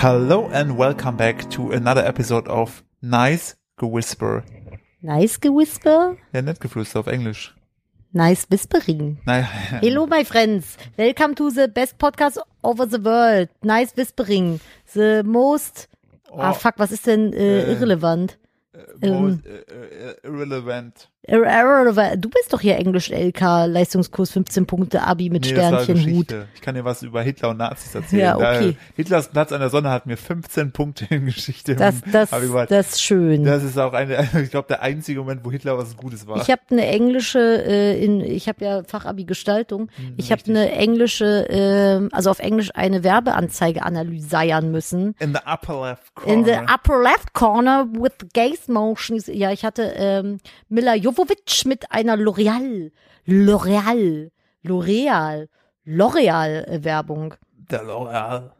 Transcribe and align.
Hello 0.00 0.48
and 0.52 0.78
welcome 0.78 1.16
back 1.16 1.48
to 1.50 1.72
another 1.72 2.02
episode 2.02 2.48
of 2.48 2.82
Nice 3.02 3.56
Gewhisper. 3.78 4.42
Nice 5.02 5.38
Gewhisper? 5.40 6.16
Ja, 6.32 6.40
nett 6.42 6.58
geflüster 6.60 7.00
auf 7.00 7.06
Englisch. 7.06 7.54
Nice 8.12 8.46
Whispering. 8.50 9.18
Naja, 9.24 9.44
Hello, 9.80 10.06
my 10.06 10.24
friends. 10.24 10.76
Welcome 10.96 11.34
to 11.36 11.50
the 11.50 11.68
best 11.68 11.98
podcast 11.98 12.38
over 12.62 12.86
the 12.86 13.04
world. 13.04 13.48
Nice 13.62 13.94
Whispering. 13.96 14.60
The 14.94 15.22
most. 15.24 15.88
Ah, 16.32 16.50
Oh. 16.50 16.54
fuck, 16.54 16.78
was 16.78 16.92
ist 16.92 17.06
denn 17.06 17.32
äh, 17.32 17.64
Äh, 17.64 17.72
irrelevant? 17.74 18.38
ähm, 19.02 19.22
most, 19.22 19.46
äh, 19.46 19.60
äh, 20.12 20.16
irrelevant. 20.24 21.10
Du 21.28 22.30
bist 22.30 22.50
doch 22.52 22.60
hier 22.60 22.76
Englisch-LK, 22.78 23.66
Leistungskurs 23.66 24.30
15 24.30 24.66
Punkte, 24.66 25.02
Abi 25.02 25.28
mit 25.28 25.44
Nee, 25.44 25.50
Sternchenhut. 25.50 26.34
Ich 26.54 26.62
kann 26.62 26.74
dir 26.74 26.84
was 26.84 27.02
über 27.02 27.20
Hitler 27.20 27.50
und 27.50 27.58
Nazis 27.58 27.94
erzählen. 27.94 28.20
Ja, 28.22 28.36
okay. 28.36 28.72
Da, 28.72 28.78
Hitlers 28.96 29.28
Platz 29.28 29.52
an 29.52 29.60
der 29.60 29.68
Sonne 29.68 29.90
hat 29.90 30.06
mir 30.06 30.16
15 30.16 30.72
Punkte 30.72 31.06
in 31.10 31.26
Geschichte. 31.26 31.76
Das, 31.76 31.96
das, 32.10 32.30
das 32.30 32.88
ist 32.90 33.02
schön. 33.02 33.44
das 33.44 33.62
ist 33.62 33.76
auch 33.78 33.92
eine, 33.92 34.26
ich 34.42 34.50
glaube, 34.50 34.68
der 34.68 34.80
einzige 34.82 35.20
Moment, 35.20 35.44
wo 35.44 35.50
Hitler 35.50 35.76
was 35.76 35.94
Gutes 35.96 36.26
war. 36.26 36.38
Ich 36.40 36.50
habe 36.50 36.62
eine 36.70 36.86
englische, 36.86 37.38
äh, 37.38 38.02
in, 38.02 38.20
ich 38.22 38.48
habe 38.48 38.64
ja 38.64 38.82
Fachabi 38.82 39.24
Gestaltung. 39.24 39.90
Hm, 39.96 40.14
Ich 40.16 40.32
habe 40.32 40.42
eine 40.48 40.72
englische, 40.72 41.48
äh, 41.50 42.08
also 42.12 42.30
auf 42.30 42.38
Englisch 42.38 42.70
eine 42.74 43.04
Werbeanzeige 43.04 43.82
analysieren 43.82 44.70
müssen. 44.70 45.14
In 45.18 45.34
the 45.34 45.40
upper 45.46 45.82
left 45.90 46.14
corner. 46.14 46.32
In 46.32 46.44
the 46.46 46.52
upper 46.72 47.02
left 47.02 47.34
corner 47.34 47.86
with 47.92 48.12
gaze 48.32 48.72
motion. 48.72 49.20
Ja, 49.26 49.52
ich 49.52 49.64
hatte 49.66 49.92
ähm, 49.96 50.38
Mila 50.70 50.94
Jovovich 51.10 51.64
mit 51.66 51.90
einer 51.90 52.16
L'Oreal, 52.16 52.92
L'Oreal, 53.26 54.30
L'Oreal, 54.62 55.48
L'Oreal 55.84 56.64
äh, 56.68 56.84
Werbung. 56.84 57.34
der 57.70 57.82
L'Oreal. 57.82 58.52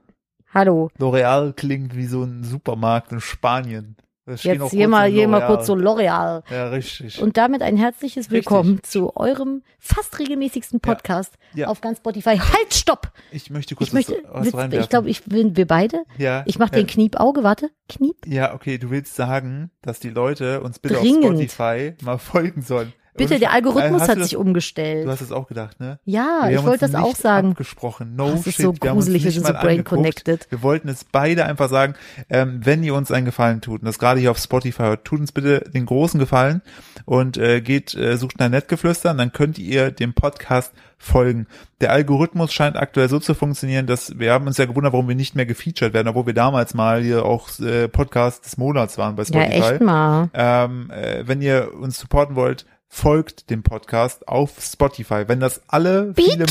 Hallo. 0.52 0.90
L'Oreal 0.98 1.52
klingt 1.52 1.94
wie 1.94 2.06
so 2.06 2.24
ein 2.24 2.42
Supermarkt 2.42 3.12
in 3.12 3.20
Spanien. 3.20 3.96
Jetzt 4.36 4.70
hier 4.70 4.88
mal, 4.88 5.08
hier 5.10 5.28
mal 5.28 5.46
kurz 5.46 5.66
so 5.66 5.74
L'Oreal. 5.74 6.42
Ja, 6.50 6.68
richtig. 6.68 7.20
Und 7.20 7.36
damit 7.36 7.62
ein 7.62 7.76
herzliches 7.76 8.26
Richtig. 8.30 8.32
Willkommen 8.32 8.80
zu 8.82 9.16
eurem 9.16 9.62
fast 9.78 10.18
regelmäßigsten 10.18 10.80
Podcast 10.80 11.34
Ja. 11.54 11.68
auf 11.68 11.80
ganz 11.80 11.98
Spotify. 11.98 12.36
Halt, 12.38 12.72
stopp! 12.74 13.12
ich 13.32 13.50
möchte 13.50 13.74
kurz 13.74 13.88
Ich 13.88 13.92
möchte, 13.94 14.14
was, 14.30 14.46
was 14.46 14.54
reinwerfen. 14.54 14.82
ich 14.84 14.88
glaube, 14.88 15.10
ich 15.10 15.24
bin, 15.24 15.56
wir 15.56 15.66
beide. 15.66 16.04
ja, 16.18 16.42
Ich 16.46 16.58
mache 16.58 16.72
ja, 16.72 16.78
den 16.78 16.86
Kniepauge, 16.86 17.42
warte, 17.42 17.70
Kniep. 17.88 18.16
Ja, 18.26 18.54
okay, 18.54 18.78
du 18.78 18.90
willst 18.90 19.14
sagen, 19.16 19.70
dass 19.82 20.00
die 20.00 20.10
Leute 20.10 20.60
uns 20.60 20.78
bitte 20.78 20.94
Dringend. 20.94 21.24
auf 21.24 21.30
Spotify 21.32 21.94
mal 22.02 22.18
folgen 22.18 22.62
sollen. 22.62 22.92
Bitte, 23.16 23.38
der 23.38 23.52
Algorithmus 23.52 24.02
Äh, 24.02 24.08
hat 24.08 24.22
sich 24.22 24.36
umgestellt. 24.36 25.06
Du 25.06 25.10
hast 25.10 25.20
es 25.20 25.32
auch 25.32 25.48
gedacht, 25.48 25.80
ne? 25.80 25.98
Ja, 26.04 26.44
Wir 26.48 26.58
ich 26.58 26.64
wollte 26.64 26.86
das 26.88 26.94
auch 26.94 27.16
sagen. 27.16 27.50
Abgesprochen. 27.50 28.14
No 28.16 28.30
Das 28.30 28.46
ist 28.46 28.54
shit. 28.54 28.64
so 28.66 28.74
wir 28.80 28.90
haben 28.90 28.96
uns 28.96 29.06
gruselig, 29.06 29.24
nicht 29.24 29.24
wir 29.24 29.32
sind 29.32 29.46
so 29.46 29.52
brain 29.52 29.68
angeguckt. 29.80 29.88
connected. 29.88 30.46
Wir 30.50 30.62
wollten 30.62 30.88
es 30.88 31.04
beide 31.04 31.44
einfach 31.44 31.68
sagen, 31.68 31.94
ähm, 32.28 32.60
wenn 32.64 32.82
ihr 32.84 32.94
uns 32.94 33.10
einen 33.10 33.26
Gefallen 33.26 33.60
tut, 33.60 33.80
und 33.80 33.86
das 33.86 33.98
gerade 33.98 34.20
hier 34.20 34.30
auf 34.30 34.38
Spotify 34.38 34.82
hört, 34.82 35.04
tut 35.04 35.20
uns 35.20 35.32
bitte 35.32 35.60
den 35.74 35.86
großen 35.86 36.20
Gefallen 36.20 36.62
und 37.04 37.36
äh, 37.36 37.60
geht, 37.60 37.94
äh, 37.94 38.16
sucht 38.16 38.38
nach 38.38 38.48
Nettgeflüstern, 38.48 39.18
dann 39.18 39.32
könnt 39.32 39.58
ihr 39.58 39.90
dem 39.90 40.14
Podcast 40.14 40.72
folgen. 40.96 41.46
Der 41.80 41.92
Algorithmus 41.92 42.52
scheint 42.52 42.76
aktuell 42.76 43.08
so 43.08 43.18
zu 43.18 43.34
funktionieren, 43.34 43.86
dass 43.86 44.18
wir 44.18 44.32
haben 44.32 44.46
uns 44.46 44.58
ja 44.58 44.66
gewundert, 44.66 44.92
warum 44.92 45.08
wir 45.08 45.14
nicht 45.16 45.34
mehr 45.34 45.46
gefeatured 45.46 45.94
werden, 45.94 46.08
obwohl 46.08 46.26
wir 46.26 46.34
damals 46.34 46.74
mal 46.74 47.02
hier 47.02 47.24
auch 47.24 47.48
äh, 47.58 47.88
Podcast 47.88 48.44
des 48.44 48.56
Monats 48.58 48.98
waren 48.98 49.16
bei 49.16 49.22
Ja, 49.24 49.42
Spotify. 49.42 49.72
echt 49.72 49.80
mal. 49.80 50.28
Ähm, 50.34 50.90
äh, 50.90 51.26
wenn 51.26 51.40
ihr 51.42 51.72
uns 51.74 51.98
supporten 51.98 52.36
wollt, 52.36 52.66
folgt 52.92 53.48
dem 53.50 53.62
Podcast 53.62 54.28
auf 54.28 54.60
Spotify. 54.60 55.24
Wenn 55.28 55.40
das 55.40 55.62
alle 55.68 56.12
viele, 56.14 56.46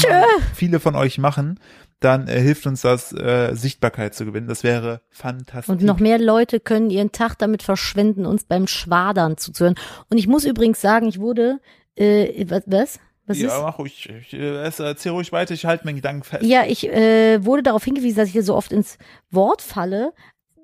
viele 0.55 0.79
von 0.79 0.95
euch 0.95 1.17
machen, 1.17 1.59
dann 1.99 2.29
äh, 2.29 2.39
hilft 2.39 2.65
uns 2.65 2.81
das, 2.81 3.11
äh, 3.11 3.53
Sichtbarkeit 3.53 4.15
zu 4.15 4.25
gewinnen. 4.25 4.47
Das 4.47 4.63
wäre 4.63 5.01
fantastisch. 5.09 5.69
Und 5.69 5.83
noch 5.83 5.99
mehr 5.99 6.17
Leute 6.17 6.61
können 6.61 6.89
ihren 6.89 7.11
Tag 7.11 7.38
damit 7.38 7.61
verschwenden, 7.61 8.25
uns 8.25 8.45
beim 8.45 8.67
Schwadern 8.67 9.38
zuzuhören. 9.38 9.75
Und 10.09 10.17
ich 10.17 10.28
muss 10.28 10.45
übrigens 10.45 10.79
sagen, 10.79 11.09
ich 11.09 11.19
wurde, 11.19 11.59
äh, 11.95 12.45
was, 12.47 12.63
was? 12.66 12.99
Was 13.25 13.38
ja, 13.38 13.49
ist? 13.49 13.61
mach 13.61 13.78
ruhig. 13.78 14.09
Ich, 14.09 14.33
äh, 14.33 14.63
erzähl 14.63 15.11
ruhig 15.11 15.33
weiter. 15.33 15.53
Ich 15.53 15.66
halte 15.66 15.85
meinen 15.85 15.97
Gedanken 15.97 16.23
fest. 16.23 16.44
Ja, 16.44 16.63
ich 16.66 16.88
äh, 16.88 17.44
wurde 17.45 17.63
darauf 17.63 17.83
hingewiesen, 17.83 18.17
dass 18.17 18.29
ich 18.29 18.33
hier 18.33 18.44
so 18.44 18.55
oft 18.55 18.72
ins 18.72 18.97
Wort 19.29 19.61
falle. 19.61 20.13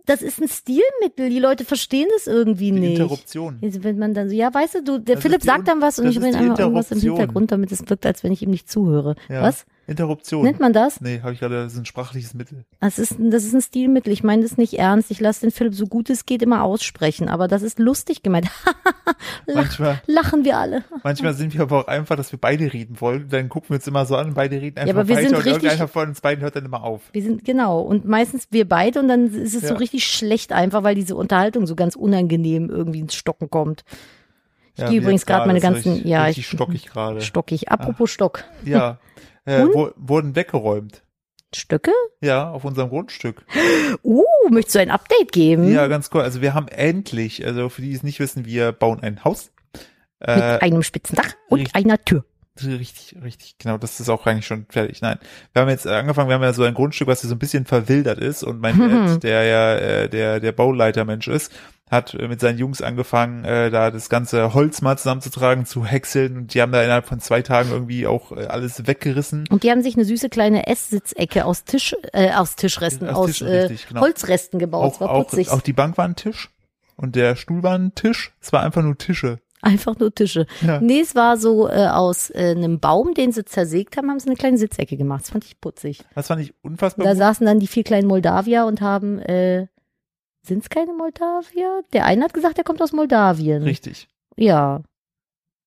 Das 0.05 0.21
ist 0.21 0.39
ein 0.41 0.47
Stilmittel. 0.47 1.29
Die 1.29 1.39
Leute 1.39 1.65
verstehen 1.65 2.07
das 2.13 2.27
irgendwie 2.27 2.71
Die 2.71 2.79
nicht. 2.79 2.99
Interruption. 2.99 3.57
Jetzt, 3.61 3.83
Wenn 3.83 3.97
man 3.97 4.13
dann 4.13 4.29
so, 4.29 4.35
ja, 4.35 4.53
weißt 4.53 4.75
du, 4.75 4.83
du 4.83 4.97
der 4.99 5.15
Das 5.15 5.23
Philipp 5.23 5.39
ist 5.39 5.43
die 5.43 5.47
sagt 5.47 5.67
dann 5.67 5.81
was 5.81 5.99
und 5.99 6.07
ich 6.07 6.19
die 6.19 6.25
einfach 6.25 6.59
irgendwas 6.59 6.91
im. 6.91 6.99
Hintergrund, 6.99 7.51
damit 7.51 7.71
es 7.71 7.87
wirkt, 7.89 8.05
als 8.05 8.23
wenn 8.23 8.31
ich 8.31 8.41
ihm 8.41 8.51
nicht 8.51 8.69
zuhöre. 8.69 9.15
Ja. 9.29 9.41
Was? 9.41 9.65
Interruption. 9.87 10.43
Nennt 10.43 10.59
man 10.59 10.73
das? 10.73 10.99
Nee, 11.01 11.21
habe 11.21 11.33
ich 11.33 11.39
gerade, 11.39 11.63
das 11.63 11.73
ist 11.73 11.79
ein 11.79 11.85
sprachliches 11.85 12.33
Mittel. 12.33 12.65
Das 12.79 12.97
ist, 12.97 13.15
das 13.19 13.43
ist 13.43 13.53
ein 13.53 13.61
Stilmittel. 13.61 14.11
Ich 14.11 14.23
meine 14.23 14.41
das 14.41 14.57
nicht 14.57 14.73
ernst. 14.79 15.11
Ich 15.11 15.19
lasse 15.19 15.41
den 15.41 15.51
Philipp 15.51 15.75
so 15.75 15.85
gut 15.87 16.09
es 16.09 16.25
geht 16.25 16.41
immer 16.41 16.63
aussprechen, 16.63 17.29
aber 17.29 17.47
das 17.47 17.61
ist 17.61 17.77
lustig 17.79 18.23
gemeint. 18.23 18.47
Lach, 19.45 19.55
Manchmal, 19.55 20.01
lachen 20.07 20.43
wir 20.43 20.57
alle. 20.57 20.83
manchmal 21.03 21.33
sind 21.33 21.53
wir 21.53 21.61
aber 21.61 21.79
auch 21.81 21.87
einfach, 21.87 22.15
dass 22.15 22.31
wir 22.31 22.39
beide 22.39 22.73
reden 22.73 22.99
wollen. 22.99 23.27
Dann 23.29 23.47
gucken 23.49 23.69
wir 23.69 23.75
uns 23.75 23.87
immer 23.87 24.05
so 24.05 24.15
an, 24.15 24.33
beide 24.33 24.59
reden 24.59 24.79
einfach 24.79 24.95
aber 24.95 25.07
wir 25.07 25.15
sind 25.17 25.27
und 25.29 25.35
richtig- 25.37 25.53
irgendeiner 25.63 25.87
von 25.87 26.09
uns 26.09 26.21
beiden 26.21 26.43
hört 26.43 26.55
dann 26.55 26.65
immer 26.65 26.83
auf. 26.83 27.01
Wir 27.11 27.21
sind, 27.23 27.45
genau. 27.45 27.81
Und 27.81 28.05
meistens 28.05 28.47
wir 28.51 28.67
beide 28.67 28.99
und 28.99 29.07
dann 29.07 29.27
ist 29.33 29.53
es 29.55 29.61
so 29.61 29.73
Ja. 29.73 29.79
richtig 29.79 30.05
schlecht 30.07 30.51
einfach, 30.51 30.83
weil 30.83 30.95
diese 30.95 31.15
Unterhaltung 31.15 31.67
so 31.67 31.75
ganz 31.75 31.95
unangenehm 31.95 32.69
irgendwie 32.69 32.99
ins 32.99 33.13
Stocken 33.15 33.49
kommt. 33.49 33.83
Ich 34.75 34.81
Ja, 34.81 34.89
gehe 34.89 34.99
übrigens 34.99 35.25
gerade 35.25 35.47
meine 35.47 35.61
ganzen, 35.61 35.93
richtig, 35.93 36.09
ja, 36.09 36.23
richtig 36.23 36.45
ich, 36.45 36.51
stockig 36.51 36.85
gerade. 36.87 37.21
stockig. 37.21 37.71
Apropos 37.71 38.11
Stock. 38.11 38.43
Ja, 38.65 38.97
äh, 39.45 39.65
wo, 39.71 39.91
wurden 39.95 40.35
weggeräumt. 40.35 41.03
Stöcke? 41.53 41.91
Ja, 42.21 42.51
auf 42.51 42.65
unserem 42.65 42.89
Grundstück. 42.89 43.45
Uh, 44.03 44.23
möchtest 44.49 44.75
du 44.75 44.79
ein 44.79 44.91
Update 44.91 45.31
geben? 45.31 45.71
Ja, 45.71 45.87
ganz 45.87 46.09
cool. 46.13 46.21
Also 46.21 46.41
wir 46.41 46.53
haben 46.53 46.67
endlich, 46.67 47.45
also 47.45 47.69
für 47.69 47.81
die, 47.81 47.89
die 47.89 47.95
es 47.95 48.03
nicht 48.03 48.19
wissen, 48.19 48.45
wir 48.45 48.71
bauen 48.73 49.01
ein 49.01 49.23
Haus. 49.23 49.51
Mit 50.19 50.29
Äh, 50.29 50.59
einem 50.61 50.81
spitzen 50.83 51.15
Dach 51.15 51.33
und 51.49 51.59
richtig. 51.59 51.75
einer 51.75 52.03
Tür. 52.03 52.25
richtig, 52.61 53.15
richtig, 53.23 53.57
genau, 53.57 53.77
das 53.77 53.99
ist 53.99 54.09
auch 54.09 54.25
eigentlich 54.25 54.47
schon 54.47 54.65
fertig. 54.69 55.01
Nein, 55.01 55.19
wir 55.53 55.61
haben 55.61 55.69
jetzt 55.69 55.85
angefangen, 55.85 56.29
wir 56.29 56.35
haben 56.35 56.41
ja 56.43 56.53
so 56.53 56.63
ein 56.63 56.73
Grundstück, 56.73 57.07
was 57.07 57.21
hier 57.21 57.29
so 57.29 57.35
ein 57.35 57.39
bisschen 57.39 57.65
verwildert 57.65 58.17
ist 58.19 58.43
und 58.43 58.59
mein 58.59 58.77
Mhm. 58.77 58.89
Dad, 58.89 59.23
der 59.23 59.43
ja 59.43 59.75
äh, 59.75 60.09
der 60.09 60.39
der 60.39 60.51
Bauleitermensch 60.53 61.27
ist, 61.27 61.51
hat 61.89 62.13
äh, 62.15 62.27
mit 62.27 62.39
seinen 62.39 62.57
Jungs 62.57 62.81
angefangen, 62.81 63.43
äh, 63.45 63.69
da 63.69 63.91
das 63.91 64.09
ganze 64.09 64.53
Holz 64.53 64.81
mal 64.81 64.97
zusammenzutragen, 64.97 65.65
zu 65.65 65.85
häckseln 65.85 66.37
und 66.37 66.53
die 66.53 66.61
haben 66.61 66.71
da 66.71 66.81
innerhalb 66.83 67.05
von 67.05 67.19
zwei 67.19 67.41
Tagen 67.41 67.69
irgendwie 67.71 68.07
auch 68.07 68.31
äh, 68.31 68.45
alles 68.45 68.87
weggerissen. 68.87 69.45
Und 69.49 69.63
die 69.63 69.71
haben 69.71 69.81
sich 69.83 69.95
eine 69.95 70.05
süße 70.05 70.29
kleine 70.29 70.67
Esssitzecke 70.67 71.45
aus 71.45 71.63
Tisch, 71.63 71.95
äh, 72.13 72.31
aus 72.31 72.55
Tischresten, 72.55 73.09
Aus 73.09 73.15
aus, 73.17 73.25
Tischen, 73.27 73.47
äh, 73.47 73.61
richtig, 73.63 73.87
genau. 73.87 74.01
Holzresten 74.01 74.59
gebaut. 74.59 74.95
Auch, 74.95 75.01
auch, 75.01 75.27
putzig. 75.29 75.51
auch 75.51 75.61
die 75.61 75.73
Bank 75.73 75.97
war 75.97 76.05
ein 76.05 76.15
Tisch 76.15 76.49
und 76.95 77.15
der 77.15 77.35
Stuhl 77.35 77.61
war 77.63 77.77
ein 77.77 77.93
Tisch. 77.93 78.33
Es 78.41 78.51
war 78.51 78.63
einfach 78.63 78.81
nur 78.81 78.97
Tische. 78.97 79.39
Einfach 79.61 79.97
nur 79.97 80.13
Tische. 80.13 80.45
Ja. 80.61 80.79
Nee, 80.79 80.99
es 80.99 81.15
war 81.15 81.37
so 81.37 81.67
äh, 81.67 81.87
aus 81.87 82.29
äh, 82.29 82.51
einem 82.55 82.79
Baum, 82.79 83.15
den 83.15 83.31
sie 83.31 83.45
zersägt 83.45 83.97
haben, 83.97 84.11
haben 84.11 84.19
sie 84.19 84.27
eine 84.27 84.35
kleine 84.35 84.57
Sitzecke 84.59 84.95
gemacht. 84.95 85.21
Das 85.23 85.29
fand 85.31 85.43
ich 85.45 85.59
putzig. 85.59 86.03
Das 86.13 86.27
fand 86.27 86.41
ich 86.41 86.53
unfassbar 86.61 87.03
Da 87.03 87.11
gut. 87.13 87.19
saßen 87.19 87.45
dann 87.47 87.59
die 87.59 87.65
vier 87.67 87.83
kleinen 87.83 88.07
Moldawier 88.07 88.65
und 88.67 88.81
haben, 88.81 89.17
äh, 89.19 89.67
sind 90.45 90.63
es 90.63 90.69
keine 90.69 90.93
Moldawier? 90.93 91.83
Der 91.93 92.05
eine 92.05 92.23
hat 92.23 92.33
gesagt, 92.33 92.57
er 92.57 92.63
kommt 92.63 92.81
aus 92.81 92.93
Moldawien. 92.93 93.63
Richtig. 93.63 94.07
Ja. 94.35 94.81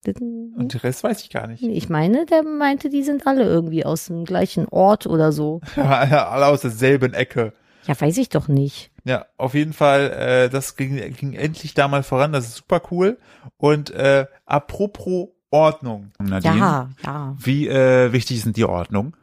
Und 0.06 0.72
den 0.72 0.80
Rest 0.80 1.02
weiß 1.02 1.22
ich 1.22 1.30
gar 1.30 1.48
nicht. 1.48 1.62
Ich 1.62 1.88
meine, 1.88 2.24
der 2.24 2.42
meinte, 2.42 2.88
die 2.88 3.02
sind 3.02 3.26
alle 3.26 3.42
irgendwie 3.44 3.84
aus 3.84 4.06
dem 4.06 4.24
gleichen 4.24 4.66
Ort 4.68 5.06
oder 5.06 5.32
so. 5.32 5.60
Alle 5.76 6.46
aus 6.46 6.62
derselben 6.62 7.14
Ecke. 7.14 7.52
Ja, 7.84 8.00
weiß 8.00 8.16
ich 8.18 8.28
doch 8.28 8.48
nicht. 8.48 8.90
Ja, 9.04 9.26
auf 9.36 9.54
jeden 9.54 9.72
Fall, 9.72 10.10
äh, 10.12 10.48
das 10.50 10.76
ging, 10.76 10.96
ging 11.14 11.32
endlich 11.32 11.74
da 11.74 11.88
mal 11.88 12.02
voran, 12.02 12.32
das 12.32 12.46
ist 12.46 12.56
super 12.56 12.82
cool. 12.90 13.18
Und 13.56 13.90
äh, 13.90 14.26
apropos 14.44 15.28
Ordnung. 15.50 16.10
Nadine, 16.18 16.56
Ja, 16.56 16.88
ja. 17.04 17.36
Wie 17.38 17.68
äh, 17.68 18.12
wichtig 18.12 18.42
sind 18.42 18.56
die 18.56 18.64
Ordnung? 18.64 19.14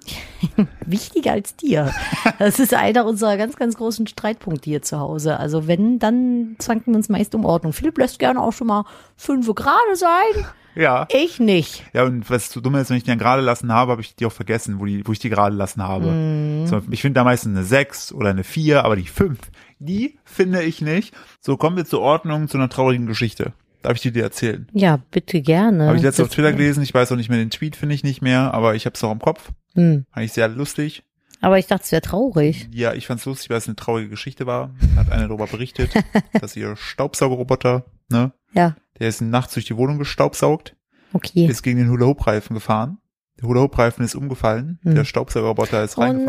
Wichtiger 0.86 1.34
als 1.34 1.56
dir. 1.56 1.94
Das 2.40 2.60
ist 2.60 2.74
einer 2.74 3.06
unserer 3.06 3.38
ganz, 3.38 3.56
ganz 3.58 3.76
großen 3.76 4.08
Streitpunkte 4.08 4.70
hier 4.70 4.82
zu 4.82 5.00
Hause. 5.00 5.40
Also 5.40 5.68
wenn, 5.68 6.00
dann 6.00 6.56
zanken 6.58 6.94
wir 6.94 6.98
uns 6.98 7.10
meist 7.10 7.36
um 7.36 7.46
Ordnung. 7.46 7.74
Philipp 7.74 7.98
lässt 8.00 8.18
gerne 8.18 8.42
auch 8.42 8.54
schon 8.54 8.68
mal 8.68 8.86
fünf 9.16 9.54
gerade 9.54 9.96
sein. 9.96 10.46
Ja. 10.74 11.08
Ich 11.12 11.40
nicht. 11.40 11.84
Ja, 11.94 12.04
und 12.04 12.30
was 12.30 12.50
du 12.50 12.60
dumm 12.60 12.76
ist, 12.76 12.90
wenn 12.90 12.98
ich 12.98 13.04
die 13.04 13.10
dann 13.10 13.20
gerade 13.20 13.42
lassen 13.42 13.72
habe, 13.72 13.92
habe 13.92 14.02
ich 14.02 14.16
die 14.16 14.26
auch 14.26 14.32
vergessen, 14.32 14.80
wo, 14.80 14.86
die, 14.86 15.08
wo 15.08 15.12
ich 15.12 15.20
die 15.20 15.30
gerade 15.30 15.56
lassen 15.56 15.82
habe. 15.82 16.66
So, 16.66 16.82
ich 16.92 17.02
finde 17.02 17.20
da 17.20 17.24
meistens 17.24 17.56
eine 17.56 17.66
6 17.66 18.12
oder 18.14 18.32
eine 18.32 18.44
4, 18.44 18.84
aber 18.84 18.96
die 18.96 19.06
5, 19.06 19.40
die 19.80 20.18
finde 20.26 20.64
ich 20.64 20.82
nicht. 20.82 21.14
So, 21.40 21.56
kommen 21.56 21.78
wir 21.78 21.86
zur 21.86 22.02
Ordnung, 22.02 22.48
zu 22.50 22.58
einer 22.58 22.68
traurigen 22.68 23.06
Geschichte. 23.06 23.54
Darf 23.86 23.98
ich 23.98 24.02
die 24.02 24.12
dir 24.12 24.24
erzählen? 24.24 24.68
Ja, 24.74 24.98
bitte 25.12 25.42
gerne. 25.42 25.86
Habe 25.86 25.98
ich 25.98 26.02
letztens 26.02 26.28
auf 26.28 26.34
Twitter 26.34 26.52
gelesen, 26.52 26.82
ich 26.82 26.92
weiß 26.92 27.12
auch 27.12 27.16
nicht 27.16 27.30
mehr 27.30 27.38
den 27.38 27.52
Tweet, 27.52 27.76
finde 27.76 27.94
ich 27.94 28.04
nicht 28.04 28.20
mehr, 28.20 28.52
aber 28.52 28.74
ich 28.74 28.88
habe 28.88 28.96
es 28.96 29.04
auch 29.04 29.12
im 29.12 29.20
Kopf. 29.20 29.52
Hm. 29.76 30.06
Fand 30.12 30.26
ich 30.26 30.34
sehr 30.34 30.48
lustig. 30.48 31.04
Aber 31.40 31.60
ich 31.60 31.68
dachte, 31.68 31.84
es 31.84 31.92
wäre 31.92 32.02
traurig. 32.02 32.68
Ja, 32.74 32.94
ich 32.94 33.06
fand's 33.06 33.26
lustig, 33.26 33.52
weil 33.52 33.60
es 33.60 33.68
eine 33.68 33.76
traurige 33.76 34.10
Geschichte 34.10 34.48
war. 34.48 34.74
Hat 34.96 35.12
eine 35.12 35.28
darüber 35.28 35.46
berichtet, 35.46 35.94
dass 36.42 36.56
ihr 36.56 36.76
Staubsaugerroboter, 36.76 37.86
ne, 38.10 38.34
Ja, 38.54 38.76
der 38.98 39.08
ist 39.08 39.22
nachts 39.22 39.54
durch 39.54 39.68
die 39.68 39.78
Wohnung 39.78 40.00
gestaubsaugt, 40.00 40.76
okay. 41.14 41.46
ist 41.46 41.62
gegen 41.62 41.78
den 41.78 41.92
Hula-Hoop-Reifen 41.92 42.56
gefahren 42.56 42.98
Der 43.42 43.50
Hula-Hoop-Reifen 43.50 44.06
ist 44.06 44.16
umgefallen. 44.16 44.80
Hm. 44.84 44.96
Der 44.96 45.04
Staubsaugerroboter 45.04 45.84
ist 45.84 45.98
Oh 45.98 46.02
reingefahren. 46.02 46.26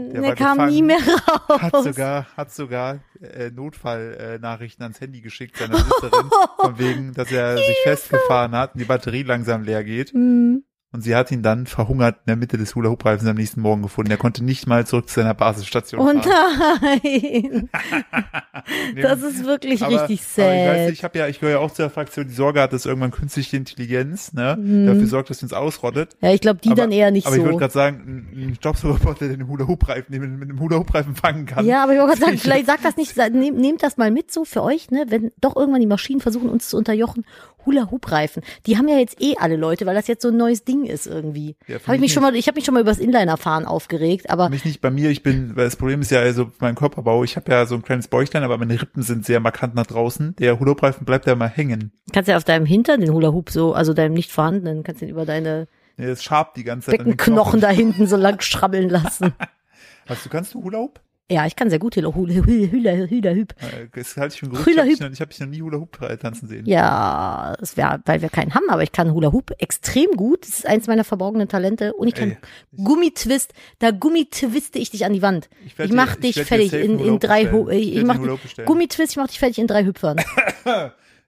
nein, 0.00 0.10
Der 0.12 0.22
der 0.22 0.34
kam 0.34 0.58
gefangen. 0.58 0.74
nie 0.74 0.82
mehr 0.82 0.98
raus. 0.98 1.62
Hat 1.62 1.82
sogar, 1.82 2.26
hat 2.36 2.52
sogar 2.52 2.98
äh, 3.22 3.50
Notfallnachrichten 3.50 4.82
äh, 4.82 4.84
ans 4.84 5.00
Handy 5.00 5.22
geschickt, 5.22 5.56
seiner 5.56 5.76
Besitzerin, 5.76 6.30
von 6.60 6.78
wegen, 6.78 7.14
dass 7.14 7.32
er 7.32 7.56
sich 7.56 7.76
festgefahren 7.84 8.52
hat 8.52 8.74
und 8.74 8.80
die 8.80 8.84
Batterie 8.84 9.22
langsam 9.22 9.62
leer 9.62 9.82
geht. 9.82 10.10
Hm. 10.12 10.62
Und 10.92 11.02
sie 11.02 11.14
hat 11.14 11.30
ihn 11.30 11.42
dann 11.42 11.66
verhungert 11.68 12.16
in 12.16 12.22
der 12.26 12.34
Mitte 12.36 12.58
des 12.58 12.74
Hula-Hoop-Reifens 12.74 13.28
am 13.28 13.36
nächsten 13.36 13.60
Morgen 13.60 13.80
gefunden. 13.82 14.10
Er 14.10 14.16
konnte 14.16 14.42
nicht 14.42 14.66
mal 14.66 14.84
zurück 14.86 15.08
zu 15.08 15.14
seiner 15.20 15.34
Basisstation 15.34 16.00
Oh 16.00 16.12
nein, 16.12 17.68
das 19.00 19.22
ist 19.22 19.44
wirklich 19.44 19.82
aber, 19.82 20.08
richtig 20.08 20.20
Aber 20.36 20.52
ich, 20.52 20.66
weiß, 20.66 20.84
sad. 20.86 20.92
ich 20.92 21.04
habe 21.04 21.18
ja, 21.18 21.28
ich 21.28 21.40
gehöre 21.40 21.52
ja 21.52 21.58
auch 21.60 21.70
zur 21.70 21.90
Fraktion, 21.90 22.26
die 22.26 22.34
Sorge 22.34 22.60
hat, 22.60 22.72
dass 22.72 22.86
irgendwann 22.86 23.10
künstliche 23.12 23.56
Intelligenz 23.56 24.32
ne, 24.32 24.56
Mhm. 24.58 24.86
dafür 24.86 25.06
sorgt, 25.06 25.30
dass 25.30 25.38
sie 25.38 25.44
uns 25.46 25.52
ausrottet. 25.52 26.16
Ja, 26.20 26.32
ich 26.32 26.40
glaube, 26.40 26.60
die 26.60 26.70
aber, 26.70 26.76
dann 26.82 26.92
eher 26.92 27.10
nicht 27.12 27.26
aber 27.26 27.36
ich 27.36 27.42
würde 27.42 27.52
so. 27.54 27.58
gerade 27.58 27.72
sagen, 27.72 28.28
ein, 28.34 28.54
Staubsaugerroboter, 28.56 29.28
der 29.28 29.36
den 29.36 29.46
Hula-Hoop-Reifen 29.48 30.12
den 30.12 30.20
mit, 30.22 30.30
mit 30.40 30.48
einem 30.50 30.58
Hula-Hoop-Reifen 30.60 31.14
fangen 31.14 31.46
kann. 31.46 31.64
Ja, 31.66 31.84
aber 31.84 31.92
ich 31.92 31.98
wollte 32.00 32.14
gerade 32.14 32.20
sagen, 32.22 32.34
Ich- 32.40 32.42
vielleicht 32.42 32.66
sagt 32.66 32.84
das 32.84 32.96
nicht, 32.96 33.16
nehm, 33.16 33.54
nehmt 33.56 33.82
das 33.82 33.96
mal 33.96 34.10
mit 34.10 34.32
so 34.32 34.44
für 34.44 34.62
euch, 34.62 34.90
ne, 34.90 35.04
wenn 35.08 35.30
doch 35.40 35.54
irgendwann 35.56 35.80
die 35.80 35.86
Maschinen 35.86 36.20
versuchen, 36.20 36.48
uns 36.48 36.68
zu 36.68 36.76
unterjochen. 36.76 37.24
Hula-Hoop-Reifen. 37.66 38.42
Die 38.66 38.76
haben 38.76 38.88
ja 38.88 38.98
jetzt 38.98 39.20
eh 39.20 39.34
alle 39.38 39.56
Leute, 39.56 39.86
weil 39.86 39.94
das 39.94 40.06
jetzt 40.06 40.22
so 40.22 40.28
ein 40.28 40.36
neues 40.36 40.64
Ding 40.64 40.84
ist 40.84 41.06
irgendwie. 41.06 41.56
Ja, 41.66 41.74
habe 41.74 41.82
ich 41.82 41.88
mich 41.88 42.00
mich 42.00 42.12
schon 42.12 42.22
mal, 42.22 42.34
ich 42.34 42.46
habe 42.46 42.56
mich 42.56 42.64
schon 42.64 42.74
mal 42.74 42.80
über 42.80 42.90
das 42.90 42.98
Inliner-Fahren 42.98 43.64
aufgeregt, 43.66 44.30
aber 44.30 44.48
Mich 44.48 44.64
nicht 44.64 44.80
bei 44.80 44.90
mir, 44.90 45.10
ich 45.10 45.22
bin, 45.22 45.56
weil 45.56 45.64
das 45.64 45.76
Problem 45.76 46.00
ist 46.00 46.10
ja 46.10 46.20
also 46.20 46.50
mein 46.58 46.74
Körperbau, 46.74 47.24
ich 47.24 47.36
habe 47.36 47.50
ja 47.50 47.66
so 47.66 47.74
ein 47.74 47.82
kleines 47.82 48.08
Bäuchlein, 48.08 48.42
aber 48.42 48.58
meine 48.58 48.80
Rippen 48.80 49.02
sind 49.02 49.24
sehr 49.24 49.40
markant 49.40 49.74
nach 49.74 49.86
draußen. 49.86 50.36
Der 50.36 50.58
Hula-Hoop-Reifen 50.58 51.04
bleibt 51.04 51.26
ja 51.26 51.34
immer 51.34 51.48
hängen. 51.48 51.92
kannst 52.12 52.28
ja 52.28 52.36
auf 52.36 52.44
deinem 52.44 52.66
Hintern 52.66 53.00
den 53.00 53.12
Hula-Hoop 53.12 53.50
so, 53.50 53.72
also 53.72 53.92
deinem 53.94 54.14
nicht 54.14 54.30
vorhandenen, 54.30 54.82
kannst 54.82 55.02
den 55.02 55.08
über 55.08 55.24
deine 55.24 55.68
Der 55.98 56.10
ist 56.10 56.24
scharf 56.24 56.52
die 56.54 56.64
ganze 56.64 56.90
Zeit. 56.90 56.98
Beckenknochen 56.98 57.60
da 57.60 57.68
hinten 57.68 58.06
so 58.06 58.16
lang 58.16 58.40
schrabbeln 58.40 58.88
lassen. 58.88 59.32
Hast 60.08 60.24
du, 60.24 60.28
kannst 60.28 60.54
du 60.54 60.62
Hula-Hoop? 60.64 61.00
Ja, 61.30 61.46
ich 61.46 61.54
kann 61.54 61.70
sehr 61.70 61.78
gut 61.78 61.94
Hula 61.96 62.12
Hula 62.14 62.34
Hula 62.34 63.06
Hula 63.08 63.30
Hüp. 63.30 63.54
Äh, 63.62 63.86
Das 63.94 64.16
halte 64.16 64.34
ich 64.34 64.40
für 64.40 64.48
Gerücht. 64.48 64.66
Hula 64.66 64.72
Ich 64.72 64.78
habe 64.78 64.88
dich, 64.90 65.00
Hoop. 65.00 65.06
noch- 65.06 65.12
ich 65.12 65.20
hab 65.20 65.30
dich 65.30 65.40
noch 65.40 65.46
nie 65.46 65.62
Hula-Hoop 65.62 66.18
tanzen 66.20 66.48
sehen. 66.48 66.66
Ja, 66.66 67.56
es 67.60 67.76
wäre, 67.76 68.00
weil 68.04 68.20
wir 68.20 68.28
keinen 68.30 68.54
haben, 68.54 68.68
aber 68.68 68.82
ich 68.82 68.90
kann 68.90 69.12
Hula 69.12 69.30
Hoop 69.32 69.52
extrem 69.58 70.10
gut. 70.16 70.42
Das 70.42 70.58
ist 70.58 70.66
eins 70.66 70.88
meiner 70.88 71.04
verborgenen 71.04 71.46
Talente. 71.48 71.92
Und 71.94 72.08
ich 72.08 72.14
kann 72.14 72.32
Ey, 72.32 72.36
Gummitwist. 72.84 73.52
Da 73.78 73.92
gummitwiste 73.92 74.78
ich 74.80 74.90
dich 74.90 75.04
an 75.04 75.12
die 75.12 75.22
Wand. 75.22 75.48
Ich, 75.64 75.78
werd 75.78 75.92
mach 75.92 76.16
dir- 76.16 76.22
dich 76.22 76.34
dir 76.34 76.44
fertig 76.46 76.72
in, 76.72 76.98
in 76.98 77.18
drei, 77.20 77.42
ich, 77.70 77.96
ich 77.96 78.04
mach. 78.04 78.18
Gummitwist, 78.64 79.12
ich 79.12 79.16
mach 79.16 79.28
dich 79.28 79.38
fertig 79.38 79.58
in 79.58 79.66
drei 79.68 79.84
Hüpfern. 79.84 80.20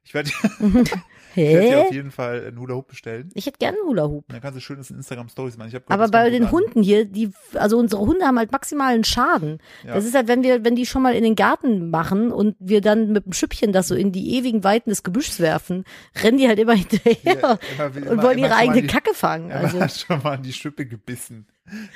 Ich 0.05 0.14
werde 0.14 0.31
ich 1.34 1.55
werd 1.55 1.64
dir 1.64 1.79
auf 1.81 1.90
Hä? 1.90 1.94
jeden 1.94 2.11
Fall 2.11 2.46
einen 2.46 2.58
Hula-Hoop 2.58 2.88
bestellen. 2.88 3.31
Ich 3.34 3.46
hätte 3.46 3.58
gerne 3.58 3.79
einen 3.79 3.87
Hula 3.88 4.05
Hoop. 4.08 4.25
Dann 4.29 4.40
kannst 4.40 4.56
du 4.56 4.61
schönes 4.61 4.90
Instagram-Stories 4.90 5.56
machen. 5.56 5.69
Ich 5.69 5.75
hab 5.75 5.87
gehört, 5.87 6.00
Aber 6.00 6.11
bei 6.11 6.31
den 6.31 6.44
an. 6.44 6.50
Hunden 6.52 6.82
hier, 6.82 7.05
die, 7.05 7.31
also 7.55 7.79
unsere 7.79 8.02
Hunde 8.02 8.25
haben 8.26 8.38
halt 8.38 8.52
maximalen 8.52 9.05
Schaden. 9.05 9.58
Ja. 9.87 9.94
Das 9.94 10.05
ist 10.05 10.14
halt, 10.14 10.29
wenn 10.29 10.43
wir, 10.43 10.64
wenn 10.64 10.76
die 10.76 10.87
schon 10.87 11.02
mal 11.02 11.14
in 11.14 11.25
den 11.25 11.34
Garten 11.34 11.90
machen 11.90 12.31
und 12.32 12.56
wir 12.58 12.81
dann 12.81 13.12
mit 13.12 13.26
dem 13.26 13.32
Schüppchen 13.32 13.73
das 13.73 13.88
so 13.88 13.94
in 13.94 14.12
die 14.12 14.37
ewigen 14.37 14.64
Weiten 14.64 14.90
des 14.90 15.02
Gebüschs 15.02 15.40
werfen, 15.40 15.84
rennen 16.23 16.38
die 16.38 16.49
halt 16.49 16.58
immer 16.58 16.75
hinterher 16.75 17.58
Ja, 17.79 17.94
will 17.94 18.02
und 18.05 18.12
immer- 18.14 18.23
wollen 18.23 18.38
Emma 18.38 18.46
ihre 18.49 18.56
eigene 18.56 18.82
die- 18.82 18.87
Kacke 18.88 19.14
fangen. 19.14 19.52
Also, 19.52 19.79
schon 20.06 20.23
mal 20.23 20.34
in 20.37 20.43
die 20.43 20.52
Schippe 20.52 20.87
gebissen. 20.87 21.46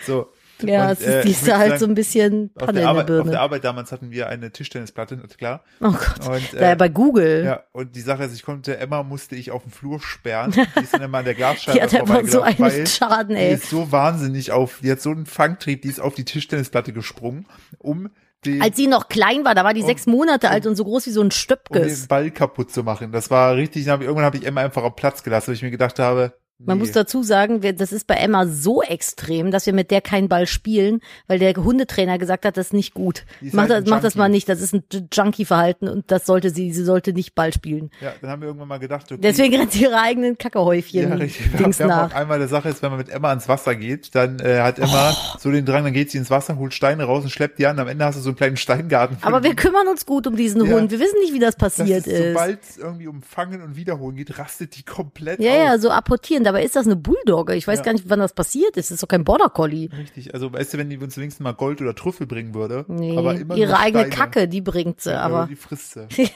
So. 0.06 0.28
Ja, 0.62 0.86
Und, 0.86 0.92
es 0.92 1.00
äh, 1.06 1.18
ist, 1.20 1.24
die 1.26 1.30
ist 1.32 1.52
halt 1.52 1.68
sagen, 1.68 1.78
so 1.80 1.86
ein 1.86 1.94
bisschen 1.94 2.50
Auf 2.54 2.66
Panne 2.66 2.80
der, 2.80 2.90
in 2.90 2.94
der 2.96 3.02
Arbeit, 3.04 3.10
auf 3.20 3.30
der. 3.30 3.40
Arbeit 3.40 3.64
damals 3.64 3.92
hatten 3.92 4.10
wir 4.10 4.28
eine 4.28 4.50
Tischtennisplatte, 4.50 5.16
klar. 5.38 5.62
Oh 5.80 5.90
Gott. 5.92 6.28
Und, 6.28 6.52
Da 6.54 6.60
ja 6.60 6.72
äh, 6.72 6.76
bei 6.76 6.88
Google. 6.88 7.44
ja, 7.44 7.62
und 7.72 7.94
die 7.94 8.00
Sache 8.00 8.24
ist, 8.24 8.34
ich 8.34 8.42
konnte, 8.42 8.78
Emma 8.78 9.02
musste 9.02 9.36
ich 9.36 9.50
auf 9.50 9.62
den 9.62 9.70
Flur 9.72 10.00
sperren. 10.00 10.52
Die 10.76 10.82
ist 10.82 10.94
dann 10.94 11.02
immer 11.02 11.18
an 11.18 11.24
der 11.24 11.34
Glasscheibe 11.34 11.78
Die 11.78 11.82
hat 11.82 11.94
einfach 11.94 12.22
so 12.26 12.42
einen 12.42 12.58
weil 12.58 12.86
Schaden, 12.86 13.36
Die 13.36 13.42
ey. 13.42 13.54
ist 13.54 13.68
so 13.70 13.90
wahnsinnig 13.92 14.52
auf, 14.52 14.78
die 14.82 14.90
hat 14.90 15.00
so 15.00 15.10
einen 15.10 15.26
Fangtrieb, 15.26 15.82
die 15.82 15.88
ist 15.88 16.00
auf 16.00 16.14
die 16.14 16.24
Tischtennisplatte 16.24 16.92
gesprungen, 16.92 17.46
um 17.78 18.08
den, 18.44 18.62
Als 18.62 18.76
sie 18.76 18.86
noch 18.86 19.08
klein 19.08 19.44
war, 19.44 19.54
da 19.54 19.64
war 19.64 19.74
die 19.74 19.80
Um- 19.80 19.86
sechs 19.86 20.06
Monate 20.06 20.50
alt 20.50 20.66
und 20.66 20.76
so 20.76 20.84
groß 20.84 21.06
wie 21.06 21.10
so 21.10 21.20
ein 21.20 21.24
um 21.24 21.28
den 21.28 21.32
Stöpkes. 21.32 22.06
Ball 22.06 22.30
kaputt 22.30 22.70
zu 22.70 22.82
machen. 22.84 23.10
Das 23.10 23.30
war 23.30 23.56
richtig, 23.56 23.84
dann 23.84 23.94
hab 23.94 24.00
ich, 24.00 24.06
irgendwann 24.06 24.26
habe 24.26 24.36
ich 24.36 24.46
Emma 24.46 24.60
einfach 24.60 24.82
auf 24.82 24.94
Platz 24.94 25.22
gelassen, 25.22 25.48
weil 25.48 25.54
ich 25.54 25.62
mir 25.62 25.70
gedacht 25.70 25.98
habe, 25.98 26.34
Man 26.58 26.78
nee. 26.78 26.84
muss 26.84 26.92
dazu 26.92 27.22
sagen, 27.22 27.62
wir, 27.62 27.74
das 27.74 27.92
ist 27.92 28.06
bei 28.06 28.14
Emma 28.14 28.46
so 28.46 28.82
extrem, 28.82 29.50
dass 29.50 29.66
wir 29.66 29.74
mit 29.74 29.90
der 29.90 30.00
keinen 30.00 30.28
Ball 30.28 30.46
spielen, 30.46 31.00
weil 31.26 31.38
der 31.38 31.54
Hundetrainer 31.54 32.16
gesagt 32.16 32.46
hat, 32.46 32.56
das 32.56 32.68
ist 32.68 32.72
nicht 32.72 32.94
gut. 32.94 33.26
Ist 33.42 33.52
Mach, 33.52 33.68
halt 33.68 33.82
das, 33.84 33.90
mach 33.90 34.00
das 34.00 34.14
mal 34.14 34.30
nicht, 34.30 34.48
das 34.48 34.62
ist 34.62 34.72
ein 34.72 34.82
Junkie-Verhalten 35.12 35.86
und 35.86 36.10
das 36.10 36.24
sollte 36.24 36.48
sie, 36.48 36.72
sie 36.72 36.82
sollte 36.84 37.12
nicht 37.12 37.34
Ball 37.34 37.52
spielen. 37.52 37.90
Ja, 38.00 38.14
dann 38.22 38.30
haben 38.30 38.40
wir 38.40 38.46
irgendwann 38.48 38.68
mal 38.68 38.78
gedacht, 38.78 39.12
okay. 39.12 39.20
Deswegen 39.22 39.54
rennt 39.56 39.72
sie 39.72 39.82
ihre 39.82 40.00
eigenen 40.00 40.30
ja, 40.30 40.36
Kackehäufchen 40.38 41.12
richtig. 41.12 41.52
Wir 41.52 41.58
Dings 41.58 41.80
auch 41.82 41.88
nach. 41.88 42.14
einmal 42.14 42.38
der 42.38 42.48
Sache 42.48 42.70
ist, 42.70 42.82
wenn 42.82 42.88
man 42.90 42.98
mit 43.00 43.10
Emma 43.10 43.28
ans 43.28 43.48
Wasser 43.48 43.74
geht, 43.74 44.14
dann 44.14 44.38
äh, 44.40 44.60
hat 44.60 44.78
Emma 44.78 45.12
Oh. 45.12 45.38
so 45.38 45.50
den 45.50 45.66
Drang, 45.66 45.84
dann 45.84 45.92
geht 45.92 46.10
sie 46.10 46.16
ins 46.16 46.30
Wasser, 46.30 46.56
holt 46.56 46.72
Steine 46.72 47.04
raus 47.04 47.22
und 47.24 47.30
schleppt 47.30 47.58
die 47.58 47.66
an. 47.66 47.78
Am 47.78 47.86
Ende 47.88 48.04
hast 48.06 48.16
du 48.16 48.22
so 48.22 48.30
einen 48.30 48.36
kleinen 48.36 48.56
Steingarten. 48.56 49.18
Aber 49.20 49.42
wir 49.42 49.54
kümmern 49.54 49.86
uns 49.88 50.06
gut 50.06 50.26
um 50.26 50.36
diesen 50.36 50.64
Ja. 50.64 50.72
Hund. 50.72 50.90
Wir 50.90 51.00
wissen 51.00 51.18
nicht, 51.20 51.34
wie 51.34 51.38
das 51.38 51.56
das 51.56 51.76
passiert 51.76 52.06
ist, 52.06 52.14
ist. 52.14 52.28
sobald 52.32 52.62
es 52.62 52.76
irgendwie 52.78 53.08
um 53.08 53.20
Fangen 53.20 53.60
und 53.62 53.76
Wiederholen 53.76 54.16
geht, 54.16 54.38
rastet 54.38 54.74
die 54.76 54.82
komplett 54.84 55.38
Ja, 55.38 55.50
aus. 55.50 55.56
ja, 55.58 55.78
so 55.78 55.90
apportieren. 55.90 56.45
Dabei 56.46 56.62
ist 56.62 56.76
das 56.76 56.86
eine 56.86 56.94
Bulldogge. 56.94 57.56
Ich 57.56 57.66
weiß 57.66 57.80
Ja. 57.80 57.84
gar 57.86 57.92
nicht, 57.92 58.08
wann 58.08 58.20
das 58.20 58.32
passiert 58.32 58.76
ist. 58.76 58.90
Das 58.90 58.94
ist 58.96 59.02
doch 59.02 59.08
kein 59.08 59.24
Border 59.24 59.48
Collie. 59.48 59.88
Richtig, 59.98 60.32
also 60.32 60.52
weißt 60.52 60.74
du, 60.74 60.78
wenn 60.78 60.88
die 60.88 60.96
uns 60.96 61.16
wenigstens 61.16 61.42
mal 61.42 61.50
Gold 61.52 61.80
oder 61.82 61.92
Trüffel 61.94 62.26
bringen 62.28 62.54
würde, 62.54 62.84
Nee, 62.86 63.18
aber 63.18 63.34
immer 63.34 63.56
ihre 63.56 63.76
eigene. 63.78 64.08
Kacke, 64.10 64.46
die 64.46 64.60
bringt 64.60 65.00
sie, 65.00 65.10
Ja, 65.10 65.22
aber. 65.22 65.48
die 65.50 65.56
frisst 65.56 65.94
sie. 65.94 66.06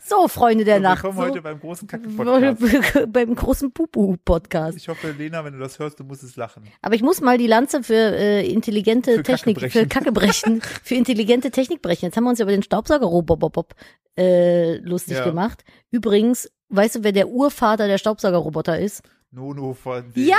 so, 0.00 0.28
Freunde 0.28 0.64
der 0.64 0.78
Nacht. 0.80 1.02
Willkommen 1.02 1.18
So, 1.18 1.24
heute 1.30 1.42
beim 1.42 1.58
großen 1.60 1.88
Kacke-Podcast. 1.88 3.06
beim 3.12 3.34
großen 3.34 3.72
Pupu-Podcast. 3.72 4.76
Ich 4.76 4.88
hoffe, 4.88 5.10
Lena, 5.18 5.44
wenn 5.44 5.54
du 5.54 5.58
das 5.58 5.78
hörst, 5.78 5.98
du 6.00 6.04
musst 6.04 6.22
es 6.22 6.36
lachen. 6.36 6.62
Aber 6.82 6.94
ich 6.94 7.02
muss 7.02 7.20
mal 7.20 7.38
die 7.38 7.46
Lanze 7.48 7.82
für 7.82 7.94
äh, 7.94 8.46
intelligente 8.48 9.16
Für 9.16 9.22
Technik, 9.24 9.56
Kacke 9.58 9.70
für 9.70 9.78
brechen. 9.80 9.88
Kacke 9.88 10.12
brechen, 10.12 10.60
für 10.84 10.94
intelligente 10.94 11.50
Technik 11.50 11.82
brechen. 11.82 12.04
Jetzt 12.06 12.16
haben 12.16 12.24
wir 12.24 12.30
uns 12.30 12.38
ja 12.38 12.44
über 12.44 12.52
den 12.52 12.62
Staubsaugerroboter 12.62 13.64
äh, 14.16 14.76
lustig 14.76 15.16
Ja. 15.16 15.24
gemacht. 15.24 15.64
Übrigens, 15.90 16.50
weißt 16.72 16.96
du, 16.96 17.04
wer 17.04 17.12
der 17.12 17.28
Urvater 17.28 17.86
der 17.86 17.98
Staubsaugerroboter 17.98 18.78
ist? 18.78 19.02
Nono 19.34 19.72
von 19.72 20.12
den, 20.12 20.26
Ja, 20.26 20.36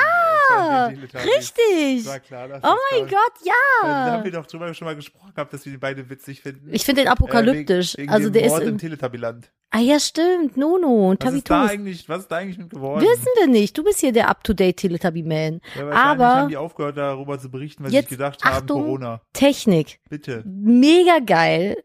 von 0.88 0.94
den. 0.94 1.04
Richtig! 1.06 2.06
War 2.06 2.20
klar, 2.20 2.48
dass 2.48 2.64
Oh 2.64 2.76
mein. 2.92 3.02
Gott, 3.10 3.34
Da 3.82 3.88
haben 3.88 4.20
ja! 4.20 4.24
wir 4.24 4.32
doch 4.32 4.46
drüber 4.46 4.72
schon 4.76 4.86
mal 4.86 4.96
gesprochen 4.96 5.32
gehabt, 5.34 5.52
dass 5.52 5.66
wir 5.66 5.72
die 5.72 5.80
beide 5.80 6.08
witzig 6.12 6.42
finden. 6.42 6.70
Ich 6.72 6.86
finde 6.86 7.02
den 7.02 7.08
apokalyptisch. 7.08 7.96
Äh, 7.96 7.98
wegen, 7.98 8.04
wegen 8.04 8.14
also 8.14 8.30
der 8.30 8.44
ist 8.44 8.50
Mord 8.52 8.62
im 8.64 8.70
in, 8.70 8.78
Teletubbyland. 8.78 9.52
Ah 9.72 9.80
ja, 9.80 10.00
stimmt, 10.00 10.58
Nono 10.58 11.10
und 11.10 11.26
Was 11.26 11.34
ist 11.34 11.50
da 11.50 11.66
eigentlich, 11.66 12.08
was 12.08 12.20
ist 12.20 12.28
da 12.32 12.36
eigentlich 12.38 12.60
mit 12.60 12.70
geworden? 12.70 13.02
Wissen 13.02 13.26
wir 13.40 13.48
nicht. 13.48 13.76
Du 13.76 13.84
bist 13.84 14.00
hier 14.00 14.12
der 14.12 14.30
Up-to-Date 14.30 14.78
Teletubby-Man. 14.78 15.62
ja, 15.76 15.90
aber- 15.90 16.28
haben 16.28 16.50
die 16.50 16.58
aufgehört, 16.58 16.96
darüber 16.96 17.40
zu 17.40 17.50
berichten, 17.50 17.84
weil 17.84 17.90
sie 17.90 17.96
Jetzt, 17.96 18.10
sich 18.10 18.18
gedacht 18.20 18.44
haben, 18.46 18.58
Achtung. 18.58 18.84
Corona. 18.84 19.22
Technik. 19.34 20.00
Bitte. 20.08 20.44
Mega 20.46 21.18
geil. 21.26 21.84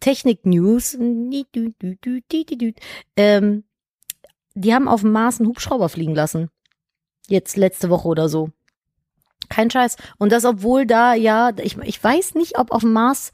Technik-News. 0.00 0.98
Ähm, 3.16 3.64
die 4.54 4.74
haben 4.74 4.88
auf 4.88 5.02
dem 5.02 5.12
Mars 5.12 5.38
einen 5.38 5.48
Hubschrauber 5.48 5.88
fliegen 5.88 6.14
lassen. 6.14 6.50
Jetzt 7.28 7.56
letzte 7.56 7.90
Woche 7.90 8.08
oder 8.08 8.28
so. 8.28 8.50
Kein 9.48 9.70
Scheiß. 9.70 9.96
Und 10.18 10.32
das, 10.32 10.44
obwohl 10.44 10.86
da 10.86 11.14
ja, 11.14 11.50
ich, 11.58 11.76
ich 11.78 12.02
weiß 12.02 12.34
nicht, 12.34 12.58
ob 12.58 12.70
auf 12.70 12.82
dem 12.82 12.92
Mars 12.92 13.32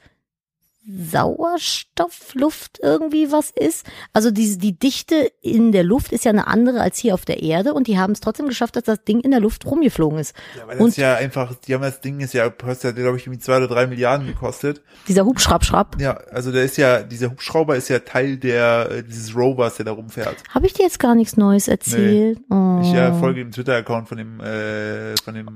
Sauerstoffluft 0.86 2.78
irgendwie 2.82 3.32
was 3.32 3.50
ist. 3.50 3.86
Also 4.12 4.30
die, 4.30 4.56
die 4.58 4.78
Dichte 4.78 5.30
in 5.42 5.72
der 5.72 5.82
Luft 5.84 6.12
ist 6.12 6.24
ja 6.24 6.30
eine 6.30 6.46
andere 6.46 6.80
als 6.80 6.98
hier 6.98 7.14
auf 7.14 7.24
der 7.24 7.42
Erde 7.42 7.74
und 7.74 7.86
die 7.86 7.98
haben 7.98 8.12
es 8.12 8.20
trotzdem 8.20 8.46
geschafft, 8.48 8.76
dass 8.76 8.84
das 8.84 9.04
Ding 9.04 9.20
in 9.20 9.30
der 9.30 9.40
Luft 9.40 9.66
rumgeflogen 9.66 10.18
ist. 10.18 10.34
Ja, 10.56 10.62
aber 10.62 10.72
das 10.72 10.80
Und- 10.80 10.88
ist 10.88 10.96
ja 10.98 11.14
einfach, 11.16 11.54
die 11.56 11.74
haben 11.74 11.82
das 11.82 12.00
Ding 12.00 12.20
ist 12.20 12.34
ja, 12.34 12.48
kostet, 12.50 12.96
glaube 12.96 13.16
ich, 13.16 13.24
irgendwie 13.26 13.40
zwei 13.40 13.56
oder 13.58 13.68
drei 13.68 13.86
Milliarden 13.86 14.26
gekostet. 14.26 14.82
Dieser 15.08 15.24
Hubschrapp-Schrapp. 15.24 16.00
Ja, 16.00 16.12
also 16.30 16.52
der 16.52 16.64
ist 16.64 16.76
ja, 16.76 17.02
dieser 17.02 17.30
Hubschrauber 17.30 17.76
ist 17.76 17.88
ja 17.88 17.98
Teil 18.00 18.36
der, 18.36 18.88
äh, 18.90 19.02
dieses 19.02 19.34
Rovers, 19.36 19.76
der 19.76 19.86
da 19.86 19.92
rumfährt. 19.92 20.36
Habe 20.50 20.66
ich 20.66 20.72
dir 20.72 20.82
jetzt 20.84 20.98
gar 20.98 21.14
nichts 21.14 21.36
Neues 21.36 21.68
erzählt? 21.68 22.38
Oh. 22.50 22.80
Ich 22.82 22.92
äh, 22.94 23.12
folge 23.14 23.40
dem 23.40 23.50
Twitter-Account 23.52 24.08
von 24.08 24.18
dem, 24.18 24.40
äh, 24.40 25.16
von 25.22 25.34
dem, 25.34 25.48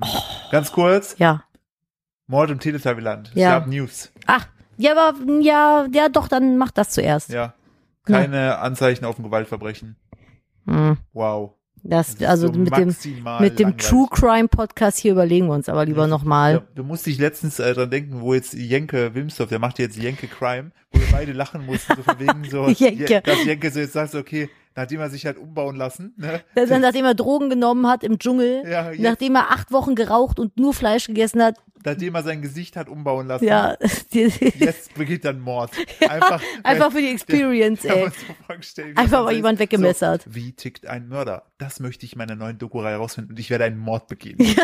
ganz 0.51 0.73
kurz, 0.73 1.15
Ja. 1.19 1.45
Mord 2.27 2.51
im 2.51 2.61
Teletubbyland. 2.61 3.29
Es 3.29 3.35
Ja. 3.41 3.59
gab 3.59 3.67
News. 3.69 4.11
Ach, 4.27 4.47
ja, 4.81 4.93
aber 4.93 5.15
ja, 5.41 5.87
ja, 5.93 6.09
doch, 6.09 6.29
dann 6.29 6.57
mach 6.57 6.71
das 6.71 6.91
zuerst. 6.91 7.31
Ja. 7.31 7.55
Keine 8.05 8.59
Anzeichen 8.59 9.05
auf 9.05 9.19
ein 9.19 9.23
Gewaltverbrechen. 9.23 9.97
Hm. 10.67 10.97
Wow. 11.13 11.53
Das, 11.83 12.17
Das 12.17 12.29
also 12.29 12.49
so 12.53 12.59
mit 12.59 12.77
dem 12.77 12.89
mit 12.89 13.05
dem 13.05 13.25
langweilig. 13.25 13.77
True 13.77 14.07
Crime 14.11 14.49
Podcast 14.49 14.99
hier 14.99 15.13
überlegen 15.13 15.47
wir 15.47 15.55
uns 15.55 15.69
aber 15.69 15.87
lieber 15.87 16.03
Ja, 16.03 16.09
nochmal. 16.09 16.67
du 16.75 16.85
musst 16.85 17.07
dich 17.07 17.19
letztens 17.19 17.59
äh, 17.59 17.73
dran 17.73 17.91
denken, 17.91 18.21
wo 18.21 18.35
jetzt 18.35 18.53
Jenke 18.53 19.15
Wimsdorf, 19.15 19.49
der 19.49 19.59
macht 19.61 19.79
jetzt 19.79 19.97
Jenke 19.97 20.27
Crime, 20.27 20.73
wo 20.93 21.01
wir 21.01 21.07
beide 21.11 21.33
lachen 21.33 21.65
mussten, 21.65 21.95
so 21.97 22.03
von 22.03 22.19
wegen 22.21 22.45
so, 22.51 22.69
Jenke. 22.69 23.23
dass 23.25 23.45
Jenke 23.45 23.71
so 23.71 23.81
jetzt 23.81 23.95
sagt, 23.95 24.15
okay, 24.15 24.51
nachdem 24.77 25.01
er 25.01 25.11
sich 25.11 25.27
hat 25.27 25.37
umbauen 25.37 25.77
lassen. 25.77 26.15
Ne? 26.17 26.41
Dann, 26.55 26.81
nachdem 26.83 27.05
er 27.05 27.15
Drogen 27.15 27.51
genommen 27.51 27.87
hat 27.87 28.05
im 28.05 28.19
Dschungel, 28.19 28.63
Ja, 28.69 28.91
jetzt- 28.91 29.01
nachdem 29.03 29.35
er 29.37 29.51
acht 29.51 29.73
Wochen 29.73 29.95
geraucht 29.95 30.39
und 30.39 30.59
nur 30.59 30.75
Fleisch 30.75 31.07
gegessen 31.07 31.43
hat. 31.43 31.57
Nachdem 31.83 32.15
er 32.15 32.23
sein 32.23 32.43
Gesicht 32.43 32.77
hat 32.77 32.91
umbauen 32.91 33.27
lassen. 33.27 33.45
Ja, 33.47 33.75
Jetzt 34.11 34.93
begeht 34.95 35.25
dann 35.25 35.41
Mord. 35.41 35.71
Einfach, 36.07 36.43
einfach 36.63 36.93
für 36.93 37.01
die 37.01 37.09
Experience, 37.11 37.83
Kann 37.83 37.97
ey. 37.97 38.11
so 38.63 38.83
Einfach 38.97 39.21
mal 39.23 39.27
das 39.29 39.35
jemand 39.37 39.59
weggemessert. 39.61 40.23
So, 40.25 40.35
wie 40.35 40.53
tickt 40.53 40.87
ein 40.87 41.09
Mörder? 41.09 41.45
Das 41.57 41.81
möchte 41.81 42.05
ich 42.05 42.13
in 42.13 42.19
meiner 42.19 42.35
neuen 42.37 42.59
Doku-Reihe 42.59 42.93
herausfinden 42.93 43.31
und 43.31 43.39
ich 43.41 43.49
werde 43.49 43.65
einen 43.65 43.79
Mord 43.79 44.09
begehen. 44.09 44.37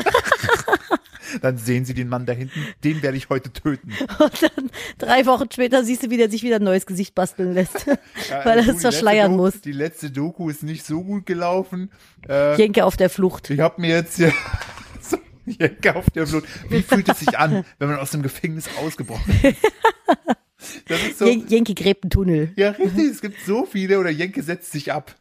dann 1.42 1.58
sehen 1.58 1.84
Sie 1.84 1.94
den 1.94 2.08
Mann 2.08 2.26
da 2.26 2.32
hinten, 2.32 2.60
den 2.84 3.02
werde 3.02 3.16
ich 3.16 3.28
heute 3.28 3.52
töten. 3.52 3.92
Und 4.18 4.42
dann 4.42 4.70
drei 4.98 5.26
Wochen 5.26 5.46
später 5.52 5.84
siehst 5.84 6.02
du, 6.04 6.10
wie 6.10 6.16
der 6.16 6.30
sich 6.30 6.42
wieder 6.42 6.56
ein 6.56 6.64
neues 6.64 6.86
Gesicht 6.86 7.14
basteln 7.14 7.54
lässt, 7.54 7.86
Ja, 7.86 7.96
weil 8.44 8.58
er 8.58 8.68
es 8.68 8.80
verschleiern 8.80 9.32
Doku, 9.32 9.44
muss. 9.44 9.60
Die 9.60 9.72
letzte 9.72 10.10
Doku 10.10 10.48
ist 10.48 10.62
nicht 10.62 10.84
so 10.84 11.02
gut 11.02 11.26
gelaufen. 11.26 11.90
Äh, 12.28 12.56
Jenke 12.56 12.84
auf 12.84 12.96
der 12.96 13.10
Flucht. 13.10 13.50
ich 13.50 13.60
habe 13.60 13.80
mir 13.80 13.90
jetzt 13.96 14.16
hier 14.16 14.32
so 15.00 15.18
Jenke 15.44 15.94
auf 15.96 16.10
der 16.10 16.26
Blut. 16.26 16.44
Wie 16.68 16.82
fühlt 16.82 17.08
es 17.08 17.20
sich 17.20 17.38
an, 17.38 17.64
wenn 17.78 17.88
man 17.88 17.98
aus 17.98 18.10
dem 18.10 18.22
Gefängnis 18.22 18.68
ausgebrochen 18.80 19.38
ist? 19.42 19.56
Das 20.88 21.02
ist 21.02 21.18
so. 21.18 21.26
Jen 21.26 21.46
Jenke 21.48 21.74
gräbt 21.74 22.04
einen 22.04 22.10
Tunnel. 22.10 22.52
Ja, 22.56 22.70
richtig, 22.70 23.10
es 23.10 23.20
gibt 23.20 23.36
so 23.46 23.66
viele, 23.66 23.98
oder 23.98 24.10
Jenke 24.10 24.42
setzt 24.42 24.72
sich 24.72 24.92
ab. 24.92 25.14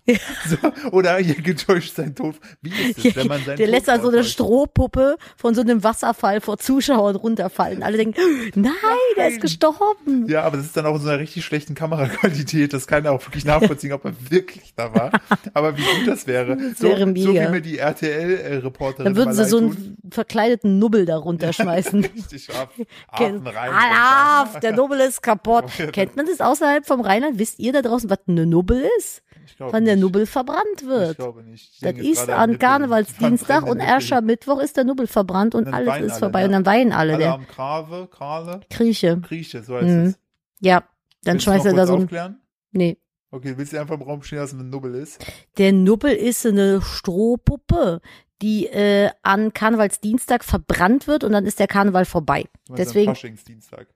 So, 0.47 0.89
oder 0.91 1.19
Jenke 1.19 1.55
täuscht 1.55 1.95
seinen 1.95 2.15
Tod. 2.15 2.35
Wie 2.61 2.69
ist 2.69 3.03
es, 3.03 3.15
wenn 3.15 3.27
man 3.27 3.43
seinen 3.43 3.57
der 3.57 3.65
Tod 3.65 3.75
lässt 3.75 3.87
dann 3.87 4.01
so 4.01 4.09
eine? 4.09 4.23
Strohpuppe 4.23 5.17
von 5.37 5.55
so 5.55 5.61
einem 5.61 5.83
Wasserfall 5.83 6.41
vor 6.41 6.57
Zuschauern 6.57 7.15
runterfallen. 7.15 7.83
Alle 7.83 7.97
denken, 7.97 8.19
nein, 8.55 8.73
der 9.17 9.29
ist 9.29 9.41
gestorben. 9.41 10.27
Ja, 10.27 10.43
aber 10.43 10.57
das 10.57 10.67
ist 10.67 10.77
dann 10.77 10.85
auch 10.85 10.95
in 10.95 11.01
so 11.01 11.09
einer 11.09 11.19
richtig 11.19 11.45
schlechten 11.45 11.75
Kameraqualität. 11.75 12.73
Das 12.73 12.87
kann 12.87 13.05
auch 13.07 13.25
wirklich 13.25 13.45
nachvollziehen, 13.45 13.93
ob 13.93 14.05
er 14.05 14.13
wirklich 14.29 14.73
da 14.75 14.93
war. 14.93 15.11
Aber 15.53 15.77
wie 15.77 15.81
gut 15.81 16.07
das 16.07 16.27
wäre. 16.27 16.57
so, 16.77 16.87
wäre 16.87 16.99
so 16.99 17.05
mega. 17.05 17.47
wie 17.47 17.51
mir 17.51 17.61
die 17.61 17.77
RTL-Reporterin 17.77 19.05
Dann 19.05 19.15
würden 19.15 19.33
sie 19.33 19.45
so 19.45 19.57
einen 19.57 19.97
verkleideten 20.11 20.79
Nubbel 20.79 21.05
da 21.05 21.17
runterschmeißen. 21.17 22.05
Richtig 22.15 22.49
Affen 23.07 23.47
rein. 23.47 23.71
Alaf, 23.71 24.59
der 24.59 24.73
Nubbel 24.73 24.99
ist 25.01 25.21
kaputt. 25.25 25.65
Kennt 25.91 26.15
man 26.15 26.25
das 26.25 26.39
außerhalb 26.39 26.85
vom 26.85 27.01
Rheinland? 27.01 27.37
Wisst 27.39 27.59
ihr 27.59 27.73
da 27.73 27.81
draußen, 27.81 28.09
was 28.09 28.19
eine 28.27 28.45
Nubbel 28.45 28.87
ist? 28.97 29.21
Ich 29.47 29.55
Wann 29.59 29.85
der. 29.85 29.95
Nubbel 29.95 30.25
verbrannt 30.25 30.63
Ich 30.81 30.85
wird. 30.87 31.17
glaube 31.17 31.43
nicht. 31.43 31.73
Ich 31.73 31.79
Das 31.81 31.97
ist 31.97 32.29
an. 32.29 32.57
Karnevalsdienstag 32.59 33.63
und 33.65 33.77
Nippel. 33.77 33.93
Aschermittwoch 33.93 34.59
ist 34.59 34.77
der 34.77 34.83
Nubbel 34.85 35.07
verbrannt 35.07 35.55
und 35.55 35.65
Dann 35.65 35.73
alles 35.73 36.05
ist 36.05 36.11
alle, 36.13 36.19
vorbei. 36.19 36.39
ne? 36.41 36.45
Und 36.47 36.51
dann 36.53 36.65
weinen 36.65 36.91
alle. 36.93 37.13
Alle 37.13 37.23
Der 37.23 37.33
am 37.33 37.47
Krave, 37.47 38.07
Krale, 38.11 38.61
Grieche. 38.69 39.17
Grieche, 39.19 39.63
so 39.63 39.75
heißt 39.75 39.85
Mhm. 39.87 40.03
es. 40.07 40.19
Ja, 40.61 40.83
dann 41.23 41.39
schmeißt 41.39 41.65
er 41.65 41.73
da 41.73 41.85
so 41.87 41.95
aufklären? 41.97 42.39
Nee. 42.71 42.97
Okay, 43.31 43.53
willst 43.57 43.73
du 43.73 43.79
einfach 43.79 43.95
im 43.95 44.01
Raum 44.03 44.23
stehen, 44.23 44.39
dass 44.39 44.53
es 44.53 44.59
ein 44.59 44.69
Nubbel 44.69 44.95
ist? 44.95 45.23
Der 45.57 45.73
Nubbel 45.73 46.13
ist 46.13 46.45
eine 46.45 46.81
Strohpuppe, 46.81 48.01
die 48.41 48.67
äh, 48.67 49.09
an 49.23 49.53
Karnevalsdienstag 49.53 50.43
verbrannt 50.43 51.07
wird 51.07 51.23
und 51.23 51.31
dann 51.31 51.45
ist 51.45 51.59
der 51.59 51.67
Karneval 51.67 52.05
vorbei. 52.05 52.45
Deswegen, 52.69 53.07
Faschingsdienstag. 53.13 53.87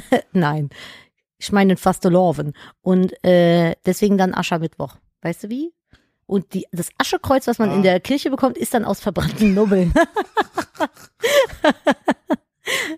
nein. 0.32 0.70
Ich 1.38 1.52
meine 1.52 1.76
Fasteloven. 1.76 2.52
Und 2.82 3.12
äh, 3.24 3.74
deswegen 3.84 4.16
dann 4.18 4.34
Aschermittwoch. 4.34 4.96
Weißt 5.22 5.44
du 5.44 5.48
wie? 5.50 5.72
Und 6.26 6.54
die, 6.54 6.66
das 6.72 6.90
Aschekreuz, 6.98 7.46
was 7.46 7.58
man 7.58 7.70
Ah. 7.70 7.74
in 7.74 7.82
der 7.82 8.00
Kirche 8.00 8.30
bekommt, 8.30 8.56
ist 8.56 8.74
dann 8.74 8.84
aus 8.84 9.00
verbrannten 9.00 9.54
Nubbeln. 9.54 9.92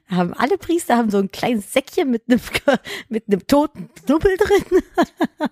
haben 0.08 0.34
alle 0.34 0.58
Priester 0.58 0.96
haben 0.96 1.10
so 1.10 1.18
ein 1.18 1.30
kleines 1.30 1.72
Säckchen 1.72 2.10
mit 2.10 2.22
einem 2.28 2.40
mit 3.08 3.24
einem 3.26 3.46
toten 3.46 3.88
Nubbel 4.08 4.36
drin. 4.36 4.82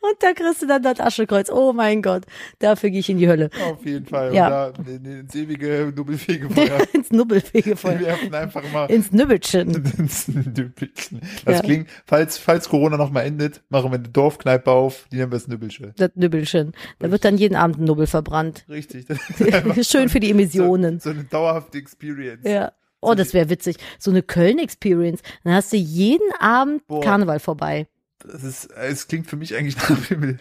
Und 0.00 0.14
da 0.20 0.32
kriegst 0.32 0.62
du 0.62 0.66
dann 0.66 0.82
das 0.82 1.00
Aschekreuz. 1.00 1.50
Oh 1.50 1.72
mein 1.72 2.02
Gott, 2.02 2.24
dafür 2.60 2.90
gehe 2.90 3.00
ich 3.00 3.10
in 3.10 3.18
die 3.18 3.28
Hölle. 3.28 3.50
Auf 3.64 3.84
jeden 3.84 4.06
Fall. 4.06 4.32
Ja. 4.34 4.66
Und 4.68 4.78
da 4.78 4.92
in- 4.92 5.04
in- 5.04 5.20
ins 5.20 5.34
ewige 5.34 5.92
Nubbelfegefeuer. 5.94 6.78
Ins 6.92 7.10
Wir 7.10 7.16
Nubbelfegefeuer. 7.18 8.00
werfen 8.00 8.34
einfach 8.34 8.62
mal 8.72 8.86
Ins 8.90 9.10
Nübbelchen. 9.12 9.74
ins 9.98 10.28
Nübbelchen. 10.28 11.20
Das 11.44 11.56
Ja. 11.56 11.62
klingt, 11.62 11.88
falls, 12.06 12.38
falls 12.38 12.68
Corona 12.68 12.96
noch 12.96 13.10
mal 13.10 13.22
endet, 13.22 13.62
machen 13.68 13.90
wir 13.90 13.98
eine 13.98 14.08
Dorfkneipe 14.08 14.70
auf, 14.70 15.06
die 15.10 15.16
nennen 15.16 15.32
wir 15.32 15.38
das 15.38 15.48
Nübbelsche. 15.48 15.92
Das 15.96 16.10
Nübbelchen. 16.14 16.72
Da 16.98 17.10
wird 17.10 17.24
dann 17.24 17.36
jeden 17.36 17.56
Abend 17.56 17.78
ein 17.78 17.84
Nubbel 17.84 18.06
verbrannt. 18.06 18.64
Richtig. 18.68 19.06
Schön 19.82 20.08
für 20.08 20.20
die 20.20 20.30
Emissionen. 20.30 21.00
So, 21.00 21.10
so 21.10 21.14
eine 21.16 21.24
dauerhafte 21.24 21.78
Experience. 21.78 22.44
Ja. 22.44 22.72
Oh, 23.00 23.14
das 23.14 23.34
wäre 23.34 23.50
witzig. 23.50 23.76
So 23.98 24.10
eine 24.10 24.22
Köln-Experience. 24.22 25.20
Dann 25.44 25.52
hast 25.54 25.72
du 25.72 25.76
jeden 25.76 26.28
Abend 26.40 26.86
Boah. 26.88 27.02
Karneval 27.02 27.38
vorbei. 27.40 27.86
Das 28.18 28.42
ist, 28.44 28.70
es 28.72 29.08
klingt 29.08 29.26
für 29.28 29.36
mich 29.36 29.54
eigentlich 29.56 29.76
nach 29.76 30.04
Himmel. 30.06 30.38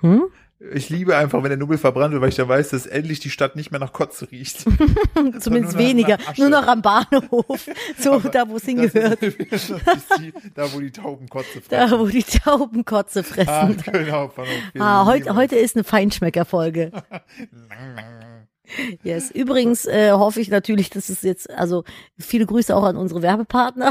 Hm? 0.00 0.24
Ich 0.72 0.88
liebe 0.88 1.16
einfach, 1.16 1.42
wenn 1.42 1.50
der 1.50 1.58
Nubbel 1.58 1.76
verbrannt 1.78 2.12
wird, 2.12 2.22
weil 2.22 2.28
ich 2.30 2.36
da 2.36 2.48
weiß, 2.48 2.70
dass 2.70 2.86
endlich 2.86 3.20
die 3.20 3.28
Stadt 3.28 3.54
nicht 3.56 3.70
mehr 3.70 3.80
nach 3.80 3.92
Kotze 3.92 4.30
riecht. 4.30 4.60
Zumindest 5.40 5.74
nur 5.74 5.78
weniger. 5.84 6.16
Nur 6.38 6.48
noch 6.48 6.66
am 6.66 6.80
Bahnhof. 6.80 7.68
So, 7.98 8.18
da 8.20 8.48
wo 8.48 8.56
es 8.56 8.64
hingehört. 8.64 9.22
ist- 9.22 9.72
die, 10.20 10.32
da, 10.54 10.72
wo 10.72 10.80
die 10.80 10.90
Tauben 10.92 11.28
Kotze 11.28 11.60
Da, 11.68 11.88
fressen. 11.88 11.98
wo 11.98 12.06
die 12.06 12.22
Tauben 12.22 12.84
Kotze 12.84 13.20
Ah, 13.20 13.22
fressen. 13.24 13.76
Köln 13.82 14.10
Hauptbahnhof. 14.12 14.52
Wir 14.72 14.80
Ah, 14.82 15.04
heute, 15.06 15.34
heute 15.34 15.56
ist 15.56 15.76
eine 15.76 15.84
Feinschmecker-Folge. 15.84 16.92
Yes. 19.02 19.30
Übrigens 19.30 19.84
äh, 19.86 20.12
hoffe 20.12 20.40
ich 20.40 20.48
natürlich, 20.48 20.88
dass 20.88 21.08
es 21.10 21.22
jetzt, 21.22 21.50
also 21.50 21.84
viele 22.18 22.46
Grüße 22.46 22.74
auch 22.74 22.84
an 22.84 22.96
unsere 22.96 23.20
Werbepartner. 23.22 23.90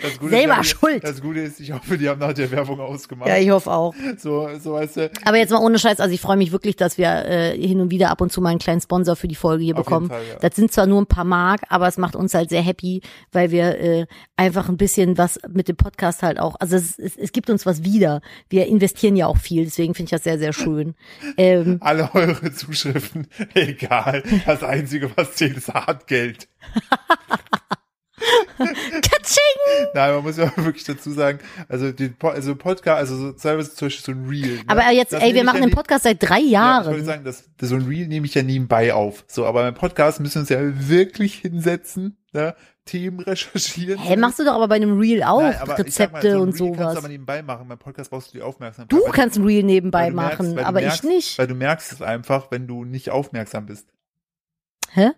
Das 0.00 0.18
Gute 0.18 0.30
Selber 0.30 0.60
ist, 0.60 0.66
schuld. 0.68 1.04
Das 1.04 1.20
Gute 1.20 1.40
ist, 1.40 1.60
ich 1.60 1.72
hoffe, 1.72 1.98
die 1.98 2.08
haben 2.08 2.20
nach 2.20 2.32
der 2.32 2.50
Werbung 2.50 2.80
ausgemacht. 2.80 3.28
Ja, 3.28 3.36
ich 3.36 3.50
hoffe 3.50 3.70
auch. 3.70 3.94
so, 4.18 4.48
so 4.58 4.72
weißt 4.72 4.96
du. 4.96 5.10
Aber 5.24 5.36
jetzt 5.36 5.50
mal 5.50 5.60
ohne 5.60 5.78
Scheiß, 5.78 6.00
also 6.00 6.14
ich 6.14 6.20
freue 6.20 6.36
mich 6.36 6.52
wirklich, 6.52 6.76
dass 6.76 6.98
wir 6.98 7.08
äh, 7.26 7.56
hin 7.56 7.80
und 7.80 7.90
wieder 7.90 8.10
ab 8.10 8.20
und 8.20 8.32
zu 8.32 8.40
mal 8.40 8.50
einen 8.50 8.58
kleinen 8.58 8.80
Sponsor 8.80 9.16
für 9.16 9.28
die 9.28 9.34
Folge 9.34 9.64
hier 9.64 9.76
Auf 9.76 9.84
bekommen. 9.84 10.08
Fall, 10.08 10.22
ja. 10.28 10.38
Das 10.40 10.56
sind 10.56 10.72
zwar 10.72 10.86
nur 10.86 11.02
ein 11.02 11.06
paar 11.06 11.24
Mark, 11.24 11.62
aber 11.68 11.86
es 11.86 11.98
macht 11.98 12.16
uns 12.16 12.34
halt 12.34 12.50
sehr 12.50 12.62
happy, 12.62 13.02
weil 13.32 13.50
wir 13.50 13.78
äh, 13.78 14.06
einfach 14.36 14.68
ein 14.68 14.76
bisschen 14.76 15.18
was 15.18 15.38
mit 15.48 15.68
dem 15.68 15.76
Podcast 15.76 16.22
halt 16.22 16.40
auch, 16.40 16.56
also 16.60 16.76
es, 16.76 16.98
es, 16.98 17.16
es 17.16 17.32
gibt 17.32 17.50
uns 17.50 17.66
was 17.66 17.84
wieder. 17.84 18.20
Wir 18.48 18.66
investieren 18.66 19.16
ja 19.16 19.26
auch 19.26 19.38
viel, 19.38 19.64
deswegen 19.64 19.94
finde 19.94 20.06
ich 20.06 20.10
das 20.12 20.24
sehr, 20.24 20.38
sehr 20.38 20.52
schön. 20.52 20.94
Ähm, 21.36 21.78
Alle 21.80 22.10
eure 22.14 22.52
Zuschriften, 22.52 23.26
egal. 23.54 24.22
Das 24.46 24.62
Einzige, 24.62 25.10
was 25.16 25.34
zählt, 25.34 25.56
ist 25.56 25.72
Hartgeld. 25.72 26.48
Katsching! 28.58 29.90
Nein, 29.94 30.14
man 30.14 30.22
muss 30.22 30.36
ja 30.36 30.52
wirklich 30.56 30.84
dazu 30.84 31.10
sagen, 31.12 31.38
also 31.68 31.92
den 31.92 32.16
also 32.20 32.54
Podcast, 32.56 32.98
also 32.98 33.16
so, 33.16 33.32
teilweise 33.32 33.74
zum 33.74 33.86
Beispiel 33.86 34.04
so 34.14 34.20
ein 34.20 34.28
Reel. 34.28 34.56
Ne? 34.56 34.62
Aber 34.66 34.90
jetzt, 34.90 35.12
Das 35.12 35.22
ey, 35.22 35.34
wir 35.34 35.44
machen 35.44 35.60
ja 35.62 35.66
den 35.68 35.74
Podcast 35.74 36.04
seit 36.04 36.22
drei 36.22 36.38
Ja, 36.38 36.44
ich 36.44 36.50
Jahren. 36.50 36.86
wollte 36.86 37.04
sagen, 37.04 37.24
das, 37.24 37.44
das, 37.56 37.68
so 37.68 37.76
ein 37.76 37.82
Reel 37.86 38.06
nehme 38.08 38.26
ich 38.26 38.34
ja 38.34 38.42
nebenbei 38.42 38.92
auf. 38.94 39.24
So, 39.28 39.46
aber 39.46 39.62
beim 39.62 39.74
Podcast 39.74 40.20
müssen 40.20 40.34
wir 40.36 40.40
uns 40.40 40.48
ja 40.48 40.88
wirklich 40.88 41.34
hinsetzen, 41.36 42.16
ne? 42.32 42.54
Themen 42.86 43.20
recherchieren. 43.20 43.98
Hä, 43.98 44.14
machst 44.16 44.38
du 44.38 44.44
doch 44.44 44.52
aber 44.52 44.68
bei 44.68 44.74
einem 44.74 44.98
Reel 45.00 45.22
auch 45.22 45.40
Nein, 45.40 45.54
sag 45.58 45.68
mal, 45.68 45.74
Rezepte 45.76 46.32
so 46.32 46.40
und 46.40 46.48
Reel 46.50 46.58
Kannst 46.58 46.60
du 46.60 46.66
sowas. 46.74 46.96
aber 46.98 47.08
nebenbei 47.08 47.42
machen. 47.42 47.66
Beim 47.66 47.78
Podcast 47.78 48.10
brauchst 48.10 48.28
du 48.28 48.32
die 48.36 48.42
Aufmerksamkeit. 48.42 48.92
Du 48.92 49.02
kannst 49.10 49.38
ein 49.38 49.44
Reel 49.46 49.62
nebenbei 49.62 50.08
merkst- 50.08 50.12
machen, 50.12 50.58
aber 50.58 50.80
merkst, 50.82 51.02
ich 51.02 51.08
nicht. 51.10 51.38
Weil 51.38 51.46
du 51.46 51.54
merkst 51.54 51.92
es 51.92 52.02
einfach, 52.02 52.50
wenn 52.50 52.66
du 52.66 52.84
nicht 52.84 53.08
aufmerksam 53.08 53.64
bist. 53.64 53.88
Hä? 54.90 55.12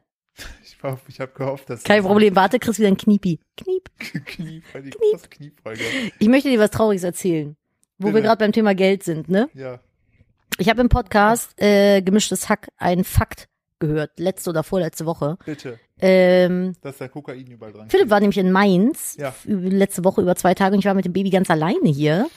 Ich, 0.83 1.09
ich 1.15 1.21
habe 1.21 1.33
gehofft, 1.33 1.69
dass 1.71 1.83
Kein 1.83 2.03
Problem, 2.03 2.37
warte, 2.37 2.59
kriegst 2.59 2.79
wieder 2.79 2.89
ein 2.89 2.97
Kniepi. 2.97 3.41
Kniep. 3.57 3.91
Knie, 4.27 4.63
die 4.75 4.91
Kniep. 4.91 4.95
große 5.13 5.29
Kniefolge. 5.29 5.81
Ich 6.19 6.29
möchte 6.29 6.49
dir 6.51 6.59
was 6.59 6.71
Trauriges 6.71 7.03
erzählen, 7.05 7.57
wo 7.99 8.09
wir 8.09 8.13
Bitte. 8.15 8.25
gerade 8.27 8.39
beim 8.39 8.53
Thema 8.53 8.75
Geld 8.75 9.03
sind, 9.03 9.29
ne? 9.29 9.49
Ja. 9.55 9.81
Ich 10.59 10.69
habe 10.71 10.81
im 10.81 10.89
Podcast 10.89 11.51
äh, 11.61 12.01
gemischtes 12.03 12.49
Hack 12.49 12.69
einen 12.79 13.05
Fakt 13.05 13.49
gehört, 13.79 14.19
letzte 14.19 14.51
oder 14.51 14.63
vorletzte 14.63 15.05
Woche. 15.07 15.37
Bitte. 15.45 15.79
Ähm, 15.99 16.73
Da 16.81 16.91
ist 16.91 17.01
da 17.01 17.09
Kokain 17.09 17.47
überall 17.47 17.73
dran. 17.73 17.91
Philipp 17.91 18.09
war 18.11 18.21
nämlich 18.21 18.39
in 18.39 18.51
Mainz 18.53 19.17
Ja. 19.19 19.35
letzte 19.45 20.05
Woche 20.05 20.23
über 20.23 20.35
zwei 20.37 20.55
Tage 20.55 20.75
und 20.75 20.79
ich 20.81 20.87
war 20.87 20.95
mit 20.95 21.05
dem 21.05 21.13
Baby 21.13 21.31
ganz 21.31 21.51
alleine 21.51 21.89
hier. 21.91 22.29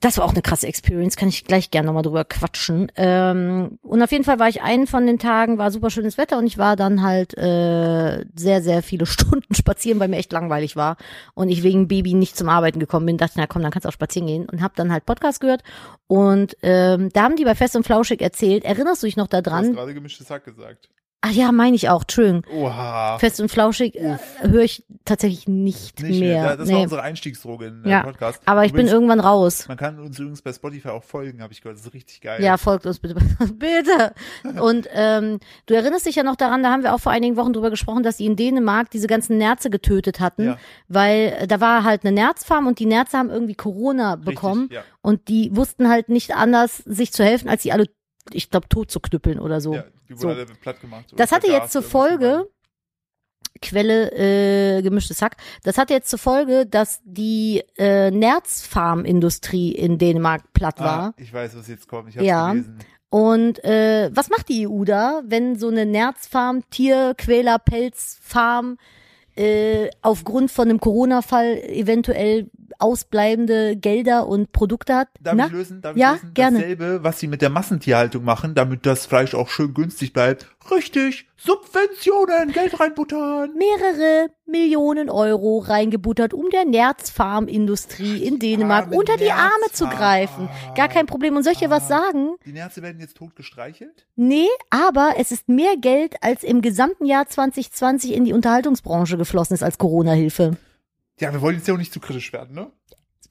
Das 0.00 0.16
war 0.16 0.24
auch 0.24 0.32
eine 0.32 0.42
krasse 0.42 0.66
Experience, 0.68 1.16
kann 1.16 1.28
ich 1.28 1.44
gleich 1.44 1.70
gerne 1.70 1.86
nochmal 1.86 2.04
drüber 2.04 2.24
quatschen. 2.24 2.92
Ähm, 2.96 3.78
und 3.82 4.02
auf 4.02 4.12
jeden 4.12 4.24
Fall 4.24 4.38
war 4.38 4.48
ich 4.48 4.62
einen 4.62 4.86
von 4.86 5.06
den 5.06 5.18
Tagen, 5.18 5.58
war 5.58 5.70
super 5.72 5.90
schönes 5.90 6.18
Wetter 6.18 6.38
und 6.38 6.46
ich 6.46 6.56
war 6.56 6.76
dann 6.76 7.02
halt 7.02 7.36
äh, 7.36 8.24
sehr, 8.36 8.62
sehr 8.62 8.82
viele 8.82 9.06
Stunden 9.06 9.54
spazieren, 9.54 9.98
weil 9.98 10.08
mir 10.08 10.18
echt 10.18 10.32
langweilig 10.32 10.76
war 10.76 10.96
und 11.34 11.48
ich 11.48 11.62
wegen 11.62 11.88
Baby 11.88 12.14
nicht 12.14 12.36
zum 12.36 12.48
Arbeiten 12.48 12.78
gekommen 12.78 13.06
bin. 13.06 13.16
Dachte, 13.18 13.34
na 13.38 13.46
komm, 13.46 13.62
dann 13.62 13.72
kannst 13.72 13.86
du 13.86 13.88
auch 13.88 13.92
spazieren 13.92 14.26
gehen 14.28 14.48
und 14.48 14.62
habe 14.62 14.74
dann 14.76 14.92
halt 14.92 15.04
Podcast 15.04 15.40
gehört 15.40 15.62
und 16.06 16.56
ähm, 16.62 17.08
da 17.12 17.22
haben 17.22 17.36
die 17.36 17.44
bei 17.44 17.54
Fest 17.54 17.74
und 17.74 17.84
Flauschig 17.84 18.20
erzählt, 18.22 18.64
erinnerst 18.64 19.02
du 19.02 19.06
dich 19.06 19.16
noch 19.16 19.26
Du 19.26 19.36
hast 19.36 19.46
daran? 19.46 19.72
gerade 19.72 19.94
gemischtes 19.94 20.30
Hack 20.30 20.44
gesagt. 20.44 20.88
Ach 21.20 21.32
ja, 21.32 21.50
meine 21.50 21.74
ich 21.74 21.88
auch, 21.88 22.02
Entschuldigung. 22.02 22.44
Oha. 22.54 23.18
Fest 23.18 23.40
und 23.40 23.48
flauschig 23.50 23.96
äh, 23.96 24.18
höre 24.40 24.62
ich 24.62 24.84
tatsächlich 25.04 25.48
nicht, 25.48 26.00
Nicht 26.00 26.20
mehr. 26.20 26.42
mehr. 26.42 26.56
Das 26.56 26.68
nee. 26.68 26.74
war 26.74 26.82
unsere 26.82 27.02
Einstiegsdroge 27.02 27.66
in 27.66 27.82
den 27.82 27.90
Ja, 27.90 28.02
Podcast. 28.04 28.40
Aber 28.44 28.64
ich 28.64 28.70
bin 28.72 28.82
Übrigens, 28.82 28.92
irgendwann 28.92 29.20
raus. 29.20 29.66
Man 29.66 29.76
kann 29.76 29.98
uns 29.98 30.16
übrigens 30.20 30.42
bei 30.42 30.52
Spotify 30.52 30.90
auch 30.90 31.02
folgen, 31.02 31.42
habe 31.42 31.52
ich 31.52 31.60
gehört. 31.60 31.76
Das 31.76 31.86
ist 31.86 31.92
richtig 31.92 32.20
geil. 32.20 32.40
Ja, 32.40 32.56
folgt 32.56 32.86
uns 32.86 33.00
bitte. 33.00 33.16
bitte. 33.54 34.14
Und 34.60 34.86
ähm, 34.92 35.40
du 35.66 35.74
erinnerst 35.74 36.06
dich 36.06 36.14
ja 36.14 36.22
noch 36.22 36.36
daran, 36.36 36.62
da 36.62 36.70
haben 36.70 36.84
wir 36.84 36.94
auch 36.94 37.00
vor 37.00 37.10
einigen 37.10 37.36
Wochen 37.36 37.52
drüber 37.52 37.70
gesprochen, 37.70 38.04
dass 38.04 38.18
die 38.18 38.26
in 38.26 38.36
Dänemark 38.36 38.88
diese 38.90 39.08
ganzen 39.08 39.38
Nerze 39.38 39.70
getötet 39.70 40.20
hatten, 40.20 40.44
Ja. 40.44 40.58
weil 40.86 41.34
äh, 41.40 41.46
da 41.48 41.60
war 41.60 41.82
halt 41.82 42.04
eine 42.04 42.12
Nerzfarm 42.12 42.68
und 42.68 42.78
die 42.78 42.86
Nerze 42.86 43.18
haben 43.18 43.30
irgendwie 43.30 43.56
Corona 43.56 44.14
bekommen 44.14 44.68
ja. 44.70 44.82
und 45.00 45.26
die 45.26 45.50
wussten 45.56 45.88
halt 45.88 46.10
nicht 46.10 46.36
anders, 46.36 46.76
sich 46.78 47.12
zu 47.12 47.24
helfen, 47.24 47.48
als 47.48 47.64
sie 47.64 47.72
alle, 47.72 47.86
ich 48.32 48.50
glaube, 48.50 48.68
tot 48.68 48.90
zu 48.90 49.00
knüppeln 49.00 49.38
oder 49.38 49.60
so. 49.60 49.74
ja, 49.74 49.84
die 50.08 50.12
wurden 50.14 50.20
So. 50.20 50.28
alle 50.28 50.46
platt 50.46 50.80
gemacht. 50.80 51.06
Das 51.16 51.32
hatte 51.32 51.48
jetzt 51.48 51.72
zur 51.72 51.82
Folge, 51.82 52.48
Quelle 53.60 54.12
äh, 54.78 54.82
gemischtes 54.82 55.20
Hack, 55.20 55.36
das 55.64 55.78
hatte 55.78 55.92
jetzt 55.92 56.10
zur 56.10 56.18
Folge, 56.20 56.64
dass 56.66 57.00
die 57.04 57.64
äh, 57.76 58.10
Nerzfarmindustrie 58.12 59.72
in 59.72 59.98
Dänemark 59.98 60.52
platt 60.52 60.78
war. 60.80 61.00
Ah, 61.00 61.14
ich 61.16 61.32
weiß, 61.32 61.56
was 61.56 61.66
jetzt 61.68 61.88
kommt. 61.88 62.10
Ich 62.10 62.16
habe 62.16 62.26
Ja. 62.26 62.50
gelesen. 62.52 62.78
Und 63.10 63.64
äh, 63.64 64.10
was 64.12 64.28
macht 64.28 64.48
die 64.50 64.68
EU 64.68 64.84
da, 64.84 65.22
wenn 65.24 65.56
so 65.58 65.68
eine 65.68 65.86
Nerzfarm, 65.86 66.62
Tierquäler, 66.70 67.58
Pelzfarm 67.58 68.76
äh, 69.34 69.88
aufgrund 70.02 70.50
von 70.50 70.68
einem 70.68 70.78
Corona-Fall 70.78 71.62
eventuell 71.70 72.50
ausbleibende 72.78 73.76
Gelder 73.76 74.26
und 74.26 74.52
Produkte 74.52 74.94
hat? 74.94 75.08
Darf 75.20 75.34
Na? 75.34 75.46
ich 75.46 75.52
lösen? 75.52 75.80
Darf 75.82 75.96
Ja, 75.96 76.14
ich 76.16 76.22
lösen? 76.22 76.34
gerne. 76.34 76.58
Dasselbe, 76.58 77.00
was 77.02 77.18
sie 77.20 77.26
mit 77.28 77.42
der 77.42 77.50
Massentierhaltung 77.50 78.24
machen, 78.24 78.54
damit 78.54 78.86
das 78.86 79.06
Fleisch 79.06 79.34
auch 79.34 79.48
schön 79.48 79.74
günstig 79.74 80.12
bleibt. 80.12 80.46
Richtig, 80.70 81.26
Subventionen, 81.38 82.52
Geld 82.52 82.78
reinbuttern. 82.78 83.52
mehrere 83.56 84.28
Millionen 84.46 85.08
Euro 85.08 85.58
reingebuttert, 85.58 86.34
um 86.34 86.50
der 86.50 86.64
Nerzfarmindustrie 86.66 88.22
in 88.22 88.38
Dänemark 88.38 88.92
unter 88.94 89.16
die 89.16 89.30
Arme 89.32 89.66
zu 89.72 89.86
greifen. 89.86 90.48
Gar 90.74 90.88
kein 90.88 91.06
Problem. 91.06 91.36
Und 91.36 91.42
soll 91.42 91.52
ich 91.54 91.58
dir 91.58 91.70
was 91.70 91.84
Ah. 91.90 91.98
sagen? 92.04 92.30
Die 92.44 92.52
Nerze 92.52 92.82
werden 92.82 93.00
jetzt 93.00 93.16
tot 93.16 93.34
gestreichelt? 93.36 94.06
Nee, 94.16 94.48
aber 94.70 95.14
es 95.18 95.30
ist 95.32 95.48
mehr 95.48 95.76
Geld, 95.78 96.16
als 96.22 96.42
im 96.44 96.60
gesamten 96.62 97.04
Jahr 97.06 97.26
2020 97.26 98.12
in 98.14 98.24
die 98.24 98.32
Unterhaltungsbranche 98.32 99.16
geflossen 99.16 99.54
ist 99.54 99.62
als 99.62 99.78
Corona-Hilfe. 99.78 100.56
Ja, 101.20 101.32
wir 101.32 101.40
wollen 101.40 101.56
jetzt 101.56 101.68
ja 101.68 101.74
auch 101.74 101.78
nicht 101.78 101.92
zu 101.92 102.00
kritisch 102.00 102.32
werden, 102.32 102.54
ne? 102.54 102.70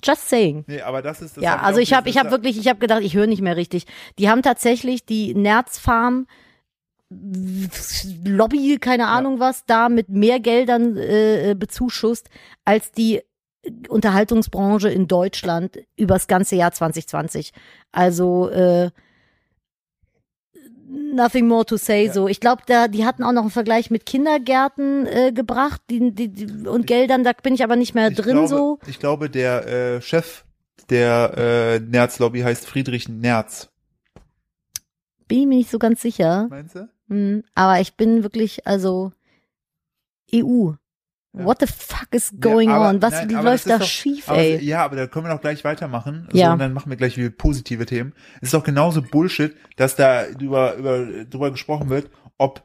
Just 0.03 0.29
saying. 0.29 0.63
Nee, 0.67 0.81
aber 0.81 1.01
das 1.01 1.21
ist 1.21 1.37
das. 1.37 1.43
Ja, 1.43 1.53
hab 1.53 1.63
also 1.63 1.79
ich 1.79 1.93
habe 1.93 2.07
ich 2.09 2.17
habe 2.17 2.29
das- 2.29 2.37
wirklich, 2.37 2.57
ich 2.59 2.67
habe 2.67 2.79
gedacht, 2.79 3.01
ich 3.01 3.15
höre 3.15 3.27
nicht 3.27 3.41
mehr 3.41 3.57
richtig. 3.57 3.85
Die 4.19 4.29
haben 4.29 4.41
tatsächlich 4.43 5.05
die 5.05 5.33
Nerzfarm 5.33 6.27
Lobby, 8.25 8.77
keine 8.79 9.07
Ahnung 9.07 9.39
was, 9.39 9.65
da 9.65 9.87
mit 9.89 10.09
mehr 10.09 10.39
Geldern 10.39 10.97
äh, 10.97 11.55
bezuschusst 11.57 12.29
als 12.65 12.91
die 12.91 13.21
Unterhaltungsbranche 13.87 14.89
in 14.89 15.07
Deutschland 15.07 15.79
übers 15.95 16.27
ganze 16.27 16.55
Jahr 16.55 16.71
2020. 16.73 17.51
Also 17.91 18.49
äh, 18.49 18.91
nothing 20.87 21.47
more 21.47 21.65
to 21.65 21.77
say 21.77 22.05
Ja. 22.05 22.13
so. 22.13 22.27
Ich 22.27 22.39
glaube, 22.39 22.63
da 22.65 22.87
die 22.87 23.05
hatten 23.05 23.23
auch 23.23 23.31
noch 23.31 23.41
einen 23.41 23.51
Vergleich 23.51 23.91
mit 23.91 24.05
Kindergärten 24.05 25.05
äh, 25.05 25.31
gebracht, 25.31 25.81
die, 25.89 26.11
die, 26.11 26.29
die, 26.29 26.67
und 26.67 26.87
Geldern, 26.87 27.23
da 27.23 27.33
bin 27.33 27.53
ich 27.53 27.63
aber 27.63 27.75
nicht 27.75 27.93
mehr 27.93 28.09
ich 28.09 28.17
drin 28.17 28.33
glaube, 28.33 28.47
so. 28.47 28.79
Ich 28.87 28.99
glaube, 28.99 29.29
der 29.29 29.67
äh, 29.67 30.01
Chef 30.01 30.45
der 30.89 31.33
äh, 31.37 31.79
Nerz-Lobby 31.79 32.41
heißt 32.41 32.65
Friedrich 32.65 33.09
Nerz. 33.09 33.69
Bin 35.27 35.39
ich 35.39 35.47
mir 35.47 35.57
nicht 35.57 35.69
so 35.69 35.79
ganz 35.79 36.01
sicher. 36.01 36.47
Meinst 36.49 36.75
du? 36.75 36.89
Hm, 37.09 37.43
aber 37.55 37.81
ich 37.81 37.95
bin 37.95 38.23
wirklich, 38.23 38.65
also 38.65 39.11
EU. 40.33 40.71
Ja. 41.39 41.45
What 41.45 41.59
the 41.59 41.67
fuck 41.67 42.07
is 42.11 42.33
going 42.39 42.69
aber- 42.69 42.89
on? 42.89 43.01
Was 43.01 43.11
nein, 43.13 43.29
läuft 43.29 43.69
da 43.69 43.77
doch- 43.77 43.85
schief, 43.85 44.29
Aber, 44.29 44.37
ey? 44.39 44.63
ja, 44.63 44.83
aber 44.83 44.95
da 44.95 45.07
können 45.07 45.25
wir 45.25 45.33
noch 45.33 45.41
gleich 45.41 45.63
weitermachen. 45.63 46.27
So, 46.31 46.37
Ja. 46.37 46.53
und 46.53 46.59
dann 46.59 46.73
machen 46.73 46.89
wir 46.89 46.97
gleich 46.97 47.17
wieder 47.17 47.29
positive 47.29 47.85
Themen. 47.85 48.13
Es 48.41 48.47
ist 48.49 48.53
doch 48.53 48.63
genauso 48.63 49.01
Bullshit, 49.01 49.55
dass 49.75 49.95
da 49.95 50.25
über, 50.27 50.75
über, 50.75 51.05
drüber 51.25 51.51
gesprochen 51.51 51.89
wird, 51.89 52.09
ob 52.37 52.63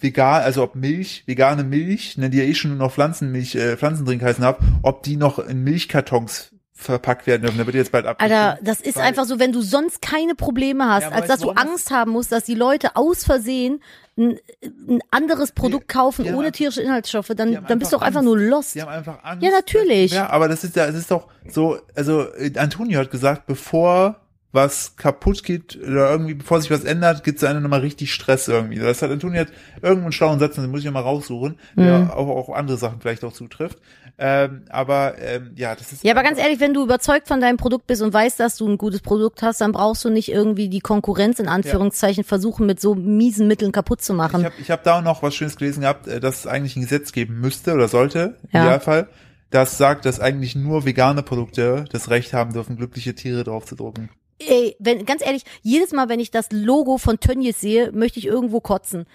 vegan, 0.00 0.42
also 0.42 0.62
ob 0.62 0.76
Milch, 0.76 1.24
vegane 1.26 1.64
Milch, 1.64 2.16
ne, 2.18 2.30
die 2.30 2.38
ja 2.38 2.44
eh 2.44 2.54
schon 2.54 2.70
nur 2.70 2.78
noch 2.78 2.92
Pflanzenmilch, 2.92 3.56
äh, 3.56 3.76
Pflanzendrink 3.76 4.22
heißen 4.22 4.44
ab, 4.44 4.60
ob 4.82 5.02
die 5.02 5.16
noch 5.16 5.38
in 5.40 5.64
Milchkartons 5.64 6.54
verpackt 6.80 7.26
werden 7.26 7.42
dürfen. 7.42 7.58
Da 7.58 7.66
wird 7.66 7.74
jetzt 7.74 7.90
bald 7.90 8.06
ab. 8.06 8.22
Alter, 8.22 8.56
das 8.62 8.80
ist 8.80 8.98
einfach 8.98 9.24
so, 9.24 9.40
wenn 9.40 9.50
du 9.52 9.60
sonst 9.62 10.00
keine 10.00 10.36
Probleme 10.36 10.88
hast, 10.88 11.02
Ja, 11.02 11.10
als 11.10 11.26
dass 11.26 11.40
du, 11.40 11.50
Angst 11.50 11.90
haben 11.90 12.12
musst, 12.12 12.30
dass 12.30 12.44
die 12.44 12.54
Leute 12.54 12.94
aus 12.94 13.24
Versehen 13.24 13.82
ein, 14.16 14.38
ein 14.62 15.00
anderes 15.10 15.52
Produkt 15.52 15.88
kaufen 15.88 16.24
die 16.24 16.32
ohne 16.32 16.52
tierische 16.52 16.80
Inhaltsstoffe, 16.80 17.32
dann, 17.36 17.64
dann 17.66 17.78
bist 17.80 17.92
du 17.92 17.96
doch 17.96 18.02
einfach 18.02 18.22
nur 18.22 18.38
lost. 18.38 18.76
Die 18.76 18.82
haben 18.82 18.88
einfach 18.90 19.18
Angst. 19.24 19.42
Ja, 19.44 19.50
natürlich. 19.50 20.12
Ja, 20.12 20.30
aber 20.30 20.46
das 20.48 20.62
ist 20.62 20.76
ja, 20.76 20.86
es 20.86 20.94
ist 20.94 21.10
doch 21.10 21.26
so, 21.48 21.78
also 21.96 22.32
äh, 22.34 22.56
Antonio 22.56 23.00
hat 23.00 23.10
gesagt, 23.10 23.46
bevor 23.46 24.20
was 24.50 24.96
kaputt 24.96 25.44
geht 25.44 25.76
oder 25.76 26.10
irgendwie, 26.10 26.34
bevor 26.34 26.60
sich 26.60 26.70
was 26.70 26.84
ändert, 26.84 27.22
gibt 27.22 27.38
es 27.38 27.44
einem 27.44 27.62
nochmal 27.62 27.80
richtig 27.80 28.14
Stress 28.14 28.48
irgendwie. 28.48 28.78
Das 28.78 29.02
hat 29.02 29.10
Antonio 29.10 29.40
hat 29.40 29.48
irgendeinen 29.82 30.12
schlauen 30.12 30.38
Satz, 30.38 30.54
den 30.54 30.70
muss 30.70 30.80
ich 30.80 30.86
nochmal 30.86 31.02
raussuchen, 31.02 31.58
der 31.76 31.98
Mhm. 31.98 32.10
auch, 32.10 32.28
auch 32.28 32.54
andere 32.56 32.78
Sachen 32.78 33.00
vielleicht 33.00 33.24
auch 33.24 33.32
zutrifft. 33.32 33.78
Ähm, 34.20 34.64
aber 34.68 35.16
ähm, 35.18 35.52
ja, 35.54 35.76
das 35.76 35.92
ist 35.92 36.02
Ja, 36.02 36.12
aber 36.12 36.24
ganz 36.24 36.40
ehrlich, 36.40 36.58
wenn 36.58 36.74
du 36.74 36.82
überzeugt 36.82 37.28
von 37.28 37.40
deinem 37.40 37.56
Produkt 37.56 37.86
bist 37.86 38.02
und 38.02 38.12
weißt, 38.12 38.40
dass 38.40 38.56
du 38.56 38.68
ein 38.68 38.76
gutes 38.76 39.00
Produkt 39.00 39.42
hast, 39.42 39.60
dann 39.60 39.70
brauchst 39.70 40.04
du 40.04 40.10
nicht 40.10 40.28
irgendwie 40.28 40.68
die 40.68 40.80
Konkurrenz 40.80 41.38
in 41.38 41.46
Anführungszeichen 41.46 42.24
versuchen, 42.24 42.66
mit 42.66 42.80
so 42.80 42.96
miesen 42.96 43.46
Mitteln 43.46 43.70
kaputt 43.70 44.02
zu 44.02 44.14
machen. 44.14 44.40
Ich 44.40 44.46
habe 44.46 44.54
ich 44.60 44.70
hab 44.72 44.82
da 44.82 44.98
auch 44.98 45.02
noch 45.02 45.22
was 45.22 45.36
Schönes 45.36 45.56
gelesen 45.56 45.82
gehabt, 45.82 46.08
äh, 46.08 46.18
dass 46.18 46.40
es 46.40 46.46
eigentlich 46.48 46.74
ein 46.74 46.82
Gesetz 46.82 47.12
geben 47.12 47.40
müsste 47.40 47.74
oder 47.74 47.86
sollte, 47.86 48.38
im 48.42 48.48
Ja. 48.52 48.64
Idealfall, 48.64 49.08
das 49.50 49.78
sagt, 49.78 50.04
dass 50.04 50.18
eigentlich 50.18 50.56
nur 50.56 50.84
vegane 50.84 51.22
Produkte 51.22 51.84
das 51.92 52.10
Recht 52.10 52.32
haben 52.32 52.52
dürfen, 52.52 52.76
glückliche 52.76 53.14
Tiere 53.14 53.44
drauf 53.44 53.66
zu 53.66 53.76
drucken. 53.76 54.10
Ey, 54.40 54.76
wenn, 54.78 55.04
ganz 55.04 55.24
ehrlich, 55.24 55.44
jedes 55.62 55.92
Mal, 55.92 56.08
wenn 56.08 56.20
ich 56.20 56.30
das 56.30 56.46
Logo 56.52 56.98
von 56.98 57.18
Tönnies 57.18 57.60
sehe, 57.60 57.90
möchte 57.92 58.20
ich 58.20 58.26
irgendwo 58.26 58.60
kotzen. 58.60 59.06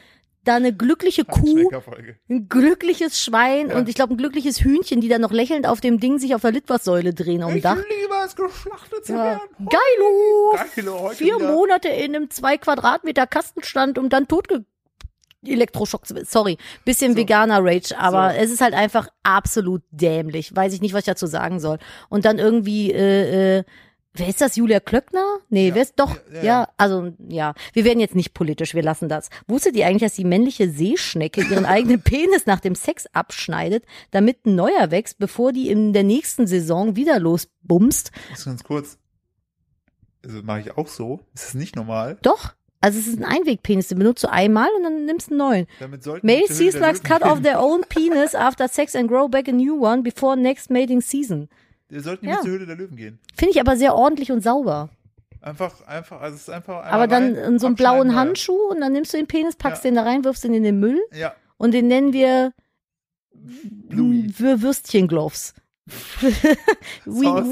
Da 0.46 0.56
eine 0.56 0.74
glückliche 0.76 1.24
Kuh, 1.24 1.70
ein 2.30 2.50
glückliches 2.50 3.20
Schwein 3.22 3.70
Ja. 3.70 3.78
und 3.78 3.88
ich 3.88 3.96
glaube 3.96 4.14
ein 4.14 4.18
glückliches 4.18 4.60
Hühnchen, 4.62 5.00
die 5.00 5.08
dann 5.08 5.22
noch 5.22 5.32
lächelnd 5.32 5.66
auf 5.66 5.80
dem 5.80 6.00
Ding 6.02 6.20
sich 6.20 6.36
auf 6.36 6.42
der 6.42 6.52
Litfaßsäule 6.52 7.14
drehen 7.14 7.42
Ich 7.56 7.64
Dach. 7.64 7.78
liebe 7.78 8.14
es, 8.26 8.36
geschlachtet 8.36 9.06
zu 9.06 9.14
Ja. 9.14 9.24
werden. 9.24 9.42
Geilo! 9.60 10.66
Geilo, 10.76 11.00
heute 11.00 11.16
Vier 11.16 11.36
wieder. 11.38 11.52
Monate 11.54 11.88
in 11.88 12.16
einem 12.16 12.30
zwei 12.30 12.58
Quadratmeter 12.58 13.26
Kastenstand 13.26 13.98
und 13.98 14.12
dann 14.12 14.28
totge 14.28 14.66
Elektroschock 15.46 16.06
zu 16.08 16.16
Sorry, 16.26 16.58
bisschen 16.86 17.14
So. 17.14 17.18
veganer 17.20 17.60
Rage, 17.64 17.98
aber 17.98 18.32
So. 18.34 18.40
es 18.40 18.52
ist 18.52 18.62
halt 18.62 18.74
einfach 18.74 19.08
absolut 19.24 19.82
dämlich. 19.92 20.56
Weiß 20.56 20.74
ich 20.74 20.82
nicht, 20.82 20.94
was 20.94 21.00
ich 21.02 21.06
dazu 21.06 21.28
sagen 21.28 21.60
soll. 21.60 21.80
Und 22.10 22.26
dann 22.26 22.40
irgendwie, 22.40 22.92
äh, 22.92 23.60
äh, 23.60 23.64
wer 24.14 24.28
ist 24.28 24.42
das? 24.42 24.56
Julia 24.56 24.80
Klöckner? 24.80 25.40
Nee, 25.50 25.70
Ja. 25.70 25.76
wer 25.76 25.82
ist 25.82 25.94
doch? 25.98 26.16
Ja, 26.32 26.36
Ja, 26.36 26.44
ja, 26.44 26.68
also 26.78 27.14
ja. 27.30 27.54
Wir 27.74 27.84
werden 27.86 28.00
jetzt 28.00 28.16
nicht 28.16 28.34
politisch, 28.34 28.74
wir 28.74 28.84
lassen 28.84 29.10
das. 29.10 29.30
Wusstet 29.48 29.76
ihr 29.76 29.88
eigentlich, 29.88 30.04
dass 30.04 30.16
die 30.16 30.26
männliche 30.26 30.70
Seeschnecke 30.70 31.42
ihren 31.44 31.66
eigenen 31.66 32.02
Penis 32.04 32.46
nach 32.46 32.60
dem 32.60 32.76
Sex 32.76 33.06
abschneidet, 33.14 33.86
damit 34.12 34.46
ein 34.46 34.56
neuer 34.56 34.92
wächst, 34.92 35.18
bevor 35.20 35.52
die 35.54 35.70
in 35.70 35.94
der 35.94 36.04
nächsten 36.04 36.48
Saison 36.48 36.96
wieder 36.96 37.20
losbumst? 37.20 38.12
Das 38.30 38.40
ist 38.40 38.46
ganz 38.46 38.64
kurz. 38.64 38.98
Also 40.26 40.42
mache 40.44 40.62
ich 40.62 40.78
auch 40.78 40.88
so. 40.88 41.20
Ist 41.34 41.48
das 41.48 41.54
nicht 41.54 41.76
normal? 41.76 42.18
Doch. 42.22 42.54
Also 42.80 43.00
es 43.00 43.08
ist 43.08 43.18
ein 43.18 43.24
Einwegpenis, 43.24 43.88
den 43.88 44.00
benutzt 44.00 44.26
du 44.26 44.30
einmal 44.30 44.68
und 44.78 44.84
dann 44.84 45.06
nimmst 45.06 45.30
du 45.30 45.32
einen 45.32 45.38
neuen. 45.38 45.68
Male 46.22 46.48
sea 46.50 46.70
slugs 46.70 47.02
cut 47.02 47.22
off 47.24 47.42
their 47.42 47.62
own 47.64 47.82
penis 47.88 48.36
after 48.36 48.68
sex 48.68 48.94
and 48.94 49.08
grow 49.08 49.30
back 49.30 49.48
a 49.48 49.54
new 49.54 49.82
one 49.82 50.02
before 50.04 50.36
next 50.36 50.70
mating 50.70 51.00
season. 51.00 51.48
Wir 51.94 52.02
sollten 52.02 52.26
Ja. 52.26 52.32
nicht 52.32 52.42
zur 52.44 52.52
Höhle 52.52 52.66
der 52.66 52.76
Löwen 52.76 52.98
gehen. 52.98 53.20
Finde 53.36 53.52
ich 53.54 53.60
aber 53.62 53.78
sehr 53.78 53.96
ordentlich 53.96 54.32
und 54.32 54.42
sauber. 54.42 54.90
Einfach, 55.42 55.86
einfach, 55.88 56.22
also 56.22 56.36
es 56.36 56.42
ist 56.44 56.50
einfach. 56.50 56.84
aber 56.86 57.06
dann 57.08 57.36
rein, 57.36 57.54
in 57.54 57.60
so 57.60 57.68
einem 57.68 57.76
blauen. 57.76 58.16
Handschuh 58.16 58.70
und 58.72 58.82
dann 58.82 58.94
nimmst 58.94 59.14
du 59.14 59.18
den 59.18 59.28
Penis, 59.28 59.56
packst 59.56 59.84
Ja. 59.84 59.92
den 59.92 59.96
da 59.96 60.04
rein, 60.04 60.24
wirfst 60.24 60.44
ihn 60.46 60.54
in 60.54 60.64
den 60.64 60.80
Müll 60.80 61.00
Ja, 61.14 61.36
und 61.58 61.74
den 61.74 61.88
nennen 61.88 62.14
wir 62.14 62.52
Würstchengloves. 63.90 65.54
Wiener 67.06 67.44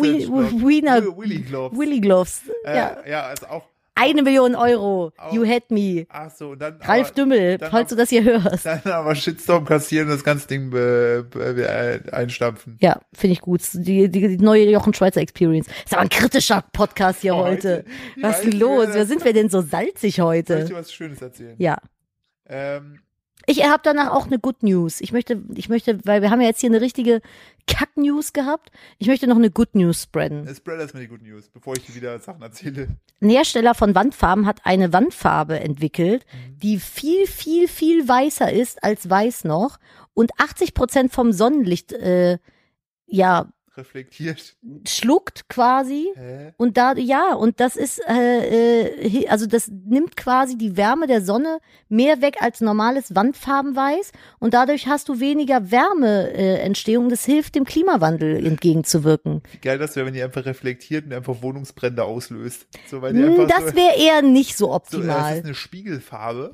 Will- 1.04 1.18
Willy 1.18 1.42
Gloves. 1.42 1.78
Willy 1.78 2.00
Gloves. 2.00 2.42
Äh, 2.66 2.76
Ja. 2.78 2.98
ja, 3.08 3.22
also 3.28 3.46
auch. 3.48 3.64
Eine 3.94 4.24
Million 4.24 4.56
Euro. 4.56 5.12
Auch- 5.18 5.34
You 5.34 5.46
had 5.46 5.70
me. 5.70 6.06
Ach 6.10 6.32
so, 6.32 6.56
dann. 6.56 6.78
Ralf 6.82 7.08
aber, 7.08 7.16
Dümmel, 7.16 7.58
dann 7.58 7.70
falls 7.72 7.90
du 7.90 7.96
das 7.96 8.10
hier 8.10 8.24
hörst. 8.24 8.66
Dann 8.66 8.82
aber 8.86 9.14
Shitstorm 9.16 9.66
kassieren, 9.66 10.08
das 10.08 10.24
ganze 10.24 10.48
Ding 10.48 10.70
be, 10.70 11.28
be, 11.30 11.54
be, 11.54 12.14
einstampfen. 12.14 12.78
Ja, 12.82 13.02
finde 13.14 13.34
ich 13.34 13.42
gut. 13.42 13.62
Die, 13.74 14.10
die, 14.10 14.38
die 14.38 14.38
neue 14.38 14.70
Jochen 14.70 14.94
Schweizer 14.94 15.22
Experience. 15.22 15.68
Ist 15.86 15.94
aber 15.94 16.04
ein 16.04 16.10
kritischer 16.10 16.64
Podcast 16.74 17.22
hier 17.22 17.36
Oh, 17.36 17.40
heute. 17.44 17.84
heute. 17.84 17.86
Was 18.22 18.44
ist 18.46 18.54
los? 18.54 18.88
Wer 18.94 19.06
sind 19.06 19.24
wir 19.26 19.34
denn 19.34 19.50
so 19.50 19.62
salzig 19.62 20.16
Soll 20.16 20.36
ich 20.36 20.46
heute? 20.48 20.66
dir 20.66 20.76
was 20.76 20.92
Schönes 20.94 21.22
erzählen? 21.22 21.56
Ja. 21.58 21.78
Ähm, 22.48 23.00
Ich 23.46 23.64
habe 23.64 23.82
danach 23.84 24.12
auch 24.12 24.28
eine 24.28 24.40
Good 24.40 24.64
News. 24.64 25.02
Ich 25.02 25.12
möchte, 25.12 25.42
ich 25.56 25.70
möchte, 25.70 26.00
weil 26.06 26.22
wir 26.22 26.30
haben 26.30 26.42
ja 26.42 26.48
jetzt 26.48 26.62
hier 26.62 26.70
eine 26.70 26.82
richtige 26.82 27.22
Kack-News 27.68 28.34
gehabt. 28.34 28.72
Ich 28.98 29.08
möchte 29.08 29.28
noch 29.28 29.36
eine 29.36 29.50
Good 29.50 29.76
News 29.76 30.04
spreaden. 30.04 30.48
Spread 30.54 30.80
erstmal 30.80 31.04
die 31.04 31.10
Good 31.10 31.24
News, 31.24 31.50
bevor 31.50 31.76
ich 31.76 31.86
dir 31.86 31.96
wieder 31.96 32.20
Sachen 32.20 32.42
erzähle. 32.42 32.90
Ein 33.22 33.30
Hersteller 33.30 33.76
von 33.76 33.96
Wandfarben 33.96 34.46
hat 34.46 34.62
eine 34.66 34.94
Wandfarbe 34.94 35.60
entwickelt, 35.60 36.26
die 36.56 36.80
viel, 36.80 37.28
viel, 37.28 37.68
viel 37.68 38.08
weißer 38.08 38.52
ist 38.52 38.84
als 38.84 39.10
weiß 39.10 39.46
noch 39.46 39.80
und 40.14 40.32
80 40.38 40.74
Prozent 40.74 41.12
vom 41.12 41.32
Sonnenlicht, 41.32 41.94
äh, 41.94 42.38
ja, 43.06 43.52
Reflektiert. 43.78 44.56
schluckt 44.88 45.48
quasi. 45.48 46.10
Hä? 46.16 46.54
Und 46.58 46.76
da, 46.78 46.94
ja, 46.96 47.34
und 47.34 47.60
das 47.60 47.76
ist, 47.78 48.02
äh, 48.08 48.90
äh, 48.96 49.28
also 49.28 49.46
das 49.46 49.70
nimmt 49.70 50.18
quasi 50.18 50.58
die 50.58 50.76
Wärme 50.76 51.08
der 51.08 51.22
Sonne 51.22 51.60
mehr 51.88 52.22
weg 52.22 52.38
als 52.42 52.60
normales 52.62 53.16
Wandfarbenweiß 53.16 54.12
und 54.40 54.54
dadurch 54.54 54.88
hast 54.88 55.08
du 55.10 55.20
weniger 55.20 55.72
Wärmeentstehung. 55.72 56.36
Äh, 56.36 56.58
Entstehung. 56.62 57.10
das 57.10 57.24
hilft 57.26 57.56
dem 57.56 57.64
Klimawandel 57.66 58.46
entgegenzuwirken. 58.46 59.42
Wie 59.52 59.58
geil 59.60 59.78
das 59.78 59.96
wäre, 59.96 60.06
wenn 60.06 60.14
die 60.14 60.22
einfach 60.24 60.46
reflektiert 60.46 61.06
und 61.06 61.14
einfach 61.14 61.42
Wohnungsbrände 61.42 62.04
auslöst. 62.04 62.68
So, 62.90 63.02
weil 63.02 63.14
die 63.14 63.24
Hm, 63.24 63.40
einfach 63.40 63.48
Das 63.48 63.70
so, 63.72 63.76
wäre 63.76 63.96
eher 63.98 64.22
nicht 64.22 64.58
so 64.58 64.66
so, 64.66 64.68
das 64.68 64.76
optimal. 64.76 65.38
ist 65.38 65.46
eine 65.46 65.56
Spiegelfarbe. 65.56 66.54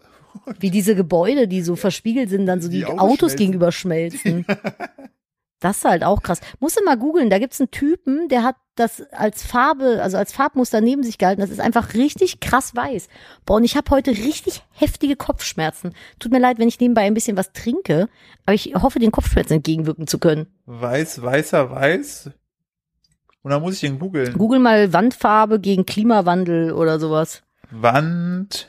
Wie 0.59 0.69
diese 0.69 0.95
Gebäude, 0.95 1.47
die 1.47 1.63
so 1.63 1.75
verspiegelt 1.75 2.29
sind, 2.29 2.45
dann 2.45 2.61
so 2.61 2.69
die, 2.69 2.77
Die 2.79 2.85
Autos 2.85 2.99
Autos 2.99 3.17
schmelzen. 3.31 3.37
gegenüber 3.37 3.71
schmelzen. 3.71 4.45
Das 5.59 5.77
ist 5.77 5.85
halt 5.85 6.03
auch 6.03 6.21
krass. 6.21 6.39
Musst 6.59 6.79
du 6.79 6.83
mal 6.83 6.97
googeln, 6.97 7.31
da 7.31 7.39
gibt's 7.39 7.59
einen 7.59 7.71
Typen, 7.71 8.27
der 8.29 8.43
hat 8.43 8.57
das 8.75 9.01
als 9.11 9.43
Farbe, 9.43 10.03
also 10.03 10.17
als 10.17 10.31
Farbmuster 10.31 10.81
neben 10.81 11.01
sich 11.01 11.17
gehalten. 11.17 11.41
Das 11.41 11.49
ist 11.49 11.59
einfach 11.59 11.95
richtig 11.95 12.39
krass 12.39 12.75
weiß. 12.75 13.07
Boah, 13.45 13.55
und 13.55 13.63
ich 13.63 13.75
habe 13.75 13.89
heute 13.89 14.11
richtig 14.11 14.61
heftige 14.71 15.15
Kopfschmerzen. 15.15 15.95
Tut 16.19 16.31
mir 16.31 16.37
leid, 16.39 16.59
wenn 16.59 16.67
ich 16.67 16.79
nebenbei 16.79 17.01
ein 17.01 17.15
bisschen 17.15 17.37
was 17.37 17.53
trinke, 17.53 18.07
aber 18.45 18.53
ich 18.53 18.75
hoffe, 18.75 18.99
den 18.99 19.11
Kopfschmerzen 19.11 19.53
entgegenwirken 19.53 20.05
zu 20.05 20.19
können. 20.19 20.45
Weiß, 20.65 21.23
weißer, 21.23 21.71
weiß. 21.71 22.29
Und 23.41 23.51
dann 23.51 23.61
muss 23.61 23.75
ich 23.75 23.81
den 23.81 23.97
googeln. 23.97 24.37
Google 24.37 24.59
mal 24.59 24.93
Wandfarbe 24.93 25.59
gegen 25.59 25.85
Klimawandel 25.87 26.71
oder 26.73 26.99
sowas. 26.99 27.41
Wandfarbe, 27.71 28.61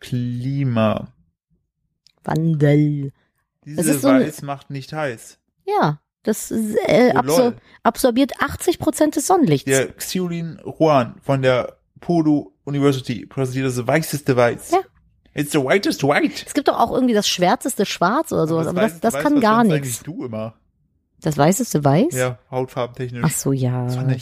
Klima. 0.00 1.08
Wandel. 2.24 3.12
Diese 3.64 3.98
so 3.98 4.08
ein- 4.08 4.22
Weiß 4.22 4.42
macht 4.42 4.70
nicht 4.70 4.92
heiß. 4.92 5.38
Ja, 5.66 6.00
das 6.24 6.50
äh, 6.50 7.12
Oh, 7.14 7.18
absor 7.18 7.54
absorbiert 7.82 8.32
80 8.40 8.78
Prozent 8.78 9.16
des 9.16 9.26
Sonnenlichts. 9.26 9.66
Der 9.66 9.88
Xiulin 9.92 10.60
Juan 10.78 11.14
von 11.22 11.42
der 11.42 11.76
Purdue 12.00 12.50
University 12.64 13.26
präsentiert 13.26 13.66
das 13.66 13.86
weißeste 13.86 14.36
Weiß. 14.36 14.70
Ja. 14.72 14.78
It's 15.34 15.52
the 15.52 15.58
whitest 15.58 16.02
white. 16.04 16.44
Es 16.46 16.52
gibt 16.54 16.68
doch 16.68 16.78
auch 16.78 16.92
irgendwie 16.92 17.14
das 17.14 17.26
schwärzeste 17.28 17.86
Schwarz 17.86 18.32
oder 18.32 18.46
sowas, 18.46 18.66
aber 18.66 18.82
das, 18.82 19.00
das 19.00 19.14
kann 19.14 19.40
gar 19.40 19.64
nichts. 19.64 20.02
du 20.02 20.24
immer. 20.26 20.54
Das 21.20 21.38
weißeste 21.38 21.84
Weiß? 21.84 22.12
Ja, 22.14 22.38
hautfarbentechnisch. 22.50 23.22
Ach 23.24 23.30
so, 23.30 23.52
ja. 23.52 23.88
Sonne. 23.88 24.18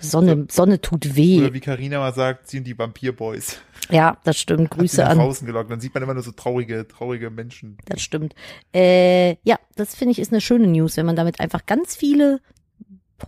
Sonne, 0.00 0.46
Sonne 0.50 0.80
tut 0.80 1.16
weh. 1.16 1.38
Oder 1.40 1.52
wie 1.52 1.60
Karina 1.60 1.98
mal 1.98 2.14
sagt, 2.14 2.48
sind 2.48 2.66
die 2.66 2.78
Vampirboys. 2.78 3.58
Ja, 3.90 4.18
das 4.24 4.38
stimmt. 4.38 4.70
Grüße 4.70 5.00
nach 5.02 5.10
an. 5.10 5.18
draußen 5.18 5.46
gelockt. 5.46 5.70
Dann 5.70 5.80
sieht 5.80 5.94
man 5.94 6.02
immer 6.02 6.14
nur 6.14 6.22
so 6.22 6.32
traurige, 6.32 6.86
traurige 6.86 7.30
Menschen. 7.30 7.78
Das 7.86 8.00
stimmt. 8.00 8.34
Äh, 8.74 9.36
ja, 9.42 9.58
das 9.76 9.94
finde 9.94 10.12
ich 10.12 10.18
ist 10.18 10.32
eine 10.32 10.40
schöne 10.40 10.66
News, 10.66 10.96
wenn 10.96 11.06
man 11.06 11.16
damit 11.16 11.40
einfach 11.40 11.66
ganz 11.66 11.96
viele 11.96 12.40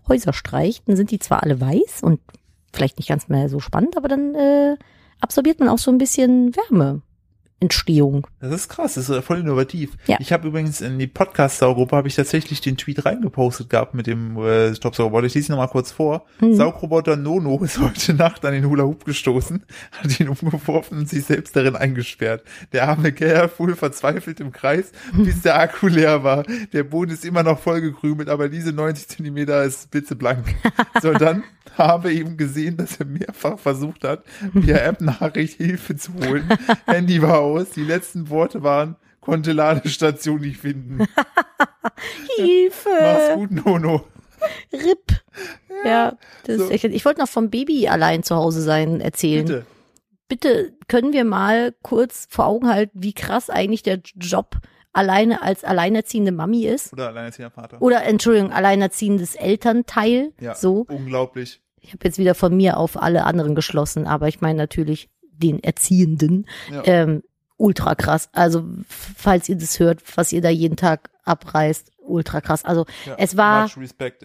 Häuser 0.08 0.32
streicht. 0.32 0.88
Dann 0.88 0.96
sind 0.96 1.10
die 1.10 1.18
zwar 1.18 1.42
alle 1.42 1.60
weiß 1.60 2.02
und 2.02 2.20
vielleicht 2.72 2.98
nicht 2.98 3.08
ganz 3.08 3.28
mehr 3.28 3.48
so 3.48 3.60
spannend, 3.60 3.96
aber 3.96 4.08
dann 4.08 4.34
äh, 4.34 4.76
absorbiert 5.20 5.60
man 5.60 5.68
auch 5.68 5.78
so 5.78 5.90
ein 5.90 5.98
bisschen 5.98 6.52
Wärmeentstehung. 7.60 8.26
Das 8.40 8.52
ist 8.52 8.68
krass, 8.68 8.94
das 8.94 9.08
ist 9.08 9.24
voll 9.24 9.40
innovativ. 9.40 9.92
Ja. 10.06 10.16
Ich 10.18 10.32
habe 10.32 10.48
übrigens 10.48 10.80
in 10.80 10.98
die 10.98 11.06
Podcast-Saugroboter 11.06 11.98
habe 11.98 12.08
ich 12.08 12.16
tatsächlich 12.16 12.60
den 12.60 12.76
Tweet 12.76 13.04
reingepostet 13.04 13.68
gehabt 13.70 13.94
mit 13.94 14.06
dem 14.06 14.36
äh, 14.38 14.74
Stop-Saugroboter. 14.74 15.26
Ich 15.26 15.34
lese 15.34 15.48
ihn 15.48 15.52
nochmal 15.52 15.68
kurz 15.68 15.92
vor. 15.92 16.24
Mhm. 16.40 16.54
Saugroboter 16.54 17.16
Nono 17.16 17.62
ist 17.62 17.78
heute 17.78 18.14
Nacht 18.14 18.44
an 18.44 18.52
den 18.52 18.66
Hula-Hoop 18.66 19.04
gestoßen, 19.04 19.62
hat 19.92 20.20
ihn 20.20 20.28
umgeworfen 20.28 20.98
und 20.98 21.08
sich 21.08 21.24
selbst 21.24 21.54
darin 21.54 21.76
eingesperrt. 21.76 22.42
Der 22.72 22.88
arme 22.88 23.12
Kerl 23.12 23.48
fuhr 23.48 23.76
verzweifelt 23.76 24.40
im 24.40 24.52
Kreis, 24.52 24.92
bis 25.12 25.42
der 25.42 25.58
Akku 25.58 25.88
leer 25.88 26.24
war. 26.24 26.44
Der 26.72 26.84
Boden 26.84 27.12
ist 27.12 27.24
immer 27.24 27.42
noch 27.42 27.58
vollgekrümelt, 27.58 28.28
aber 28.28 28.48
diese 28.48 28.72
90 28.72 29.08
Zentimeter 29.08 29.62
ist 29.64 29.90
blitzeblank. 29.90 30.44
So, 31.02 31.12
dann 31.12 31.44
habe 31.78 32.12
eben 32.12 32.36
gesehen, 32.36 32.76
dass 32.76 32.98
er 33.00 33.06
mehrfach 33.06 33.58
versucht 33.58 34.04
hat, 34.04 34.24
via 34.52 34.76
App-Nachricht 34.76 35.56
Hilfe 35.56 35.96
zu 35.96 36.14
holen. 36.14 36.48
Handy 36.86 37.22
war 37.22 37.42
aus. 37.50 37.70
Die 37.70 37.84
letzten 37.84 38.28
Worte 38.30 38.62
waren, 38.62 38.96
konnte 39.20 39.52
Ladestation 39.52 40.40
nicht 40.40 40.58
finden. 40.58 40.98
Mach's 41.82 42.36
Hilfe! 42.36 43.34
gut, 43.34 43.50
Nono. 43.52 44.04
RIP. 44.72 45.20
Ja, 45.84 46.16
das 46.44 46.56
so. 46.58 46.64
ist 46.64 46.70
echt, 46.70 46.84
ich 46.84 47.04
wollte 47.04 47.20
noch 47.20 47.28
vom 47.28 47.50
Baby 47.50 47.88
allein 47.88 48.22
zu 48.22 48.36
Hause 48.36 48.62
sein 48.62 49.00
erzählen. 49.00 49.44
Bitte. 49.46 49.66
bitte 50.28 50.72
können 50.88 51.12
wir 51.12 51.24
mal 51.24 51.74
kurz 51.82 52.26
vor 52.30 52.46
Augen 52.46 52.68
halten, 52.68 52.98
wie 53.02 53.12
krass 53.12 53.50
eigentlich 53.50 53.82
der 53.82 54.00
Job 54.16 54.56
alleine 54.92 55.42
als 55.42 55.62
alleinerziehende 55.64 56.32
Mami 56.32 56.64
ist? 56.66 56.92
Oder 56.92 57.08
alleinerziehender 57.08 57.50
Vater. 57.50 57.80
Oder 57.82 58.04
Entschuldigung, 58.04 58.52
alleinerziehendes 58.52 59.34
Elternteil. 59.36 60.32
Ja, 60.40 60.54
So. 60.54 60.86
unglaublich. 60.88 61.60
Ich 61.82 61.92
habe 61.92 62.04
jetzt 62.04 62.18
wieder 62.18 62.34
von 62.34 62.56
mir 62.56 62.76
auf 62.76 63.00
alle 63.00 63.24
anderen 63.24 63.54
geschlossen, 63.54 64.06
aber 64.06 64.28
ich 64.28 64.40
meine 64.40 64.58
natürlich 64.58 65.08
den 65.32 65.62
Erziehenden. 65.62 66.46
Ja. 66.70 66.82
Ähm, 66.84 67.22
ultra 67.60 67.94
krass. 67.94 68.28
Also 68.32 68.64
falls 68.88 69.48
ihr 69.48 69.56
das 69.56 69.78
hört, 69.78 70.00
was 70.16 70.32
ihr 70.32 70.40
da 70.40 70.48
jeden 70.48 70.76
Tag 70.76 71.10
abreißt, 71.24 71.92
ultra 71.98 72.40
krass. 72.40 72.64
Also 72.64 72.86
Ja, 73.06 73.14
es 73.18 73.36
war- 73.36 73.70
respect, 73.76 74.24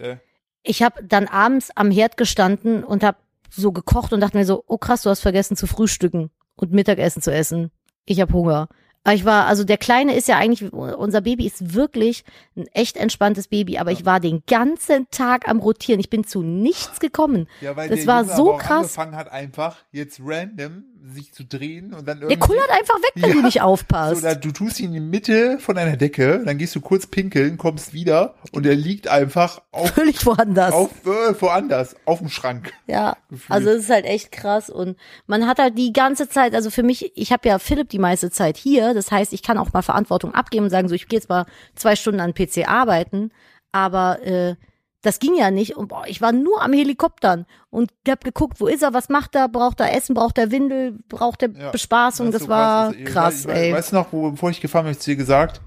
ich 0.62 0.82
habe 0.82 1.04
dann 1.04 1.28
abends 1.28 1.70
am 1.76 1.90
Herd 1.90 2.16
gestanden 2.16 2.82
und 2.82 3.04
habe 3.04 3.18
so 3.50 3.70
gekocht 3.72 4.12
und 4.12 4.20
dachte 4.20 4.36
mir 4.36 4.44
so, 4.46 4.64
oh 4.66 4.78
krass, 4.78 5.02
du 5.02 5.10
hast 5.10 5.20
vergessen 5.20 5.56
zu 5.56 5.66
frühstücken 5.66 6.30
und 6.56 6.72
Mittagessen 6.72 7.22
zu 7.22 7.32
essen. 7.32 7.70
Ich 8.06 8.20
habe 8.20 8.32
Hunger. 8.32 8.68
Aber 9.04 9.14
ich 9.14 9.24
war, 9.24 9.46
also 9.46 9.62
der 9.62 9.78
Kleine 9.78 10.16
ist 10.16 10.26
ja 10.26 10.36
eigentlich, 10.36 10.72
unser 10.72 11.20
Baby 11.20 11.46
ist 11.46 11.74
wirklich 11.74 12.24
ein 12.56 12.66
echt 12.72 12.96
entspanntes 12.96 13.46
Baby, 13.46 13.78
aber 13.78 13.92
ich 13.92 14.04
war 14.04 14.18
den 14.18 14.42
ganzen 14.48 15.06
Tag 15.12 15.48
am 15.48 15.60
Rotieren. 15.60 16.00
Ich 16.00 16.10
bin 16.10 16.24
zu 16.24 16.42
nichts 16.42 16.98
gekommen. 16.98 17.46
Ja, 17.60 17.76
weil 17.76 17.88
Das 17.88 18.04
war 18.08 18.24
so 18.24 18.56
krass. 18.56 18.78
angefangen 18.98 19.14
hat, 19.14 19.30
einfach 19.30 19.76
jetzt 19.92 20.20
random 20.24 20.82
sich 21.04 21.32
zu 21.32 21.44
drehen 21.44 21.94
und 21.94 22.06
dann 22.08 22.20
Der 22.20 22.30
irgendwie. 22.30 22.38
kullert 22.48 22.70
einfach 22.70 22.96
weg, 22.96 23.12
wenn 23.14 23.28
Ja. 23.30 23.34
du 23.36 23.42
nicht 23.42 23.54
so, 23.54 23.60
aufpasst. 23.60 24.24
da, 24.24 24.34
du 24.34 24.50
tust 24.50 24.80
ihn 24.80 24.86
in 24.86 24.92
die 24.94 25.00
Mitte 25.00 25.58
von 25.60 25.78
einer 25.78 25.96
Decke, 25.96 26.42
dann 26.44 26.58
gehst 26.58 26.74
du 26.74 26.80
kurz 26.80 27.06
pinkeln, 27.06 27.56
kommst 27.58 27.92
wieder 27.92 28.34
und 28.52 28.66
er 28.66 28.74
liegt 28.74 29.08
einfach 29.08 29.62
auf, 29.72 29.90
Völlig 29.90 30.24
woanders. 30.26 30.72
auf 30.74 30.90
äh, 31.06 31.40
woanders, 31.40 31.96
auf 32.06 32.18
dem 32.18 32.28
Schrank. 32.28 32.72
Ja, 32.86 33.16
Gefühlt. 33.30 33.50
also 33.50 33.70
es 33.70 33.84
ist 33.84 33.90
halt 33.90 34.04
echt 34.04 34.32
krass 34.32 34.68
und 34.70 34.96
man 35.26 35.46
hat 35.46 35.58
halt 35.58 35.78
die 35.78 35.92
ganze 35.92 36.28
Zeit, 36.28 36.54
also 36.54 36.70
für 36.70 36.82
mich, 36.82 37.12
ich 37.16 37.32
habe 37.32 37.48
ja 37.48 37.58
Philipp 37.58 37.88
die 37.88 37.98
meiste 37.98 38.30
Zeit 38.30 38.56
hier, 38.56 38.92
das 38.94 39.10
heißt, 39.12 39.32
ich 39.32 39.42
kann 39.42 39.58
auch 39.58 39.72
mal 39.72 39.82
Verantwortung 39.82 40.34
abgeben 40.34 40.64
und 40.64 40.70
sagen, 40.70 40.88
so 40.88 40.94
ich 40.94 41.08
gehe 41.08 41.18
jetzt 41.18 41.28
mal 41.28 41.46
zwei 41.74 41.94
Stunden 41.96 42.20
an 42.20 42.34
PC 42.34 42.68
arbeiten, 42.68 43.30
aber 43.72 44.22
äh, 44.24 44.56
das 45.02 45.18
ging 45.18 45.36
ja 45.36 45.50
nicht. 45.50 45.76
Und 45.76 45.88
boah, 45.88 46.04
ich 46.06 46.20
war 46.20 46.32
nur 46.32 46.62
am 46.62 46.72
Helikoptern 46.72 47.46
und 47.70 47.92
hab 48.08 48.24
geguckt, 48.24 48.60
wo 48.60 48.66
ist 48.66 48.82
er, 48.82 48.92
was 48.94 49.08
macht 49.08 49.34
er, 49.34 49.48
braucht 49.48 49.80
er 49.80 49.94
Essen, 49.94 50.14
braucht 50.14 50.38
er 50.38 50.50
Windel, 50.50 50.98
braucht 51.08 51.42
er 51.42 51.50
Ja, 51.50 51.70
Bespaßung, 51.70 52.26
Das 52.26 52.34
das, 52.40 52.42
so 52.42 52.48
war 52.48 52.92
krass, 53.04 53.46
weiß- 53.46 53.52
ey. 53.52 53.72
Weißt 53.72 53.92
du 53.92 53.96
noch, 53.96 54.12
wo, 54.12 54.30
bevor 54.32 54.50
ich 54.50 54.60
gefahren 54.60 54.84
bin, 54.84 54.90
hab 54.92 54.96
ich 54.98 55.02
zu 55.02 55.10
dir 55.10 55.16
gesagt, 55.16 55.60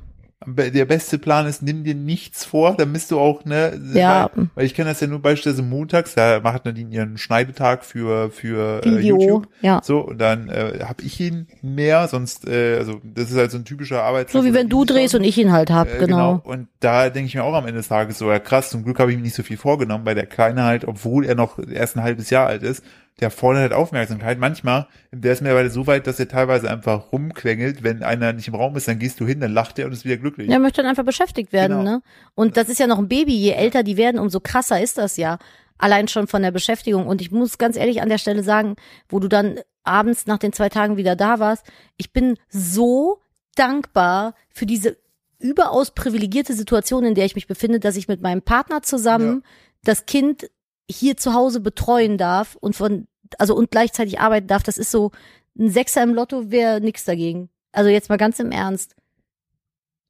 der 0.47 0.85
beste 0.85 1.17
Plan 1.17 1.45
ist, 1.47 1.61
nimm 1.61 1.83
dir 1.83 1.95
nichts 1.95 2.45
vor, 2.45 2.75
dann 2.77 2.93
bist 2.93 3.11
du 3.11 3.19
auch, 3.19 3.43
ne, 3.43 3.77
Ja. 3.93 4.29
weil, 4.33 4.47
weil 4.55 4.65
ich 4.65 4.73
kenne 4.73 4.89
das 4.89 5.01
ja 5.01 5.07
nur 5.07 5.21
beispielsweise 5.21 5.63
montags, 5.63 6.15
da 6.15 6.39
macht 6.39 6.63
Nadine 6.63 6.89
ihren 6.95 7.17
Schneidetag 7.17 7.83
für, 7.83 8.31
für 8.31 8.81
äh, 8.85 8.99
YouTube. 9.01 9.49
ja. 9.61 9.81
So, 9.83 9.99
und 9.99 10.17
dann 10.19 10.47
äh, 10.47 10.79
habe 10.85 11.03
ich 11.03 11.19
ihn 11.19 11.47
mehr, 11.61 12.07
sonst, 12.07 12.47
äh, 12.47 12.77
also 12.77 13.01
das 13.03 13.31
ist 13.31 13.37
halt 13.37 13.51
so 13.51 13.57
ein 13.57 13.65
typischer 13.65 14.01
Arbeitstag. 14.03 14.41
So 14.41 14.47
wie 14.47 14.53
wenn 14.53 14.69
du 14.69 14.85
drehst 14.85 15.13
und 15.13 15.25
ich 15.25 15.37
ihn 15.37 15.51
halt 15.51 15.71
hab, 15.71 15.93
Äh, 15.93 15.97
genau. 15.99 16.39
Und 16.45 16.69
da 16.79 17.09
denke 17.09 17.27
ich 17.27 17.35
mir 17.35 17.43
auch 17.43 17.53
am 17.53 17.65
Ende 17.65 17.79
des 17.79 17.89
Tages 17.89 18.17
so, 18.17 18.31
ja 18.31 18.39
krass, 18.39 18.69
zum 18.69 18.85
Glück 18.85 18.97
habe 18.99 19.11
ich 19.11 19.17
mir 19.17 19.23
nicht 19.23 19.35
so 19.35 19.43
viel 19.43 19.57
vorgenommen, 19.57 20.05
weil 20.05 20.15
der 20.15 20.25
Kleine 20.25 20.63
halt, 20.63 20.85
obwohl 20.85 21.25
er 21.25 21.35
noch 21.35 21.59
erst 21.59 21.97
ein 21.97 22.03
halbes 22.03 22.29
Jahr 22.29 22.47
alt 22.47 22.63
ist, 22.63 22.81
der 23.21 23.31
fordert 23.31 23.61
halt 23.61 23.73
Aufmerksamkeit. 23.73 24.39
Manchmal, 24.39 24.87
der 25.11 25.33
ist 25.33 25.41
mittlerweile 25.41 25.69
so 25.69 25.87
weit, 25.87 26.07
dass 26.07 26.19
er 26.19 26.27
teilweise 26.27 26.69
einfach 26.69 27.11
rumquengelt. 27.11 27.83
Wenn 27.83 28.03
einer 28.03 28.33
nicht 28.33 28.47
im 28.47 28.55
Raum 28.55 28.75
ist, 28.75 28.87
dann 28.87 28.99
gehst 28.99 29.19
du 29.19 29.25
hin, 29.27 29.39
dann 29.39 29.51
lacht 29.51 29.77
er 29.79 29.85
und 29.85 29.91
ist 29.93 30.05
wieder 30.05 30.17
glücklich. 30.17 30.49
Er 30.49 30.59
möchte 30.59 30.81
dann 30.81 30.89
einfach 30.89 31.05
beschäftigt 31.05 31.51
werden, 31.53 31.79
Genau. 31.79 31.91
ne? 31.97 32.01
Und 32.35 32.57
das 32.57 32.69
ist 32.69 32.79
ja 32.79 32.87
noch 32.87 32.97
ein 32.99 33.07
Baby. 33.07 33.35
Je 33.35 33.51
älter 33.51 33.83
die 33.83 33.97
werden, 33.97 34.19
umso 34.19 34.39
krasser 34.39 34.81
ist 34.81 34.97
das 34.97 35.17
ja. 35.17 35.37
Allein 35.77 36.07
schon 36.07 36.27
von 36.27 36.41
der 36.41 36.51
Beschäftigung. 36.51 37.07
Und 37.07 37.21
ich 37.21 37.31
muss 37.31 37.57
ganz 37.57 37.77
ehrlich 37.77 38.01
an 38.01 38.09
der 38.09 38.17
Stelle 38.17 38.43
sagen, 38.43 38.75
wo 39.07 39.19
du 39.19 39.27
dann 39.27 39.59
abends 39.83 40.27
nach 40.27 40.37
den 40.37 40.51
zwei 40.53 40.69
Tagen 40.69 40.97
wieder 40.97 41.15
da 41.15 41.39
warst, 41.39 41.65
ich 41.97 42.11
bin 42.11 42.35
so 42.49 43.21
dankbar 43.55 44.35
für 44.53 44.65
diese 44.65 44.97
überaus 45.39 45.91
privilegierte 45.91 46.53
Situation, 46.53 47.05
in 47.05 47.15
der 47.15 47.25
ich 47.25 47.35
mich 47.35 47.47
befinde, 47.47 47.79
dass 47.79 47.95
ich 47.95 48.07
mit 48.07 48.21
meinem 48.21 48.41
Partner 48.41 48.81
zusammen 48.81 49.43
das 49.83 50.05
Kind 50.05 50.49
hier 50.89 51.17
zu 51.17 51.33
Hause 51.33 51.59
betreuen 51.59 52.17
darf 52.17 52.55
und 52.59 52.75
von, 52.75 53.07
also 53.37 53.55
und 53.55 53.71
gleichzeitig 53.71 54.19
arbeiten 54.19 54.47
darf. 54.47 54.63
Das 54.63 54.77
ist 54.77 54.91
so 54.91 55.11
ein 55.57 55.69
Sechser 55.69 56.03
im 56.03 56.13
Lotto 56.13 56.51
wäre 56.51 56.81
nix 56.81 57.05
dagegen. 57.05 57.49
Also 57.71 57.89
jetzt 57.89 58.09
mal 58.09 58.17
ganz 58.17 58.39
im 58.39 58.51
Ernst. 58.51 58.95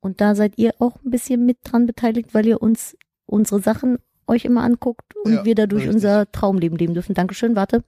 Und 0.01 0.21
da 0.21 0.35
seid 0.35 0.53
ihr 0.57 0.73
auch 0.79 0.95
ein 1.03 1.11
bisschen 1.11 1.45
mit 1.45 1.57
dran 1.63 1.85
beteiligt, 1.85 2.33
weil 2.33 2.45
ihr 2.45 2.61
uns 2.61 2.95
unsere 3.25 3.61
Sachen 3.61 3.97
euch 4.27 4.45
immer 4.45 4.63
anguckt 4.63 5.15
und 5.25 5.33
Ja, 5.33 5.45
wir 5.45 5.55
dadurch 5.55 5.81
richtig. 5.83 5.95
unser 5.95 6.31
Traumleben 6.31 6.77
leben 6.77 6.93
dürfen. 6.93 7.13
Dankeschön, 7.15 7.55
warte. 7.55 7.83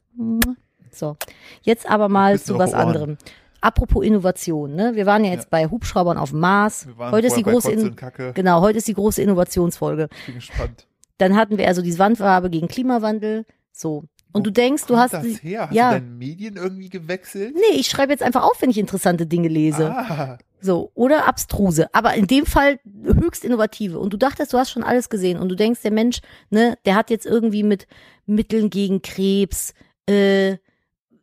So, 0.91 1.15
jetzt 1.61 1.89
aber 1.89 2.09
mal 2.09 2.39
zu 2.39 2.57
was 2.57 2.73
Ohren. 2.73 2.81
anderem. 2.81 3.17
Apropos 3.61 4.03
Innovation, 4.03 4.75
ne? 4.75 4.95
Wir 4.95 5.05
waren 5.05 5.23
ja 5.23 5.31
jetzt 5.31 5.43
Ja. 5.43 5.47
bei 5.51 5.67
Hubschraubern 5.67 6.17
auf 6.17 6.31
dem 6.31 6.39
Mars. 6.39 6.87
Wir 6.87 6.97
waren 6.97 7.11
Heute 7.11 7.27
ist 7.27 7.37
die 7.37 7.43
große 7.43 7.71
In 7.71 7.95
Kacke. 7.95 8.33
genau, 8.33 8.59
heute 8.61 8.79
ist 8.79 8.87
die 8.87 8.95
große 8.95 9.21
Innovationsfolge. 9.21 10.09
Ich 10.21 10.25
bin 10.25 10.35
gespannt. 10.35 10.87
Dann 11.21 11.35
hatten 11.35 11.59
wir 11.59 11.67
also 11.67 11.83
diese 11.83 11.99
Wandfarbe 11.99 12.49
gegen 12.49 12.67
Klimawandel. 12.67 13.45
So. 13.71 14.05
Und 14.31 14.41
Wo 14.41 14.45
du 14.45 14.51
denkst, 14.51 14.85
du 14.87 14.97
hast 14.97 15.13
das 15.13 15.43
her? 15.43 15.67
Hast 15.67 15.75
ja. 15.75 15.93
du 15.93 15.99
deine 15.99 16.11
Medien 16.11 16.57
irgendwie 16.57 16.89
gewechselt? 16.89 17.53
Nee, 17.53 17.77
ich 17.77 17.87
schreibe 17.87 18.11
jetzt 18.11 18.23
einfach 18.23 18.41
auf, 18.41 18.59
wenn 18.59 18.71
ich 18.71 18.79
interessante 18.79 19.27
Dinge 19.27 19.47
lese. 19.47 19.91
Ah, 19.91 20.39
So, 20.61 20.91
oder 20.95 21.27
abstruse. 21.27 21.93
Aber 21.93 22.15
in 22.15 22.25
dem 22.25 22.47
Fall 22.47 22.79
höchst 23.03 23.45
innovative. 23.45 23.99
Und 23.99 24.13
du 24.13 24.17
dachtest, 24.17 24.51
du 24.51 24.57
hast 24.57 24.71
schon 24.71 24.83
alles 24.83 25.09
gesehen. 25.09 25.37
Und 25.37 25.49
du 25.49 25.55
denkst, 25.55 25.81
der 25.83 25.91
Mensch, 25.91 26.21
ne, 26.49 26.75
der 26.85 26.95
hat 26.95 27.11
jetzt 27.11 27.27
irgendwie 27.27 27.61
mit 27.61 27.85
Mitteln 28.25 28.71
gegen 28.71 29.03
Krebs, 29.03 29.75
äh, 30.07 30.57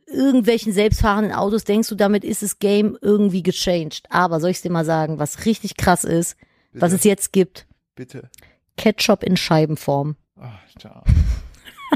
irgendwelchen 0.06 0.72
selbstfahrenden 0.72 1.32
Autos, 1.32 1.64
denkst 1.64 1.88
du, 1.88 1.96
damit 1.96 2.22
ist 2.22 2.44
das 2.44 2.61
Game 2.61 2.96
irgendwie 3.02 3.42
gechanged. 3.42 4.04
Aber 4.11 4.38
soll 4.38 4.50
ich 4.50 4.62
dir 4.62 4.70
mal 4.70 4.84
sagen, 4.84 5.18
was 5.18 5.44
richtig 5.44 5.76
krass 5.76 6.04
ist, 6.04 6.37
bitte, 6.70 6.82
was 6.82 6.92
es 6.92 7.02
jetzt 7.02 7.32
gibt? 7.32 7.66
bitte. 7.98 8.30
Ketchup 8.78 9.22
in 9.22 9.36
Scheibenform. 9.36 10.16
Ach, 10.40 10.58
da. 10.82 11.04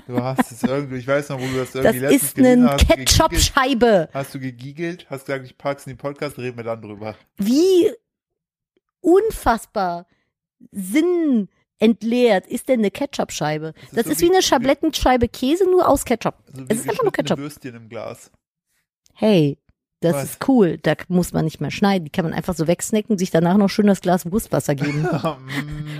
Du 0.06 0.22
hast 0.22 0.50
es 0.52 0.62
irgendwie, 0.62 0.96
ich 0.96 1.06
weiß 1.06 1.28
noch, 1.30 1.38
wo 1.40 1.46
du 1.46 1.56
das 1.58 1.72
Das 1.72 1.84
irgendwie 1.84 1.98
letztens 2.00 2.22
ist 2.22 2.34
gelesen 2.34 2.62
eine 2.62 2.72
hast. 2.72 2.80
du 2.82 2.86
gegiegelt- 2.86 3.08
Ketchup-Scheibe. 3.08 4.08
Hast 4.12 4.34
du 4.34 4.40
gegiegelt, 4.40 5.06
hast 5.10 5.26
gesagt, 5.26 5.44
ich 5.46 5.56
pack's 5.58 5.86
in 5.86 5.92
den 5.92 5.98
Podcast, 5.98 6.38
reden 6.38 6.56
wir 6.56 6.64
dann 6.64 6.80
drüber. 6.82 7.14
Wie 7.36 7.90
unfassbar 9.00 10.06
sinnentleert 10.70 12.46
ist 12.46 12.68
denn 12.68 12.80
eine 12.80 12.90
Ketchup-Scheibe? 12.90 13.72
Das 13.74 13.82
ist 13.84 13.96
Das 13.96 14.04
so 14.06 14.12
ist 14.12 14.20
wie- 14.20 14.24
wie 14.26 14.32
eine 14.32 14.42
Schablettenscheibe 14.42 15.28
Käse, 15.28 15.64
nur 15.64 15.88
aus 15.88 16.04
Ketchup. 16.04 16.36
Also 16.52 16.64
Es 16.68 16.78
ist 16.80 16.88
einfach 16.88 17.02
nur 17.04 17.12
Ketchup. 17.12 17.38
Würstchen 17.38 17.74
im 17.74 17.88
Glas. 17.88 18.30
Hey, 19.14 19.58
das 20.02 20.14
Was? 20.14 20.24
ist 20.24 20.48
cool. 20.48 20.76
Da 20.78 20.94
muss 21.08 21.32
man 21.32 21.44
nicht 21.46 21.60
mehr 21.60 21.70
schneiden. 21.70 22.04
Die 22.04 22.10
kann 22.10 22.24
man 22.24 22.34
einfach 22.34 22.54
so 22.54 22.66
wegsnacken, 22.66 23.16
sich 23.18 23.30
danach 23.30 23.56
noch 23.56 23.68
schön 23.70 23.86
das 23.86 24.00
Glas 24.02 24.30
Wurstwasser 24.30 24.74
geben. 24.74 25.08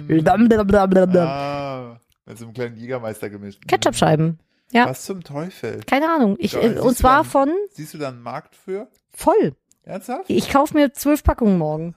Mm. 0.09 0.19
Blablabla. 0.67 1.25
ah, 1.25 2.01
mit 2.27 2.39
so 2.39 2.45
einem 2.47 2.55
kleinen 2.55 2.77
Jägermeister 2.77 3.31
gemischt. 3.31 3.67
Ketchup-Scheiben. 3.69 4.39
Ja. 4.73 4.89
Was 4.89 5.05
zum 5.05 5.23
Teufel? 5.23 5.81
Keine 5.87 6.11
Ahnung. 6.11 6.37
Ich, 6.39 6.55
äh, 6.55 6.79
und 6.79 6.97
zwar 6.97 7.23
dann- 7.23 7.31
von 7.31 7.51
Siehst 7.73 7.95
du 7.95 7.99
da 7.99 8.09
einen 8.09 8.23
Markt 8.23 8.57
für? 8.57 8.89
voll. 9.11 9.55
Ernsthaft? 9.85 10.25
Ich 10.29 10.49
kaufe 10.51 10.75
mir 10.75 10.93
zwölf 10.93 11.25
Packungen 11.25 11.59
morgen. 11.59 11.95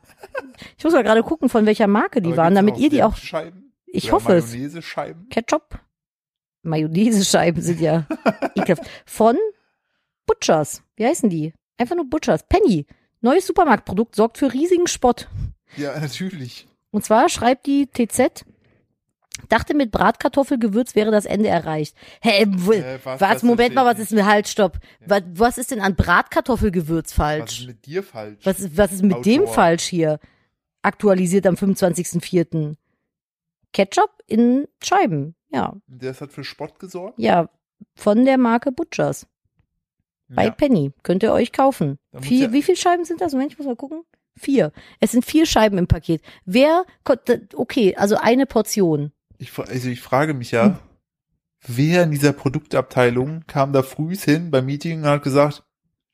Ich 0.77 0.83
muss 0.83 0.93
mal 0.93 1.03
gerade 1.03 1.21
gucken, 1.23 1.49
von 1.49 1.65
welcher 1.67 1.87
Marke 1.87 2.21
die 2.21 2.29
Aber 2.29 2.37
waren, 2.37 2.55
damit 2.55 2.77
ihr 2.77 2.89
die 2.89 3.03
auch. 3.03 3.13
Senfscheiben? 3.15 3.73
Ich 3.85 4.05
Oder 4.05 4.13
hoffe 4.13 4.33
es. 4.37 4.51
Mayonnaise-Scheiben? 4.51 5.29
Ketchup? 5.29 5.79
Mayonnaise-Scheiben 6.63 7.61
sind 7.61 7.79
ja 7.79 8.05
ekelhaft. 8.55 8.89
Von 9.05 9.37
Butchers. 10.25 10.81
Wie 10.95 11.05
heißen 11.05 11.29
die? 11.29 11.53
Einfach 11.77 11.95
nur 11.95 12.09
Butchers. 12.09 12.45
Penny. 12.47 12.85
Neues 13.21 13.47
Supermarktprodukt 13.47 14.15
sorgt 14.15 14.37
für 14.37 14.53
riesigen 14.53 14.87
Spott. 14.87 15.27
Ja, 15.77 15.99
natürlich. 15.99 16.67
Und 16.91 17.03
zwar 17.03 17.27
schreibt 17.29 17.65
die 17.65 17.87
TZ, 17.87 18.45
dachte 19.49 19.73
mit 19.73 19.91
Bratkartoffelgewürz 19.91 20.95
wäre 20.95 21.11
das 21.11 21.25
Ende 21.25 21.49
erreicht. 21.49 21.95
Hä, 22.21 22.45
w- 22.47 22.75
Äh, 22.75 22.99
was, 23.03 23.19
was, 23.19 23.43
Moment 23.43 23.75
mal, 23.75 23.85
was 23.85 23.99
ist 23.99 24.11
mit 24.11 24.23
Halt, 24.25 24.47
stopp. 24.47 24.77
Was, 25.05 25.23
was 25.33 25.57
ist 25.57 25.71
denn 25.71 25.81
an 25.81 25.95
Bratkartoffelgewürz 25.95 27.07
Was 27.07 27.11
ist 27.11 27.15
falsch? 27.15 27.67
mit 27.67 27.85
dir 27.85 28.03
falsch? 28.03 28.45
Was 28.45 28.59
ist, 28.59 28.77
was 28.77 28.91
ist 28.93 29.01
mit 29.03 29.13
Autor. 29.13 29.23
dem 29.23 29.47
falsch 29.47 29.83
hier? 29.83 30.19
Aktualisiert 30.83 31.47
am 31.47 31.55
25.04. 31.55 32.75
Ketchup 33.73 34.11
in 34.27 34.67
Scheiben. 34.81 35.35
Ja, 35.51 35.73
Das 35.87 36.21
hat 36.21 36.31
für 36.31 36.43
Spott 36.43 36.79
gesorgt? 36.79 37.17
ja, 37.19 37.49
von 37.95 38.23
der 38.25 38.37
Marke 38.37 38.71
Butchers. 38.71 39.27
Bei 40.27 40.45
Ja. 40.45 40.51
Penny. 40.51 40.91
Könnt 41.03 41.23
ihr 41.23 41.31
euch 41.33 41.51
kaufen. 41.51 41.97
Vier, 42.19 42.47
ja- 42.47 42.53
wie 42.53 42.63
viele 42.63 42.77
Scheiben 42.77 43.05
sind 43.05 43.21
das? 43.21 43.33
Moment, 43.33 43.51
ich 43.51 43.57
muss 43.57 43.67
mal 43.67 43.75
gucken. 43.75 44.01
Vier. 44.37 44.71
Es 44.99 45.11
sind 45.11 45.23
vier 45.25 45.45
Scheiben 45.45 45.77
im 45.77 45.87
Paket. 45.87 46.21
Wer, 46.45 46.85
okay, 47.53 47.95
also 47.95 48.17
eine 48.17 48.45
Portion. 48.45 49.11
Ich, 49.37 49.57
also 49.57 49.89
ich 49.89 50.01
frage 50.01 50.33
mich 50.33 50.51
ja, 50.51 50.79
wer 51.67 52.03
in 52.03 52.11
dieser 52.11 52.33
Produktabteilung 52.33 53.43
kam 53.47 53.71
da 53.71 53.81
früh 53.83 54.15
hin 54.15 54.51
beim 54.51 54.65
Meeting 54.65 54.99
und 55.03 55.07
hat 55.07 55.23
gesagt, 55.23 55.63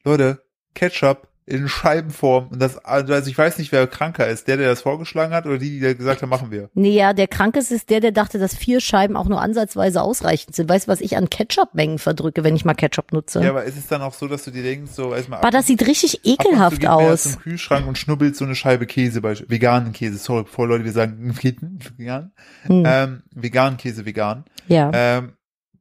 Leute, 0.04 0.44
Ketchup 0.76 1.28
in 1.52 1.68
Scheibenform. 1.68 2.48
Und 2.48 2.60
das, 2.62 2.78
also 2.84 3.14
ich 3.30 3.38
weiß 3.38 3.58
nicht, 3.58 3.72
wer 3.72 3.86
kranker 3.88 4.28
ist. 4.28 4.48
Der, 4.48 4.58
der 4.58 4.70
das 4.70 4.82
vorgeschlagen 4.82 5.34
hat 5.34 5.46
oder 5.46 5.58
die, 5.58 5.80
die 5.80 5.96
gesagt 5.96 6.22
haben, 6.22 6.30
machen 6.30 6.50
wir. 6.50 6.70
Nee, 6.74 6.96
ja, 6.96 7.14
der 7.14 7.28
Krankeste 7.28 7.76
ist 7.76 7.90
der, 7.90 8.00
der 8.00 8.12
dachte, 8.12 8.40
dass 8.40 8.56
vier 8.56 8.80
Scheiben 8.82 9.16
auch 9.18 9.28
nur 9.28 9.42
ansatzweise 9.42 10.02
ausreichend 10.02 10.56
sind. 10.56 10.70
Weißt 10.70 10.88
du, 10.88 10.92
was 10.92 11.02
ich 11.02 11.18
an 11.18 11.30
Ketchup-Mengen 11.30 12.00
verdrücke, 12.00 12.44
wenn 12.44 12.56
ich 12.56 12.66
mal 12.66 12.74
Ketchup 12.74 13.12
nutze? 13.12 13.44
Ja, 13.44 13.50
aber 13.50 13.66
ist 13.66 13.78
es 13.78 13.88
dann 13.88 14.02
auch 14.02 14.14
so, 14.14 14.28
dass 14.28 14.44
du 14.46 14.52
dir 14.52 14.64
denkst, 14.64 14.92
so 14.94 15.14
erstmal 15.14 15.40
aber 15.40 15.52
das 15.52 15.68
sieht 15.68 15.86
richtig 15.86 16.16
ab 16.16 16.22
und 16.24 16.24
zu 16.26 16.32
ekelhaft 16.48 16.88
aus. 16.88 17.24
zum 17.24 17.40
Kühlschrank 17.42 17.86
und 17.88 17.98
schnubbelt 17.98 18.36
so 18.36 18.46
eine 18.46 18.56
Scheibe 18.56 18.86
Käse, 18.86 19.22
bei 19.22 19.36
veganen 19.48 19.92
Käse. 19.94 20.18
Sorry, 20.18 20.44
bevor 20.44 20.68
Leute 20.68 20.86
wir 20.86 20.92
sagen, 20.94 21.36
vegan. 21.98 22.32
Hm, 22.64 22.84
Ähm, 22.88 23.24
veganen 23.34 23.78
Käse, 23.78 24.06
vegan. 24.06 24.46
ja. 24.68 24.90
Ähm, 24.94 25.34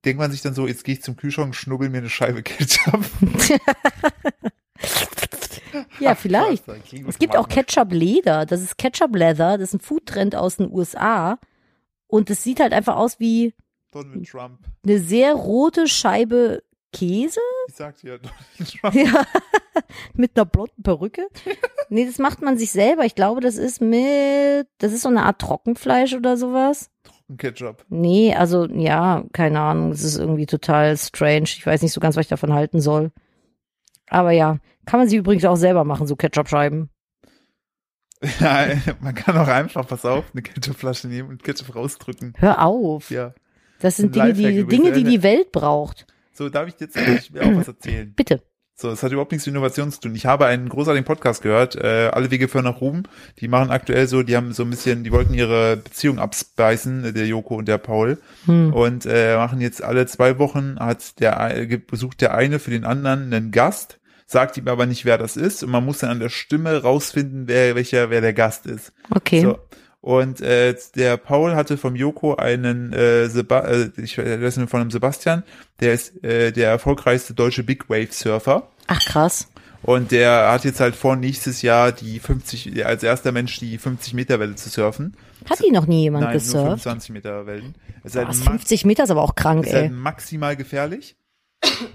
denkt 0.05 0.19
man 0.19 0.31
sich 0.33 0.41
dann 0.43 0.55
so, 0.55 0.67
jetzt 0.67 0.85
gehe 0.85 0.95
ich 0.95 1.03
zum 1.03 1.17
Kühlschrank 1.17 1.49
und 1.49 1.55
schnubbel 1.55 1.91
mir 1.91 1.99
eine 1.99 2.09
Scheibe 2.11 2.43
Ketchup. 2.45 3.05
ja, 6.01 6.15
vielleicht. 6.15 6.65
Es 7.09 7.19
gibt 7.19 7.37
auch 7.37 7.49
mal 7.49 7.55
Ketchup 7.55 7.93
Leder. 7.93 8.47
Das 8.47 8.61
ist 8.61 8.79
Ketchup 8.79 9.15
Leather. 9.15 9.59
Das 9.59 9.71
ist 9.71 9.75
ein 9.75 9.81
Foodtrend 9.81 10.35
aus 10.35 10.57
den 10.57 10.71
USA. 10.71 11.39
Und 12.07 12.31
es 12.31 12.43
sieht 12.43 12.61
halt 12.61 12.73
einfach 12.73 12.97
aus 12.97 13.21
wie 13.21 13.55
Donald 13.93 14.29
Trump. 14.29 14.59
eine 14.85 14.99
sehr 14.99 15.35
rote 15.35 15.87
Scheibe 15.87 16.63
Käse. 16.93 17.41
Ich 17.69 17.77
sagte 17.77 18.09
ja, 18.09 18.19
Donald 18.19 18.81
Trump. 18.81 18.95
Ja. 18.95 19.25
mit 20.15 20.37
einer 20.37 20.47
blonden 20.47 20.83
Perücke. 20.83 21.29
Nee, 21.93 22.07
das 22.07 22.19
macht 22.19 22.41
man 22.41 22.57
sich 22.57 22.71
selber. 22.71 23.05
Ich 23.05 23.17
glaube, 23.17 23.41
das 23.41 23.57
ist 23.57 23.81
mit, 23.81 24.69
das 24.79 24.93
ist 24.93 25.03
so 25.03 25.09
eine 25.09 25.25
Art 25.25 25.41
Trockenfleisch 25.41 26.15
oder 26.15 26.37
sowas. 26.37 26.89
Ketchup. 27.37 27.85
Nee, 27.89 28.33
also 28.33 28.67
ja, 28.67 29.25
keine 29.33 29.59
Ahnung. 29.59 29.91
Es 29.91 30.05
ist 30.05 30.17
irgendwie 30.17 30.47
total 30.47 30.97
strange. 30.97 31.47
Ich 31.47 31.67
weiß 31.67 31.83
nicht 31.83 31.93
so 31.93 32.01
ganz, 32.01 32.15
was 32.15 32.27
ich 32.27 32.31
davon 32.31 32.53
halten 32.53 32.81
soll. 32.81 33.11
Aber 34.09 34.31
ja, 34.31 34.59
kann 34.91 34.99
man 34.99 35.09
sie 35.09 35.19
übrigens 35.19 35.45
auch 35.45 35.55
selber 35.55 35.85
machen, 35.85 36.09
so 36.09 36.17
Ketchup-Scheiben. 36.17 36.91
Ja, 38.41 38.67
man 39.01 39.15
kann 39.15 39.39
auch 39.39 39.49
einfach, 39.49 39.87
pass 39.87 40.05
auf, 40.05 40.27
eine 40.35 40.43
Ketchupflasche 40.43 41.09
nehmen 41.09 41.31
und 41.31 41.43
Ketchup 41.43 41.75
rausdrücken. 41.75 42.35
Hör 42.37 42.61
auf. 42.63 43.11
Ja. 43.11 43.33
Das 43.79 43.97
sind 43.97 44.15
Dinge, 44.15 44.35
die, 44.35 44.67
Dinge, 44.67 44.93
die 44.93 45.05
die 45.05 45.23
Welt 45.23 45.53
braucht. 45.53 46.07
So, 46.33 46.51
darf 46.51 46.69
ich 46.69 46.75
jetzt 46.81 46.97
ich 46.97 47.33
will 47.33 47.41
auch 47.41 47.57
was 47.57 47.69
erzählen? 47.69 48.13
Bitte. 48.15 48.43
So, 48.75 48.91
es 48.91 49.03
hat 49.03 49.13
überhaupt 49.13 49.31
nichts 49.31 49.47
mit 49.47 49.55
Innovation 49.55 49.93
zu 49.93 50.01
tun. 50.01 50.15
Ich 50.17 50.27
habe 50.27 50.47
einen 50.47 50.69
großartigen 50.69 51.05
Podcast 51.05 51.41
gehört, 51.43 51.77
äh, 51.77 52.11
alle 52.13 52.33
Wege 52.33 52.49
führen 52.49 52.65
nach 52.65 52.81
Ruhm. 52.81 53.05
Die 53.39 53.47
machen 53.47 53.71
aktuell 53.71 54.09
so, 54.09 54.23
die 54.25 54.37
haben 54.37 54.53
so 54.53 54.65
ein 54.65 54.71
bisschen, 54.71 55.05
die 55.05 55.13
wollten 55.13 55.33
ihre 55.33 55.77
Beziehung 55.77 56.19
abspeisen, 56.19 57.05
äh, 57.05 57.13
der 57.13 57.27
Joko 57.27 57.55
und 57.55 57.69
der 57.69 57.79
Paul. 57.79 58.19
Hm. 58.47 58.73
Und 58.73 59.07
äh, 59.07 59.37
machen 59.37 59.61
jetzt 59.61 59.85
alle 59.85 60.07
zwei 60.07 60.39
Wochen, 60.39 60.81
hat 60.81 61.21
der 61.21 61.57
äh, 61.57 61.77
besucht 61.77 62.21
der 62.21 62.35
eine 62.35 62.59
für 62.59 62.73
den 62.73 62.85
anderen 62.85 63.33
einen 63.33 63.53
Gast, 63.53 64.00
sagt 64.31 64.57
ihm 64.57 64.69
aber 64.69 64.87
nicht, 64.87 65.05
wer 65.05 65.19
das 65.19 65.37
ist. 65.37 65.65
Und 65.65 65.71
man 65.71 65.85
muss 65.85 65.99
dann 65.99 66.11
an 66.11 66.21
der 66.21 66.29
Stimme 66.29 66.83
rausfinden, 66.83 67.49
wer 67.49 67.75
welcher, 67.75 68.11
wer 68.11 68.21
der 68.21 68.33
Gast 68.33 68.65
ist. 68.67 68.93
Okay. 69.11 69.41
So. 69.41 69.59
Und 70.01 70.41
äh, 70.41 70.77
der 70.95 71.17
Paul 71.17 71.57
hatte 71.57 71.77
vom 71.77 71.97
Joko 71.97 72.37
einen 72.37 72.93
äh, 72.93 73.29
Seba 73.29 73.67
äh, 73.67 73.91
ich 73.97 74.17
weiß 74.17 74.57
nicht 74.57 74.71
von 74.71 74.81
einem 74.81 74.91
Sebastian, 74.93 75.43
der 75.81 75.93
ist 75.95 76.23
äh, 76.25 76.53
der 76.53 76.71
erfolgreichste 76.71 77.35
deutsche 77.35 77.65
Big 77.65 77.91
Wave 77.91 78.13
Surfer. 78.13 78.69
Ach 78.87 79.01
krass. 79.01 79.49
Und 79.83 80.13
der 80.13 80.53
hat 80.53 80.65
jetzt 80.65 80.79
halt 80.79 80.95
vor, 80.95 81.17
nächstes 81.17 81.63
Jahr 81.63 81.91
die 81.91 82.21
50, 82.21 82.87
als 82.87 83.03
erster 83.03 83.33
Mensch 83.33 83.59
die 83.59 83.79
50 83.79 84.15
Meter 84.15 84.39
Welle 84.39 84.55
zu 84.55 84.69
surfen. 84.69 85.17
Hat 85.49 85.59
die 85.59 85.71
noch 85.71 85.87
nie 85.87 86.03
jemand 86.03 86.25
Nein, 86.25 86.35
nur 86.35 86.41
gesurft? 86.41 86.83
25 86.83 87.11
Meter 87.11 87.47
Wellen. 87.47 87.75
Halt, 88.05 88.29
Was, 88.29 88.45
ma 88.45 88.53
50 88.53 88.85
Meter 88.85 89.05
ist 89.05 89.11
aber 89.11 89.23
auch 89.23 89.35
krank, 89.35 89.67
ist 89.67 89.73
halt 89.73 89.85
ey. 89.85 89.91
maximal 89.91 90.55
gefährlich. 90.55 91.17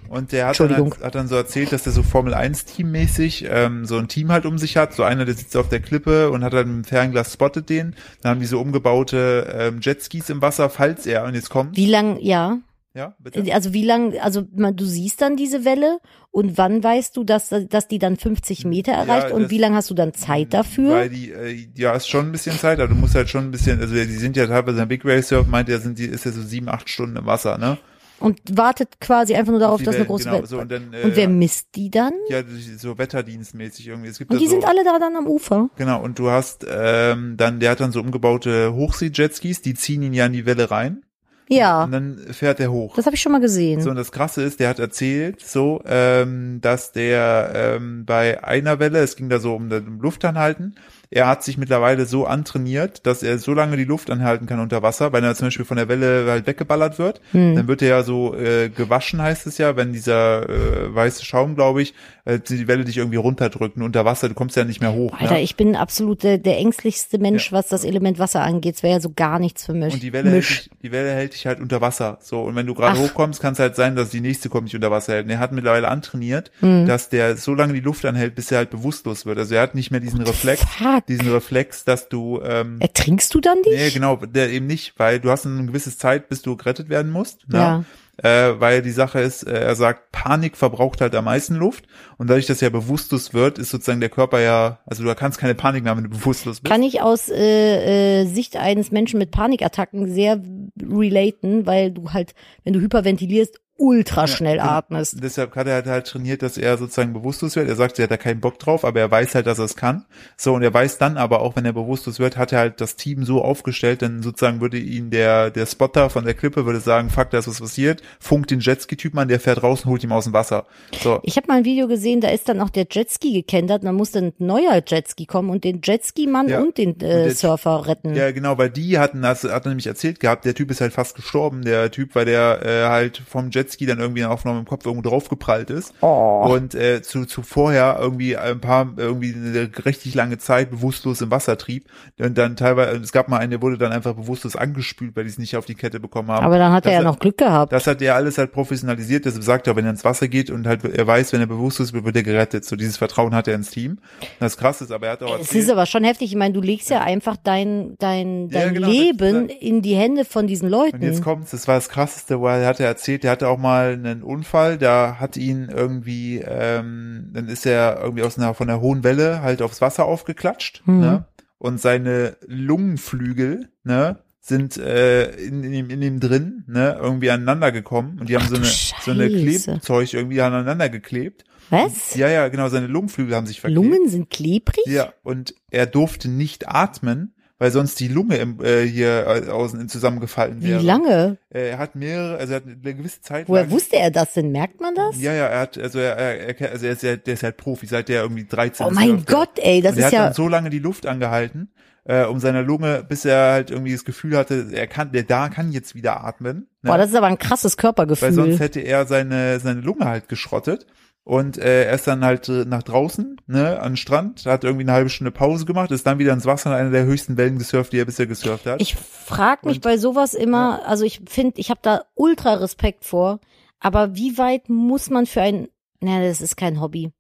Und 0.10 0.32
der 0.32 0.48
hat 0.48 0.60
dann, 0.60 0.74
halt, 0.76 1.02
hat 1.04 1.16
dann 1.16 1.28
so 1.28 1.36
erzählt, 1.36 1.72
dass 1.72 1.84
der 1.84 1.92
so 1.92 2.04
Formel 2.04 2.34
1 2.34 2.66
Teammäßig 2.66 3.46
ähm, 3.50 3.86
so 3.86 3.98
ein 3.98 4.08
Team 4.08 4.32
halt 4.32 4.46
um 4.46 4.58
sich 4.58 4.78
hat. 4.78 4.94
So 4.94 5.04
einer, 5.04 5.26
der 5.26 5.34
sitzt 5.36 5.58
auf 5.58 5.70
der 5.70 5.80
Klippe 5.80 6.30
und 6.32 6.44
hat 6.44 6.54
halt 6.54 6.68
mit 6.68 6.76
dem 6.78 6.84
Fernglas 6.84 7.34
spottet 7.34 7.70
den. 7.70 7.96
Dann 8.22 8.32
haben 8.32 8.40
die 8.40 8.46
so 8.46 8.60
umgebaute 8.62 9.54
ähm, 9.58 9.80
Jetskis 9.82 10.30
im 10.30 10.42
Wasser, 10.42 10.70
falls 10.70 11.06
er, 11.06 11.24
und 11.26 11.34
jetzt 11.36 11.50
kommt, 11.50 11.76
Wie 11.76 11.88
lang, 11.88 12.18
ja. 12.20 12.60
ja, 12.94 13.16
bitte. 13.20 13.52
Also 13.54 13.74
wie 13.74 13.84
lang, 13.84 14.18
also 14.20 14.44
man, 14.56 14.76
du 14.76 14.86
siehst 14.86 15.22
dann 15.22 15.36
diese 15.36 15.66
Welle 15.66 15.98
und 16.32 16.58
wann 16.58 16.84
weißt 16.84 17.18
du, 17.18 17.24
dass, 17.24 17.50
dass 17.70 17.88
die 17.88 18.00
dann 18.00 18.18
50 18.18 18.66
Meter 18.66 18.92
erreicht 18.94 19.32
und 19.32 19.44
das- 19.44 19.52
wie 19.52 19.58
lang 19.58 19.74
hast 19.74 19.90
du 19.90 19.96
dann 19.96 20.14
Zeit 20.14 20.54
dafür? 20.54 20.92
Weil 20.94 21.10
die, 21.10 21.32
äh, 21.32 21.68
ja, 21.76 21.94
ist 21.94 22.08
schon 22.08 22.28
ein 22.28 22.32
bisschen 22.32 22.58
Zeit, 22.58 22.80
aber 22.80 22.88
du 22.90 22.96
musst 22.96 23.16
halt 23.16 23.30
schon 23.30 23.46
ein 23.46 23.52
bisschen, 23.52 23.80
also 23.82 23.94
die 23.94 24.06
sind 24.06 24.38
ja 24.38 24.46
teilweise 24.48 24.82
in 24.84 24.88
Big 24.88 25.04
Wave 25.04 25.24
Surf, 25.24 25.48
meint 25.48 25.68
er, 25.70 25.80
sind 25.80 25.98
die, 26.00 26.06
ist 26.06 26.26
ja 26.26 26.32
so 26.32 26.42
sieben, 26.42 26.70
acht 26.70 26.88
Stunden 26.90 27.18
im 27.18 27.26
Wasser, 27.26 27.58
ne? 27.58 27.78
Und 28.20 28.40
wartet 28.58 29.00
quasi 29.02 29.36
einfach 29.36 29.52
nur 29.52 29.60
darauf, 29.60 29.84
dass 29.84 29.96
eine 29.96 30.06
große 30.06 30.24
genau, 30.26 30.38
Welle. 30.38 30.48
so, 30.48 30.60
und, 30.60 30.72
dann, 30.72 30.94
äh, 30.94 31.04
und 31.04 31.16
wer 31.16 31.28
misst 31.28 31.68
die 31.76 31.90
dann? 31.92 32.14
ja, 32.30 32.42
so 32.78 32.98
wetterdienstmäßig 32.98 33.88
irgendwie. 33.88 34.10
Es 34.10 34.18
gibt 34.18 34.32
Und 34.32 34.40
die 34.40 34.46
so, 34.46 34.52
sind 34.52 34.66
alle 34.66 34.84
da 34.84 34.98
dann 35.00 35.16
am 35.16 35.28
Ufer. 35.28 35.70
Genau, 35.76 36.02
und 36.02 36.18
du 36.18 36.30
hast 36.30 36.66
ähm, 36.70 37.36
dann, 37.38 37.60
der 37.60 37.72
hat 37.72 37.82
dann 37.82 37.92
so 37.92 38.00
umgebaute 38.00 38.74
Hochsee-Jetskis, 38.74 39.62
die 39.62 39.74
ziehen 39.74 40.02
ihn 40.02 40.14
ja 40.14 40.26
in 40.28 40.34
die 40.34 40.46
Welle 40.46 40.72
rein. 40.72 41.02
Ja, 41.48 41.84
Und 41.84 41.92
dann 41.92 42.18
fährt 42.32 42.60
er 42.60 42.72
hoch. 42.72 42.96
das 42.96 43.06
habe 43.06 43.16
ich 43.16 43.22
schon 43.22 43.32
mal 43.32 43.42
gesehen. 43.42 43.80
So, 43.82 43.92
und 43.92 43.98
das 43.98 44.12
Krasse 44.12 44.42
ist, 44.42 44.60
der 44.60 44.70
hat 44.70 44.80
erzählt, 44.80 45.42
so, 45.42 45.80
ähm, 45.86 46.60
dass 46.62 46.92
der 46.92 47.52
ähm, 47.54 48.04
bei 48.06 48.44
einer 48.44 48.80
Welle, 48.80 49.00
es 49.00 49.16
ging 49.16 49.30
da 49.30 49.38
so 49.40 49.54
um, 49.54 49.72
um 49.72 50.02
Luftanhalten, 50.02 50.76
er 51.12 51.28
hat 51.28 51.44
sich 51.44 51.58
mittlerweile 51.58 52.06
so 52.06 52.26
antrainiert, 52.26 53.06
dass 53.06 53.24
er 53.24 53.38
so 53.38 53.54
lange 53.54 53.78
die 53.78 53.84
Luft 53.86 54.10
anhalten 54.10 54.46
kann 54.46 54.60
unter 54.60 54.82
Wasser, 54.82 55.14
weil 55.14 55.24
er 55.24 55.36
zum 55.36 55.48
Beispiel 55.48 55.66
von 55.66 55.78
der 55.78 55.88
Welle 55.88 56.26
halt 56.30 56.48
weggeballert 56.48 57.00
wird. 57.00 57.22
Hm. 57.32 57.56
Dann 57.56 57.68
wird 57.68 57.82
er 57.82 57.90
ja 57.90 58.04
so 58.04 58.36
äh, 58.36 58.70
gewaschen, 58.70 59.22
heißt 59.22 59.48
es 59.48 59.58
ja, 59.58 59.76
wenn 59.76 59.94
dieser 59.94 60.50
äh, 60.50 60.94
weiße 60.96 61.24
Schaum, 61.26 61.56
glaube 61.56 61.82
ich, 61.82 61.94
äh, 62.26 62.40
die 62.40 62.68
Welle 62.68 62.86
dich 62.86 62.98
irgendwie 62.98 63.18
runterdrückt. 63.18 63.78
Und 63.78 63.84
unter 63.84 64.06
Wasser, 64.06 64.30
du 64.30 64.36
kommst 64.36 64.56
ja 64.56 64.64
nicht 64.64 64.82
mehr 64.82 64.94
hoch. 64.94 65.14
Alter, 65.20 65.36
ne? 65.36 65.42
ich 65.42 65.56
bin 65.56 65.76
absolut 65.76 66.24
der, 66.24 66.38
der 66.38 66.58
ängstlichste 66.58 67.20
Mensch, 67.20 67.52
was 67.52 67.68
das 67.70 67.84
Element 67.84 68.20
Wasser 68.20 68.42
angeht. 68.42 68.76
Es 68.76 68.84
wäre 68.84 68.96
ja 68.96 69.00
so 69.00 69.12
gar 69.16 69.40
nichts 69.40 69.66
für 69.66 69.74
mich. 69.74 69.94
Und 69.94 70.04
die 70.04 70.14
Welle, 70.14 70.32
hält 70.32 70.50
dich, 70.50 70.70
die 70.82 70.92
Welle 70.92 71.12
hält 71.12 71.34
dich 71.34 71.46
halt 71.46 71.60
unter 71.60 71.82
Wasser. 71.82 72.18
So, 72.22 72.42
und 72.42 72.56
wenn 72.56 72.66
du 72.66 72.74
gerade 72.74 73.00
hochkommst, 73.00 73.42
kann 73.42 73.54
es 73.54 73.60
halt 73.60 73.76
sein, 73.76 73.96
dass 73.96 74.10
die 74.10 74.22
nächste 74.22 74.50
kommt 74.50 74.66
nicht 74.66 74.76
unter 74.76 74.92
Wasser 74.92 75.14
hält. 75.14 75.26
Und 75.26 75.32
er 75.32 75.40
hat 75.40 75.52
mittlerweile 75.52 75.88
antrainiert, 75.88 76.52
Hm. 76.60 76.86
dass 76.86 77.10
der 77.10 77.38
so 77.38 77.54
lange 77.54 77.74
die 77.74 77.80
Luft 77.80 78.06
anhält, 78.06 78.36
bis 78.36 78.52
er 78.52 78.60
halt 78.60 78.70
bewusstlos 78.70 79.26
wird. 79.26 79.38
Also 79.38 79.56
er 79.56 79.62
hat 79.62 79.76
nicht 79.76 79.92
mehr 79.92 80.00
diesen 80.00 80.22
Reflex, 80.22 80.64
Fuck. 80.64 80.95
Diesen 81.02 81.32
Reflex, 81.32 81.84
dass 81.84 82.10
du 82.10 82.42
ähm, 82.44 82.78
Ertrinkst 82.80 83.34
du 83.34 83.42
dann 83.42 83.62
dich? 83.64 83.76
Nee, 83.76 83.90
genau, 83.92 84.18
der 84.18 84.50
eben 84.50 84.68
nicht, 84.68 84.94
weil 84.98 85.20
du 85.20 85.30
hast 85.30 85.46
eine 85.46 85.66
gewisse 85.66 85.96
Zeit, 85.98 86.30
bis 86.30 86.42
du 86.42 86.56
gerettet 86.56 86.90
werden 86.90 87.12
musst. 87.12 87.48
Ne? 87.50 87.58
Ja. 87.58 87.84
Äh, 88.18 88.60
weil 88.62 88.82
die 88.82 88.92
Sache 88.92 89.20
ist, 89.20 89.44
äh, 89.44 89.60
er 89.60 89.76
sagt, 89.76 90.14
Panik 90.14 90.56
verbraucht 90.56 91.02
halt 91.02 91.14
am 91.16 91.26
meisten 91.26 91.56
Luft. 91.56 91.86
Und 92.18 92.30
dadurch, 92.30 92.46
dass 92.46 92.62
er 92.62 92.70
bewusstlos 92.70 93.34
wird, 93.34 93.60
ist 93.60 93.72
sozusagen 93.72 94.00
der 94.00 94.10
Körper 94.10 94.40
ja, 94.40 94.80
also 94.86 95.04
du 95.04 95.14
kannst 95.16 95.38
keine 95.38 95.54
Panik 95.54 95.84
mehr, 95.84 95.92
haben, 95.92 96.04
wenn 96.04 96.10
du 96.10 96.18
bewusstlos 96.18 96.62
bist. 96.62 96.72
Kann 96.72 96.82
ich 96.82 97.02
aus 97.02 97.28
äh, 97.28 98.22
äh, 98.22 98.26
Sicht 98.26 98.56
eines 98.56 98.92
Menschen 98.92 99.20
mit 99.20 99.32
Panikattacken 99.32 100.14
sehr 100.14 100.42
relaten, 100.82 101.66
weil 101.66 101.92
du 101.92 102.14
halt, 102.14 102.36
wenn 102.64 102.72
du 102.72 102.80
hyperventilierst, 102.80 103.60
ultra 103.78 104.26
schnell 104.28 104.58
genau. 104.58 104.70
atmest. 104.70 105.18
Deshalb 105.22 105.56
hat 105.56 105.68
er 105.68 105.74
halt, 105.76 105.86
halt 105.88 106.08
trainiert, 106.08 106.42
dass 106.42 106.58
er 106.58 106.78
sozusagen 106.78 107.12
bewusstlos 107.14 107.56
wird. 107.56 107.68
Er 107.68 107.76
sagt, 107.76 108.00
er 108.00 108.04
hat 108.04 108.12
da 108.12 108.18
keinen 108.18 108.40
Bock 108.40 108.58
drauf, 108.58 108.86
aber 108.86 109.02
er 109.02 109.12
weiß 109.12 109.36
halt, 109.36 109.48
dass 109.48 109.60
er 109.60 109.66
es 109.66 109.76
kann. 109.76 110.06
So, 110.38 110.54
und 110.54 110.64
er 110.64 110.74
weiß 110.74 110.98
dann 110.98 111.18
aber 111.18 111.42
auch, 111.42 111.56
wenn 111.58 111.66
er 111.66 111.74
bewusstlos 111.74 112.20
wird, 112.20 112.38
hat 112.38 112.54
er 112.54 112.60
halt 112.60 112.80
das 112.80 112.96
Team 112.96 113.26
so 113.26 113.42
aufgestellt, 113.44 114.02
dann 114.02 114.22
sozusagen 114.24 114.62
würde 114.62 114.78
ihn 114.78 115.10
der, 115.10 115.52
der 115.52 115.66
Spotter 115.66 116.10
von 116.10 116.24
der 116.24 116.34
Klippe 116.36 116.66
würde 116.66 116.80
sagen, 116.80 117.10
fuck, 117.10 117.32
da 117.32 117.40
ist 117.40 117.48
was 117.50 117.60
passiert, 117.60 118.02
funkt 118.20 118.50
den 118.52 118.62
Jetski-Typen 118.62 119.20
an, 119.20 119.28
der 119.28 119.42
fährt 119.42 119.62
raus 119.62 119.84
und 119.84 119.92
holt 119.92 120.04
ihn 120.06 120.12
aus 120.14 120.24
dem 120.24 120.32
Wasser. 120.34 120.66
So. 121.04 121.20
Ich 121.24 121.36
habe 121.36 121.48
mal 121.48 121.58
ein 121.58 121.66
Video 121.66 121.88
gesehen, 121.90 122.22
da 122.22 122.30
ist 122.30 122.48
dann 122.48 122.62
auch 122.62 122.70
der 122.70 122.88
Jetski 122.90 123.34
gekentert, 123.34 123.84
dann 123.84 123.96
musste 123.96 124.20
ein 124.20 124.34
neuer 124.38 124.82
Jetski 124.88 125.26
kommen 125.26 125.50
und 125.50 125.66
den 125.66 125.82
Jetski-Mann 125.84 126.48
Ja. 126.48 126.62
und 126.62 126.78
den 126.78 126.92
äh, 127.02 127.26
der- 127.26 127.36
Surfer 127.36 127.88
retten. 127.88 128.16
Ja, 128.16 128.32
genau, 128.32 128.58
weil 128.58 128.70
die 128.70 129.00
hatten, 129.00 129.22
das 129.22 129.44
hat 129.44 129.66
er 129.66 129.70
nämlich 129.70 129.88
erzählt 129.88 130.22
gehabt, 130.22 130.46
der 130.46 130.56
Typ 130.56 130.72
ist 130.72 130.80
halt 130.80 130.94
fast 130.94 131.16
gestorben, 131.16 131.64
der 131.66 131.92
Typ, 131.92 132.16
weil 132.16 132.24
der 132.24 132.62
äh, 132.66 132.86
halt 132.86 133.22
vom 133.28 133.50
Jetski 133.52 133.65
dann 133.86 134.00
irgendwie 134.00 134.24
auf 134.26 134.46
im 134.46 134.66
Kopf 134.66 134.86
irgendwo 134.86 135.10
draufgeprallt 135.10 135.70
ist. 135.70 135.94
Oh. 136.02 136.48
Und 136.50 136.76
äh, 136.76 137.02
zu, 137.02 137.26
zu 137.26 137.42
vorher 137.42 137.98
irgendwie 138.00 138.38
ein 138.38 138.60
paar, 138.62 138.88
irgendwie 138.98 139.34
eine 139.34 139.70
richtig 139.86 140.14
lange 140.16 140.38
Zeit 140.38 140.70
bewusstlos 140.70 141.22
im 141.22 141.32
Wasser 141.32 141.58
trieb. 141.58 141.86
Und 142.20 142.38
dann 142.38 142.56
teilweise, 142.56 142.98
es 143.02 143.12
gab 143.12 143.28
mal 143.28 143.38
einen, 143.38 143.52
der 143.52 143.62
wurde 143.62 143.78
dann 143.78 143.92
einfach 143.92 144.14
bewusstlos 144.14 144.56
angespült, 144.56 145.16
weil 145.16 145.24
die 145.24 145.30
es 145.30 145.38
nicht 145.38 145.56
auf 145.58 145.66
die 145.66 145.76
Kette 145.76 146.00
bekommen 146.00 146.30
haben. 146.32 146.46
Aber 146.46 146.58
dann 146.58 146.72
hat 146.72 146.86
Das 146.86 146.94
er 146.94 147.00
ja 147.00 147.04
noch 147.04 147.20
Glück 147.20 147.38
gehabt. 147.38 147.72
Das 147.74 147.88
hat 147.88 148.02
er 148.02 148.16
alles 148.16 148.38
halt 148.38 148.52
professionalisiert, 148.52 149.26
deshalb 149.26 149.44
sagt 149.44 149.68
er, 149.68 149.76
wenn 149.76 149.86
er 149.86 149.92
ins 149.92 150.04
Wasser 150.04 150.28
geht 150.28 150.50
und 150.50 150.68
halt 150.68 150.84
er 150.86 151.08
weiß, 151.08 151.34
wenn 151.34 151.42
er 151.42 151.48
bewusstlos 151.48 151.94
wird, 151.94 152.06
wird 152.06 152.16
er 152.16 152.24
gerettet. 152.24 152.66
So 152.66 152.76
dieses 152.76 152.98
Vertrauen 152.98 153.34
hat 153.34 153.48
er 153.48 153.56
ins 153.56 153.72
Team. 153.72 153.98
Das 154.40 154.58
krasse 154.58 154.84
ist, 154.84 154.92
aber 154.92 155.08
er 155.08 155.14
hat 155.14 155.24
auch 155.24 155.40
Es 155.40 155.54
ist 155.54 155.70
aber 155.70 155.86
schon 155.86 156.04
heftig. 156.04 156.30
Ich 156.32 156.36
meine, 156.38 156.54
du 156.54 156.62
legst 156.62 156.90
ja 156.90 157.02
einfach 157.02 157.38
dein, 157.38 157.96
dein, 158.00 158.50
Ja, 158.50 158.62
dein 158.66 158.74
genau, 158.76 158.88
das- 158.88 158.96
Leben 158.96 159.50
in 159.50 159.82
die 159.82 159.96
Hände 159.96 160.26
von 160.26 160.48
diesen 160.48 160.70
Leuten. 160.70 160.98
Und 160.98 161.02
jetzt 161.04 161.24
kommt's, 161.24 161.52
das 161.52 161.68
war 161.68 161.76
das 161.76 161.90
krasseste, 161.90 162.42
weil 162.42 162.62
er 162.62 162.68
hatte 162.68 162.84
erzählt, 162.84 163.24
er 163.26 163.32
hatte 163.32 163.48
auch 163.48 163.55
mal 163.58 163.94
einen 163.94 164.24
Unfall, 164.24 164.78
da 164.78 165.18
hat 165.20 165.38
ihn 165.38 165.70
irgendwie, 165.70 166.40
ähm, 166.46 167.30
dann 167.34 167.48
ist 167.48 167.66
er 167.66 168.00
irgendwie 168.02 168.24
aus 168.24 168.38
einer 168.38 168.54
von 168.54 168.68
der 168.68 168.82
hohen 168.82 169.04
Welle 169.04 169.42
halt 169.42 169.62
aufs 169.62 169.82
Wasser 169.82 170.06
aufgeklatscht, 170.06 170.82
Mhm. 170.86 171.00
ne? 171.00 171.26
Und 171.58 171.80
seine 171.82 172.38
Lungenflügel, 172.48 173.70
ne, 173.84 174.20
sind 174.42 174.78
äh, 174.78 175.32
in, 175.38 175.64
in, 175.64 175.74
ihm, 175.74 175.90
in 175.90 176.02
ihm 176.02 176.20
drin, 176.20 176.64
ne, 176.68 176.98
irgendwie 177.02 177.32
aneinander 177.32 177.72
gekommen 177.72 178.20
und 178.20 178.30
die 178.30 178.36
haben 178.36 178.44
Ach 178.46 178.50
so 178.50 178.56
eine 178.58 178.66
so 178.66 179.12
eine. 179.12 179.28
Klebzeug 179.30 180.14
irgendwie 180.14 180.42
aneinander 180.42 180.90
geklebt. 180.90 181.46
Was? 181.72 182.14
Ja, 182.14 182.28
ja, 182.30 182.48
genau, 182.50 182.70
seine 182.70 182.86
Lungenflügel 182.86 183.36
haben 183.36 183.48
sich 183.48 183.60
verklebt. 183.62 183.84
Lungen 183.84 184.08
sind 184.08 184.30
klebrig? 184.30 184.86
Ja, 184.86 185.14
und 185.24 185.56
er 185.72 185.88
durfte 185.88 186.30
nicht 186.30 186.68
atmen, 186.70 187.34
weil 187.58 187.72
sonst 187.72 188.00
die 188.00 188.08
Lunge 188.10 188.36
im, 188.38 188.64
äh, 188.64 188.84
hier 188.84 189.26
äh, 189.28 189.50
außen 189.50 189.88
zusammengefallen 189.88 190.62
Wie 190.62 190.70
wäre. 190.70 190.82
lange? 190.82 191.38
Äh, 191.54 191.70
Er 191.70 191.78
hat 191.78 191.96
mehrere, 191.96 192.38
also 192.38 192.54
er 192.54 192.58
hat 192.58 192.64
eine 192.66 192.96
gewisse 192.96 193.22
Zeit 193.22 193.48
Woher 193.48 193.64
lang- 193.64 193.72
wusste 193.72 193.96
er 193.98 194.12
das 194.12 194.34
denn? 194.34 194.52
Merkt 194.52 194.82
man 194.82 194.94
das? 194.96 195.20
Ja, 195.22 195.34
ja, 195.34 195.46
er 195.48 195.60
hat, 195.62 195.78
also 195.78 196.00
er, 196.00 196.16
er, 196.18 196.60
er 196.62 196.72
also 196.72 196.86
er 196.86 196.92
ist 196.94 197.04
ja, 197.04 197.16
der 197.16 197.34
ist 197.34 197.44
halt 197.44 197.58
Profi, 197.58 197.86
seit 197.88 198.10
der 198.10 198.24
irgendwie 198.24 198.46
13 198.46 198.86
oh 198.86 198.90
ist. 198.90 198.96
mein 198.96 199.10
läuft 199.10 199.30
er. 199.30 199.36
Gott, 199.36 199.50
ey, 199.60 199.82
das 199.82 199.94
und 199.94 199.98
er 200.00 200.02
ist 200.02 200.06
hat 200.08 200.14
ja. 200.14 200.24
dann 200.26 200.34
so 200.34 200.48
lange 200.48 200.70
die 200.70 200.80
Luft 200.80 201.06
angehalten, 201.06 201.72
äh, 202.04 202.26
um 202.26 202.40
seiner 202.40 202.62
Lunge, 202.62 203.04
bis 203.08 203.24
er 203.26 203.54
halt 203.54 203.72
irgendwie 203.72 203.94
das 203.94 204.04
Gefühl 204.06 204.38
hatte, 204.38 204.68
er 204.74 204.88
kann, 204.88 205.12
der 205.12 205.24
da 205.24 205.50
kann 205.50 205.72
jetzt 205.72 205.96
wieder 205.96 206.24
atmen. 206.26 206.58
Ne? 206.58 206.92
Boah, 206.92 206.98
das 206.98 207.10
ist 207.10 207.16
aber 207.16 207.28
ein 207.28 207.40
krasses 207.40 207.78
Körpergefühl. 207.78 208.28
Weil 208.28 208.34
sonst 208.34 208.60
hätte 208.60 208.82
er 208.82 209.06
seine, 209.06 209.60
seine 209.60 209.80
Lunge 209.82 210.06
halt 210.06 210.28
geschrottet. 210.30 210.86
Und 211.26 211.58
äh, 211.58 211.86
er 211.86 211.94
ist 211.96 212.06
dann 212.06 212.24
halt 212.24 212.48
äh, 212.50 212.66
nach 212.66 212.84
draußen, 212.84 213.42
ne, 213.48 213.80
an 213.80 213.94
den 213.94 213.98
Strand, 213.98 214.46
hat 214.46 214.64
irgendwie 214.64 214.84
eine 214.84 214.92
halbe 214.92 215.10
Stunde 215.10 215.32
Pause 215.32 215.66
gemacht, 215.66 215.90
ist 215.90 216.06
dann 216.06 216.20
wieder 216.20 216.32
ins 216.34 216.46
Wasser 216.46 216.70
in 216.70 216.76
einer 216.78 216.92
der 216.92 217.06
höchsten 217.06 217.36
Wellen 217.36 217.58
gesurft, 217.58 217.94
die 217.94 217.98
er 217.98 218.06
bisher 218.06 218.28
gesurft 218.28 218.68
hat. 218.68 218.80
Ich 218.80 218.94
frage 218.96 219.68
mich 219.68 219.78
Und- 219.78 219.84
bei 219.84 219.98
sowas 219.98 220.36
immer, 220.36 220.88
also 220.88 221.04
ich 221.04 221.22
finde, 221.28 221.60
ich 221.60 221.72
habe 221.72 221.80
da 221.82 222.04
ultra 222.14 222.54
Respekt 222.54 223.06
vor, 223.06 223.40
aber 223.80 224.16
wie 224.16 224.38
weit 224.38 224.70
muss 224.70 225.10
man 225.10 225.26
für 225.26 225.42
ein, 225.42 225.68
na, 226.00 226.22
das 226.22 226.42
ist 226.42 226.58
kein 226.58 226.80
Hobby. 226.80 227.12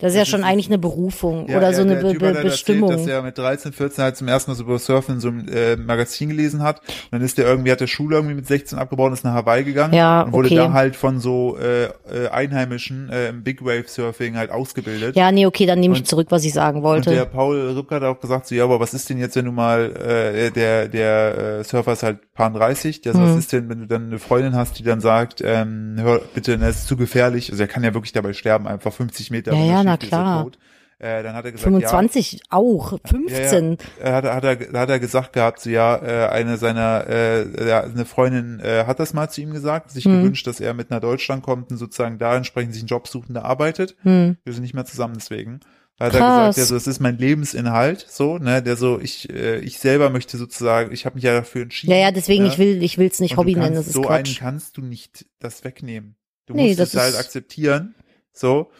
Das 0.00 0.12
ist 0.12 0.18
ja 0.18 0.24
schon 0.24 0.44
eigentlich 0.44 0.66
eine 0.68 0.78
Berufung 0.78 1.48
Ja, 1.48 1.58
oder 1.58 1.68
ja, 1.70 1.72
so 1.74 1.82
eine 1.82 1.94
der 1.96 2.02
Be 2.02 2.10
Typ 2.12 2.20
Be 2.20 2.40
Bestimmung. 2.42 2.90
Erzählt, 2.90 3.08
dass 3.08 3.14
er 3.14 3.22
mit 3.22 3.38
13, 3.38 3.72
14 3.72 4.04
halt 4.04 4.16
zum 4.16 4.28
ersten 4.28 4.50
Mal 4.50 4.54
so 4.56 4.64
über 4.64 4.78
Surfen 4.78 5.16
in 5.16 5.20
so 5.20 5.28
einem 5.28 5.46
äh, 5.48 5.76
Magazin 5.76 6.28
gelesen 6.30 6.62
hat. 6.62 6.80
Und 6.80 6.86
dann 7.12 7.20
ist 7.22 7.38
er 7.38 7.46
irgendwie, 7.46 7.70
hat 7.70 7.80
der 7.80 7.86
Schule 7.86 8.16
irgendwie 8.16 8.34
mit 8.34 8.46
16 8.46 8.78
abgebaut 8.78 9.08
und 9.08 9.12
ist 9.14 9.24
nach 9.24 9.34
Hawaii 9.34 9.64
gegangen. 9.64 9.94
Ja, 9.94 10.22
und 10.22 10.32
wurde 10.32 10.46
okay. 10.48 10.56
da 10.56 10.72
halt 10.72 10.96
von 10.96 11.20
so 11.20 11.56
äh, 11.58 11.84
äh, 11.84 12.28
Einheimischen 12.30 13.08
äh, 13.10 13.28
im 13.28 13.42
Big 13.42 13.62
Wave 13.64 13.84
Surfing 13.86 14.36
halt 14.36 14.50
ausgebildet. 14.50 15.16
ja, 15.16 15.30
nee, 15.32 15.46
okay, 15.46 15.66
dann 15.66 15.80
nehme 15.80 15.94
ich 15.94 16.00
Und- 16.00 16.06
zurück, 16.06 16.28
was 16.30 16.44
ich 16.44 16.52
sagen 16.52 16.78
Und 16.78 16.84
wollte. 16.84 17.10
der 17.10 17.24
Paul 17.26 17.72
Ripke 17.76 17.94
hat 17.96 18.02
auch 18.02 18.18
gesagt, 18.20 18.46
so, 18.46 18.54
ja, 18.54 18.64
aber 18.64 18.80
was 18.80 18.94
ist 18.94 19.08
denn 19.10 19.18
jetzt, 19.18 19.36
wenn 19.36 19.44
du 19.44 19.52
mal, 19.52 19.92
äh, 19.96 20.50
der, 20.50 20.88
der 20.88 21.58
äh, 21.60 21.64
Surfer 21.64 21.92
ist 21.92 22.02
halt 22.02 22.32
paar 22.34 22.50
30, 22.50 23.02
der 23.02 23.12
so, 23.12 23.20
was 23.20 23.32
Mhm. 23.32 23.38
ist 23.38 23.52
denn, 23.52 23.68
wenn 23.68 23.80
du 23.80 23.86
dann 23.86 24.06
eine 24.06 24.18
Freundin 24.18 24.54
hast, 24.56 24.78
die 24.78 24.82
dann 24.82 25.00
sagt, 25.00 25.42
ähm, 25.44 25.96
hör 25.98 26.20
bitte, 26.34 26.56
das 26.58 26.76
ist 26.80 26.86
zu 26.88 26.96
gefährlich, 26.96 27.50
also 27.50 27.62
er 27.62 27.68
kann 27.68 27.84
ja 27.84 27.92
wirklich 27.94 28.12
dabei 28.12 28.32
sterben, 28.32 28.66
einfach 28.66 28.92
50 28.92 29.30
Meter. 29.30 29.52
Er 29.52 29.64
ja, 29.64 29.84
na 29.90 30.04
er 30.04 30.08
klar. 30.08 30.42
tot. 30.44 30.58
Äh, 31.02 31.22
dann 31.22 31.34
hat 31.34 31.46
er 31.46 31.52
gesagt, 31.52 31.64
25 31.64 32.42
auch, 32.50 32.98
15. 33.06 33.78
Ja, 34.00 34.06
ja. 34.10 34.12
Hat, 34.16 34.24
er- 34.24 34.34
hat, 34.34 34.44
er, 34.44 34.80
hat 34.80 34.90
er 34.90 35.00
gesagt 35.00 35.32
gehabt, 35.32 35.60
so 35.60 35.70
ja, 35.70 35.96
äh, 35.96 36.28
eine 36.28 36.58
seiner, 36.58 37.06
äh, 37.08 37.66
ja, 37.68 37.80
eine 37.84 38.04
Freundin 38.04 38.60
äh, 38.60 38.84
hat 38.86 39.00
das 39.00 39.14
mal 39.14 39.30
zu 39.30 39.40
ihm 39.40 39.50
gesagt, 39.54 39.90
sich 39.92 40.04
Mhm. 40.04 40.20
gewünscht, 40.20 40.46
dass 40.46 40.60
er 40.60 40.74
mit 40.74 40.90
nach 40.90 41.00
Deutschland 41.00 41.42
kommt 41.42 41.70
und 41.70 41.78
sozusagen 41.78 42.18
da 42.18 42.36
entsprechend 42.36 42.74
sich 42.74 42.82
einen 42.82 42.88
Job 42.88 43.08
sucht 43.08 43.28
und 43.30 43.34
da 43.34 43.42
arbeitet. 43.42 43.96
Hm. 44.02 44.36
Wir 44.44 44.52
sind 44.52 44.60
nicht 44.62 44.74
mehr 44.74 44.84
zusammen 44.84 45.14
deswegen. 45.16 45.60
Da 45.96 46.04
hat 46.06 46.14
er 46.14 46.18
Krass. 46.20 46.54
gesagt, 46.56 46.58
ja, 46.58 46.64
so, 46.66 46.76
es 46.76 46.86
ist 46.86 47.00
mein 47.00 47.16
Lebensinhalt, 47.16 48.04
so, 48.06 48.36
ne, 48.36 48.62
der 48.62 48.76
so, 48.76 49.00
ich, 49.00 49.30
äh, 49.30 49.58
ich 49.60 49.78
selber 49.78 50.10
möchte 50.10 50.36
sozusagen, 50.36 50.92
ich 50.92 51.06
habe 51.06 51.14
mich 51.14 51.24
ja 51.24 51.32
dafür 51.32 51.62
entschieden. 51.62 51.92
Ja, 51.92 51.98
ja, 51.98 52.10
deswegen, 52.10 52.44
ne? 52.44 52.50
ich 52.50 52.58
will, 52.58 52.82
ich 52.82 52.98
will's 52.98 53.20
nicht 53.20 53.32
Und 53.32 53.38
Hobby 53.38 53.54
nennen, 53.54 53.74
das 53.74 53.86
ist 53.86 53.94
so 53.94 54.06
einen 54.06 54.24
Quatsch. 54.24 54.38
kannst 54.38 54.76
du 54.76 54.82
nicht 54.82 55.24
das 55.38 55.64
wegnehmen. 55.64 56.16
Du 56.44 56.52
Nee, 56.52 56.68
musst 56.68 56.80
das 56.80 56.92
es 56.94 57.00
halt 57.00 57.16
akzeptieren. 57.18 57.94
So. 58.34 58.70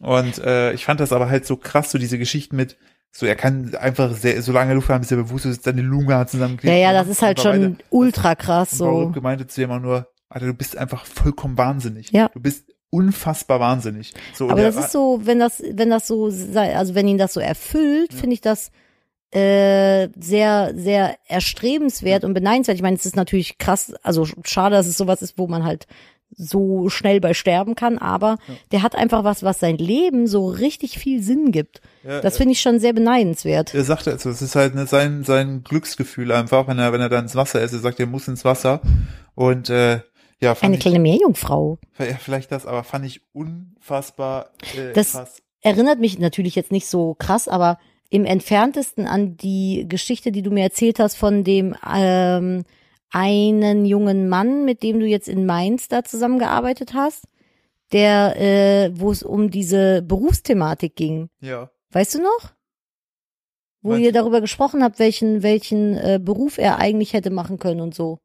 Und 0.00 0.38
äh, 0.38 0.72
ich 0.72 0.84
fand 0.84 1.00
das 1.00 1.12
aber 1.12 1.28
halt 1.28 1.46
so 1.46 1.56
krass, 1.56 1.90
so 1.90 1.98
diese 1.98 2.18
Geschichten 2.18 2.56
mit, 2.56 2.76
so 3.10 3.26
er 3.26 3.36
kann 3.36 3.74
einfach 3.74 4.12
sehr, 4.14 4.42
so 4.42 4.52
lange 4.52 4.74
Luft 4.74 4.88
haben, 4.88 5.00
bis 5.00 5.10
er 5.10 5.16
bewusst 5.16 5.46
ist, 5.46 5.64
seine 5.64 5.82
Lunge 5.82 6.16
hat 6.16 6.30
zusammengeklebt. 6.30 6.76
Ja, 6.76 6.80
ja, 6.80 6.92
das 6.92 7.08
ist 7.08 7.22
halt 7.22 7.40
schon 7.40 7.62
weiter. 7.62 7.84
ultra 7.90 8.34
krass, 8.34 8.72
Und 8.72 8.78
so. 8.78 8.98
Rübke 9.00 9.20
meinte 9.20 9.46
zu 9.46 9.60
ihm 9.60 9.70
immer 9.70 9.80
nur, 9.80 10.08
Alter, 10.28 10.46
du 10.46 10.54
bist 10.54 10.76
einfach 10.76 11.04
vollkommen 11.06 11.56
wahnsinnig. 11.56 12.12
Ja. 12.12 12.28
Du 12.28 12.40
bist 12.40 12.66
unfassbar 12.90 13.60
wahnsinnig. 13.60 14.14
So, 14.34 14.48
Aber 14.48 14.60
er 14.60 14.70
das 14.70 14.76
ist 14.84 14.92
so, 14.92 15.20
wenn 15.24 15.38
das, 15.38 15.62
wenn 15.72 15.90
das 15.90 16.06
so 16.06 16.30
sei, 16.30 16.76
also 16.76 16.94
wenn 16.94 17.08
ihn 17.08 17.18
das 17.18 17.34
so 17.34 17.40
erfüllt, 17.40 18.12
finde 18.12 18.34
ich 18.34 18.40
das 18.40 18.70
äh, 19.30 20.08
sehr, 20.18 20.72
sehr 20.74 21.16
erstrebenswert 21.26 22.24
und 22.24 22.34
beneidenswert. 22.34 22.76
Ich 22.76 22.82
meine, 22.82 22.96
es 22.96 23.04
ist 23.04 23.16
natürlich 23.16 23.58
krass, 23.58 23.92
also 24.02 24.26
schade, 24.44 24.76
dass 24.76 24.86
es 24.86 24.96
sowas 24.96 25.20
ist, 25.22 25.36
wo 25.36 25.48
man 25.48 25.64
halt 25.64 25.86
so 26.36 26.88
schnell 26.88 27.20
bei 27.20 27.34
sterben 27.34 27.74
kann, 27.74 27.98
aber 27.98 28.36
der 28.72 28.82
hat 28.82 28.94
einfach 28.94 29.24
was, 29.24 29.42
was 29.42 29.58
sein 29.60 29.76
Leben 29.78 30.26
so 30.26 30.46
richtig 30.48 30.98
viel 30.98 31.22
Sinn 31.22 31.50
gibt. 31.52 31.80
Ja, 32.04 32.20
Das 32.20 32.36
finde 32.36 32.52
ich 32.52 32.60
schon 32.60 32.78
sehr 32.80 32.92
beneidenswert. 32.92 33.74
er 33.74 33.84
sagt 33.84 34.06
also, 34.08 34.30
es 34.30 34.40
ist 34.42 34.54
halt 34.54 34.74
ne, 34.74 34.86
sein, 34.86 35.24
sein 35.24 35.62
Glücksgefühl 35.64 36.30
einfach, 36.32 36.68
wenn 36.68 36.78
er, 36.78 36.92
wenn 36.92 37.00
er 37.00 37.08
dann 37.08 37.24
ins 37.24 37.34
Wasser 37.36 37.60
ist, 37.62 37.72
er 37.72 37.78
sagt, 37.80 37.98
er 38.00 38.06
muss 38.06 38.28
ins 38.28 38.44
Wasser 38.44 38.80
und 39.34 39.68
äh, 39.70 40.00
Ja, 40.40 40.54
fand 40.54 40.66
Eine 40.66 40.74
ich, 40.74 40.80
kleine 40.80 41.00
Meerjungfrau. 41.00 41.78
ja, 41.98 42.04
vielleicht 42.20 42.52
das, 42.52 42.66
aber 42.66 42.84
fand 42.84 43.04
ich 43.06 43.22
unfassbar 43.32 44.50
äh, 44.76 44.92
Das- 44.92 45.12
krass. 45.12 45.42
Erinnert 45.60 45.98
mich 45.98 46.20
natürlich 46.20 46.54
jetzt 46.54 46.70
nicht 46.70 46.86
so 46.86 47.14
krass, 47.18 47.48
aber 47.48 47.78
im 48.10 48.24
entferntesten 48.24 49.08
an 49.08 49.36
die 49.36 49.86
Geschichte, 49.88 50.30
die 50.30 50.42
du 50.42 50.50
mir 50.52 50.62
erzählt 50.62 51.00
hast 51.00 51.16
von 51.16 51.42
dem 51.42 51.74
ähm, 51.92 52.62
einen 53.10 53.84
jungen 53.84 54.28
Mann, 54.28 54.64
mit 54.64 54.82
dem 54.82 55.00
du 55.00 55.06
jetzt 55.06 55.28
in 55.28 55.46
Mainz 55.46 55.88
da 55.88 56.04
zusammengearbeitet 56.04 56.94
hast, 56.94 57.24
der, 57.92 58.36
äh, 58.36 58.90
wo 58.98 59.10
es 59.10 59.22
um 59.22 59.50
diese 59.50 60.02
Berufsthematik 60.02 60.94
ging. 60.96 61.30
Ja. 61.40 61.70
Weißt 61.90 62.14
du 62.14 62.22
noch? 62.22 62.52
Wo 63.80 63.90
Meinst 63.90 64.04
ihr 64.04 64.12
darüber 64.12 64.40
gesprochen 64.40 64.82
habt, 64.82 64.98
welchen, 64.98 65.42
welchen 65.42 65.96
äh, 65.96 66.20
Beruf 66.22 66.58
er 66.58 66.78
eigentlich 66.78 67.12
hätte 67.12 67.30
machen 67.30 67.58
können 67.58 67.80
und 67.80 67.94
so. 67.94 68.18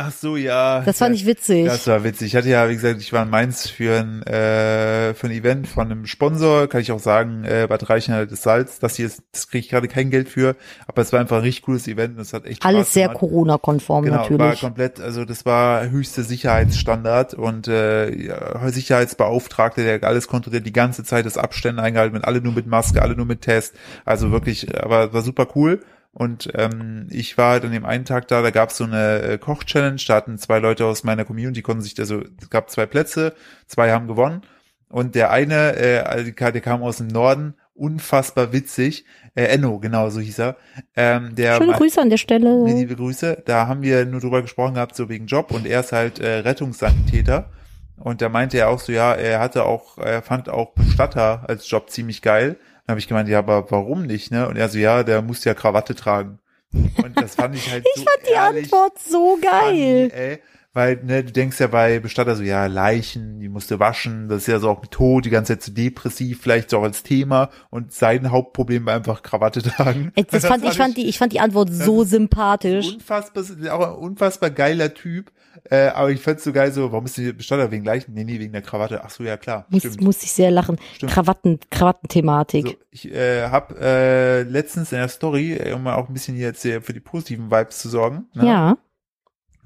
Ach 0.00 0.12
so, 0.12 0.36
ja. 0.36 0.82
Das 0.82 0.98
fand 0.98 1.16
ich 1.16 1.26
witzig. 1.26 1.66
Das 1.66 1.84
war 1.88 2.04
witzig. 2.04 2.28
Ich 2.28 2.36
hatte 2.36 2.48
ja, 2.48 2.68
wie 2.68 2.74
gesagt, 2.74 3.00
ich 3.00 3.12
war 3.12 3.24
in 3.24 3.30
Mainz 3.30 3.68
für 3.68 3.98
ein, 3.98 4.22
äh, 4.22 5.12
für 5.12 5.26
ein 5.26 5.32
Event 5.32 5.66
von 5.66 5.90
einem 5.90 6.06
Sponsor, 6.06 6.68
kann 6.68 6.80
ich 6.80 6.92
auch 6.92 7.00
sagen, 7.00 7.42
äh, 7.44 7.66
Bad 7.68 7.90
Reichenhall 7.90 8.28
des 8.28 8.42
Salz. 8.42 8.78
Das 8.78 8.94
hier 8.94 9.06
ist, 9.06 9.24
das 9.32 9.48
kriege 9.48 9.64
ich 9.64 9.68
gerade 9.68 9.88
kein 9.88 10.10
Geld 10.10 10.28
für, 10.28 10.54
aber 10.86 11.02
es 11.02 11.12
war 11.12 11.18
einfach 11.18 11.38
ein 11.38 11.42
richtig 11.42 11.64
cooles 11.64 11.88
Event 11.88 12.14
und 12.14 12.22
es 12.22 12.32
hat 12.32 12.46
echt 12.46 12.64
Alles 12.64 12.86
Spaß 12.86 12.94
sehr. 12.94 13.08
Corona-konform 13.08 14.04
Genau, 14.04 14.18
war 14.18 14.30
natürlich. 14.30 14.60
komplett, 14.60 15.00
also 15.00 15.24
das 15.24 15.44
war 15.44 15.90
höchste 15.90 16.22
Sicherheitsstandard 16.22 17.34
und 17.34 17.66
äh, 17.66 18.30
Sicherheitsbeauftragte, 18.66 19.82
der 19.82 20.04
alles 20.04 20.28
kontrolliert, 20.28 20.64
die 20.64 20.72
ganze 20.72 21.02
Zeit 21.02 21.26
das 21.26 21.36
Abstände 21.36 21.82
eingehalten, 21.82 22.14
mit 22.14 22.24
alle 22.24 22.40
nur 22.40 22.52
mit 22.52 22.68
Maske, 22.68 23.02
alle 23.02 23.16
nur 23.16 23.26
mit 23.26 23.40
Test. 23.40 23.74
Also 24.04 24.30
wirklich, 24.30 24.80
aber 24.80 25.12
war 25.12 25.22
super 25.22 25.48
cool. 25.56 25.80
Und 26.18 26.50
ähm, 26.54 27.06
ich 27.10 27.38
war 27.38 27.52
halt 27.52 27.64
an 27.64 27.70
dem 27.70 27.84
einen 27.84 28.04
Tag 28.04 28.26
da, 28.26 28.42
da 28.42 28.50
gab 28.50 28.70
es 28.70 28.76
so 28.76 28.82
eine 28.82 29.22
äh, 29.22 29.38
Koch-Challenge, 29.38 30.02
da 30.04 30.16
hatten 30.16 30.36
zwei 30.36 30.58
Leute 30.58 30.84
aus 30.84 31.04
meiner 31.04 31.24
Community, 31.24 31.62
konnten 31.62 31.82
sich, 31.82 31.96
also 32.00 32.24
es 32.42 32.50
gab 32.50 32.70
zwei 32.70 32.86
Plätze, 32.86 33.34
zwei 33.68 33.92
haben 33.92 34.08
gewonnen. 34.08 34.42
Und 34.88 35.14
der 35.14 35.30
eine, 35.30 35.76
äh, 35.76 36.00
also 36.00 36.28
der 36.28 36.60
kam 36.60 36.82
aus 36.82 36.96
dem 36.96 37.06
Norden, 37.06 37.54
unfassbar 37.72 38.52
witzig, 38.52 39.04
äh, 39.36 39.44
Enno, 39.44 39.78
genau, 39.78 40.10
so 40.10 40.18
hieß 40.18 40.40
er. 40.40 40.56
Ähm, 40.96 41.36
der 41.36 41.54
Schöne 41.54 41.74
Grüße 41.74 42.00
an 42.00 42.10
der 42.10 42.16
Stelle. 42.16 42.64
Liebe 42.66 42.96
Grüße. 42.96 43.44
Da 43.46 43.68
haben 43.68 43.82
wir 43.82 44.04
nur 44.04 44.20
drüber 44.20 44.42
gesprochen 44.42 44.74
gehabt, 44.74 44.96
so 44.96 45.08
wegen 45.08 45.26
Job 45.26 45.52
und 45.52 45.68
er 45.68 45.78
ist 45.78 45.92
halt 45.92 46.18
äh, 46.18 46.38
Rettungssanitäter. 46.38 47.48
Und 47.96 48.22
da 48.22 48.28
meinte 48.28 48.58
er 48.58 48.70
auch 48.70 48.80
so, 48.80 48.90
ja, 48.90 49.14
er 49.14 49.38
hatte 49.38 49.64
auch, 49.64 49.98
er 49.98 50.22
fand 50.22 50.48
auch 50.48 50.72
Bestatter 50.72 51.44
als 51.46 51.70
Job 51.70 51.90
ziemlich 51.90 52.22
geil. 52.22 52.56
Dann 52.88 52.94
habe 52.94 53.00
ich 53.00 53.08
gemeint, 53.08 53.28
ja, 53.28 53.40
aber 53.40 53.70
warum 53.70 54.06
nicht, 54.06 54.30
ne? 54.30 54.48
Und 54.48 54.56
er 54.56 54.70
so, 54.70 54.78
ja, 54.78 55.02
der 55.02 55.20
muss 55.20 55.44
ja 55.44 55.52
Krawatte 55.52 55.94
tragen. 55.94 56.38
Und 56.72 57.12
das 57.20 57.34
fand 57.34 57.54
ich 57.54 57.70
halt 57.70 57.84
Ich 57.94 58.00
so 58.00 58.06
fand 58.06 58.26
die 58.26 58.32
ehrlich 58.32 58.72
Antwort 58.72 58.98
so 58.98 59.38
geil. 59.42 60.08
funny, 60.08 60.10
ey. 60.10 60.38
Weil, 60.78 61.00
ne, 61.02 61.24
du 61.24 61.32
denkst 61.32 61.58
ja 61.58 61.66
bei 61.66 61.98
Bestatter 61.98 62.36
so, 62.36 62.44
ja, 62.44 62.66
Leichen, 62.66 63.40
die 63.40 63.48
musst 63.48 63.68
du 63.72 63.80
waschen, 63.80 64.28
das 64.28 64.42
ist 64.42 64.46
ja 64.46 64.60
so 64.60 64.70
auch 64.70 64.80
mit 64.80 64.92
Tod, 64.92 65.24
die 65.24 65.30
ganze 65.30 65.54
Zeit 65.54 65.62
so 65.64 65.72
depressiv, 65.72 66.40
vielleicht 66.40 66.70
so 66.70 66.78
auch 66.78 66.84
als 66.84 67.02
Thema. 67.02 67.50
Und 67.70 67.92
sein 67.92 68.30
Hauptproblem 68.30 68.86
war 68.86 68.94
einfach 68.94 69.24
Krawatte 69.24 69.60
tragen. 69.60 70.12
Ey, 70.14 70.24
Das 70.30 70.46
fand, 70.46 70.64
ich 70.64 70.76
fand 70.76 70.96
die, 70.96 71.08
ich 71.08 71.18
fand 71.18 71.32
die 71.32 71.40
Antwort 71.40 71.72
so 71.72 72.04
sympathisch. 72.04 72.92
unfassbar, 72.94 73.42
auch 73.72 73.88
ein 73.88 73.94
unfassbar 73.96 74.50
geiler 74.50 74.94
Typ. 74.94 75.32
Äh, 75.68 75.88
aber 75.88 76.12
ich 76.12 76.20
fand's 76.20 76.44
so 76.44 76.52
geil, 76.52 76.70
so, 76.70 76.92
warum 76.92 77.06
ist 77.06 77.16
die 77.16 77.32
Bestatter 77.32 77.72
wegen 77.72 77.84
Leichen? 77.84 78.14
Nee, 78.14 78.22
nee, 78.22 78.38
wegen 78.38 78.52
der 78.52 78.62
Krawatte. 78.62 79.02
Ach 79.02 79.10
so, 79.10 79.24
ja 79.24 79.36
klar. 79.36 79.66
Muss, 79.70 79.82
stimmt. 79.82 80.00
musste 80.00 80.26
ich 80.26 80.32
sehr 80.32 80.52
lachen. 80.52 80.78
Stimmt. 80.94 81.10
Krawatten, 81.10 81.58
Krawattenthematik. 81.72 82.66
So, 82.68 82.74
ich 82.92 83.12
äh, 83.12 83.48
habe 83.48 83.74
äh, 83.80 84.42
letztens 84.44 84.92
in 84.92 84.98
der 84.98 85.08
Story, 85.08 85.54
äh, 85.54 85.72
um 85.72 85.82
mal 85.82 85.96
auch 85.96 86.06
ein 86.08 86.12
bisschen 86.12 86.36
jetzt 86.36 86.62
hier 86.62 86.82
für 86.82 86.92
die 86.92 87.00
positiven 87.00 87.50
Vibes 87.50 87.80
zu 87.80 87.88
sorgen, 87.88 88.26
ne? 88.34 88.46
Ja. 88.46 88.78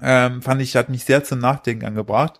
Ähm, 0.03 0.41
fand 0.41 0.61
ich, 0.61 0.75
hat 0.75 0.89
mich 0.89 1.05
sehr 1.05 1.23
zum 1.23 1.39
Nachdenken 1.39 1.85
angebracht. 1.85 2.39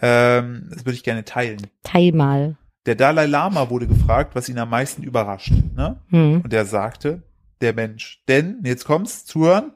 Ähm, 0.00 0.68
das 0.70 0.84
würde 0.84 0.94
ich 0.94 1.04
gerne 1.04 1.24
teilen. 1.24 1.66
Teil 1.82 2.12
mal. 2.12 2.56
Der 2.86 2.94
Dalai 2.94 3.26
Lama 3.26 3.70
wurde 3.70 3.86
gefragt, 3.86 4.34
was 4.34 4.48
ihn 4.48 4.58
am 4.58 4.70
meisten 4.70 5.02
überrascht. 5.02 5.52
Ne? 5.76 6.00
Hm. 6.08 6.40
Und 6.40 6.52
er 6.52 6.64
sagte, 6.64 7.22
der 7.60 7.74
Mensch. 7.74 8.22
Denn, 8.26 8.60
jetzt 8.64 8.84
kommt's, 8.84 9.24
zuhören, 9.24 9.72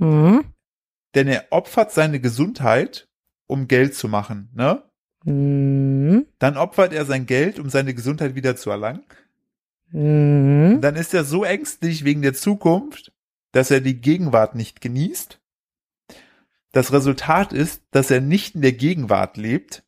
Hm. 0.00 0.44
denn 1.14 1.28
er 1.28 1.46
opfert 1.50 1.92
seine 1.92 2.20
Gesundheit, 2.20 3.08
um 3.46 3.68
Geld 3.68 3.94
zu 3.94 4.08
machen. 4.08 4.50
Ne? 4.54 4.82
Hm. 5.24 6.26
Dann 6.38 6.56
opfert 6.56 6.92
er 6.92 7.04
sein 7.04 7.26
Geld, 7.26 7.58
um 7.58 7.68
seine 7.68 7.94
Gesundheit 7.94 8.34
wieder 8.34 8.56
zu 8.56 8.70
erlangen. 8.70 9.04
Hm. 9.90 10.80
Dann 10.80 10.96
ist 10.96 11.14
er 11.14 11.24
so 11.24 11.44
ängstlich 11.44 12.04
wegen 12.04 12.22
der 12.22 12.34
Zukunft, 12.34 13.12
dass 13.52 13.70
er 13.70 13.80
die 13.80 14.00
Gegenwart 14.00 14.54
nicht 14.54 14.80
genießt. 14.80 15.40
Das 16.72 16.92
Resultat 16.92 17.52
ist, 17.52 17.82
dass 17.90 18.10
er 18.10 18.20
nicht 18.20 18.54
in 18.54 18.62
der 18.62 18.72
Gegenwart 18.72 19.36
lebt. 19.36 19.84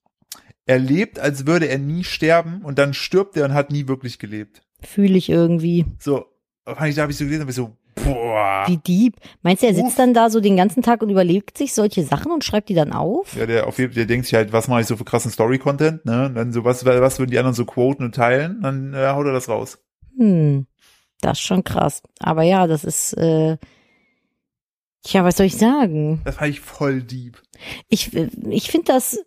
Er 0.66 0.78
lebt, 0.78 1.18
als 1.18 1.46
würde 1.46 1.66
er 1.66 1.78
nie 1.78 2.04
sterben 2.04 2.62
und 2.62 2.78
dann 2.78 2.94
stirbt 2.94 3.36
er 3.36 3.44
und 3.44 3.54
hat 3.54 3.70
nie 3.70 3.88
wirklich 3.88 4.18
gelebt. 4.18 4.62
Fühle 4.80 5.18
ich 5.18 5.28
irgendwie. 5.28 5.84
So, 5.98 6.26
fand 6.64 6.88
ich, 6.88 6.94
da 6.94 7.02
habe 7.02 7.12
ich 7.12 7.18
so 7.18 7.24
gelesen, 7.24 7.42
habe 7.42 7.50
ich 7.50 7.56
so, 7.56 7.76
boah. 7.96 8.64
Wie 8.66 8.78
deep. 8.78 9.16
Meinst 9.42 9.62
du, 9.62 9.66
er 9.66 9.72
Uff. 9.72 9.78
sitzt 9.78 9.98
dann 9.98 10.14
da 10.14 10.30
so 10.30 10.40
den 10.40 10.56
ganzen 10.56 10.82
Tag 10.82 11.02
und 11.02 11.10
überlegt 11.10 11.58
sich 11.58 11.74
solche 11.74 12.02
Sachen 12.04 12.32
und 12.32 12.44
schreibt 12.44 12.68
die 12.68 12.74
dann 12.74 12.92
auf? 12.92 13.36
Ja, 13.36 13.46
der 13.46 13.66
auf 13.66 13.78
jeden 13.78 13.92
Fall, 13.92 13.96
der 13.96 14.06
denkt 14.06 14.26
sich 14.26 14.34
halt, 14.34 14.52
was 14.52 14.68
mache 14.68 14.82
ich 14.82 14.86
so 14.86 14.96
für 14.96 15.04
krassen 15.04 15.30
Story-Content, 15.30 16.04
ne? 16.04 16.26
Und 16.26 16.34
dann 16.34 16.52
so, 16.52 16.64
was, 16.64 16.84
was 16.84 17.18
würden 17.18 17.30
die 17.30 17.38
anderen 17.38 17.54
so 17.54 17.64
quoten 17.64 18.04
und 18.04 18.14
teilen? 18.14 18.60
Dann 18.62 18.94
äh, 18.94 19.08
haut 19.08 19.26
er 19.26 19.32
das 19.32 19.48
raus. 19.48 19.78
Hm. 20.16 20.66
Das 21.20 21.38
ist 21.38 21.46
schon 21.46 21.64
krass. 21.64 22.02
Aber 22.20 22.42
ja, 22.42 22.66
das 22.66 22.84
ist, 22.84 23.12
äh, 23.14 23.58
tja, 25.02 25.24
was 25.24 25.36
soll 25.36 25.46
ich 25.46 25.56
sagen? 25.56 26.20
Das 26.24 26.36
fand 26.36 26.50
ich 26.50 26.60
voll 26.60 27.02
deep. 27.02 27.40
Ich, 27.88 28.14
ich 28.14 28.70
finde 28.70 28.92
das, 28.92 29.18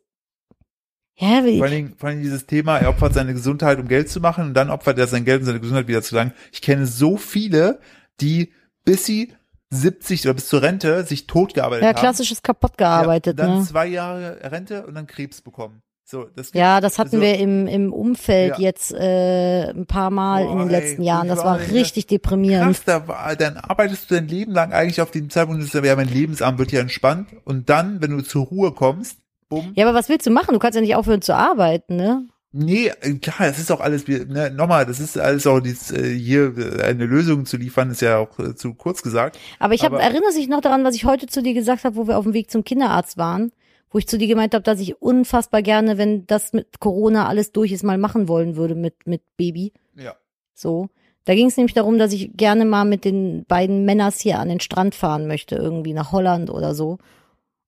ja, 1.16 1.46
wie, 1.46 1.58
Vor 1.58 1.66
allen, 1.68 1.76
Dingen, 1.76 1.96
vor 1.98 2.10
Dingen 2.10 2.24
dieses 2.24 2.48
Thema, 2.48 2.80
er 2.80 2.90
opfert 2.90 3.14
seine 3.14 3.34
Gesundheit, 3.34 3.80
um 3.80 3.88
Geld 3.88 4.10
zu 4.10 4.20
machen 4.20 4.46
und 4.46 4.54
dann 4.56 4.70
opfert 4.70 4.98
er 4.98 5.08
sein 5.08 5.26
Geld, 5.26 5.42
um 5.42 5.46
seine 5.46 5.60
Gesundheit 5.60 5.88
wieder 5.88 6.02
zu 6.02 6.16
langen. 6.16 6.34
Ich 6.52 6.62
kenne 6.62 6.86
so 6.88 7.18
viele, 7.18 7.80
die 8.20 8.52
bis 8.84 9.06
sie 9.06 9.34
70 9.70 10.26
oder 10.26 10.34
bis 10.36 10.48
zur 10.48 10.62
Rente 10.62 11.04
sich 11.04 11.28
totgearbeitet 11.28 11.84
ja, 11.84 11.90
haben. 11.90 12.00
klassisches 12.00 12.42
kaputt 12.42 12.78
gearbeitet, 12.78 13.40
ja, 13.40 13.46
dann 13.46 13.60
ne? 13.60 13.66
zwei 13.66 13.88
Jahre 13.88 14.40
Rente 14.52 14.86
und 14.86 14.96
dann 14.96 15.08
Krebs 15.08 15.42
bekommen. 15.42 15.82
So, 16.06 16.26
das 16.36 16.48
gibt- 16.48 16.56
Ja, 16.60 16.82
das 16.82 17.00
hatten 17.00 17.12
so, 17.18 17.22
wir 17.22 17.40
im, 17.40 17.66
im 17.68 17.94
Umfeld 17.94 18.54
Ja. 18.58 18.60
jetzt 18.60 18.92
äh, 18.94 19.70
ein 19.70 19.86
paar 19.86 20.10
Mal 20.10 20.42
in 20.44 20.48
Boah, 20.50 20.58
den 20.66 20.70
ey, 20.70 20.80
letzten 20.82 21.02
Jahren. 21.04 21.28
Das 21.30 21.40
war 21.44 21.60
in 21.62 21.72
richtig 21.72 22.08
deprimierend. 22.08 22.66
Krass, 22.76 22.84
da 22.86 23.08
war, 23.08 23.36
dann 23.38 23.58
arbeitest 23.58 24.12
du 24.12 24.16
dein 24.16 24.28
Leben 24.28 24.52
lang 24.52 24.74
eigentlich 24.74 25.02
auf 25.02 25.12
dem 25.12 25.30
Zeitpunkt, 25.30 25.64
das 25.64 25.72
ja, 25.84 25.96
mein 25.96 26.10
Lebensabend 26.10 26.60
wird 26.60 26.72
ja 26.74 26.82
entspannt 26.82 27.30
und 27.46 27.70
dann, 27.70 28.02
wenn 28.02 28.12
du 28.12 28.22
zur 28.22 28.46
Ruhe 28.46 28.74
kommst, 28.74 29.18
bumm, 29.50 29.72
Ja, 29.76 29.88
aber 29.88 29.98
was 29.98 30.10
willst 30.10 30.28
du 30.28 30.32
machen? 30.32 30.54
Du 30.54 30.60
kannst 30.60 30.76
ja 30.76 30.82
nicht 30.82 30.96
aufhören 30.96 31.22
zu 31.22 31.36
arbeiten, 31.36 31.96
ne? 31.96 32.28
Nee, 32.56 32.92
klar, 33.22 33.48
das 33.48 33.58
ist 33.58 33.72
auch 33.72 33.80
alles, 33.80 34.08
wie- 34.08 34.26
ne, 34.26 34.52
nochmal, 34.52 34.86
das 34.86 35.00
ist 35.00 35.18
alles 35.18 35.48
auch 35.48 35.60
dieses, 35.60 35.90
äh, 35.92 36.14
hier 36.14 36.54
äh, 36.56 36.84
eine 36.84 37.06
Lösung 37.06 37.46
zu 37.48 37.58
liefern, 37.58 37.90
ist 37.90 38.02
ja 38.02 38.18
auch 38.18 38.38
äh, 38.38 38.56
zu 38.56 38.76
kurz 38.76 39.02
gesagt. 39.02 39.40
Aber 39.58 39.74
ich 39.74 39.82
hab, 39.84 39.94
Aber- 39.94 40.04
erinnerst 40.04 40.38
dich 40.38 40.50
noch 40.50 40.62
daran, 40.62 40.84
was 40.84 40.94
ich 40.96 41.06
heute 41.06 41.26
zu 41.28 41.42
dir 41.42 41.54
gesagt 41.56 41.84
habe, 41.86 41.96
wo 41.96 42.08
wir 42.08 42.18
auf 42.18 42.26
dem 42.26 42.34
Weg 42.34 42.52
zum 42.52 42.64
Kinderarzt 42.64 43.18
waren? 43.18 43.52
Wo 43.94 44.00
ich 44.00 44.08
zu 44.08 44.18
dir 44.18 44.28
gemeint 44.28 44.54
habe, 44.56 44.64
dass 44.64 44.80
ich 44.80 45.02
unfassbar 45.02 45.62
gerne, 45.62 45.98
wenn 46.00 46.26
das 46.26 46.52
mit 46.52 46.80
Corona 46.80 47.28
alles 47.28 47.52
durch 47.52 47.72
ist, 47.72 47.84
mal 47.84 48.00
machen 48.00 48.28
wollen 48.28 48.56
würde 48.56 48.74
mit, 48.76 49.06
mit 49.06 49.22
Baby. 49.38 49.72
Ja. 49.96 50.16
So. 50.56 50.90
Da 51.26 51.36
ging 51.36 51.48
es 51.48 51.56
nämlich 51.56 51.74
darum, 51.76 51.98
dass 52.00 52.12
ich 52.12 52.36
gerne 52.36 52.66
mal 52.66 52.84
mit 52.86 53.06
den 53.06 53.46
beiden 53.46 53.86
Männers 53.86 54.20
hier 54.20 54.40
an 54.40 54.50
den 54.50 54.60
Strand 54.60 54.96
fahren 54.96 55.28
möchte, 55.28 55.56
irgendwie 55.56 55.94
nach 55.94 56.12
Holland 56.12 56.50
oder 56.50 56.74
so. 56.76 56.98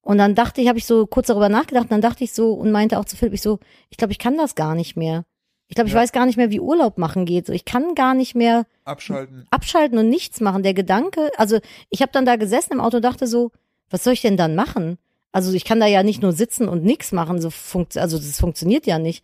Und 0.01 0.17
dann 0.17 0.35
dachte 0.35 0.61
ich, 0.61 0.67
habe 0.67 0.77
ich 0.77 0.85
so 0.85 1.05
kurz 1.07 1.27
darüber 1.27 1.47
nachgedacht, 1.47 1.85
und 1.85 1.91
dann 1.91 2.01
dachte 2.01 2.23
ich 2.23 2.33
so 2.33 2.53
und 2.53 2.71
meinte 2.71 2.99
auch 2.99 3.05
zu 3.05 3.15
Philipp, 3.15 3.33
ich 3.35 3.41
so, 3.41 3.59
ich 3.89 3.97
glaube, 3.97 4.11
ich 4.11 4.19
kann 4.19 4.35
das 4.35 4.55
gar 4.55 4.75
nicht 4.75 4.97
mehr. 4.97 5.25
Ich 5.67 5.75
glaube, 5.75 5.87
ich 5.87 5.93
Ja. 5.93 5.99
weiß 6.01 6.11
gar 6.11 6.25
nicht 6.25 6.37
mehr, 6.37 6.51
wie 6.51 6.59
Urlaub 6.59 6.97
machen 6.97 7.25
geht. 7.25 7.45
So, 7.47 7.53
ich 7.53 7.65
kann 7.65 7.95
gar 7.95 8.13
nicht 8.13 8.35
mehr 8.35 8.65
Abschalten. 8.83 9.45
abschalten 9.51 9.97
und 9.99 10.09
nichts 10.09 10.41
machen. 10.41 10.63
Der 10.63 10.73
Gedanke, 10.73 11.29
also 11.37 11.59
ich 11.89 12.01
habe 12.01 12.11
dann 12.11 12.25
da 12.25 12.35
gesessen 12.35 12.73
im 12.73 12.81
Auto 12.81 12.97
und 12.97 13.05
dachte 13.05 13.25
so, 13.25 13.51
was 13.89 14.03
soll 14.03 14.13
ich 14.13 14.21
denn 14.21 14.37
dann 14.37 14.55
machen? 14.55 14.97
Also 15.35 15.51
ich 15.51 15.65
kann 15.65 15.81
da 15.81 15.85
ja 15.85 16.01
nicht 16.01 16.21
nur 16.21 16.31
sitzen 16.31 16.69
und 16.69 16.85
nichts 16.85 17.11
machen, 17.11 17.41
so 17.41 17.49
funkt, 17.49 17.97
also 17.97 18.17
das 18.17 18.39
funktioniert 18.39 18.85
ja 18.87 18.99
nicht. 18.99 19.21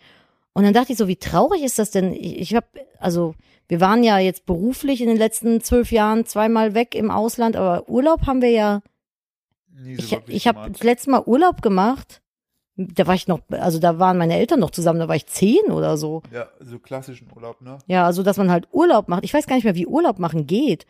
Und 0.52 0.64
dann 0.64 0.74
dachte 0.74 0.92
ich 0.92 0.98
so, 0.98 1.08
wie 1.08 1.16
traurig 1.16 1.64
ist 1.64 1.80
das 1.80 1.90
denn? 1.90 2.12
Ich, 2.12 2.38
ich 2.38 2.54
habe, 2.54 2.68
also 3.00 3.34
wir 3.70 3.80
waren 3.80 4.04
ja 4.04 4.20
jetzt 4.20 4.46
beruflich 4.46 5.00
in 5.00 5.08
den 5.08 5.16
letzten 5.16 5.62
zwölf 5.62 5.90
Jahren 5.90 6.26
zweimal 6.26 6.74
weg 6.74 6.96
im 6.96 7.12
Ausland, 7.12 7.56
aber 7.56 7.88
Urlaub 7.88 8.28
haben 8.28 8.42
wir 8.42 8.50
ja. 8.50 8.82
Nie 9.74 9.96
so 9.96 10.18
Ich, 10.28 10.36
ich 10.36 10.48
habe 10.48 10.70
das 10.70 10.84
letzte 10.84 11.12
Mal 11.12 11.24
Urlaub 11.26 11.62
gemacht. 11.62 12.22
Da 12.76 13.08
war 13.08 13.16
ich 13.16 13.30
noch, 13.30 13.40
also 13.50 13.80
da 13.80 13.98
waren 13.98 14.18
meine 14.18 14.38
Eltern 14.38 14.60
noch 14.60 14.72
zusammen, 14.72 15.00
da 15.00 15.08
war 15.08 15.16
ich 15.16 15.28
zehn 15.28 15.72
oder 15.72 15.96
so. 15.96 16.24
Ja, 16.34 16.50
so 16.60 16.78
klassischen 16.78 17.30
Urlaub, 17.34 17.62
ne? 17.62 17.78
Ja, 17.88 18.06
also 18.06 18.22
dass 18.22 18.36
man 18.36 18.52
halt 18.52 18.68
Urlaub 18.74 19.08
macht. 19.08 19.24
Ich 19.24 19.34
weiß 19.34 19.48
gar 19.48 19.56
nicht 19.56 19.64
mehr, 19.64 19.76
wie 19.76 19.88
Urlaub 19.88 20.20
machen 20.20 20.46
geht, 20.46 20.86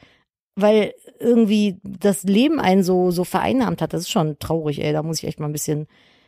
weil 0.55 0.93
irgendwie 1.19 1.77
das 1.83 2.23
Leben 2.23 2.59
einen 2.59 2.83
so 2.83 3.11
so 3.11 3.23
vereinnahmt 3.23 3.81
hat. 3.81 3.93
Das 3.93 4.01
ist 4.01 4.11
schon 4.11 4.37
traurig, 4.39 4.83
ey. 4.83 4.93
Da 4.93 5.03
muss 5.03 5.17
ich 5.19 5.27
echt 5.27 5.39
mal 5.39 5.47
ein 5.47 5.53
bisschen 5.53 5.87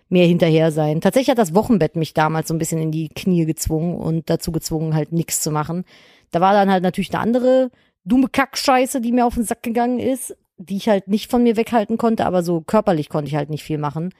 mehr 0.09 0.27
hinterher 0.27 0.71
sein. 0.71 1.01
Tatsächlich 1.01 1.29
hat 1.31 1.37
das 1.37 1.55
Wochenbett 1.55 1.95
mich 1.95 2.13
damals 2.13 2.47
so 2.47 2.53
ein 2.53 2.59
bisschen 2.59 2.81
in 2.81 2.91
die 2.91 3.09
Knie 3.09 3.45
gezwungen 3.45 3.95
und 3.95 4.29
dazu 4.29 4.51
gezwungen, 4.51 4.93
halt 4.93 5.11
nichts 5.11 5.41
zu 5.41 5.51
machen. 5.51 5.85
Da 6.31 6.39
war 6.41 6.53
dann 6.53 6.71
halt 6.71 6.83
natürlich 6.83 7.13
eine 7.13 7.21
andere 7.23 7.71
dumme 8.05 8.27
Kackscheiße, 8.27 9.01
die 9.01 9.11
mir 9.11 9.25
auf 9.25 9.35
den 9.35 9.43
Sack 9.43 9.63
gegangen 9.63 9.99
ist, 9.99 10.35
die 10.57 10.77
ich 10.77 10.89
halt 10.89 11.07
nicht 11.07 11.31
von 11.31 11.41
mir 11.43 11.57
weghalten 11.57 11.97
konnte, 11.97 12.25
aber 12.25 12.43
so 12.43 12.61
körperlich 12.61 13.09
konnte 13.09 13.29
ich 13.29 13.35
halt 13.35 13.49
nicht 13.49 13.63
viel 13.63 13.77
machen. 13.77 14.13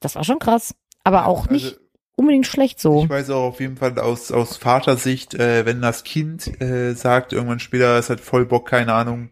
Das 0.00 0.14
war 0.14 0.24
schon 0.24 0.38
krass. 0.38 0.74
Aber 1.02 1.26
auch 1.26 1.50
nicht 1.50 1.64
Also, 1.64 1.76
unbedingt 2.16 2.46
schlecht 2.46 2.80
so. 2.80 3.02
Ich 3.02 3.10
weiß 3.10 3.30
auch 3.30 3.44
auf 3.44 3.60
jeden 3.60 3.76
Fall 3.76 3.98
aus, 3.98 4.32
aus 4.32 4.56
Vatersicht, 4.56 5.34
äh, 5.34 5.66
wenn 5.66 5.82
das 5.82 6.04
Kind 6.04 6.60
äh, 6.62 6.94
sagt, 6.94 7.32
irgendwann 7.32 7.60
später, 7.60 7.98
es 7.98 8.08
hat 8.08 8.20
voll 8.20 8.46
Bock, 8.46 8.68
keine 8.68 8.94
Ahnung, 8.94 9.28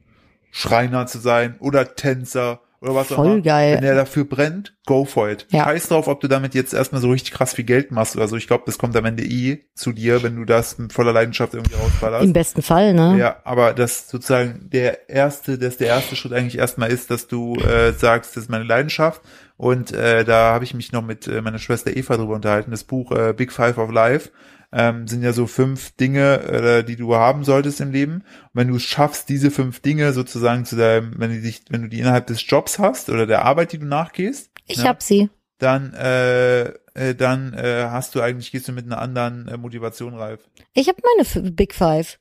Schreiner 0.53 1.07
zu 1.07 1.19
sein 1.19 1.57
oder 1.59 1.97
Tänzer 1.97 2.61
oder 2.83 2.97
was 2.97 3.13
auch 3.13 3.17
Voll 3.17 3.33
immer. 3.35 3.43
geil. 3.43 3.77
Wenn 3.77 3.83
der 3.83 3.95
dafür 3.95 4.25
brennt, 4.25 4.75
go 4.87 5.05
for 5.05 5.31
it. 5.31 5.47
Ja. 5.51 5.65
Scheiß 5.65 5.89
drauf, 5.89 6.09
ob 6.09 6.21
du 6.21 6.27
damit 6.27 6.55
jetzt 6.55 6.75
erstmal 6.75 7.01
so 7.01 7.11
richtig 7.11 7.33
krass 7.33 7.55
viel 7.55 7.65
Geld 7.65 7.93
machst 7.93 8.17
oder 8.17 8.27
so. 8.27 8.37
Ich 8.37 8.49
glaube, 8.49 8.65
das 8.67 8.77
kommt 8.77 8.97
am 8.97 9.05
Ende 9.05 9.23
eh 9.25 9.61
zu 9.75 9.93
dir, 9.93 10.23
wenn 10.25 10.35
du 10.35 10.45
das 10.45 10.79
mit 10.79 10.93
voller 10.93 11.13
Leidenschaft 11.13 11.55
irgendwie 11.55 11.77
rausballerst. 11.77 12.25
Im 12.25 12.33
besten 12.33 12.61
Fall, 12.61 12.93
ne? 12.93 13.17
Ja, 13.19 13.37
aber 13.45 13.73
das 13.73 14.09
sozusagen 14.11 14.69
der 14.71 15.09
erste, 15.09 15.59
dass 15.59 15.77
der 15.77 15.87
erste 15.89 16.17
Schritt 16.17 16.33
eigentlich 16.33 16.59
erstmal 16.59 16.91
ist, 16.91 17.11
dass 17.11 17.29
du 17.29 17.55
äh, 17.55 17.93
sagst, 17.93 18.37
das 18.37 18.45
ist 18.45 18.51
meine 18.51 18.65
Leidenschaft. 18.65 19.23
Und 19.57 19.93
äh, 19.93 20.25
da 20.25 20.53
habe 20.53 20.65
ich 20.65 20.75
mich 20.75 20.91
noch 20.91 21.03
mit 21.03 21.29
äh, 21.29 21.41
meiner 21.41 21.61
Schwester 21.61 21.97
Eva 21.97 22.17
drüber 22.17 22.35
unterhalten. 22.35 22.73
Das 22.73 22.83
Buch 22.83 23.13
äh, 23.13 23.33
Big 23.33 23.53
Five 23.53 23.79
of 23.79 23.93
Life 23.93 24.31
ähm, 24.73 25.07
sind 25.07 25.23
ja 25.23 25.33
so 25.33 25.47
fünf 25.47 25.93
Dinge, 25.97 26.41
äh, 26.43 26.85
die 26.85 26.97
du 26.97 27.15
haben 27.15 27.45
solltest 27.45 27.81
im 27.81 27.91
Leben. 27.93 28.15
Und 28.17 28.51
wenn 28.55 28.69
du 28.69 28.77
es 28.77 28.83
schaffst, 28.83 29.29
diese 29.29 29.51
fünf 29.51 29.81
Dinge 29.81 30.13
sozusagen 30.13 30.65
zu 30.65 30.77
deinem, 30.77 31.13
wenn 31.19 31.31
du 31.31 31.41
dich, 31.41 31.63
wenn 31.71 31.83
du 31.83 31.89
die 31.89 32.01
innerhalb 32.01 32.27
des 32.27 32.45
Jobs 32.49 32.79
hast 32.79 33.09
oder 33.11 33.27
der 33.27 33.45
Arbeit, 33.45 33.73
die 33.73 33.79
du 33.79 33.87
nachgehst, 33.87 34.51
Ich 34.67 34.79
Ja. 34.79 34.85
hab 34.85 35.03
sie. 35.03 35.29
dann 35.59 35.93
äh, 35.95 36.73
äh, 36.95 37.15
dann 37.15 37.55
äh, 37.55 37.87
hast 37.91 38.15
du 38.15 38.21
eigentlich 38.21 38.51
gehst 38.53 38.69
du 38.69 38.73
mit 38.73 38.85
einer 38.87 39.01
anderen 39.01 39.49
äh, 39.49 39.57
Motivation 39.57 40.15
reif. 40.15 40.41
Ich 40.75 40.89
hab 40.89 40.97
meine 41.03 41.23
F 41.23 41.39
Big 41.55 41.75
Five. 41.75 42.19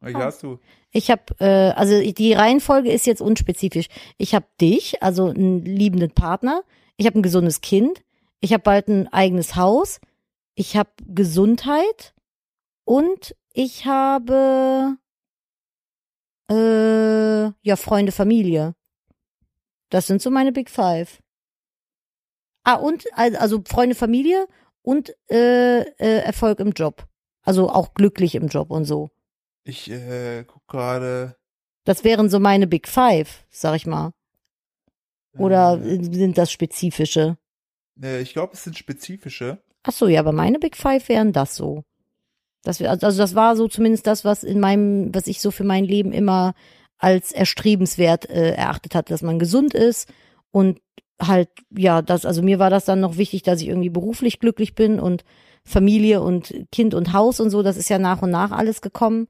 Welche 0.00 0.18
Oh. 0.18 0.22
hast 0.22 0.42
du? 0.42 0.58
Ich 0.90 1.10
habe, 1.10 1.22
äh, 1.38 1.70
also 1.70 2.00
die 2.02 2.32
Reihenfolge 2.34 2.90
ist 2.90 3.06
jetzt 3.06 3.22
unspezifisch. 3.22 3.86
Ich 4.18 4.34
habe 4.34 4.46
dich, 4.60 5.02
also 5.02 5.28
einen 5.28 5.64
liebenden 5.64 6.10
Partner. 6.10 6.62
Ich 6.96 7.06
habe 7.06 7.18
ein 7.18 7.22
gesundes 7.22 7.60
Kind. 7.62 8.02
Ich 8.40 8.52
habe 8.52 8.62
bald 8.62 8.88
ein 8.88 9.08
eigenes 9.12 9.56
Haus. 9.56 10.00
Ich 10.54 10.76
habe 10.76 10.90
Gesundheit 11.06 12.14
und 12.84 13.34
ich 13.52 13.86
habe 13.86 14.98
äh, 16.50 17.52
ja 17.62 17.76
Freunde, 17.76 18.12
Familie. 18.12 18.74
Das 19.90 20.06
sind 20.06 20.22
so 20.22 20.30
meine 20.30 20.52
Big 20.52 20.70
Five. 20.70 21.22
Ah 22.64 22.74
und 22.74 23.06
also, 23.14 23.62
Freunde, 23.66 23.94
Familie 23.94 24.46
und 24.82 25.14
äh, 25.30 25.80
äh, 25.80 26.22
Erfolg 26.24 26.60
im 26.60 26.70
Job. 26.72 27.06
Also 27.42 27.68
auch 27.68 27.94
glücklich 27.94 28.34
im 28.34 28.48
Job 28.48 28.70
und 28.70 28.84
so. 28.84 29.10
Ich 29.64 29.90
äh, 29.90 30.44
guck 30.44 30.66
gerade. 30.68 31.36
Das 31.84 32.04
wären 32.04 32.28
so 32.28 32.38
meine 32.38 32.66
Big 32.66 32.86
Five, 32.86 33.44
sag 33.50 33.74
ich 33.76 33.86
mal. 33.86 34.12
Oder 35.36 35.80
äh, 35.80 36.02
sind 36.02 36.38
das 36.38 36.52
spezifische? 36.52 37.38
äh, 38.00 38.20
ich 38.20 38.32
glaube, 38.32 38.54
es 38.54 38.64
sind 38.64 38.78
spezifische. 38.78 39.62
Ach 39.82 39.92
so, 39.92 40.06
ja, 40.08 40.20
aber 40.20 40.32
meine 40.32 40.58
Big 40.58 40.76
Five 40.76 41.08
wären 41.08 41.32
das 41.32 41.56
so. 41.56 41.84
Das 42.62 42.78
wär, 42.80 42.90
also 42.90 43.18
das 43.18 43.34
war 43.34 43.56
so 43.56 43.68
zumindest 43.68 44.06
das, 44.06 44.24
was 44.24 44.44
in 44.44 44.60
meinem, 44.60 45.14
was 45.14 45.26
ich 45.26 45.40
so 45.40 45.50
für 45.50 45.64
mein 45.64 45.84
Leben 45.84 46.12
immer 46.12 46.54
als 46.98 47.32
erstrebenswert 47.32 48.30
äh, 48.30 48.52
erachtet 48.52 48.94
hatte, 48.94 49.12
dass 49.12 49.22
man 49.22 49.40
gesund 49.40 49.74
ist 49.74 50.08
und 50.52 50.80
halt, 51.20 51.48
ja, 51.76 52.02
das, 52.02 52.24
also 52.24 52.42
mir 52.42 52.58
war 52.58 52.70
das 52.70 52.84
dann 52.84 53.00
noch 53.00 53.16
wichtig, 53.16 53.42
dass 53.42 53.60
ich 53.60 53.68
irgendwie 53.68 53.90
beruflich 53.90 54.38
glücklich 54.38 54.74
bin 54.74 55.00
und 55.00 55.24
Familie 55.64 56.20
und 56.22 56.54
Kind 56.70 56.94
und 56.94 57.12
Haus 57.12 57.40
und 57.40 57.50
so, 57.50 57.62
das 57.62 57.76
ist 57.76 57.88
ja 57.88 57.98
nach 57.98 58.22
und 58.22 58.30
nach 58.30 58.52
alles 58.52 58.80
gekommen. 58.80 59.28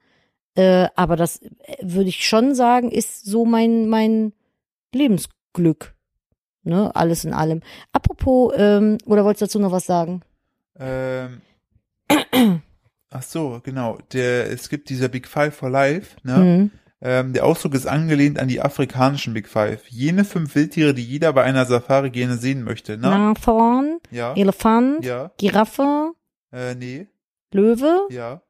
Äh, 0.55 0.89
aber 0.97 1.17
das 1.17 1.39
äh, 1.39 1.49
würde 1.81 2.11
ich 2.11 2.27
schon 2.27 2.55
sagen, 2.55 2.91
ist 2.91 3.25
so 3.25 3.45
mein, 3.47 3.89
mein 3.89 4.33
Lebensglück. 4.95 5.95
Ne, 6.65 6.95
alles 6.95 7.25
in 7.25 7.33
allem. 7.33 7.61
Apropos, 7.93 8.53
ähm, 8.57 8.99
oder 9.07 9.25
wolltest 9.25 9.43
du 9.43 9.47
dazu 9.47 9.59
noch 9.59 9.73
was 9.73 9.85
sagen? 9.85 10.23
Ähm, 10.83 11.41
ach 13.11 13.23
so, 13.23 13.61
genau. 13.63 13.99
Der, 14.13 14.51
es 14.51 14.69
gibt 14.69 14.89
dieser 14.89 15.09
Big 15.09 15.27
Five 15.29 15.55
for 15.55 15.71
Life. 15.71 16.17
Ne? 16.25 16.37
Mhm. 16.37 16.71
Ähm, 17.05 17.33
der 17.33 17.45
Ausdruck 17.47 17.75
ist 17.75 17.87
angelehnt 17.87 18.39
an 18.39 18.49
die 18.49 18.61
afrikanischen 18.61 19.35
Big 19.35 19.49
Five. 19.49 19.89
Jene 19.89 20.25
fünf 20.25 20.55
Wildtiere, 20.55 20.95
die 20.95 21.05
jeder 21.05 21.33
bei 21.33 21.43
einer 21.43 21.65
Safari 21.67 22.11
gerne 22.11 22.37
sehen 22.37 22.63
möchte. 22.63 22.97
Ne? 22.97 23.09
Nashorn, 23.09 23.99
Ja. 24.11 24.35
Elefant, 24.35 25.05
Ja. 25.05 25.33
Giraffe, 25.39 26.13
Äh, 26.53 26.75
nee. 26.77 27.09
Löwe 27.53 28.07
Ja. 28.11 28.43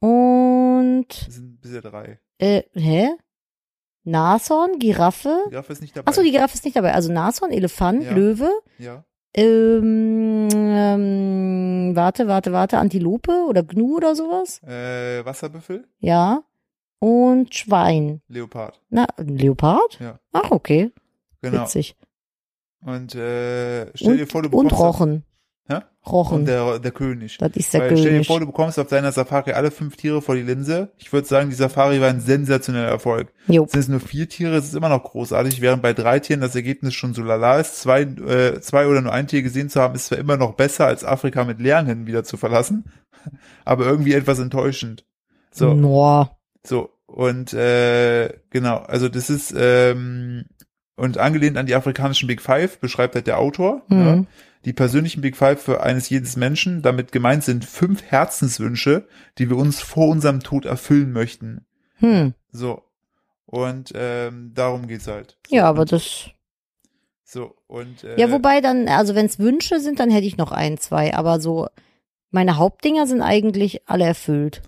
und 0.00 1.06
Das 1.08 1.34
sind 1.34 1.60
bisher 1.60 1.80
drei. 1.82 2.18
äh, 2.38 2.62
hä? 2.74 3.08
Nashorn, 4.06 4.78
Giraffe. 4.78 5.44
Die 5.46 5.50
Giraffe 5.50 5.72
ist 5.72 5.80
nicht 5.80 5.96
dabei. 5.96 6.08
Achso, 6.08 6.22
die 6.22 6.30
Giraffe 6.30 6.54
ist 6.54 6.64
nicht 6.64 6.76
dabei. 6.76 6.92
Also 6.92 7.10
Nashorn, 7.10 7.52
Elefant, 7.52 8.04
Ja. 8.04 8.12
Löwe, 8.12 8.50
Ja. 8.78 9.04
Ähm, 9.34 10.48
ähm, 10.52 11.96
warte, 11.96 12.28
warte, 12.28 12.52
warte, 12.52 12.78
Antilope 12.78 13.46
oder 13.48 13.62
Gnu 13.62 13.96
oder 13.96 14.14
sowas. 14.14 14.62
Äh, 14.62 15.24
Wasserbüffel? 15.24 15.86
Ja. 15.98 16.42
Und 17.00 17.54
Schwein. 17.54 18.22
Leopard. 18.28 18.80
Na, 18.90 19.06
Leopard? 19.18 19.98
Ja. 20.00 20.18
Ach, 20.32 20.50
okay. 20.50 20.92
Genau. 21.42 21.62
Witzig. 21.62 21.96
Und 22.84 23.14
äh, 23.14 23.86
stell 23.96 24.16
dir 24.16 24.22
Und, 24.22 24.32
vor, 24.32 24.42
du 24.42 24.48
und 24.56 24.68
bekommst 24.68 25.00
Rochen. 25.00 25.24
Rochen. 26.06 26.40
und 26.40 26.44
der, 26.46 26.78
der 26.78 26.90
König. 26.90 27.38
das 27.38 27.50
ist 27.54 27.72
der 27.72 27.80
Weil 27.80 27.88
stell 27.96 28.02
dir 28.02 28.10
König. 28.10 28.26
vor, 28.26 28.40
du 28.40 28.46
bekommst 28.46 28.78
auf 28.78 28.88
deiner 28.88 29.10
Safari 29.12 29.52
alle 29.52 29.70
fünf 29.70 29.96
Tiere 29.96 30.20
vor 30.20 30.34
die 30.34 30.42
Linse. 30.42 30.90
Ich 30.98 31.12
würde 31.12 31.26
sagen, 31.26 31.48
die 31.48 31.56
Safari 31.56 32.00
war 32.00 32.08
ein 32.10 32.20
sensationeller 32.20 32.88
Erfolg. 32.88 33.32
Jo. 33.48 33.66
Sind 33.66 33.80
es 33.80 33.88
nur 33.88 34.00
vier 34.00 34.28
Tiere, 34.28 34.56
es 34.56 34.66
ist 34.66 34.74
immer 34.74 34.90
noch 34.90 35.02
großartig, 35.02 35.60
während 35.60 35.82
bei 35.82 35.92
drei 35.94 36.20
Tieren 36.20 36.40
das 36.40 36.54
Ergebnis 36.54 36.94
schon 36.94 37.14
so 37.14 37.22
lala 37.22 37.58
ist. 37.58 37.80
Zwei, 37.80 38.02
äh, 38.02 38.60
zwei 38.60 38.86
oder 38.86 39.00
nur 39.00 39.12
ein 39.12 39.26
Tier 39.26 39.42
gesehen 39.42 39.70
zu 39.70 39.80
haben, 39.80 39.94
ist 39.94 40.06
zwar 40.06 40.18
immer 40.18 40.36
noch 40.36 40.54
besser, 40.54 40.86
als 40.86 41.04
Afrika 41.04 41.44
mit 41.44 41.60
leeren 41.60 41.86
Händen 41.86 42.06
wieder 42.06 42.24
zu 42.24 42.36
verlassen, 42.36 42.84
aber 43.64 43.86
irgendwie 43.86 44.12
etwas 44.14 44.38
enttäuschend. 44.38 45.04
So, 45.52 45.72
Noah. 45.74 46.36
so. 46.66 46.90
Und 47.06 47.52
äh, 47.52 48.30
genau, 48.50 48.78
also 48.78 49.08
das 49.08 49.30
ist 49.30 49.54
ähm, 49.56 50.46
und 50.96 51.18
angelehnt 51.18 51.56
an 51.56 51.66
die 51.66 51.74
afrikanischen 51.74 52.26
Big 52.26 52.40
Five 52.40 52.78
beschreibt 52.80 53.14
halt 53.14 53.26
der 53.26 53.38
Autor. 53.38 53.82
Mhm. 53.88 53.98
Ja, 54.00 54.24
die 54.64 54.72
persönlichen 54.72 55.20
Big 55.20 55.36
Five 55.36 55.62
für 55.62 55.82
eines 55.82 56.08
jedes 56.08 56.36
Menschen. 56.36 56.82
Damit 56.82 57.12
gemeint 57.12 57.44
sind 57.44 57.64
fünf 57.64 58.02
Herzenswünsche, 58.02 59.06
die 59.38 59.50
wir 59.50 59.56
uns 59.56 59.80
vor 59.80 60.08
unserem 60.08 60.40
Tod 60.40 60.64
erfüllen 60.64 61.12
möchten. 61.12 61.64
Hm. 61.96 62.34
So. 62.50 62.82
Und 63.46 63.92
ähm, 63.94 64.52
darum 64.54 64.86
geht's 64.86 65.06
halt. 65.06 65.36
So, 65.48 65.56
Ja, 65.56 65.66
aber 65.66 65.84
das. 65.84 66.30
So, 67.24 67.56
und 67.66 68.04
äh, 68.04 68.18
Ja, 68.18 68.30
wobei 68.30 68.60
dann, 68.60 68.88
also 68.88 69.14
wenn 69.14 69.26
es 69.26 69.38
Wünsche 69.38 69.80
sind, 69.80 70.00
dann 70.00 70.10
hätte 70.10 70.26
ich 70.26 70.36
noch 70.36 70.52
ein, 70.52 70.78
zwei. 70.78 71.14
Aber 71.14 71.40
so, 71.40 71.68
meine 72.30 72.56
Hauptdinger 72.56 73.06
sind 73.06 73.22
eigentlich 73.22 73.88
alle 73.88 74.04
erfüllt, 74.04 74.62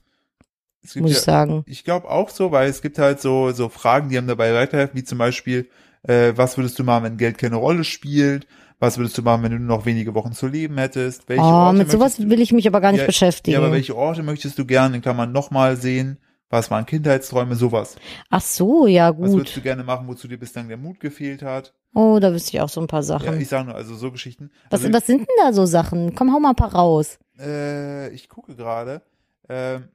muss 0.95 0.95
ja, 0.95 1.17
ich 1.17 1.21
sagen. 1.21 1.65
Ich 1.67 1.85
glaube 1.85 2.09
auch 2.09 2.31
so, 2.31 2.53
weil 2.53 2.69
es 2.69 2.81
gibt 2.81 2.99
halt 2.99 3.21
so, 3.21 3.51
so 3.51 3.69
Fragen, 3.69 4.09
die 4.09 4.19
einem 4.19 4.29
dabei 4.29 4.55
weiterhelfen, 4.55 4.97
wie 4.97 5.05
zum 5.05 5.19
Beispiel, 5.19 5.69
äh, 6.05 6.33
was 6.37 6.57
würdest 6.57 6.79
du 6.79 6.85
machen, 6.85 7.05
wenn 7.05 7.17
Geld 7.17 7.39
keine 7.39 7.57
Rolle 7.57 7.83
spielt? 7.85 8.47
Was 8.79 8.99
würdest 8.99 9.17
du 9.17 9.23
machen, 9.23 9.43
wenn 9.43 9.53
du 9.53 9.59
nur 9.59 9.79
noch 9.79 9.87
wenige 9.87 10.15
Wochen 10.15 10.33
zu 10.33 10.47
leben 10.47 10.77
hättest? 10.77 11.29
Welche 11.29 11.45
Oh, 11.45 11.49
Orte 11.49 11.79
mit 11.79 11.91
sowas 11.91 12.17
du- 12.17 12.29
will 12.29 12.41
ich 12.41 12.53
mich 12.53 12.67
aber 12.69 12.81
gar 12.81 12.93
nicht 12.93 13.01
Ja, 13.01 13.07
beschäftigen. 13.07 13.53
Ja, 13.55 13.59
aber 13.61 13.73
welche 13.73 13.97
Orte 13.97 14.23
möchtest 14.23 14.59
du 14.59 14.67
gerne, 14.67 14.97
in 14.97 15.03
Klammern, 15.03 15.33
nochmal 15.33 15.77
sehen? 15.77 16.19
Was 16.51 16.71
waren 16.71 16.87
Kindheitsträume, 16.87 17.57
sowas? 17.57 17.97
Ach 18.31 18.41
so, 18.43 18.87
ja, 18.87 19.11
Was 19.19 19.33
würdest 19.33 19.55
gut. 19.55 19.57
du 19.57 19.61
gerne 19.63 19.83
machen, 19.83 20.07
wozu 20.07 20.29
dir 20.29 20.39
bislang 20.39 20.69
der 20.69 20.77
Mut 20.77 21.01
gefehlt 21.01 21.43
hat? 21.43 21.75
Oh, 21.95 22.19
da 22.21 22.33
wüsste 22.33 22.51
ich 22.57 22.61
auch 22.61 22.69
so 22.69 22.81
ein 22.81 22.87
paar 22.87 23.01
Ja, 23.01 23.05
Sachen. 23.07 23.41
ich 23.41 23.49
sage 23.49 23.65
nur, 23.67 23.75
also 23.75 23.95
so 23.97 24.13
Geschichten. 24.13 24.51
was, 24.71 24.83
also, 24.83 24.93
was 24.93 25.07
sind 25.07 25.21
denn 25.21 25.37
da 25.41 25.53
so 25.53 25.65
Sachen? 25.67 26.15
Komm, 26.15 26.33
hau 26.33 26.39
mal 26.39 26.51
ein 26.51 26.57
paar 26.57 26.75
raus. 26.75 27.19
äh, 27.41 28.11
ich 28.11 28.29
gucke 28.29 28.55
gerade. 28.55 29.03
Ähm, 29.49 29.89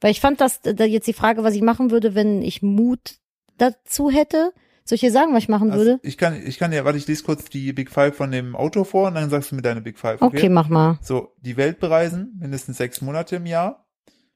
Weil 0.00 0.10
ich 0.12 0.20
fand 0.20 0.40
das 0.40 0.60
da 0.60 0.84
jetzt 0.84 1.06
die 1.08 1.12
Frage, 1.14 1.42
was 1.44 1.54
ich 1.54 1.62
machen 1.62 1.90
würde, 1.90 2.14
wenn 2.14 2.42
ich 2.42 2.62
Mut 2.62 3.16
dazu 3.58 4.10
hätte. 4.10 4.52
Soll 4.84 4.96
ich 4.96 5.00
dir 5.00 5.12
sagen, 5.12 5.32
was 5.32 5.44
ich 5.44 5.48
machen 5.48 5.70
also 5.70 5.84
würde? 5.84 6.00
ich 6.02 6.18
kann, 6.18 6.34
ich 6.44 6.58
kann 6.58 6.72
ja, 6.72 6.84
warte, 6.84 6.98
ich 6.98 7.06
lese 7.06 7.22
kurz 7.24 7.44
die 7.44 7.72
Big 7.72 7.90
Five 7.90 8.16
von 8.16 8.30
dem 8.32 8.56
Auto 8.56 8.84
vor 8.84 9.08
und 9.08 9.14
dann 9.14 9.30
sagst 9.30 9.50
du 9.50 9.54
mir 9.54 9.62
deine 9.62 9.80
Big 9.80 9.98
Five. 9.98 10.20
Okay, 10.22 10.36
Okay. 10.38 10.48
mach 10.48 10.68
mal. 10.68 10.98
So, 11.02 11.32
die 11.40 11.56
Welt 11.56 11.78
bereisen, 11.80 12.36
mindestens 12.40 12.78
sechs 12.78 13.00
Monate 13.00 13.36
im 13.36 13.46
Jahr. 13.46 13.86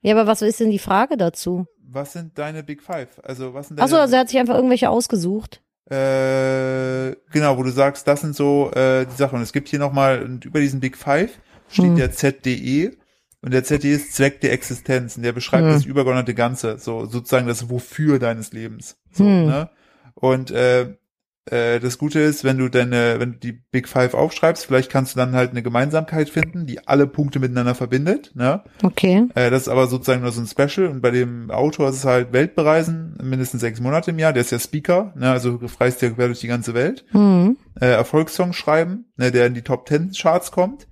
Ja, 0.03 0.15
aber 0.15 0.27
was 0.29 0.43
ist 0.43 0.61
denn 0.61 0.71
die 0.71 0.79
Frage 0.79 1.17
dazu? 1.17 1.67
Was 1.89 2.13
sind 2.13 2.39
deine 2.39 2.63
Big 2.63 2.83
Five? 2.83 3.21
Also, 3.25 3.55
was 3.55 3.69
sind 3.69 3.79
deine, 3.79 3.85
Achso, 3.87 3.97
also 3.97 4.15
er 4.15 4.21
hat 4.21 4.29
sich 4.29 4.39
einfach 4.39 4.55
irgendwelche 4.55 4.89
ausgesucht. 4.91 5.63
äh, 5.91 7.17
genau, 7.33 7.57
wo 7.59 7.63
du 7.63 7.71
sagst, 7.71 8.07
das 8.09 8.21
sind 8.21 8.35
so 8.37 8.71
äh, 8.73 9.07
die 9.07 9.17
Sachen. 9.17 9.37
Und 9.37 9.43
es 9.43 9.53
gibt 9.53 9.69
hier 9.69 9.79
nochmal, 9.79 10.23
und 10.23 10.45
über 10.45 10.61
diesen 10.61 10.81
Big 10.81 10.97
Five 10.97 11.31
steht 11.69 11.87
Hm. 11.87 11.97
der 11.97 12.13
ZDE. 12.13 12.97
Und 13.43 13.53
der 13.53 13.63
ZDE 13.65 13.93
ist 13.95 14.15
Zweck 14.15 14.41
der 14.41 14.53
Existenz. 14.53 15.17
Und 15.17 15.23
der 15.23 15.33
beschreibt 15.33 15.65
Hm. 15.65 15.73
das 15.73 15.85
übergeordnete 15.85 16.35
Ganze. 16.35 16.79
So, 16.79 17.07
sozusagen 17.07 17.47
das 17.47 17.71
Wofür 17.71 18.19
deines 18.19 18.53
Lebens. 18.53 18.97
So, 19.13 19.25
Hm. 19.25 19.47
ne? 19.47 19.71
Und, 20.17 20.51
äh, 20.51 20.95
äh, 21.49 21.79
das 21.79 21.99
Gute 21.99 22.19
ist, 22.21 22.43
wenn 22.43 22.59
du 22.59 22.69
deine, 22.69 23.21
wenn 23.21 23.35
du 23.35 23.39
die 23.39 23.53
Big 23.53 23.89
Five 23.89 24.15
aufschreibst, 24.15 24.67
vielleicht 24.67 24.91
kannst 24.91 25.15
du 25.15 25.19
dann 25.19 25.35
halt 25.35 25.51
eine 25.51 25.63
Gemeinsamkeit 25.63 26.29
finden, 26.29 26.67
die 26.67 26.87
alle 26.87 27.07
Punkte 27.07 27.39
miteinander 27.39 27.75
verbindet. 27.75 28.33
Ne? 28.35 28.63
Okay. 28.83 29.29
Äh, 29.35 29.51
das 29.51 29.63
ist 29.63 29.69
aber 29.69 29.87
sozusagen 29.87 30.23
nur 30.23 30.33
so 30.33 30.41
ein 30.41 30.49
Special. 30.49 30.89
Und 30.89 31.01
bei 31.03 31.13
dem 31.13 31.51
Autor 31.51 31.91
ist 31.91 31.97
es 31.97 32.05
halt 32.05 32.33
Weltbereisen, 32.33 33.17
mindestens 33.23 33.61
sechs 33.61 33.81
Monate 33.81 34.11
im 34.11 34.19
Jahr. 34.19 34.33
Der 34.33 34.41
ist 34.41 34.51
ja 34.51 34.59
Speaker, 34.59 35.13
ne? 35.17 35.31
also 35.31 35.61
reist 35.79 36.03
ja 36.03 36.11
quer 36.11 36.27
durch 36.27 36.41
die 36.41 36.49
ganze 36.49 36.75
Welt. 36.75 37.05
Mhm. 37.13 37.57
Äh, 37.81 37.87
Erfolgssong 37.87 38.53
schreiben, 38.53 39.07
ne? 39.17 39.31
der 39.31 39.47
in 39.47 39.55
die 39.55 39.63
Top 39.63 39.87
Ten 39.87 40.11
Charts 40.13 40.51
kommt. 40.51 40.89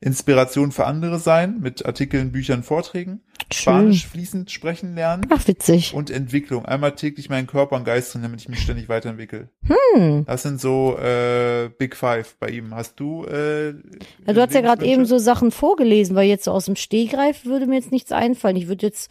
Inspiration 0.00 0.70
für 0.70 0.84
andere 0.84 1.18
sein, 1.18 1.58
mit 1.60 1.84
Artikeln, 1.84 2.30
Büchern, 2.30 2.62
Vorträgen. 2.62 3.20
Schön. 3.50 3.62
Spanisch 3.62 4.06
fließend 4.06 4.50
sprechen 4.50 4.94
lernen. 4.94 5.26
Ach, 5.30 5.48
witzig. 5.48 5.92
Und 5.94 6.10
Entwicklung. 6.10 6.64
Einmal 6.66 6.94
täglich 6.94 7.28
meinen 7.30 7.46
Körper 7.46 7.76
und 7.76 7.84
Geist 7.84 8.14
drin, 8.14 8.22
damit 8.22 8.40
ich 8.40 8.48
mich 8.48 8.60
ständig 8.60 8.88
weiterentwickle. 8.88 9.48
Hm. 9.64 10.24
Das 10.26 10.42
sind 10.42 10.60
so 10.60 10.96
äh, 10.98 11.70
Big 11.78 11.96
Five 11.96 12.36
bei 12.38 12.50
ihm. 12.50 12.74
Hast 12.74 13.00
du 13.00 13.24
äh, 13.24 13.70
Ja, 14.26 14.32
du 14.34 14.40
hast 14.40 14.54
ja 14.54 14.60
gerade 14.60 14.84
eben 14.84 15.04
so 15.04 15.18
Sachen 15.18 15.50
vorgelesen, 15.50 16.14
weil 16.14 16.28
jetzt 16.28 16.44
so 16.44 16.52
aus 16.52 16.66
dem 16.66 16.76
Stehgreif 16.76 17.44
würde 17.44 17.66
mir 17.66 17.76
jetzt 17.76 17.90
nichts 17.90 18.12
einfallen. 18.12 18.56
Ich 18.56 18.68
würde 18.68 18.86
jetzt 18.86 19.10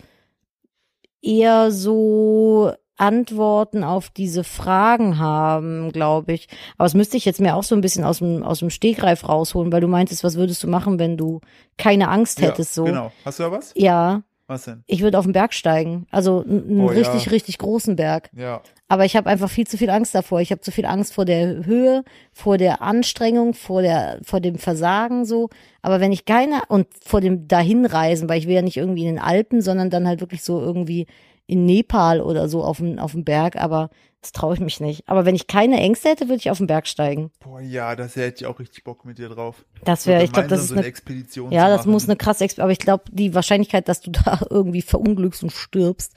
eher 1.22 1.72
so 1.72 2.72
Antworten 2.98 3.84
auf 3.84 4.10
diese 4.10 4.44
Fragen 4.44 5.18
haben, 5.20 5.92
glaube 5.92 6.34
ich. 6.34 6.48
Aber 6.78 6.86
das 6.86 6.94
müsste 6.94 7.18
ich 7.18 7.26
jetzt 7.26 7.40
mir 7.40 7.56
auch 7.56 7.64
so 7.64 7.76
ein 7.76 7.82
bisschen 7.82 8.04
aus 8.04 8.20
dem, 8.20 8.44
aus 8.44 8.60
dem 8.60 8.70
Stegreif 8.70 9.28
rausholen, 9.28 9.72
weil 9.72 9.82
du 9.82 9.88
meintest, 9.88 10.24
was 10.24 10.36
würdest 10.36 10.64
du 10.64 10.68
machen, 10.68 11.00
wenn 11.00 11.18
du 11.18 11.42
keine 11.78 12.10
Angst 12.10 12.42
hättest, 12.42 12.72
ja, 12.76 12.84
so. 12.84 12.84
Genau. 12.86 13.12
Hast 13.24 13.40
du 13.40 13.44
da 13.44 13.52
was? 13.52 13.72
Ja, 13.76 14.24
Was 14.48 14.66
denn? 14.66 14.84
ich 14.88 15.02
würde 15.02 15.20
auf 15.20 15.26
den 15.26 15.34
Berg 15.34 15.54
steigen. 15.54 16.08
Also 16.12 16.44
einen 16.44 16.80
Oh, 16.82 16.92
ja. 16.92 16.98
richtig, 16.98 17.32
richtig 17.32 17.58
großen 17.60 17.96
Berg. 17.96 18.30
Ja. 18.36 18.62
Aber 18.90 19.04
ich 19.04 19.18
habe 19.18 19.30
einfach 19.30 19.50
viel 19.50 19.68
zu 19.68 19.78
viel 19.78 19.90
Angst 19.90 20.16
davor. 20.16 20.40
Ich 20.40 20.52
habe 20.52 20.62
zu 20.62 20.72
viel 20.72 20.86
Angst 20.86 21.14
vor 21.14 21.26
der 21.26 21.66
Höhe, 21.66 22.04
vor 22.32 22.58
der 22.58 22.82
Anstrengung, 22.82 23.54
vor 23.54 23.82
der, 23.82 24.20
vor 24.24 24.40
dem 24.40 24.58
Versagen 24.58 25.26
so. 25.26 25.50
Aber 25.82 26.00
wenn 26.00 26.14
ich 26.14 26.24
keine 26.26 26.62
und 26.70 26.88
vor 27.06 27.20
dem 27.20 27.48
Dahinreisen, 27.50 28.30
weil 28.30 28.40
ich 28.40 28.48
will 28.48 28.56
ja 28.56 28.62
nicht 28.62 28.78
irgendwie 28.78 29.06
in 29.06 29.16
den 29.16 29.24
Alpen, 29.24 29.62
sondern 29.62 29.90
dann 29.90 30.08
halt 30.08 30.22
wirklich 30.22 30.42
so 30.42 30.62
irgendwie 30.62 31.06
in 31.48 31.66
Nepal 31.66 32.22
oder 32.22 32.48
so 32.50 32.64
auf 32.64 32.78
dem, 32.78 33.00
auf 33.00 33.14
dem 33.14 33.24
Berg. 33.24 33.56
Aber 33.56 33.90
das 34.22 34.32
traue 34.34 34.54
ich 34.56 34.60
mich 34.60 34.80
nicht. 34.80 35.08
Aber 35.08 35.26
wenn 35.26 35.36
ich 35.36 35.48
keine 35.48 35.78
Ängste 35.78 36.10
hätte, 36.10 36.28
würde 36.28 36.38
ich 36.38 36.52
auf 36.52 36.58
den 36.58 36.68
Berg 36.68 36.88
steigen. 36.88 37.32
Boah, 37.40 37.62
ja, 37.62 37.96
das 37.96 38.16
hätte 38.16 38.44
ich 38.44 38.46
auch 38.46 38.60
richtig 38.60 38.84
Bock 38.84 39.06
mit 39.06 39.18
dir 39.18 39.30
drauf. 39.30 39.66
Das 39.86 40.06
wäre, 40.06 40.24
ich 40.24 40.32
glaube, 40.32 40.50
das 40.50 40.62
ist 40.62 40.68
so 40.70 40.76
eine, 40.76 40.86
Expedition 40.86 41.52
ja, 41.52 41.70
das 41.70 41.86
muss 41.86 42.06
eine 42.06 42.18
krasse, 42.18 42.44
Exp 42.44 42.60
aber 42.60 42.72
ich 42.72 42.80
glaube, 42.80 43.06
die 43.12 43.34
Wahrscheinlichkeit, 43.34 43.88
dass 43.88 44.02
du 44.02 44.12
da 44.26 44.42
irgendwie 44.50 44.82
verunglückst 44.82 45.44
und 45.44 45.52
stirbst, 45.52 46.14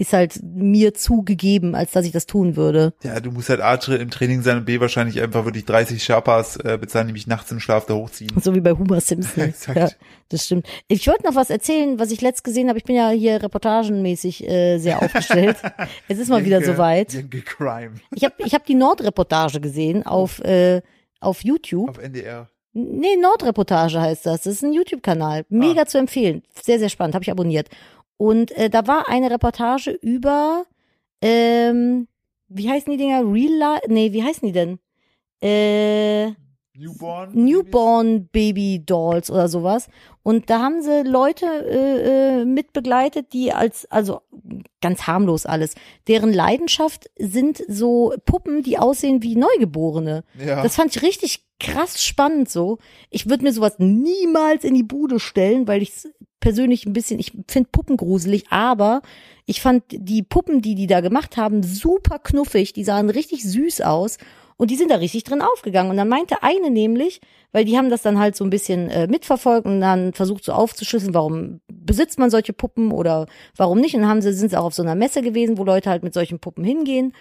ist 0.00 0.14
halt 0.14 0.40
mir 0.42 0.94
zugegeben, 0.94 1.74
als 1.74 1.90
dass 1.92 2.06
ich 2.06 2.12
das 2.12 2.24
tun 2.24 2.56
würde. 2.56 2.94
Ja, 3.02 3.20
du 3.20 3.30
musst 3.30 3.50
halt 3.50 3.60
A 3.60 3.74
im 3.74 4.10
Training 4.10 4.40
sein 4.40 4.56
und 4.56 4.64
B 4.64 4.80
wahrscheinlich 4.80 5.20
einfach 5.20 5.44
wirklich 5.44 5.66
30 5.66 6.02
Sherpas 6.02 6.56
äh, 6.56 6.78
bezahlen, 6.80 7.08
die 7.08 7.12
mich 7.12 7.26
nachts 7.26 7.52
im 7.52 7.60
Schlaf 7.60 7.84
da 7.84 7.94
hochziehen. 7.94 8.32
So 8.40 8.54
wie 8.54 8.60
bei 8.60 8.72
Homer 8.72 9.00
Simpson. 9.02 9.44
Exakt. 9.50 9.76
Ja, 9.76 9.88
das 10.30 10.46
stimmt. 10.46 10.66
Ich 10.88 11.06
wollte 11.06 11.24
noch 11.24 11.34
was 11.34 11.50
erzählen, 11.50 11.98
was 11.98 12.10
ich 12.10 12.22
letzt 12.22 12.44
gesehen 12.44 12.68
habe. 12.68 12.78
Ich 12.78 12.84
bin 12.84 12.96
ja 12.96 13.10
hier 13.10 13.42
reportagenmäßig 13.42 14.48
äh, 14.48 14.78
sehr 14.78 15.02
aufgestellt. 15.02 15.58
es 16.08 16.18
ist 16.18 16.30
mal 16.30 16.46
wieder 16.46 16.62
soweit. 16.62 17.12
Ich 18.14 18.24
habe 18.24 18.34
ich 18.38 18.54
hab 18.54 18.64
die 18.64 18.74
Nordreportage 18.74 19.60
gesehen 19.60 20.06
auf, 20.06 20.40
äh, 20.40 20.80
auf 21.20 21.44
YouTube. 21.44 21.90
auf 21.90 21.98
NDR. 21.98 22.48
Nee, 22.72 23.16
Nordreportage 23.16 24.00
heißt 24.00 24.26
das. 24.26 24.42
Das 24.42 24.54
ist 24.54 24.62
ein 24.62 24.72
YouTube-Kanal. 24.72 25.44
Mega 25.48 25.86
zu 25.86 25.98
empfehlen. 25.98 26.42
Sehr, 26.62 26.78
sehr 26.78 26.88
spannend. 26.88 27.14
Habe 27.14 27.24
ich 27.24 27.30
abonniert. 27.30 27.68
Und 28.20 28.52
äh, 28.52 28.68
da 28.68 28.86
war 28.86 29.08
eine 29.08 29.30
Reportage 29.30 29.92
über, 29.92 30.66
ähm, 31.22 32.06
wie 32.48 32.68
heißen 32.68 32.92
die 32.92 32.98
Dinger? 32.98 33.22
Real 33.22 33.56
Life? 33.56 33.84
Nee, 33.88 34.12
wie 34.12 34.22
heißen 34.22 34.46
die 34.46 34.52
denn? 34.52 34.78
Äh, 35.40 36.32
Newborn. 36.74 37.30
Newborn 37.32 38.28
Baby 38.30 38.84
Dolls 38.84 39.30
oder 39.30 39.48
sowas. 39.48 39.88
Und 40.22 40.50
da 40.50 40.60
haben 40.60 40.82
sie 40.82 41.02
Leute 41.02 41.46
äh, 41.46 42.40
äh, 42.40 42.44
mit 42.44 42.74
begleitet, 42.74 43.32
die 43.32 43.54
als, 43.54 43.90
also 43.90 44.20
ganz 44.82 45.06
harmlos 45.06 45.46
alles, 45.46 45.74
deren 46.06 46.34
Leidenschaft 46.34 47.08
sind 47.18 47.64
so 47.68 48.12
Puppen, 48.26 48.62
die 48.62 48.76
aussehen 48.76 49.22
wie 49.22 49.34
Neugeborene. 49.34 50.24
Ja. 50.38 50.62
Das 50.62 50.76
fand 50.76 50.94
ich 50.94 51.02
richtig 51.02 51.46
krass 51.60 52.02
spannend 52.02 52.48
so. 52.48 52.78
Ich 53.10 53.28
würde 53.28 53.44
mir 53.44 53.52
sowas 53.52 53.74
niemals 53.78 54.64
in 54.64 54.74
die 54.74 54.82
Bude 54.82 55.20
stellen, 55.20 55.68
weil 55.68 55.82
ich 55.82 55.92
persönlich 56.40 56.86
ein 56.86 56.92
bisschen, 56.92 57.20
ich 57.20 57.32
finde 57.48 57.68
Puppen 57.70 57.96
gruselig, 57.96 58.46
aber 58.50 59.02
ich 59.46 59.60
fand 59.60 59.84
die 59.90 60.22
Puppen, 60.22 60.62
die 60.62 60.74
die 60.74 60.86
da 60.86 61.00
gemacht 61.00 61.36
haben, 61.36 61.62
super 61.62 62.18
knuffig. 62.18 62.72
Die 62.72 62.84
sahen 62.84 63.10
richtig 63.10 63.44
süß 63.44 63.82
aus. 63.82 64.16
Und 64.56 64.70
die 64.70 64.76
sind 64.76 64.90
da 64.90 64.96
richtig 64.96 65.24
drin 65.24 65.40
aufgegangen. 65.40 65.90
Und 65.90 65.96
dann 65.96 66.08
meinte 66.08 66.42
eine 66.42 66.70
nämlich, 66.70 67.22
weil 67.50 67.64
die 67.64 67.78
haben 67.78 67.88
das 67.88 68.02
dann 68.02 68.18
halt 68.18 68.36
so 68.36 68.44
ein 68.44 68.50
bisschen 68.50 68.90
äh, 68.90 69.06
mitverfolgt 69.06 69.66
und 69.66 69.80
dann 69.80 70.12
versucht 70.12 70.44
so 70.44 70.52
aufzuschlüsseln, 70.52 71.14
warum 71.14 71.62
besitzt 71.72 72.18
man 72.18 72.28
solche 72.28 72.52
Puppen 72.52 72.92
oder 72.92 73.26
warum 73.56 73.80
nicht. 73.80 73.94
Und 73.94 74.02
dann 74.02 74.10
haben 74.10 74.20
sie, 74.20 74.34
sind 74.34 74.50
sie 74.50 74.58
auch 74.58 74.66
auf 74.66 74.74
so 74.74 74.82
einer 74.82 74.94
Messe 74.94 75.22
gewesen, 75.22 75.56
wo 75.56 75.64
Leute 75.64 75.88
halt 75.88 76.02
mit 76.02 76.12
solchen 76.12 76.40
Puppen 76.40 76.62
hingehen. 76.62 77.14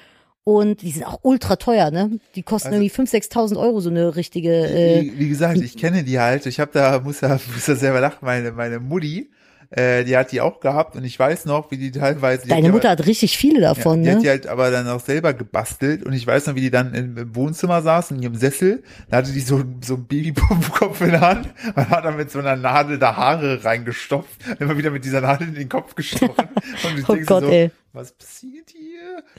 Und 0.43 0.81
die 0.81 0.91
sind 0.91 1.03
auch 1.03 1.19
ultra 1.21 1.57
teuer, 1.57 1.91
ne? 1.91 2.19
Die 2.35 2.43
kosten 2.43 2.69
Also- 2.69 2.81
irgendwie 2.81 2.93
5.000, 2.93 3.09
6.000 3.31 3.57
Euro, 3.59 3.81
so 3.81 3.89
eine 3.89 4.15
richtige. 4.15 4.51
Äh, 4.51 5.01
wie, 5.01 5.19
wie 5.19 5.29
gesagt, 5.29 5.57
ich 5.59 5.77
kenne 5.77 6.03
die 6.03 6.19
halt. 6.19 6.45
Ich 6.45 6.59
habe 6.59 6.71
da, 6.73 6.99
muss 6.99 7.19
da, 7.19 7.39
muss 7.53 7.65
da 7.65 7.75
selber 7.75 7.99
lachen, 7.99 8.19
meine, 8.21 8.51
meine 8.51 8.79
Mutti, 8.79 9.29
äh, 9.71 10.03
die 10.03 10.17
hat 10.17 10.31
die 10.31 10.41
auch 10.41 10.59
gehabt 10.61 10.95
und 10.95 11.03
ich 11.03 11.19
weiß 11.19 11.45
noch, 11.45 11.69
wie 11.69 11.77
die 11.77 11.91
teilweise. 11.91 12.45
die 12.45 12.49
hat 12.49 12.57
deine 12.57 12.69
die 12.69 12.71
Mutter 12.71 12.89
hat 12.89 13.05
richtig 13.05 13.37
viele 13.37 13.67
aber, 13.69 13.75
davon, 13.75 14.03
ja, 14.03 14.03
die 14.03 14.09
hat 14.09 14.17
ne? 14.17 14.23
die 14.23 14.29
halt 14.29 14.47
aber 14.47 14.71
dann 14.71 14.87
auch 14.87 14.99
selber 14.99 15.33
gebastelt 15.33 16.03
und 16.03 16.13
ich 16.13 16.25
weiß 16.25 16.47
noch, 16.47 16.55
wie 16.55 16.61
die 16.61 16.71
dann 16.71 16.95
im, 16.95 17.15
im 17.15 17.35
Wohnzimmer 17.35 17.83
saß 17.83 18.09
in 18.11 18.21
ihrem 18.23 18.33
Sessel. 18.33 18.81
Da 19.11 19.17
hatte 19.17 19.31
die 19.31 19.41
so, 19.41 19.61
so 19.85 19.93
einen 19.93 20.07
Babypuppenkopf 20.07 21.01
in 21.01 21.11
der 21.11 21.21
Hand 21.21 21.49
und 21.75 21.89
hat 21.89 22.03
dann 22.03 22.17
mit 22.17 22.31
so 22.31 22.39
einer 22.39 22.55
Nadel 22.55 22.97
da 22.97 23.15
Haare 23.15 23.63
reingestopft, 23.63 24.39
immer 24.59 24.75
wieder 24.75 24.89
mit 24.89 25.05
dieser 25.05 25.21
Nadel 25.21 25.49
in 25.49 25.53
den 25.55 25.69
Kopf 25.69 25.93
gestochen. 25.93 26.33
Und 26.83 26.97
ich 26.99 27.07
Oh 27.07 27.15
Gott, 27.27 27.43
so, 27.43 27.49
ey. 27.49 27.69
was 27.93 28.11
passiert 28.13 28.71
hier? 28.71 28.88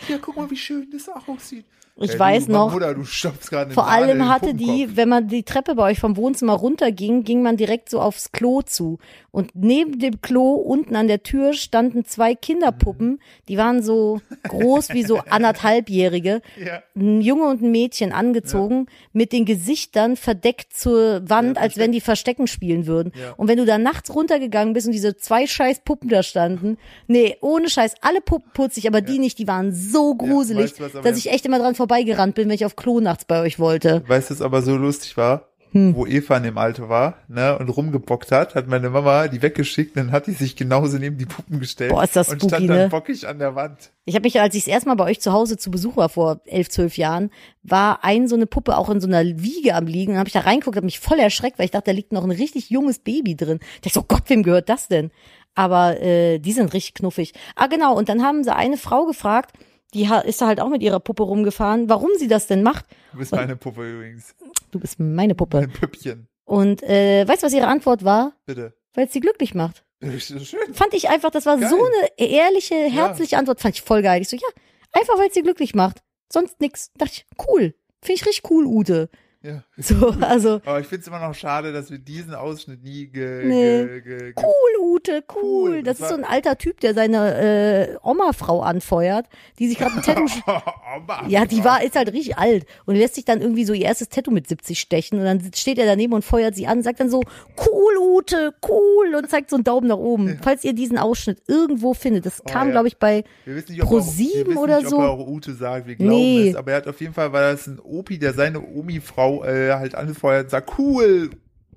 Ja, 0.08 0.18
guck 0.18 0.36
mal, 0.36 0.50
wie 0.50 0.56
schön 0.56 0.90
das 0.90 1.08
aussieht. 1.08 1.64
Ich 2.02 2.12
Ey, 2.12 2.18
weiß 2.18 2.46
du, 2.46 2.52
noch, 2.52 2.74
eine 2.74 3.74
Vor 3.74 3.88
allem 3.88 4.26
hatte 4.28 4.54
die, 4.54 4.96
wenn 4.96 5.08
man 5.10 5.28
die 5.28 5.42
Treppe 5.42 5.74
bei 5.74 5.90
euch 5.90 5.98
vom 6.00 6.16
Wohnzimmer 6.16 6.54
runterging, 6.54 7.24
ging 7.24 7.42
man 7.42 7.58
direkt 7.58 7.90
so 7.90 8.00
aufs 8.00 8.32
Klo 8.32 8.62
zu. 8.62 8.98
Und 9.32 9.52
neben 9.54 9.98
dem 9.98 10.20
Klo, 10.22 10.54
unten 10.54 10.96
an 10.96 11.06
der 11.06 11.22
Tür, 11.22 11.52
standen 11.52 12.04
zwei 12.04 12.34
Kinderpuppen, 12.34 13.20
die 13.48 13.58
waren 13.58 13.82
so 13.82 14.20
groß 14.48 14.90
wie 14.90 15.04
so 15.04 15.18
anderthalbjährige, 15.30 16.40
Ja. 16.64 16.82
ein 16.96 17.20
Junge 17.20 17.44
und 17.44 17.62
ein 17.62 17.70
Mädchen 17.70 18.12
angezogen, 18.12 18.86
mit 19.12 19.32
den 19.32 19.44
Gesichtern 19.44 20.16
verdeckt 20.16 20.72
zur 20.74 21.28
Wand, 21.28 21.56
Ja, 21.56 21.62
als 21.62 21.76
wenn 21.76 21.92
die 21.92 22.00
Verstecken 22.00 22.46
spielen 22.46 22.86
würden. 22.86 23.12
Ja. 23.14 23.32
Und 23.36 23.46
wenn 23.46 23.58
du 23.58 23.66
da 23.66 23.78
nachts 23.78 24.12
runtergegangen 24.14 24.72
bist 24.74 24.86
und 24.86 24.92
diese 24.92 25.16
zwei 25.16 25.46
scheiß 25.46 25.80
Puppen 25.80 26.08
da 26.08 26.22
standen, 26.22 26.78
nee, 27.06 27.36
ohne 27.40 27.68
Scheiß, 27.68 27.94
alle 28.00 28.20
Puppen 28.20 28.50
putzig, 28.52 28.88
aber 28.88 29.00
die 29.00 29.18
nicht, 29.18 29.38
die 29.38 29.46
waren 29.46 29.72
so 29.72 30.14
gruselig, 30.14 30.80
weißt 30.80 30.94
du, 30.94 31.00
dass 31.02 31.18
ich 31.18 31.30
echt 31.30 31.46
immer 31.46 31.58
dran 31.58 31.74
vorbeigerannt 31.90 32.36
bin, 32.36 32.48
wenn 32.48 32.54
ich 32.54 32.64
auf 32.64 32.76
Klo 32.76 33.00
nachts 33.00 33.24
bei 33.24 33.40
euch 33.40 33.58
wollte. 33.58 34.04
Weißt 34.06 34.30
du, 34.30 34.34
was 34.34 34.42
aber 34.42 34.62
so 34.62 34.76
lustig 34.76 35.16
war? 35.16 35.46
Hm. 35.72 35.94
Wo 35.94 36.04
Eva 36.04 36.36
in 36.36 36.42
dem 36.42 36.58
Alter 36.58 36.88
war, 36.88 37.18
ne, 37.28 37.56
und 37.56 37.68
rumgebockt 37.68 38.32
hat, 38.32 38.56
hat 38.56 38.66
meine 38.66 38.90
Mama 38.90 39.28
die 39.28 39.40
weggeschickt, 39.40 39.96
dann 39.96 40.10
hat 40.10 40.26
die 40.26 40.32
sich 40.32 40.56
genauso 40.56 40.98
neben 40.98 41.16
die 41.16 41.26
Puppen 41.26 41.60
gestellt. 41.60 41.92
Boah, 41.92 42.02
ist 42.02 42.16
das 42.16 42.28
Und 42.28 42.40
spooky, 42.40 42.54
stand 42.56 42.70
dann 42.70 42.76
ne? 42.76 42.88
bockig 42.88 43.28
an 43.28 43.38
der 43.38 43.54
Wand. 43.54 43.92
Ich 44.04 44.16
habe 44.16 44.24
mich, 44.24 44.40
als 44.40 44.56
ich 44.56 44.64
das 44.64 44.72
erste 44.72 44.88
Mal 44.88 44.96
bei 44.96 45.04
euch 45.04 45.20
zu 45.20 45.32
Hause 45.32 45.58
zu 45.58 45.70
Besuch 45.70 45.96
war, 45.96 46.08
vor 46.08 46.40
elf, 46.44 46.70
zwölf 46.70 46.96
Jahren, 46.96 47.30
war 47.62 48.02
ein 48.02 48.26
so 48.26 48.34
eine 48.34 48.46
Puppe 48.46 48.76
auch 48.76 48.90
in 48.90 49.00
so 49.00 49.06
einer 49.06 49.24
Wiege 49.24 49.76
am 49.76 49.86
Liegen. 49.86 50.12
Und 50.12 50.18
habe 50.18 50.28
ich 50.28 50.32
da 50.32 50.40
reingeguckt, 50.40 50.76
habe 50.76 50.86
mich 50.86 50.98
voll 50.98 51.20
erschreckt, 51.20 51.60
weil 51.60 51.66
ich 51.66 51.70
dachte, 51.70 51.92
da 51.92 51.92
liegt 51.92 52.10
noch 52.10 52.24
ein 52.24 52.32
richtig 52.32 52.70
junges 52.70 52.98
Baby 52.98 53.36
drin. 53.36 53.60
Ich 53.84 53.92
so, 53.92 54.02
Gott, 54.02 54.24
wem 54.26 54.42
gehört 54.42 54.68
das 54.68 54.88
denn? 54.88 55.12
Aber 55.54 56.00
äh, 56.00 56.40
die 56.40 56.52
sind 56.52 56.72
richtig 56.72 56.94
knuffig. 56.94 57.32
Ah, 57.54 57.68
genau. 57.68 57.96
Und 57.96 58.08
dann 58.08 58.24
haben 58.24 58.42
sie 58.42 58.52
eine 58.52 58.76
Frau 58.76 59.06
gefragt, 59.06 59.52
die 59.94 60.08
ist 60.24 60.40
da 60.40 60.46
halt 60.46 60.60
auch 60.60 60.68
mit 60.68 60.82
ihrer 60.82 61.00
Puppe 61.00 61.22
rumgefahren, 61.22 61.88
warum 61.88 62.10
sie 62.18 62.28
das 62.28 62.46
denn 62.46 62.62
macht. 62.62 62.86
Du 63.12 63.18
bist 63.18 63.32
meine 63.32 63.56
Puppe 63.56 63.90
übrigens. 63.92 64.34
Du 64.70 64.78
bist 64.78 65.00
meine 65.00 65.34
Puppe. 65.34 65.60
Mein 65.60 65.72
Püppchen. 65.72 66.28
Und 66.44 66.82
äh, 66.82 67.26
weißt 67.26 67.42
du, 67.42 67.46
was 67.46 67.52
ihre 67.52 67.66
Antwort 67.66 68.04
war? 68.04 68.32
Bitte. 68.46 68.74
Weil 68.94 69.06
es 69.06 69.12
sie 69.12 69.20
glücklich 69.20 69.54
macht. 69.54 69.84
Schön. 70.18 70.40
Fand 70.72 70.94
ich 70.94 71.08
einfach, 71.10 71.30
das 71.30 71.46
war 71.46 71.58
Geil. 71.58 71.68
so 71.68 71.76
eine 71.76 72.30
ehrliche, 72.30 72.74
herzliche 72.74 73.36
Antwort, 73.36 73.60
fand 73.60 73.74
ich 73.76 73.82
voll 73.82 74.02
geil. 74.02 74.22
Ich 74.22 74.28
so, 74.28 74.36
ja, 74.36 74.48
einfach 74.92 75.18
weil 75.18 75.28
es 75.28 75.34
sie 75.34 75.42
glücklich 75.42 75.74
macht. 75.74 76.02
Sonst 76.32 76.60
nix. 76.60 76.90
Dachte 76.96 77.12
ich, 77.14 77.26
cool. 77.46 77.74
Finde 78.02 78.14
ich 78.20 78.26
richtig 78.26 78.50
cool, 78.50 78.64
Ute. 78.64 79.10
Ja. 79.42 79.62
So, 79.78 80.10
also 80.20 80.60
Aber 80.66 80.80
ich 80.80 80.86
finde 80.86 81.00
es 81.00 81.08
immer 81.08 81.20
noch 81.20 81.34
schade, 81.34 81.72
dass 81.72 81.90
wir 81.90 81.98
diesen 81.98 82.34
Ausschnitt 82.34 82.82
nie 82.82 83.06
ge, 83.06 83.44
Nee. 83.46 83.84
ge, 83.86 84.00
ge, 84.02 84.34
cool, 84.36 84.80
Ute, 84.94 85.24
cool. 85.34 85.40
Cool, 85.70 85.82
Das 85.82 85.96
das 85.98 86.10
ist 86.10 86.14
so 86.14 86.22
ein 86.22 86.28
alter 86.30 86.58
Typ, 86.58 86.80
der 86.80 86.92
seine 86.92 87.94
äh, 87.94 87.96
Oma-Frau 88.02 88.60
anfeuert, 88.60 89.26
die 89.58 89.68
sich 89.68 89.78
gerade 89.78 89.94
ein 89.96 90.02
Tattoo 90.02 90.26
Aber- 90.46 91.24
Ja, 91.28 91.46
die 91.46 91.64
war, 91.64 91.82
ist 91.82 91.96
halt 91.96 92.12
richtig 92.12 92.36
alt 92.36 92.66
und 92.84 92.96
lässt 92.96 93.14
sich 93.14 93.24
dann 93.24 93.40
irgendwie 93.40 93.64
so 93.64 93.72
ihr 93.72 93.86
erstes 93.86 94.10
Tattoo 94.10 94.30
mit 94.30 94.46
70 94.46 94.78
stechen 94.78 95.18
und 95.18 95.24
dann 95.24 95.40
steht 95.54 95.78
er 95.78 95.86
daneben 95.86 96.12
und 96.12 96.24
feuert 96.24 96.54
sie 96.54 96.66
an 96.66 96.82
sagt 96.82 97.00
dann 97.00 97.08
so, 97.10 97.22
cool, 97.56 97.96
Ute, 97.98 98.52
cool 98.68 99.14
und 99.14 99.30
zeigt 99.30 99.48
so 99.50 99.56
einen 99.56 99.64
Daumen 99.64 99.86
nach 99.88 99.96
oben. 99.96 100.38
Falls 100.42 100.64
ihr 100.64 100.74
diesen 100.74 100.98
Ausschnitt 100.98 101.42
irgendwo 101.48 101.94
findet, 101.94 102.26
das 102.26 102.42
kam, 102.44 102.68
ja. 102.68 102.72
glaube 102.72 102.88
ich, 102.88 102.98
bei, 102.98 103.24
Wir 103.46 103.56
wissen 103.56 103.72
nicht, 103.72 103.82
ob, 103.82 103.88
Pro 103.88 103.96
er, 103.98 104.02
auch- 104.02 104.06
wir 104.06 104.12
sieben 104.12 104.48
wissen 104.50 104.58
oder 104.58 104.76
nicht, 104.78 104.88
so. 104.90 104.96
ob 104.96 105.02
er 105.02 105.10
auch 105.10 105.26
Ute 105.26 105.54
sagt, 105.54 105.86
wir 105.86 105.94
glauben 105.96 106.10
Nee. 106.10 106.50
es, 106.50 106.56
aber 106.56 106.72
er 106.72 106.76
hat 106.78 106.88
auf 106.88 107.00
jeden 107.00 107.14
Fall, 107.14 107.32
weil 107.32 107.52
das 107.52 107.66
ein 107.66 107.78
Opi, 107.80 108.18
der 108.18 108.34
seine 108.34 108.60
Omi-Frau 108.60 109.29
äh, 109.44 109.72
halt 109.74 109.94
und 109.94 110.50
sagt, 110.50 110.78
cool, 110.78 111.30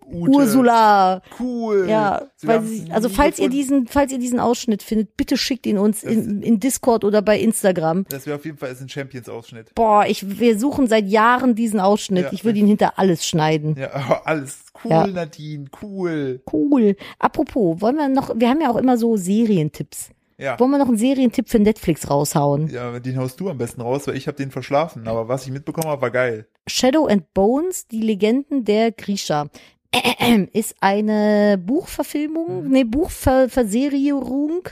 Ute, 0.05 0.31
Ursula. 0.31 1.21
cool. 1.39 1.87
Ja, 1.89 2.23
Sie 2.35 2.47
weil 2.47 2.61
sie, 2.63 2.91
also 2.91 3.09
falls 3.09 3.39
ihr 3.39 3.49
diesen, 3.49 3.87
falls 3.87 4.11
ihr 4.11 4.19
diesen 4.19 4.39
Ausschnitt 4.39 4.83
findet, 4.83 5.15
bitte 5.17 5.37
schickt 5.37 5.65
ihn 5.65 5.77
uns 5.77 6.03
in, 6.03 6.41
in 6.41 6.59
Discord 6.59 7.03
oder 7.03 7.21
bei 7.21 7.39
Instagram. 7.39 8.05
Das 8.09 8.25
wäre 8.25 8.35
auf 8.35 8.45
jeden 8.45 8.57
Fall 8.57 8.71
ist 8.71 8.81
ein 8.81 8.89
Champions-Ausschnitt. 8.89 9.73
Boah, 9.75 10.05
ich, 10.07 10.39
wir 10.39 10.59
suchen 10.59 10.87
seit 10.87 11.07
Jahren 11.07 11.55
diesen 11.55 11.79
Ausschnitt. 11.79 12.25
Ja. 12.25 12.33
Ich 12.33 12.43
würde 12.43 12.59
ihn 12.59 12.67
hinter 12.67 12.99
alles 12.99 13.25
schneiden. 13.25 13.75
Ja, 13.79 14.21
alles 14.25 14.65
cool, 14.83 14.91
Ja. 14.91 15.07
Nadine, 15.07 15.65
cool. 15.81 16.41
Cool. 16.51 16.95
Apropos, 17.19 17.81
wollen 17.81 17.95
wir 17.95 18.09
noch, 18.09 18.31
wir 18.37 18.49
haben 18.49 18.61
ja 18.61 18.69
auch 18.69 18.77
immer 18.77 18.97
so 18.97 19.15
Serientipps. 19.17 20.09
Ja. 20.43 20.59
Wollen 20.59 20.71
wir 20.71 20.77
noch 20.77 20.89
einen 20.89 20.97
Serientipp 20.97 21.47
für 21.47 21.59
Netflix 21.59 22.09
raushauen? 22.09 22.67
Ja, 22.67 22.99
den 22.99 23.17
haust 23.17 23.39
du 23.39 23.49
am 23.49 23.57
besten 23.57 23.79
raus, 23.79 24.07
weil 24.07 24.17
ich 24.17 24.27
habe 24.27 24.35
den 24.35 24.51
verschlafen. 24.51 25.07
Aber 25.07 25.29
was 25.29 25.45
ich 25.45 25.53
mitbekommen 25.53 25.87
habe, 25.87 26.01
war 26.01 26.11
geil. 26.11 26.47
Shadow 26.67 27.05
and 27.05 27.33
Bones, 27.33 27.87
die 27.87 28.01
Legenden 28.01 28.65
der 28.65 28.91
Grisha. 28.91 29.47
Ist 30.51 30.75
eine 30.81 31.57
Buchverfilmung, 31.57 32.67
nee, 32.67 32.83
Buchverserierung 32.83 34.67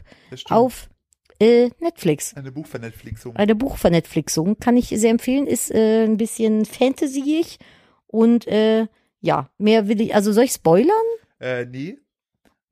auf 0.49 0.89
äh, 1.39 1.69
Netflix. 1.79 2.35
Eine 2.35 2.51
Buchvernetflixung. 2.51 3.37
Eine 3.37 3.55
Buchvernetflixung 3.55 4.59
kann 4.59 4.75
ich 4.75 4.89
sehr 4.89 5.11
empfehlen, 5.11 5.47
ist 5.47 5.71
äh, 5.71 6.03
ein 6.03 6.17
bisschen 6.17 6.65
fantasyig 6.65 7.59
und 8.07 8.45
äh, 8.47 8.87
ja, 9.21 9.49
mehr 9.57 9.87
will 9.87 10.01
ich, 10.01 10.15
also 10.15 10.33
soll 10.33 10.43
ich 10.43 10.51
spoilern? 10.51 10.91
Äh, 11.39 11.65
nee. 11.65 11.97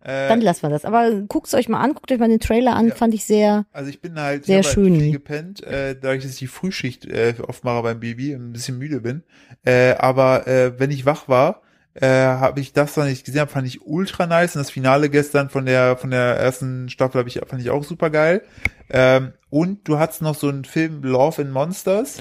Äh, 0.03 0.29
Dann 0.29 0.41
lassen 0.41 0.61
wir 0.63 0.69
das. 0.69 0.85
Aber 0.85 1.11
guckt's 1.27 1.53
euch 1.53 1.67
mal 1.67 1.81
an, 1.81 1.93
guckt 1.93 2.11
euch 2.11 2.19
mal 2.19 2.29
den 2.29 2.39
Trailer 2.39 2.75
an, 2.75 2.87
Ja. 2.89 2.95
fand 2.95 3.13
ich 3.13 3.25
sehr, 3.25 3.65
Also 3.73 3.89
ich 3.89 3.99
bin 4.01 4.19
halt 4.19 4.45
Sehr 4.45 4.63
schön. 4.63 4.99
Halt 4.99 5.11
gepennt, 5.11 5.61
äh, 5.63 5.95
dadurch, 5.99 6.23
dass 6.23 6.33
ich 6.33 6.39
die 6.39 6.47
Frühschicht 6.47 7.05
äh, 7.05 7.33
oft 7.47 7.63
mache 7.63 7.83
beim 7.83 7.99
Baby 7.99 8.33
und 8.35 8.49
ein 8.49 8.53
bisschen 8.53 8.77
müde 8.77 9.01
bin. 9.01 9.23
Äh, 9.65 9.95
aber 9.95 10.47
äh, 10.47 10.79
wenn 10.79 10.91
ich 10.91 11.05
wach 11.05 11.27
war, 11.27 11.61
äh, 11.95 12.07
habe 12.07 12.61
ich 12.61 12.71
das, 12.71 12.95
was 12.95 13.07
ich 13.09 13.25
gesehen 13.25 13.41
habe, 13.41 13.51
fand 13.51 13.67
ich 13.67 13.81
ultra 13.81 14.25
nice. 14.25 14.55
Und 14.55 14.61
das 14.61 14.71
Finale 14.71 15.09
gestern 15.09 15.49
von 15.49 15.65
der 15.65 15.97
von 15.97 16.11
der 16.11 16.37
ersten 16.37 16.87
Staffel 16.87 17.19
habe 17.19 17.27
ich 17.27 17.41
fand 17.45 17.61
ich 17.61 17.69
auch 17.69 17.83
super 17.83 18.09
geil. 18.09 18.43
Ähm, 18.89 19.33
und 19.49 19.85
du 19.87 19.99
hattest 19.99 20.21
noch 20.21 20.35
so 20.35 20.47
einen 20.47 20.63
Film 20.63 21.01
Love 21.03 21.41
and 21.41 21.51
Monsters. 21.51 22.17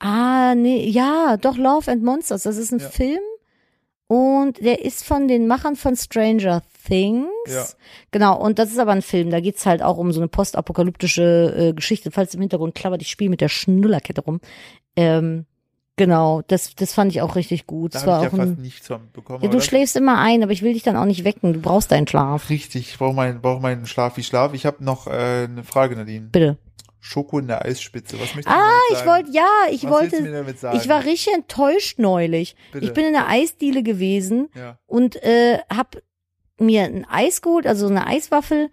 Ah, 0.00 0.54
nee, 0.56 0.88
ja, 0.88 1.36
doch 1.36 1.56
Love 1.58 1.90
and 1.92 2.02
Monsters. 2.02 2.42
Das 2.42 2.56
ist 2.56 2.72
ein 2.72 2.80
Ja. 2.80 2.88
Film 2.88 3.20
und 4.10 4.58
der 4.58 4.84
ist 4.84 5.04
von 5.04 5.28
den 5.28 5.46
Machern 5.46 5.76
von 5.76 5.94
Stranger 5.94 6.64
Things. 6.84 7.28
Ja. 7.46 7.64
Genau, 8.10 8.36
und 8.36 8.58
das 8.58 8.72
ist 8.72 8.80
aber 8.80 8.90
ein 8.90 9.02
Film. 9.02 9.30
Da 9.30 9.38
geht's 9.38 9.66
halt 9.66 9.82
auch 9.82 9.98
um 9.98 10.10
so 10.10 10.18
eine 10.18 10.26
postapokalyptische 10.26 11.54
äh, 11.56 11.72
Geschichte. 11.74 12.10
Falls 12.10 12.34
im 12.34 12.40
Hintergrund 12.40 12.74
klappert, 12.74 13.02
ich 13.02 13.08
spiele 13.08 13.30
mit 13.30 13.40
der 13.40 13.48
Schnullerkette 13.48 14.22
rum. 14.22 14.40
Ähm, 14.96 15.46
genau, 15.94 16.42
das, 16.48 16.74
das 16.74 16.92
fand 16.92 17.12
ich 17.12 17.22
auch 17.22 17.36
richtig 17.36 17.68
gut. 17.68 17.94
Da 17.94 18.00
habe 18.00 18.26
ich 18.26 18.32
ja 18.32 18.38
ein, 18.40 18.48
fast 18.48 18.58
nichts 18.58 18.88
von 18.88 19.12
bekommen. 19.12 19.44
ja, 19.44 19.48
du 19.48 19.60
schläfst 19.60 19.94
immer 19.94 20.18
ein, 20.18 20.42
aber 20.42 20.50
ich 20.50 20.62
will 20.62 20.72
dich 20.72 20.82
dann 20.82 20.96
auch 20.96 21.04
nicht 21.04 21.22
wecken. 21.22 21.52
Du 21.52 21.60
brauchst 21.60 21.92
deinen 21.92 22.08
Schlaf. 22.08 22.50
Richtig, 22.50 22.90
ich 22.90 22.98
brauche 22.98 23.14
meinen 23.14 23.40
brauch 23.40 23.60
meinen 23.60 23.86
Schlaf 23.86 24.16
wie 24.16 24.24
Schlaf. 24.24 24.54
Ich 24.54 24.66
habe 24.66 24.82
noch 24.82 25.06
äh, 25.06 25.44
eine 25.44 25.62
Frage, 25.62 25.94
Nadine. 25.94 26.26
Bitte. 26.32 26.58
Schoko 27.00 27.38
in 27.38 27.46
der 27.46 27.64
Eisspitze. 27.64 28.16
Was 28.20 28.34
möchtest 28.34 28.46
du 28.46 28.50
Ah, 28.52 28.58
damit 28.60 28.82
ich 28.90 28.98
sagen? 28.98 29.10
wollte, 29.10 29.30
ja, 29.32 29.48
ich 29.70 29.84
Was 29.84 29.90
wollte, 29.90 30.22
mir 30.22 30.32
damit 30.32 30.58
sagen? 30.58 30.78
ich 30.78 30.88
war 30.88 31.04
richtig 31.04 31.34
enttäuscht 31.34 31.98
neulich. 31.98 32.54
Bitte. 32.72 32.84
Ich 32.84 32.92
bin 32.92 33.06
in 33.06 33.12
der 33.14 33.28
Eisdiele 33.28 33.82
gewesen 33.82 34.48
ja. 34.54 34.78
und 34.86 35.16
äh, 35.22 35.58
hab 35.74 35.96
mir 36.58 36.82
ein 36.84 37.06
Eis 37.08 37.40
geholt, 37.42 37.66
also 37.66 37.86
eine 37.86 38.06
Eiswaffel 38.06 38.68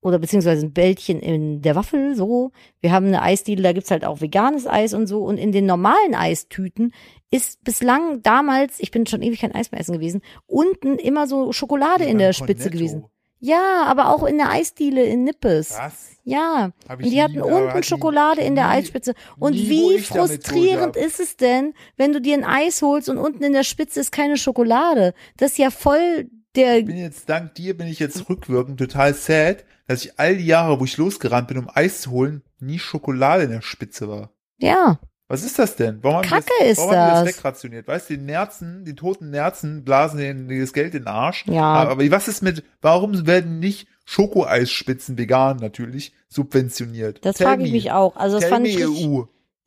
oder 0.00 0.18
beziehungsweise 0.18 0.64
ein 0.64 0.72
Bällchen 0.72 1.20
in 1.20 1.62
der 1.62 1.74
Waffel, 1.74 2.14
so. 2.14 2.52
Wir 2.80 2.92
haben 2.92 3.06
eine 3.06 3.22
Eisdiele, 3.22 3.62
da 3.62 3.72
gibt's 3.72 3.90
halt 3.90 4.04
auch 4.04 4.20
veganes 4.20 4.66
Eis 4.66 4.94
und 4.94 5.06
so. 5.06 5.24
Und 5.24 5.36
in 5.36 5.52
den 5.52 5.66
normalen 5.66 6.14
Eistüten 6.14 6.92
ist 7.30 7.64
bislang 7.64 8.22
damals, 8.22 8.78
ich 8.78 8.92
bin 8.92 9.06
schon 9.06 9.20
ewig 9.20 9.40
kein 9.40 9.54
Eis 9.54 9.72
mehr 9.72 9.80
essen 9.80 9.94
gewesen, 9.94 10.22
unten 10.46 10.96
immer 10.98 11.26
so 11.26 11.52
Schokolade 11.52 12.04
in 12.04 12.18
der 12.18 12.32
Spitze 12.32 12.70
gewesen. 12.70 13.04
Ja, 13.38 13.84
aber 13.86 14.08
auch 14.14 14.24
in 14.24 14.38
der 14.38 14.50
Eisdiele 14.50 15.04
in 15.04 15.24
Nippes. 15.24 15.74
Was? 15.78 16.10
Ja, 16.24 16.70
und 16.88 17.04
die 17.04 17.10
nie, 17.10 17.22
hatten 17.22 17.40
unten 17.42 17.82
Schokolade 17.82 18.40
in 18.40 18.54
der 18.56 18.66
nie- 18.68 18.72
Eisspitze. 18.78 19.14
Und 19.38 19.54
wie 19.54 19.98
frustrierend 20.00 20.96
ist 20.96 21.20
es 21.20 21.36
denn, 21.36 21.74
wenn 21.96 22.12
du 22.12 22.20
dir 22.20 22.34
ein 22.34 22.44
Eis 22.44 22.82
holst 22.82 23.08
und 23.08 23.18
unten 23.18 23.44
in 23.44 23.52
der 23.52 23.62
Spitze 23.62 24.00
ist 24.00 24.10
keine 24.10 24.36
Schokolade? 24.36 25.14
Das 25.36 25.52
ist 25.52 25.58
ja 25.58 25.70
voll 25.70 26.28
der, 26.56 26.78
Ich 26.78 26.86
bin 26.86 26.96
jetzt, 26.96 27.28
dank 27.28 27.54
dir 27.54 27.76
bin 27.76 27.86
ich 27.86 27.98
jetzt 27.98 28.28
rückwirkend 28.28 28.78
total 28.78 29.14
sad, 29.14 29.64
dass 29.86 30.04
ich 30.04 30.18
all 30.18 30.36
die 30.36 30.46
Jahre, 30.46 30.80
wo 30.80 30.84
ich 30.84 30.96
losgerannt 30.96 31.46
bin, 31.48 31.58
um 31.58 31.70
Eis 31.72 32.00
zu 32.00 32.10
holen, 32.10 32.42
nie 32.58 32.78
Schokolade 32.78 33.44
in 33.44 33.50
der 33.50 33.62
Spitze 33.62 34.08
war. 34.08 34.30
ja, 34.58 34.98
Was 35.28 35.42
ist 35.42 35.58
das 35.58 35.74
denn? 35.74 35.98
Warum 36.02 36.18
haben 36.18 36.22
die 36.22 36.28
Kacke 36.28 36.52
das, 36.60 36.68
ist 36.68 36.78
warum 36.78 36.92
haben 36.92 37.08
die 37.08 37.10
das. 37.10 37.24
das 37.24 37.36
wegrationiert? 37.36 37.88
Weißt 37.88 38.10
du, 38.10 38.16
die 38.16 38.22
Nerzen, 38.22 38.84
die 38.84 38.94
toten 38.94 39.30
Nerzen 39.30 39.84
blasen 39.84 40.18
den, 40.18 40.60
das 40.60 40.72
Geld 40.72 40.94
in 40.94 41.02
den 41.02 41.08
Arsch. 41.08 41.44
Ja. 41.46 41.64
Aber, 41.64 42.10
was 42.10 42.28
ist 42.28 42.42
mit, 42.42 42.62
warum 42.80 43.26
werden 43.26 43.58
nicht 43.58 43.88
Schokoeisspitzen 44.04 45.18
vegan 45.18 45.56
natürlich 45.56 46.12
subventioniert? 46.28 47.24
das 47.24 47.38
frage 47.38 47.64
ich 47.64 47.72
mich 47.72 47.90
auch. 47.90 48.16
Also 48.16 48.36
das 48.36 48.44
Tell 48.44 48.52
fand 48.52 48.66
ich 48.68 48.78
richtig, 48.78 49.08
EU. 49.08 49.24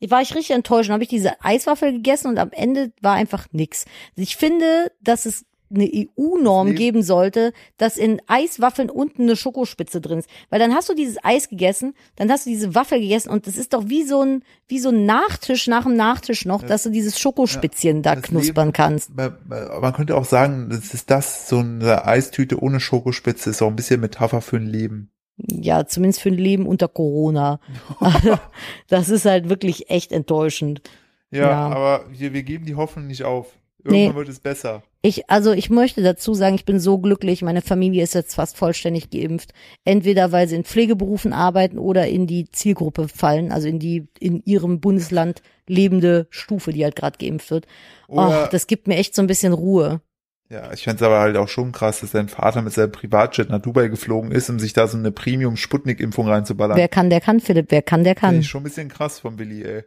war 0.08 0.22
ich 0.22 0.34
richtig 0.34 0.56
enttäuscht. 0.56 0.88
Dann 0.88 0.94
habe 0.94 1.04
ich 1.04 1.10
diese 1.10 1.42
Eiswaffel 1.44 1.92
gegessen 1.92 2.28
und 2.28 2.38
am 2.38 2.52
Ende 2.52 2.92
war 3.02 3.14
einfach 3.14 3.46
nix. 3.52 3.84
Ich 4.16 4.36
finde, 4.36 4.92
dass 5.02 5.26
es 5.26 5.44
eine 5.72 5.88
EU-Norm 6.18 6.74
geben 6.74 7.02
sollte, 7.02 7.52
dass 7.76 7.96
in 7.96 8.20
Eiswaffeln 8.26 8.90
unten 8.90 9.22
eine 9.22 9.36
Schokospitze 9.36 10.00
drin 10.00 10.18
ist. 10.18 10.28
Weil 10.50 10.58
dann 10.58 10.74
hast 10.74 10.88
du 10.88 10.94
dieses 10.94 11.16
Eis 11.22 11.48
gegessen, 11.48 11.94
dann 12.16 12.30
hast 12.30 12.46
du 12.46 12.50
diese 12.50 12.74
Waffel 12.74 13.00
gegessen 13.00 13.30
und 13.30 13.46
das 13.46 13.56
ist 13.56 13.72
doch 13.72 13.84
wie 13.88 14.02
so 14.02 14.20
ein, 14.22 14.42
wie 14.68 14.78
so 14.80 14.88
ein 14.88 15.06
Nachtisch 15.06 15.66
nach 15.68 15.84
dem 15.84 15.94
Nachtisch 15.96 16.44
noch, 16.44 16.62
dass 16.62 16.82
du 16.82 16.90
dieses 16.90 17.18
Schokospitzchen 17.20 18.02
da 18.02 18.16
das 18.16 18.24
knuspern 18.24 18.66
Leben- 18.68 18.72
kannst. 18.72 19.14
Man 19.16 19.36
man 19.48 19.92
könnte 19.92 20.16
auch 20.16 20.24
sagen, 20.24 20.68
das 20.70 20.92
ist 20.94 21.10
das, 21.10 21.48
so 21.48 21.58
eine 21.58 22.04
Eistüte 22.04 22.60
ohne 22.60 22.80
Schokospitze 22.80 23.50
ist 23.50 23.62
auch 23.62 23.68
ein 23.68 23.76
bisschen 23.76 24.00
Metapher 24.00 24.40
für 24.40 24.56
ein 24.56 24.66
Leben. 24.66 25.10
Ja, 25.36 25.86
zumindest 25.86 26.20
für 26.20 26.28
ein 26.30 26.34
Leben 26.34 26.66
unter 26.66 26.88
Corona. 26.88 27.60
Also, 27.98 28.38
das 28.88 29.08
ist 29.08 29.24
halt 29.24 29.48
wirklich 29.48 29.88
echt 29.88 30.12
enttäuschend. 30.12 30.82
Ja, 31.30 31.42
Ja. 31.48 31.68
aber 31.68 32.04
wir, 32.10 32.32
wir 32.34 32.42
geben 32.42 32.66
die 32.66 32.74
Hoffnung 32.74 33.06
nicht 33.06 33.22
auf. 33.24 33.46
Irgendwann 33.84 34.12
Nee. 34.12 34.14
wird 34.14 34.28
es 34.28 34.40
besser. 34.40 34.82
Ich, 35.02 35.30
also 35.30 35.52
ich 35.52 35.70
möchte 35.70 36.02
dazu 36.02 36.34
sagen, 36.34 36.54
ich 36.54 36.66
bin 36.66 36.78
so 36.78 36.98
glücklich. 36.98 37.40
Meine 37.42 37.62
Familie 37.62 38.02
ist 38.02 38.14
jetzt 38.14 38.34
fast 38.34 38.56
vollständig 38.56 39.10
geimpft. 39.10 39.52
Entweder 39.84 40.30
weil 40.32 40.46
sie 40.46 40.56
in 40.56 40.64
Pflegeberufen 40.64 41.32
arbeiten 41.32 41.78
oder 41.78 42.06
in 42.06 42.26
die 42.26 42.50
Zielgruppe 42.50 43.08
fallen, 43.08 43.50
also 43.50 43.66
in 43.66 43.78
die 43.78 44.08
in 44.18 44.42
ihrem 44.44 44.80
Bundesland 44.80 45.40
lebende 45.66 46.26
Stufe, 46.30 46.72
die 46.72 46.84
halt 46.84 46.96
gerade 46.96 47.16
geimpft 47.18 47.50
wird. 47.50 47.66
Oder, 48.08 48.44
Ach, 48.44 48.48
das 48.48 48.66
gibt 48.66 48.88
mir 48.88 48.96
echt 48.96 49.14
so 49.14 49.22
ein 49.22 49.26
bisschen 49.28 49.52
Ruhe. 49.54 50.02
Ja, 50.50 50.72
ich 50.72 50.82
fände 50.82 51.06
aber 51.06 51.20
halt 51.20 51.36
auch 51.36 51.46
schon 51.46 51.70
krass, 51.70 52.00
dass 52.00 52.10
dein 52.10 52.28
Vater 52.28 52.60
mit 52.60 52.72
seinem 52.72 52.90
Privatjet 52.90 53.50
nach 53.50 53.60
Dubai 53.60 53.86
geflogen 53.86 54.32
ist, 54.32 54.50
um 54.50 54.58
sich 54.58 54.72
da 54.72 54.88
so 54.88 54.98
eine 54.98 55.12
Premium-Sputnik-Impfung 55.12 56.28
reinzuballern. 56.28 56.76
Wer 56.76 56.88
kann, 56.88 57.08
der 57.08 57.20
kann, 57.20 57.38
Philipp. 57.38 57.66
Wer 57.70 57.82
kann, 57.82 58.02
der 58.02 58.14
Finde 58.16 58.20
kann. 58.20 58.40
ich 58.40 58.48
schon 58.48 58.62
ein 58.62 58.64
bisschen 58.64 58.88
krass 58.88 59.20
von 59.20 59.36
Billy, 59.36 59.62
ey. 59.62 59.84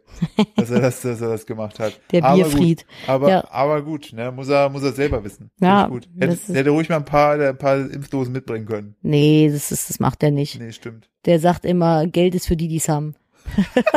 Dass 0.56 0.70
er 0.70 0.80
das, 0.80 1.02
dass 1.02 1.20
er 1.20 1.28
das 1.28 1.44
gemacht 1.44 1.78
hat. 1.78 2.00
Der 2.12 2.24
aber 2.24 2.36
Bierfried. 2.36 2.86
Gut, 2.86 3.08
aber, 3.08 3.28
Ja. 3.28 3.44
aber 3.50 3.82
gut, 3.82 4.12
ne, 4.14 4.32
muss 4.32 4.48
er, 4.48 4.70
muss 4.70 4.82
er 4.82 4.92
selber 4.92 5.22
wissen. 5.22 5.50
Ja, 5.60 5.86
gut. 5.86 6.08
Hätte, 6.18 6.28
das 6.28 6.48
hätte 6.48 6.70
ruhig 6.70 6.88
mal 6.88 6.96
ein 6.96 7.04
paar, 7.04 7.38
ein 7.38 7.58
paar 7.58 7.76
Impfdosen 7.76 8.32
mitbringen 8.32 8.64
können. 8.64 8.96
Nee, 9.02 9.50
das 9.52 9.70
ist, 9.70 9.90
das 9.90 10.00
macht 10.00 10.22
er 10.22 10.30
nicht. 10.30 10.58
Nee, 10.58 10.72
stimmt. 10.72 11.10
Der 11.26 11.40
sagt 11.40 11.66
immer, 11.66 12.06
Geld 12.06 12.34
ist 12.34 12.46
für 12.48 12.56
die, 12.56 12.68
die's 12.68 12.88
haben. 12.88 13.16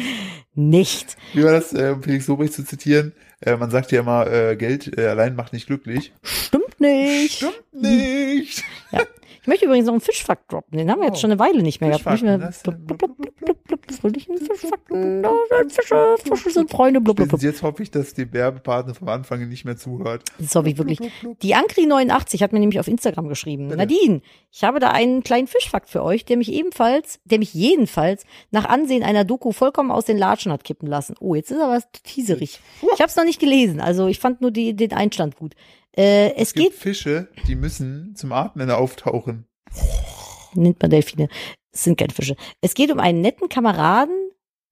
nicht. 0.54 1.16
Wie 1.34 1.44
war 1.44 1.52
das, 1.52 1.72
äh, 1.72 1.92
um 1.94 2.02
Felix 2.02 2.26
Lobrecht 2.28 2.54
zu 2.54 2.64
zitieren? 2.64 3.12
Äh, 3.40 3.56
man 3.56 3.70
sagt 3.70 3.90
ja 3.92 4.00
immer, 4.00 4.26
äh, 4.26 4.56
Geld 4.56 4.98
äh, 4.98 5.06
allein 5.06 5.34
macht 5.34 5.52
nicht 5.52 5.66
glücklich. 5.66 6.12
Stimmt 6.22 6.80
nicht. 6.80 7.36
Stimmt 7.36 7.72
nicht. 7.72 8.64
Ich 9.42 9.46
möchte 9.46 9.64
übrigens 9.64 9.86
noch 9.86 9.94
einen 9.94 10.00
Fischfakt 10.00 10.52
droppen. 10.52 10.76
Den 10.78 10.90
haben 10.90 11.00
wir 11.00 11.06
Oh. 11.06 11.08
jetzt 11.08 11.20
schon 11.20 11.30
eine 11.30 11.40
Weile 11.40 11.62
nicht 11.62 11.80
mehr 11.80 11.90
gehabt. 11.90 12.22
Nicht 12.22 12.22
mehr 12.22 12.52
fröhlichen 14.00 14.38
Fischfakten. 14.38 15.24
Fische, 15.68 16.16
Fische 16.24 16.50
sind 16.50 16.70
Freunde, 16.70 17.00
blub, 17.00 17.16
blub, 17.16 17.42
jetzt 17.42 17.62
hoffe 17.62 17.82
ich, 17.82 17.90
dass 17.90 18.14
die 18.14 18.32
Werbepartner 18.32 18.94
vom 18.94 19.08
Anfang 19.08 19.48
nicht 19.48 19.64
mehr 19.64 19.76
zuhört. 19.76 20.24
Das 20.38 20.54
hoffe 20.54 20.68
ich 20.68 20.78
wirklich. 20.78 20.98
Die 21.42 21.54
Ankri89 21.56 22.42
hat 22.42 22.52
mir 22.52 22.60
nämlich 22.60 22.78
auf 22.80 22.88
Instagram 22.88 23.28
geschrieben. 23.28 23.68
Nadine, 23.68 24.20
ich 24.52 24.62
habe 24.64 24.78
da 24.80 24.88
einen 24.90 25.22
kleinen 25.22 25.46
Fischfakt 25.46 25.88
für 25.88 26.02
euch, 26.02 26.24
der 26.24 26.36
mich 26.36 26.52
ebenfalls, 26.52 27.20
der 27.24 27.38
mich 27.38 27.54
jedenfalls 27.54 28.24
nach 28.50 28.64
Ansehen 28.66 29.02
einer 29.02 29.24
Doku 29.24 29.52
vollkommen 29.52 29.90
aus 29.90 30.04
den 30.04 30.18
Latschen 30.18 30.52
hat 30.52 30.64
kippen 30.64 30.88
lassen. 30.88 31.14
Oh, 31.20 31.34
jetzt 31.34 31.50
ist 31.50 31.60
aber 31.60 31.74
was 31.74 31.88
teaserig. 32.04 32.60
Ich 32.82 33.00
habe 33.00 33.04
es 33.08 33.16
noch 33.16 33.24
nicht 33.24 33.40
gelesen, 33.40 33.80
also 33.80 34.06
ich 34.06 34.18
fand 34.18 34.40
nur 34.40 34.50
die, 34.50 34.74
den 34.74 34.92
Einstand 34.92 35.36
gut. 35.36 35.54
Äh, 35.96 36.32
es 36.34 36.48
Es 36.48 36.54
gibt 36.54 36.70
geht, 36.70 36.74
Fische, 36.78 37.28
die 37.48 37.56
müssen 37.56 38.14
zum 38.16 38.32
Atmen 38.32 38.70
auftauchen. 38.70 39.46
nennt 40.54 40.80
man 40.80 40.90
Delfine, 40.90 41.28
es 41.72 41.84
sind 41.84 41.98
keine 41.98 42.12
Fische. 42.12 42.36
Es 42.60 42.74
geht 42.74 42.90
um 42.92 42.98
einen 43.00 43.20
netten 43.20 43.48
Kameraden 43.48 44.14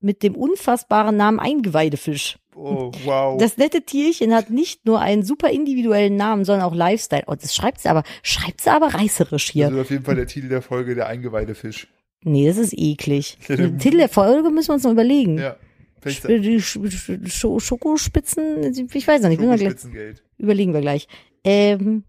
mit 0.01 0.23
dem 0.23 0.37
unfassbaren 0.37 1.16
Namen 1.16 1.41
Eingeweidefisch. 1.41 2.39
Oh, 2.55 2.91
wow. 3.05 3.39
Das 3.41 3.57
nette 3.57 3.83
Tierchen 3.83 4.35
hat 4.35 4.51
nicht 4.51 4.85
nur 4.85 5.01
einen 5.01 5.23
super 5.23 5.51
individuellen 5.51 6.16
Namen, 6.16 6.45
sondern 6.45 6.66
auch 6.66 6.75
Lifestyle. 6.75 7.23
Oh, 7.29 7.35
das 7.41 7.55
schreibt 7.55 7.81
sie 7.81 7.89
aber, 7.89 8.03
schreibt 8.23 8.61
sie 8.62 8.71
aber 8.71 8.95
reißerisch 8.95 9.51
hier. 9.51 9.66
Das 9.66 9.75
ist 9.75 9.81
auf 9.83 9.91
jeden 9.91 10.05
Fall 10.05 10.16
der 10.16 10.27
Titel 10.27 10.49
der 10.49 10.62
Folge, 10.62 10.95
der 10.97 11.07
Eingeweidefisch. 11.07 11.87
Nee, 12.25 12.49
das 12.49 12.59
ist 12.59 12.75
eklig. 12.77 13.39
Den 13.49 13.79
Titel 13.79 13.99
der 13.99 14.09
Folge 14.09 14.51
müssen 14.51 14.69
wir 14.71 14.75
uns 14.75 14.83
noch 14.83 14.91
überlegen. 14.91 15.39
Ja. 15.39 15.57
Sch- 16.05 16.39
Die 16.41 16.61
Sch 16.61 16.79
Sch 16.91 17.11
Sch 17.29 17.64
Schokospitzen, 17.64 18.89
ich 18.93 19.07
weiß 19.07 19.23
noch 19.23 19.29
nicht, 19.29 19.39
müssen 19.39 19.51
wir 19.51 19.57
gleich, 19.59 19.71
Spitzengeld. 19.71 20.23
Überlegen 20.39 20.72
wir 20.72 20.80
gleich. 20.80 21.09
Ähm. 21.45 22.05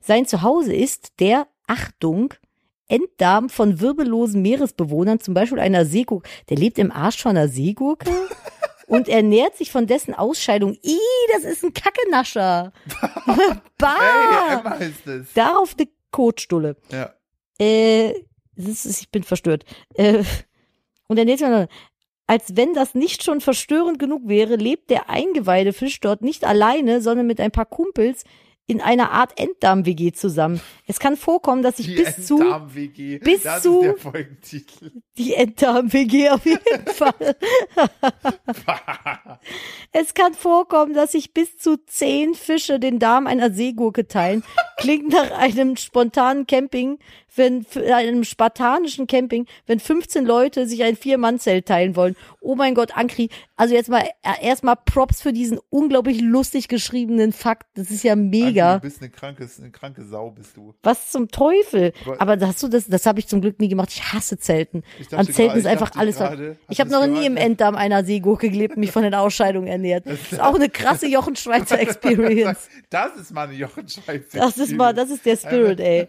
Sein 0.00 0.26
Zuhause 0.26 0.74
ist 0.74 1.20
der, 1.20 1.46
Achtung, 1.66 2.34
Enddarm 2.88 3.48
von 3.48 3.80
wirbellosen 3.80 4.42
Meeresbewohnern, 4.42 5.20
zum 5.20 5.32
Beispiel 5.32 5.58
einer 5.58 5.86
Seegurke. 5.86 6.28
Der 6.50 6.58
lebt 6.58 6.78
im 6.78 6.92
Arsch 6.92 7.22
von 7.22 7.30
einer 7.30 7.48
Seegurke 7.48 8.10
und 8.86 9.08
ernährt 9.08 9.56
sich 9.56 9.70
von 9.70 9.86
dessen 9.86 10.12
Ausscheidung. 10.12 10.74
Ih, 10.82 10.98
das 11.32 11.44
ist 11.44 11.64
ein 11.64 11.72
Kackenascher. 11.72 12.72
bah! 13.78 14.76
Hey, 14.78 14.92
es. 15.06 15.32
Darauf 15.32 15.74
eine 15.78 15.88
Kotstulle. 16.10 16.76
Ja. 16.90 17.14
Äh, 17.58 18.12
das 18.56 18.84
ist, 18.84 19.00
ich 19.00 19.10
bin 19.10 19.22
verstört. 19.22 19.64
Äh, 19.94 20.22
und 21.08 21.16
der 21.16 21.24
nächste 21.24 21.48
Mal, 21.48 21.68
als 22.32 22.56
wenn 22.56 22.72
das 22.72 22.94
nicht 22.94 23.22
schon 23.22 23.42
verstörend 23.42 23.98
genug 23.98 24.22
wäre, 24.24 24.56
lebt 24.56 24.88
der 24.88 25.10
Eingeweidefisch 25.10 26.00
dort 26.00 26.22
nicht 26.22 26.44
alleine, 26.46 27.02
sondern 27.02 27.26
mit 27.26 27.40
ein 27.40 27.50
paar 27.50 27.66
Kumpels 27.66 28.24
in 28.66 28.80
einer 28.80 29.10
Art 29.10 29.38
Enddarm-WG 29.38 30.12
zusammen. 30.12 30.58
Es 30.86 30.98
kann 30.98 31.16
vorkommen, 31.18 31.62
dass 31.62 31.76
sich 31.76 31.88
Die 31.88 31.94
bis 31.96 32.24
zu 32.26 32.38
bis 33.18 33.42
das 33.42 33.62
zu- 33.62 33.82
die 35.18 35.34
Enddarm-WG 35.34 36.30
auf 36.30 36.46
jeden 36.46 36.86
Fall. 36.86 37.36
Es 39.92 40.14
kann 40.14 40.32
vorkommen, 40.32 40.94
dass 40.94 41.12
sich 41.12 41.34
bis 41.34 41.58
zu 41.58 41.76
zehn 41.86 42.34
Fische 42.34 42.78
den 42.80 42.98
Darm 42.98 43.26
einer 43.26 43.50
Seegurke 43.52 44.06
teilen. 44.08 44.42
Klingt 44.78 45.08
nach 45.10 45.32
einem 45.32 45.76
spontanen 45.76 46.46
Camping, 46.46 46.98
wenn 47.34 47.64
für 47.64 47.94
einem 47.94 48.24
spartanischen 48.24 49.06
Camping, 49.06 49.46
wenn 49.66 49.80
15 49.80 50.24
Leute 50.26 50.66
sich 50.66 50.82
ein 50.82 50.96
Vier-Mann-Zelt 50.96 51.66
teilen 51.66 51.96
wollen. 51.96 52.16
Oh 52.40 52.54
mein 52.54 52.74
Gott, 52.74 52.96
Ankri. 52.96 53.28
Also 53.56 53.74
jetzt 53.74 53.88
mal 53.88 54.02
äh, 54.22 54.44
erstmal 54.46 54.76
Props 54.76 55.22
für 55.22 55.32
diesen 55.32 55.58
unglaublich 55.70 56.20
lustig 56.20 56.68
geschriebenen 56.68 57.32
Fakt. 57.32 57.66
Das 57.74 57.90
ist 57.90 58.02
ja 58.02 58.16
mega. 58.16 58.74
Du 58.76 58.80
bist 58.82 59.00
eine 59.00 59.10
kranke, 59.10 59.48
eine 59.58 59.70
kranke 59.70 60.04
Sau, 60.04 60.30
bist 60.30 60.56
du. 60.56 60.74
Was 60.82 61.10
zum 61.10 61.28
Teufel? 61.28 61.92
Aber- 62.06 62.20
Aber 62.36 62.46
hast 62.46 62.62
du 62.62 62.68
das, 62.68 62.86
das 62.88 63.06
habe 63.06 63.18
ich 63.20 63.28
zum 63.28 63.40
Glück 63.40 63.58
nie 63.60 63.68
gemacht. 63.68 63.90
Ich 63.92 64.12
hasse 64.12 64.36
Zelten. 64.38 64.82
Ich 64.98 65.08
dachte 65.08 65.18
An 65.28 65.32
Zelten 65.32 65.58
ist 65.58 65.66
einfach 65.66 65.92
alles. 65.96 66.16
gerade, 66.16 66.56
ich 66.68 66.80
habe 66.80 66.90
noch 66.90 67.06
nie 67.06 67.26
im? 67.26 67.36
Enddarm 67.36 67.76
einer 67.76 68.04
Seegurke 68.04 68.50
gelebt 68.50 68.76
und 68.76 68.80
mich 68.80 68.92
von 68.92 69.02
den 69.02 69.14
Ausscheidungen 69.14 69.66
ernährt. 69.68 70.06
Das 70.06 70.18
ist 70.32 70.40
auch 70.40 70.54
eine 70.54 70.68
krasse 70.68 71.06
Jochen 71.08 71.34
Schweizer 71.36 71.78
Experience. 71.80 72.68
Das 72.90 73.16
ist 73.16 73.32
mal 73.32 73.48
eine 73.48 73.54
Jochen 73.54 73.88
Schweiz. 73.88 74.30
Das 74.32 74.58
ist 74.58 74.72
mal, 74.72 74.92
das 74.92 75.10
ist 75.10 75.24
der 75.24 75.36
Spirit, 75.36 75.80
ey. 75.80 76.08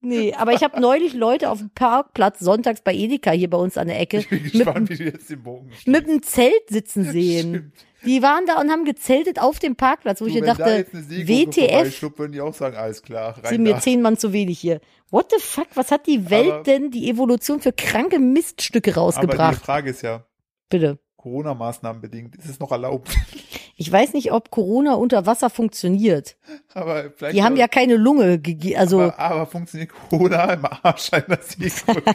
Nee, 0.00 0.32
aber 0.34 0.52
ich 0.52 0.62
habe 0.62 0.80
neulich 0.80 1.12
Leute 1.14 1.50
auf 1.50 1.58
dem 1.58 1.70
Parkplatz 1.70 2.38
sonntags 2.38 2.82
bei 2.82 2.94
Edeka 2.94 3.32
hier 3.32 3.50
bei 3.50 3.58
uns 3.58 3.76
an 3.76 3.88
der 3.88 3.98
Ecke 3.98 4.18
Ich 4.18 4.28
bin 4.28 4.42
mit, 4.44 4.52
gespannt, 4.52 4.90
wie 4.90 4.96
du 4.96 5.04
jetzt 5.04 5.28
den 5.28 5.42
Bogen 5.42 5.70
mit 5.86 6.04
einem 6.08 6.22
Zelt 6.22 6.68
sitzen 6.68 7.04
sehen. 7.12 7.48
Stimmt. 7.54 7.72
Die 8.04 8.22
waren 8.22 8.46
da 8.46 8.60
und 8.60 8.70
haben 8.70 8.84
gezeltet 8.84 9.40
auf 9.40 9.58
dem 9.58 9.74
Parkplatz, 9.74 10.20
wo 10.20 10.26
Du, 10.26 10.30
ich 10.30 10.34
mir 10.40 10.46
da 10.46 10.54
dachte, 10.54 10.86
Seegurke 10.92 11.50
WTF, 11.56 12.02
würden 12.16 12.30
die 12.30 12.40
auch 12.40 12.54
sagen, 12.54 12.76
alles 12.76 13.02
klar, 13.02 13.36
rein 13.38 13.44
sind 13.54 13.62
mir 13.64 13.74
da. 13.74 13.80
zehn 13.80 14.00
Mann 14.00 14.16
zu 14.16 14.32
wenig 14.32 14.60
hier. 14.60 14.80
What 15.10 15.32
the 15.36 15.42
fuck, 15.42 15.66
was 15.74 15.90
hat 15.90 16.06
die 16.06 16.30
Welt 16.30 16.52
Aber- 16.52 16.62
denn, 16.62 16.92
die 16.92 17.10
Evolution 17.10 17.58
für 17.60 17.72
kranke 17.72 18.20
Miststücke 18.20 18.92
Aber 18.92 19.00
rausgebracht? 19.00 19.56
die 19.60 19.64
Frage 19.64 19.90
ist 19.90 20.02
ja, 20.02 20.24
Bitte. 20.68 21.00
Corona-Maßnahmen 21.16 22.00
bedingt, 22.00 22.36
ist 22.36 22.48
es 22.48 22.60
noch 22.60 22.70
erlaubt? 22.70 23.08
Ich 23.80 23.90
weiß 23.92 24.12
nicht, 24.12 24.32
ob 24.32 24.50
Corona 24.50 24.94
unter 24.94 25.24
Wasser 25.24 25.50
funktioniert. 25.50 26.36
aber 26.74 27.12
vielleicht 27.16 27.36
Die 27.36 27.44
haben 27.44 27.56
ja 27.56 27.68
keine 27.68 27.94
Lunge 27.94 28.40
gegeben, 28.40 28.76
also 28.76 29.00
aber, 29.00 29.18
aber 29.20 29.46
funktioniert 29.46 29.90
Corona 30.10 30.52
im 30.52 30.64
Arsch 30.82 31.12
einer 31.12 31.38
Seegurke? 31.40 32.14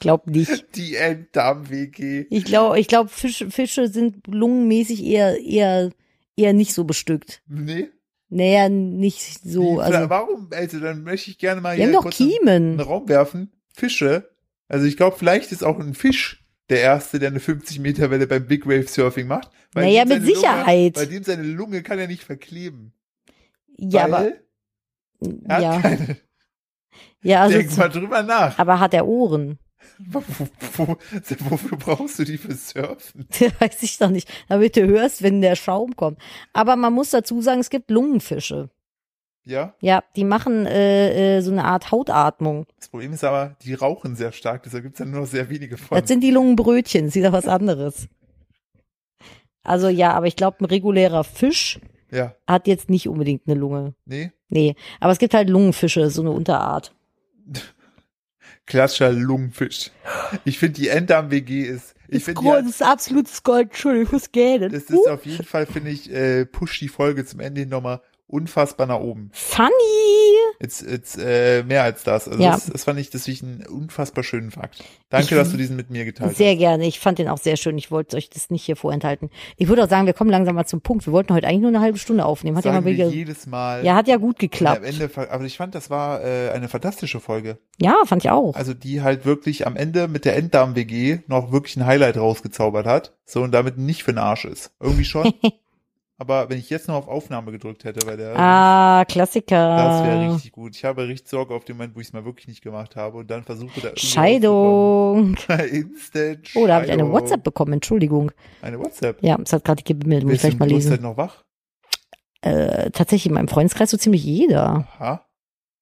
glaub 0.00 0.26
nicht. 0.28 0.76
die 0.76 0.94
Enddarm-WG. 0.94 2.26
Ich 2.30 2.44
glaube, 2.44 2.78
ich 2.78 2.88
glaube, 2.88 3.08
Fische, 3.10 3.50
Fische 3.50 3.88
sind 3.88 4.26
lungenmäßig 4.28 5.04
eher, 5.04 5.40
eher, 5.40 5.90
eher 6.36 6.52
nicht 6.52 6.72
so 6.72 6.84
bestückt. 6.84 7.42
Nee. 7.48 7.88
Naja, 8.28 8.68
nicht 8.68 9.40
so. 9.44 9.76
Wie- 9.78 9.80
Also, 9.80 10.08
warum? 10.10 10.48
Also 10.52 10.80
dann 10.80 11.02
möchte 11.02 11.30
ich 11.30 11.38
gerne 11.38 11.60
mal 11.60 11.76
die 11.76 11.82
haben 11.82 11.88
hier 11.90 11.96
doch 11.96 12.02
kurz 12.02 12.20
in 12.20 12.28
den 12.28 12.36
Kiemen. 12.38 12.80
Raum 12.80 13.08
werfen. 13.08 13.52
Fische. 13.72 14.30
Also 14.68 14.86
ich 14.86 14.96
glaube, 14.96 15.16
vielleicht 15.18 15.52
ist 15.52 15.62
auch 15.64 15.78
ein 15.78 15.94
Fisch 15.94 16.44
der 16.68 16.80
erste, 16.80 17.18
der 17.18 17.30
eine 17.30 17.40
50 17.40 17.78
Meter 17.78 18.10
Welle 18.10 18.26
beim 18.26 18.46
Big 18.46 18.66
Wave 18.66 18.88
Surfing 18.88 19.26
macht. 19.26 19.50
Naja, 19.74 20.04
mit 20.04 20.24
Sicherheit. 20.24 20.96
Lunge, 20.96 21.06
bei 21.06 21.06
dem 21.06 21.22
seine 21.22 21.42
Lunge 21.42 21.82
kann 21.82 21.98
er 21.98 22.08
nicht 22.08 22.24
verkleben. 22.24 22.92
Ja, 23.76 24.04
aber, 24.04 24.32
er 25.44 25.54
hat 25.54 25.62
ja, 25.62 25.80
keine. 25.80 26.16
ja, 27.22 27.42
also, 27.42 27.58
Denk 27.58 27.76
mal 27.76 27.88
drüber 27.88 28.22
nach. 28.22 28.58
aber 28.58 28.80
hat 28.80 28.94
er 28.94 29.06
Ohren? 29.06 29.58
Wo, 29.98 30.22
wo, 30.76 30.96
wofür 31.48 31.78
brauchst 31.78 32.18
du 32.18 32.24
die 32.24 32.36
für 32.36 32.54
Surfen? 32.54 33.26
Weiß 33.60 33.82
ich 33.82 33.96
doch 33.96 34.10
nicht. 34.10 34.28
Damit 34.48 34.76
du 34.76 34.86
hörst, 34.86 35.22
wenn 35.22 35.40
der 35.40 35.56
Schaum 35.56 35.96
kommt. 35.96 36.20
Aber 36.52 36.76
man 36.76 36.92
muss 36.92 37.10
dazu 37.10 37.40
sagen, 37.40 37.60
es 37.60 37.70
gibt 37.70 37.90
Lungenfische. 37.90 38.68
Ja, 39.48 39.74
Ja, 39.80 40.02
die 40.16 40.24
machen 40.24 40.66
äh, 40.66 41.36
äh, 41.38 41.40
so 41.40 41.52
eine 41.52 41.64
Art 41.64 41.92
Hautatmung. 41.92 42.66
das 42.78 42.88
Problem 42.88 43.12
ist 43.12 43.22
aber, 43.24 43.54
die 43.62 43.74
rauchen 43.74 44.16
sehr 44.16 44.32
stark, 44.32 44.64
deshalb 44.64 44.82
gibt's 44.82 44.98
ja 44.98 45.04
nur 45.06 45.20
noch 45.20 45.26
sehr 45.28 45.48
wenige 45.48 45.76
von. 45.76 45.98
Das 45.98 46.08
sind 46.08 46.20
die 46.20 46.32
Lungenbrötchen, 46.32 47.02
das 47.04 47.10
ist 47.10 47.14
wieder 47.14 47.32
was 47.32 47.46
anderes. 47.46 48.08
Also 49.62 49.88
ja, 49.88 50.12
aber 50.14 50.26
ich 50.26 50.36
glaube, 50.36 50.58
ein 50.60 50.64
regulärer 50.66 51.22
Fisch 51.24 51.80
Ja, 52.10 52.34
hat 52.46 52.66
jetzt 52.66 52.90
nicht 52.90 53.08
unbedingt 53.08 53.42
eine 53.46 53.58
Lunge. 53.58 53.94
nee. 54.04 54.32
Nee, 54.48 54.76
aber 55.00 55.10
es 55.12 55.18
gibt 55.18 55.34
halt 55.34 55.48
Lungenfische, 55.48 56.08
so 56.08 56.22
eine 56.22 56.30
Unterart. 56.30 56.94
Klassischer 58.66 59.12
Lungenfisch. 59.12 59.90
Ich 60.44 60.58
finde, 60.58 60.80
die 60.80 60.88
Enddarm-WG 60.88 61.62
ist, 61.62 61.94
ich 62.08 62.22
finde, 62.24 62.42
die 62.42 62.48
das 62.48 62.66
ist 62.66 62.82
absolutes 62.82 63.42
Gold, 63.42 63.68
Entschuldigung, 63.70 64.06
ich 64.06 64.12
muss 64.12 64.30
gähnen. 64.32 64.70
das 64.72 64.84
ist 64.84 65.08
auf 65.08 65.26
jeden 65.26 65.44
Fall, 65.44 65.66
finde 65.66 65.90
ich, 65.90 66.12
äh, 66.12 66.46
pusht 66.46 66.80
die 66.80 66.88
Folge 66.88 67.24
zum 67.24 67.40
Ende 67.40 67.60
hin 67.62 67.70
nochmal 67.70 68.00
unfassbar 68.28 68.86
nach 68.86 69.00
oben. 69.00 69.30
Funny! 69.32 69.70
Jetzt, 70.60 70.82
jetzt 70.82 71.18
äh, 71.18 71.62
mehr 71.64 71.82
als 71.82 72.02
das. 72.02 72.28
Also 72.28 72.42
Ja. 72.42 72.52
das, 72.52 72.66
das 72.66 72.84
fand 72.84 72.98
ich 72.98 73.10
deswegen 73.10 73.46
einen 73.46 73.66
unfassbar 73.66 74.24
schönen 74.24 74.50
Fakt. 74.50 74.82
Danke, 75.10 75.26
Ich- 75.34 75.40
dass 75.40 75.50
du 75.50 75.56
diesen 75.56 75.76
mit 75.76 75.90
mir 75.90 76.04
geteilt 76.04 76.36
Sehr 76.36 76.52
hast. 76.52 76.58
gerne, 76.58 76.86
ich 76.86 76.98
fand 76.98 77.18
den 77.18 77.28
auch 77.28 77.38
sehr 77.38 77.56
schön. 77.56 77.76
Ich 77.78 77.90
wollte 77.90 78.16
euch 78.16 78.30
das 78.30 78.50
nicht 78.50 78.64
hier 78.64 78.76
vorenthalten. 78.76 79.30
Ich 79.56 79.68
würde 79.68 79.84
auch 79.84 79.88
sagen, 79.88 80.06
wir 80.06 80.14
kommen 80.14 80.30
langsam 80.30 80.54
mal 80.54 80.64
zum 80.66 80.80
Punkt. 80.80 81.06
Wir 81.06 81.12
wollten 81.12 81.34
heute 81.34 81.46
eigentlich 81.46 81.60
nur 81.60 81.68
eine 81.68 81.80
halbe 81.80 81.98
Stunde 81.98 82.24
aufnehmen. 82.24 82.56
Hat 82.56 82.64
ja 82.64 82.72
Sagen 82.72 82.84
mal 82.84 82.90
wir 82.90 82.96
wieder, 82.96 83.08
jedes 83.08 83.46
Mal. 83.46 83.84
ja, 83.84 83.94
hat 83.94 84.08
ja 84.08 84.16
gut 84.16 84.36
Und 84.36 84.42
am 84.44 84.50
geklappt. 84.50 84.84
Ende, 84.84 85.10
aber 85.30 85.44
ich 85.44 85.56
fand, 85.56 85.74
das 85.74 85.90
war 85.90 86.24
äh, 86.24 86.50
eine 86.50 86.68
fantastische 86.68 87.20
Folge. 87.20 87.58
Ja, 87.78 87.96
fand 88.06 88.24
ich 88.24 88.30
auch. 88.30 88.54
Also 88.56 88.72
die 88.74 89.02
halt 89.02 89.26
wirklich 89.26 89.66
am 89.66 89.76
Ende 89.76 90.08
mit 90.08 90.24
der 90.24 90.36
Enddarm-WG 90.36 91.18
noch 91.26 91.52
wirklich 91.52 91.76
ein 91.76 91.86
Highlight 91.86 92.16
rausgezaubert 92.16 92.86
hat. 92.86 93.14
So 93.24 93.42
und 93.42 93.52
damit 93.52 93.76
nicht 93.78 94.02
für 94.04 94.12
den 94.12 94.18
Arsch 94.18 94.44
ist. 94.46 94.70
Irgendwie 94.80 95.04
schon. 95.04 95.32
aber 96.18 96.48
wenn 96.48 96.58
ich 96.58 96.70
jetzt 96.70 96.88
noch 96.88 96.94
auf 96.96 97.08
Aufnahme 97.08 97.52
gedrückt 97.52 97.84
hätte, 97.84 98.06
weil 98.06 98.16
der 98.16 98.34
Ah, 98.38 99.04
Klassiker. 99.06 99.76
das 99.76 100.04
wäre 100.04 100.34
richtig 100.34 100.52
gut. 100.52 100.74
Ich 100.76 100.84
habe 100.84 101.06
richtig 101.08 101.28
Sorge 101.28 101.54
auf 101.54 101.64
den 101.64 101.76
Moment, 101.76 101.94
wo 101.96 102.00
ich 102.00 102.06
es 102.08 102.12
mal 102.12 102.24
wirklich 102.24 102.48
nicht 102.48 102.62
gemacht 102.62 102.96
habe 102.96 103.18
und 103.18 103.30
dann 103.30 103.44
versuche 103.44 103.80
da 103.80 103.88
irgendwie 103.88 104.06
Scheidung. 104.06 105.36
Instant 105.70 106.48
Oh, 106.54 106.66
da 106.66 106.76
habe 106.76 106.86
ich 106.86 106.90
eine 106.92 107.02
Scheidung. 107.02 107.12
WhatsApp 107.12 107.42
bekommen, 107.44 107.74
Entschuldigung. 107.74 108.32
Eine 108.62 108.78
WhatsApp. 108.78 109.22
Ja, 109.22 109.38
es 109.42 109.52
hat 109.52 109.64
gerade 109.64 109.82
gebimmelt, 109.82 110.24
muss 110.24 110.34
ich 110.34 110.40
gleich 110.40 110.58
mal 110.58 110.68
lesen. 110.68 111.00
noch 111.02 111.16
wach? 111.16 111.44
Äh, 112.42 112.90
tatsächlich 112.92 113.26
in 113.26 113.34
meinem 113.34 113.48
Freundeskreis 113.48 113.90
so 113.90 113.96
ziemlich 113.96 114.24
jeder. 114.24 114.86
Aha. 114.98 115.26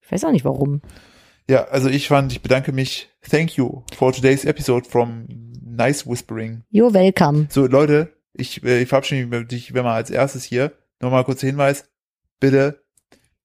Ich 0.01 0.11
weiß 0.11 0.25
auch 0.25 0.31
nicht 0.33 0.45
warum. 0.45 0.81
Ja, 1.49 1.65
also 1.65 1.89
ich 1.89 2.09
fand, 2.09 2.33
ich 2.33 2.41
bedanke 2.43 2.73
mich. 2.73 3.11
Thank 3.29 3.57
you 3.57 3.83
for 3.95 4.13
today's 4.13 4.45
episode 4.45 4.89
from 4.89 5.27
Nice 5.63 6.07
Whispering. 6.09 6.63
You're 6.73 6.93
welcome. 6.95 7.47
So, 7.51 7.67
Leute, 7.67 8.13
ich, 8.35 8.63
äh, 8.63 8.83
ich 8.83 8.89
verabschiede 8.89 9.27
mich 9.27 9.49
dich, 9.49 9.75
wenn 9.75 9.85
mal 9.85 9.95
als 9.95 10.11
erstes 10.11 10.45
hier. 10.45 10.73
Nochmal 11.01 11.25
kurzer 11.25 11.47
Hinweis. 11.47 11.91
Bitte 12.41 12.85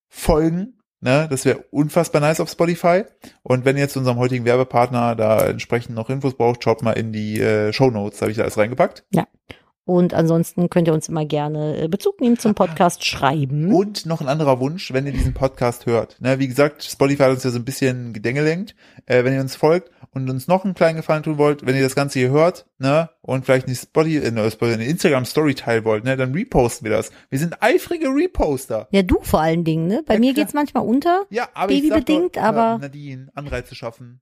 folgen, 0.07 0.79
Ne, 1.01 1.27
das 1.29 1.45
wäre 1.45 1.63
unfassbar 1.71 2.19
nice 2.19 2.41
auf 2.41 2.49
Spotify. 2.49 3.03
Und 3.41 3.63
wenn 3.63 3.77
ihr 3.77 3.83
jetzt 3.83 3.95
unserem 3.95 4.17
heutigen 4.17 4.43
Werbepartner 4.43 5.15
da 5.15 5.45
entsprechend 5.45 5.95
noch 5.95 6.09
Infos 6.09 6.35
braucht, 6.35 6.61
schaut 6.61 6.81
mal 6.81 6.91
in 6.91 7.13
die 7.13 7.39
äh, 7.39 7.71
Show 7.71 7.89
Notes, 7.89 8.21
habe 8.21 8.31
ich 8.31 8.37
da 8.37 8.43
alles 8.43 8.57
reingepackt. 8.57 9.05
Und 9.89 10.13
ansonsten 10.13 10.69
könnt 10.69 10.87
ihr 10.87 10.93
uns 10.93 11.09
immer 11.09 11.25
gerne 11.25 11.81
äh, 11.81 11.87
Bezug 11.87 12.21
nehmen 12.21 12.37
zum 12.37 12.53
Podcast 12.53 13.03
schreiben. 13.05 13.73
Und 13.73 14.05
noch 14.05 14.21
ein 14.21 14.27
anderer 14.27 14.59
Wunsch, 14.59 14.93
wenn 14.93 15.07
ihr 15.07 15.11
diesen 15.11 15.33
Podcast 15.33 15.87
hört. 15.87 16.15
Ne, 16.21 16.37
wie 16.37 16.47
gesagt, 16.47 16.83
Spotify 16.83 17.23
hat 17.23 17.31
uns 17.31 17.43
ja 17.43 17.49
so 17.49 17.57
ein 17.57 17.65
bisschen 17.65 18.13
gedängelenkt. 18.13 18.75
Äh, 19.07 19.23
wenn 19.23 19.33
ihr 19.33 19.41
uns 19.41 19.55
folgt 19.55 19.89
und 20.11 20.29
uns 20.29 20.47
noch 20.47 20.63
einen 20.63 20.75
kleinen 20.75 20.97
Gefallen 20.97 21.23
tun 21.23 21.39
wollt, 21.39 21.65
wenn 21.65 21.75
ihr 21.75 21.81
das 21.81 21.95
Ganze 21.95 22.19
hier 22.19 22.29
hört, 22.29 22.67
ne, 22.77 23.09
und 23.21 23.45
vielleicht 23.45 23.65
eine 23.65 23.75
Spotify, 23.75 24.17
äh, 24.17 24.51
Spotify, 24.51 24.73
eine 24.75 24.85
Instagram 24.85 25.25
Story 25.25 25.55
teilen 25.55 25.85
wollt, 25.85 26.03
ne, 26.03 26.15
dann 26.15 26.33
reposten 26.33 26.85
wir 26.87 26.95
das. 26.95 27.11
Wir 27.31 27.39
sind 27.39 27.61
eifrige 27.61 28.09
Reposter. 28.09 28.87
Ja, 28.91 29.01
du 29.01 29.17
vor 29.21 29.41
allen 29.41 29.63
Dingen, 29.63 29.87
ne? 29.87 30.03
Bei 30.05 30.13
Ja, 30.15 30.19
mir 30.19 30.33
klar. 30.33 30.45
geht's 30.45 30.53
manchmal 30.53 30.85
unter. 30.85 31.23
Ja, 31.31 31.49
aber 31.55 31.71
ich 31.71 31.81
Babybedingt, 31.81 32.37
doch, 32.37 32.41
aber- 32.43 32.73
Na, 32.73 32.77
Nadine, 32.77 33.29
Anreize 33.33 33.73
schaffen. 33.73 34.21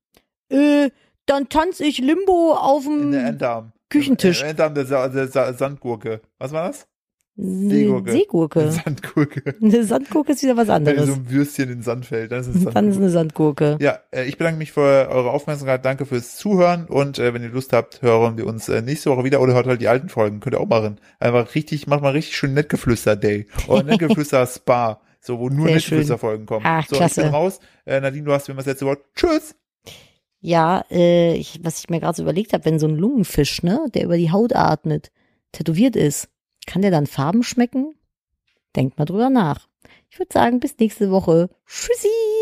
Äh, 0.49 0.91
dann 1.25 1.49
tanze 1.49 1.83
ich 1.83 1.97
Limbo 1.97 2.53
auf 2.53 2.85
In 2.85 3.11
der 3.11 3.33
dem. 3.33 3.73
Küchentisch. 3.89 4.41
Im 4.41 4.49
Enddarm 4.49 4.73
der, 4.75 4.85
Sa 4.85 5.07
der 5.07 5.27
Sa 5.27 5.53
Sandgurke. 5.53 6.21
Was 6.39 6.51
war 6.51 6.67
das? 6.67 6.87
Se- 7.39 7.69
Seegurke. 7.69 8.11
Seegurke. 8.13 8.71
Sandgurke. 8.83 9.55
Eine 9.61 9.83
Sandgurke 9.83 10.31
ist 10.31 10.41
wieder 10.41 10.57
was 10.57 10.67
Wenn 10.69 10.73
anderes. 10.75 11.05
so 11.05 11.13
ein 11.13 11.29
Würstchen 11.29 11.65
in 11.65 11.69
den 11.77 11.81
Sand 11.83 12.07
fällt, 12.07 12.31
dann 12.31 12.39
ist 12.39 12.47
es 12.47 12.53
Dann 12.53 12.63
ist 12.63 12.73
Sandgurke. 12.73 12.97
eine 12.97 13.09
Sandgurke. 13.11 13.77
Ja, 13.79 13.99
äh, 14.11 14.23
ich 14.25 14.39
bedanke 14.39 14.57
mich 14.57 14.71
für 14.71 14.81
eure 14.81 15.29
Aufmerksamkeit. 15.29 15.85
Danke 15.85 16.07
fürs 16.07 16.35
Zuhören 16.37 16.85
und 16.87 17.19
äh, 17.19 17.35
wenn 17.35 17.43
ihr 17.43 17.49
Lust 17.49 17.73
habt, 17.73 18.01
hören 18.01 18.37
wir 18.39 18.47
uns 18.47 18.67
äh, 18.69 18.81
nächste 18.81 19.11
Woche 19.11 19.23
wieder 19.23 19.39
oder 19.39 19.53
hört 19.53 19.67
halt 19.67 19.81
die 19.81 19.87
alten 19.87 20.09
Folgen. 20.09 20.39
Könnt 20.39 20.55
ihr 20.55 20.59
auch 20.61 20.67
machen. 20.67 20.99
Einfach 21.19 21.53
richtig, 21.53 21.85
macht 21.85 22.01
mal 22.01 22.09
richtig 22.13 22.35
schön 22.35 22.55
Nettgeflüster-Day 22.55 23.45
oder 23.67 23.83
Nettgeflüster-Spa. 24.31 24.99
So, 25.19 25.37
wo 25.39 25.49
nur 25.49 25.67
Nettgeflüster-Folgen 25.67 26.47
kommen. 26.47 26.65
Ach, 26.65 26.87
so, 26.87 26.95
klasse. 26.95 27.21
ich 27.21 27.27
bin 27.27 27.35
raus. 27.35 27.59
Äh, 27.85 28.01
Nadine, 28.01 28.23
du 28.25 28.33
hast 28.33 28.49
immer 28.49 28.57
das 28.57 28.65
letzte 28.65 28.85
Wort. 28.87 29.03
Tschüss! 29.15 29.53
Ja, 30.47 30.85
äh, 30.89 31.35
ich, 31.35 31.59
was 31.61 31.79
ich 31.79 31.89
mir 31.89 31.99
gerade 31.99 32.15
so 32.15 32.23
überlegt 32.23 32.53
habe, 32.53 32.63
wenn 32.63 32.79
so 32.79 32.87
ein 32.87 32.95
Lungenfisch, 32.95 33.63
ne, 33.63 33.85
der 33.93 34.05
über 34.05 34.15
die 34.15 34.31
Haut 34.31 34.55
atmet, 34.55 35.11
tätowiert 35.51 35.97
ist, 35.97 36.29
kann 36.65 36.81
der 36.81 36.89
dann 36.89 37.05
Farben 37.05 37.43
schmecken? 37.43 37.95
Denkt 38.73 38.97
mal 38.97 39.03
drüber 39.03 39.29
nach. 39.29 39.67
Ich 40.09 40.17
würde 40.19 40.31
sagen, 40.31 40.61
bis 40.61 40.77
nächste 40.79 41.11
Woche. 41.11 41.49
Tschüssi! 41.65 42.36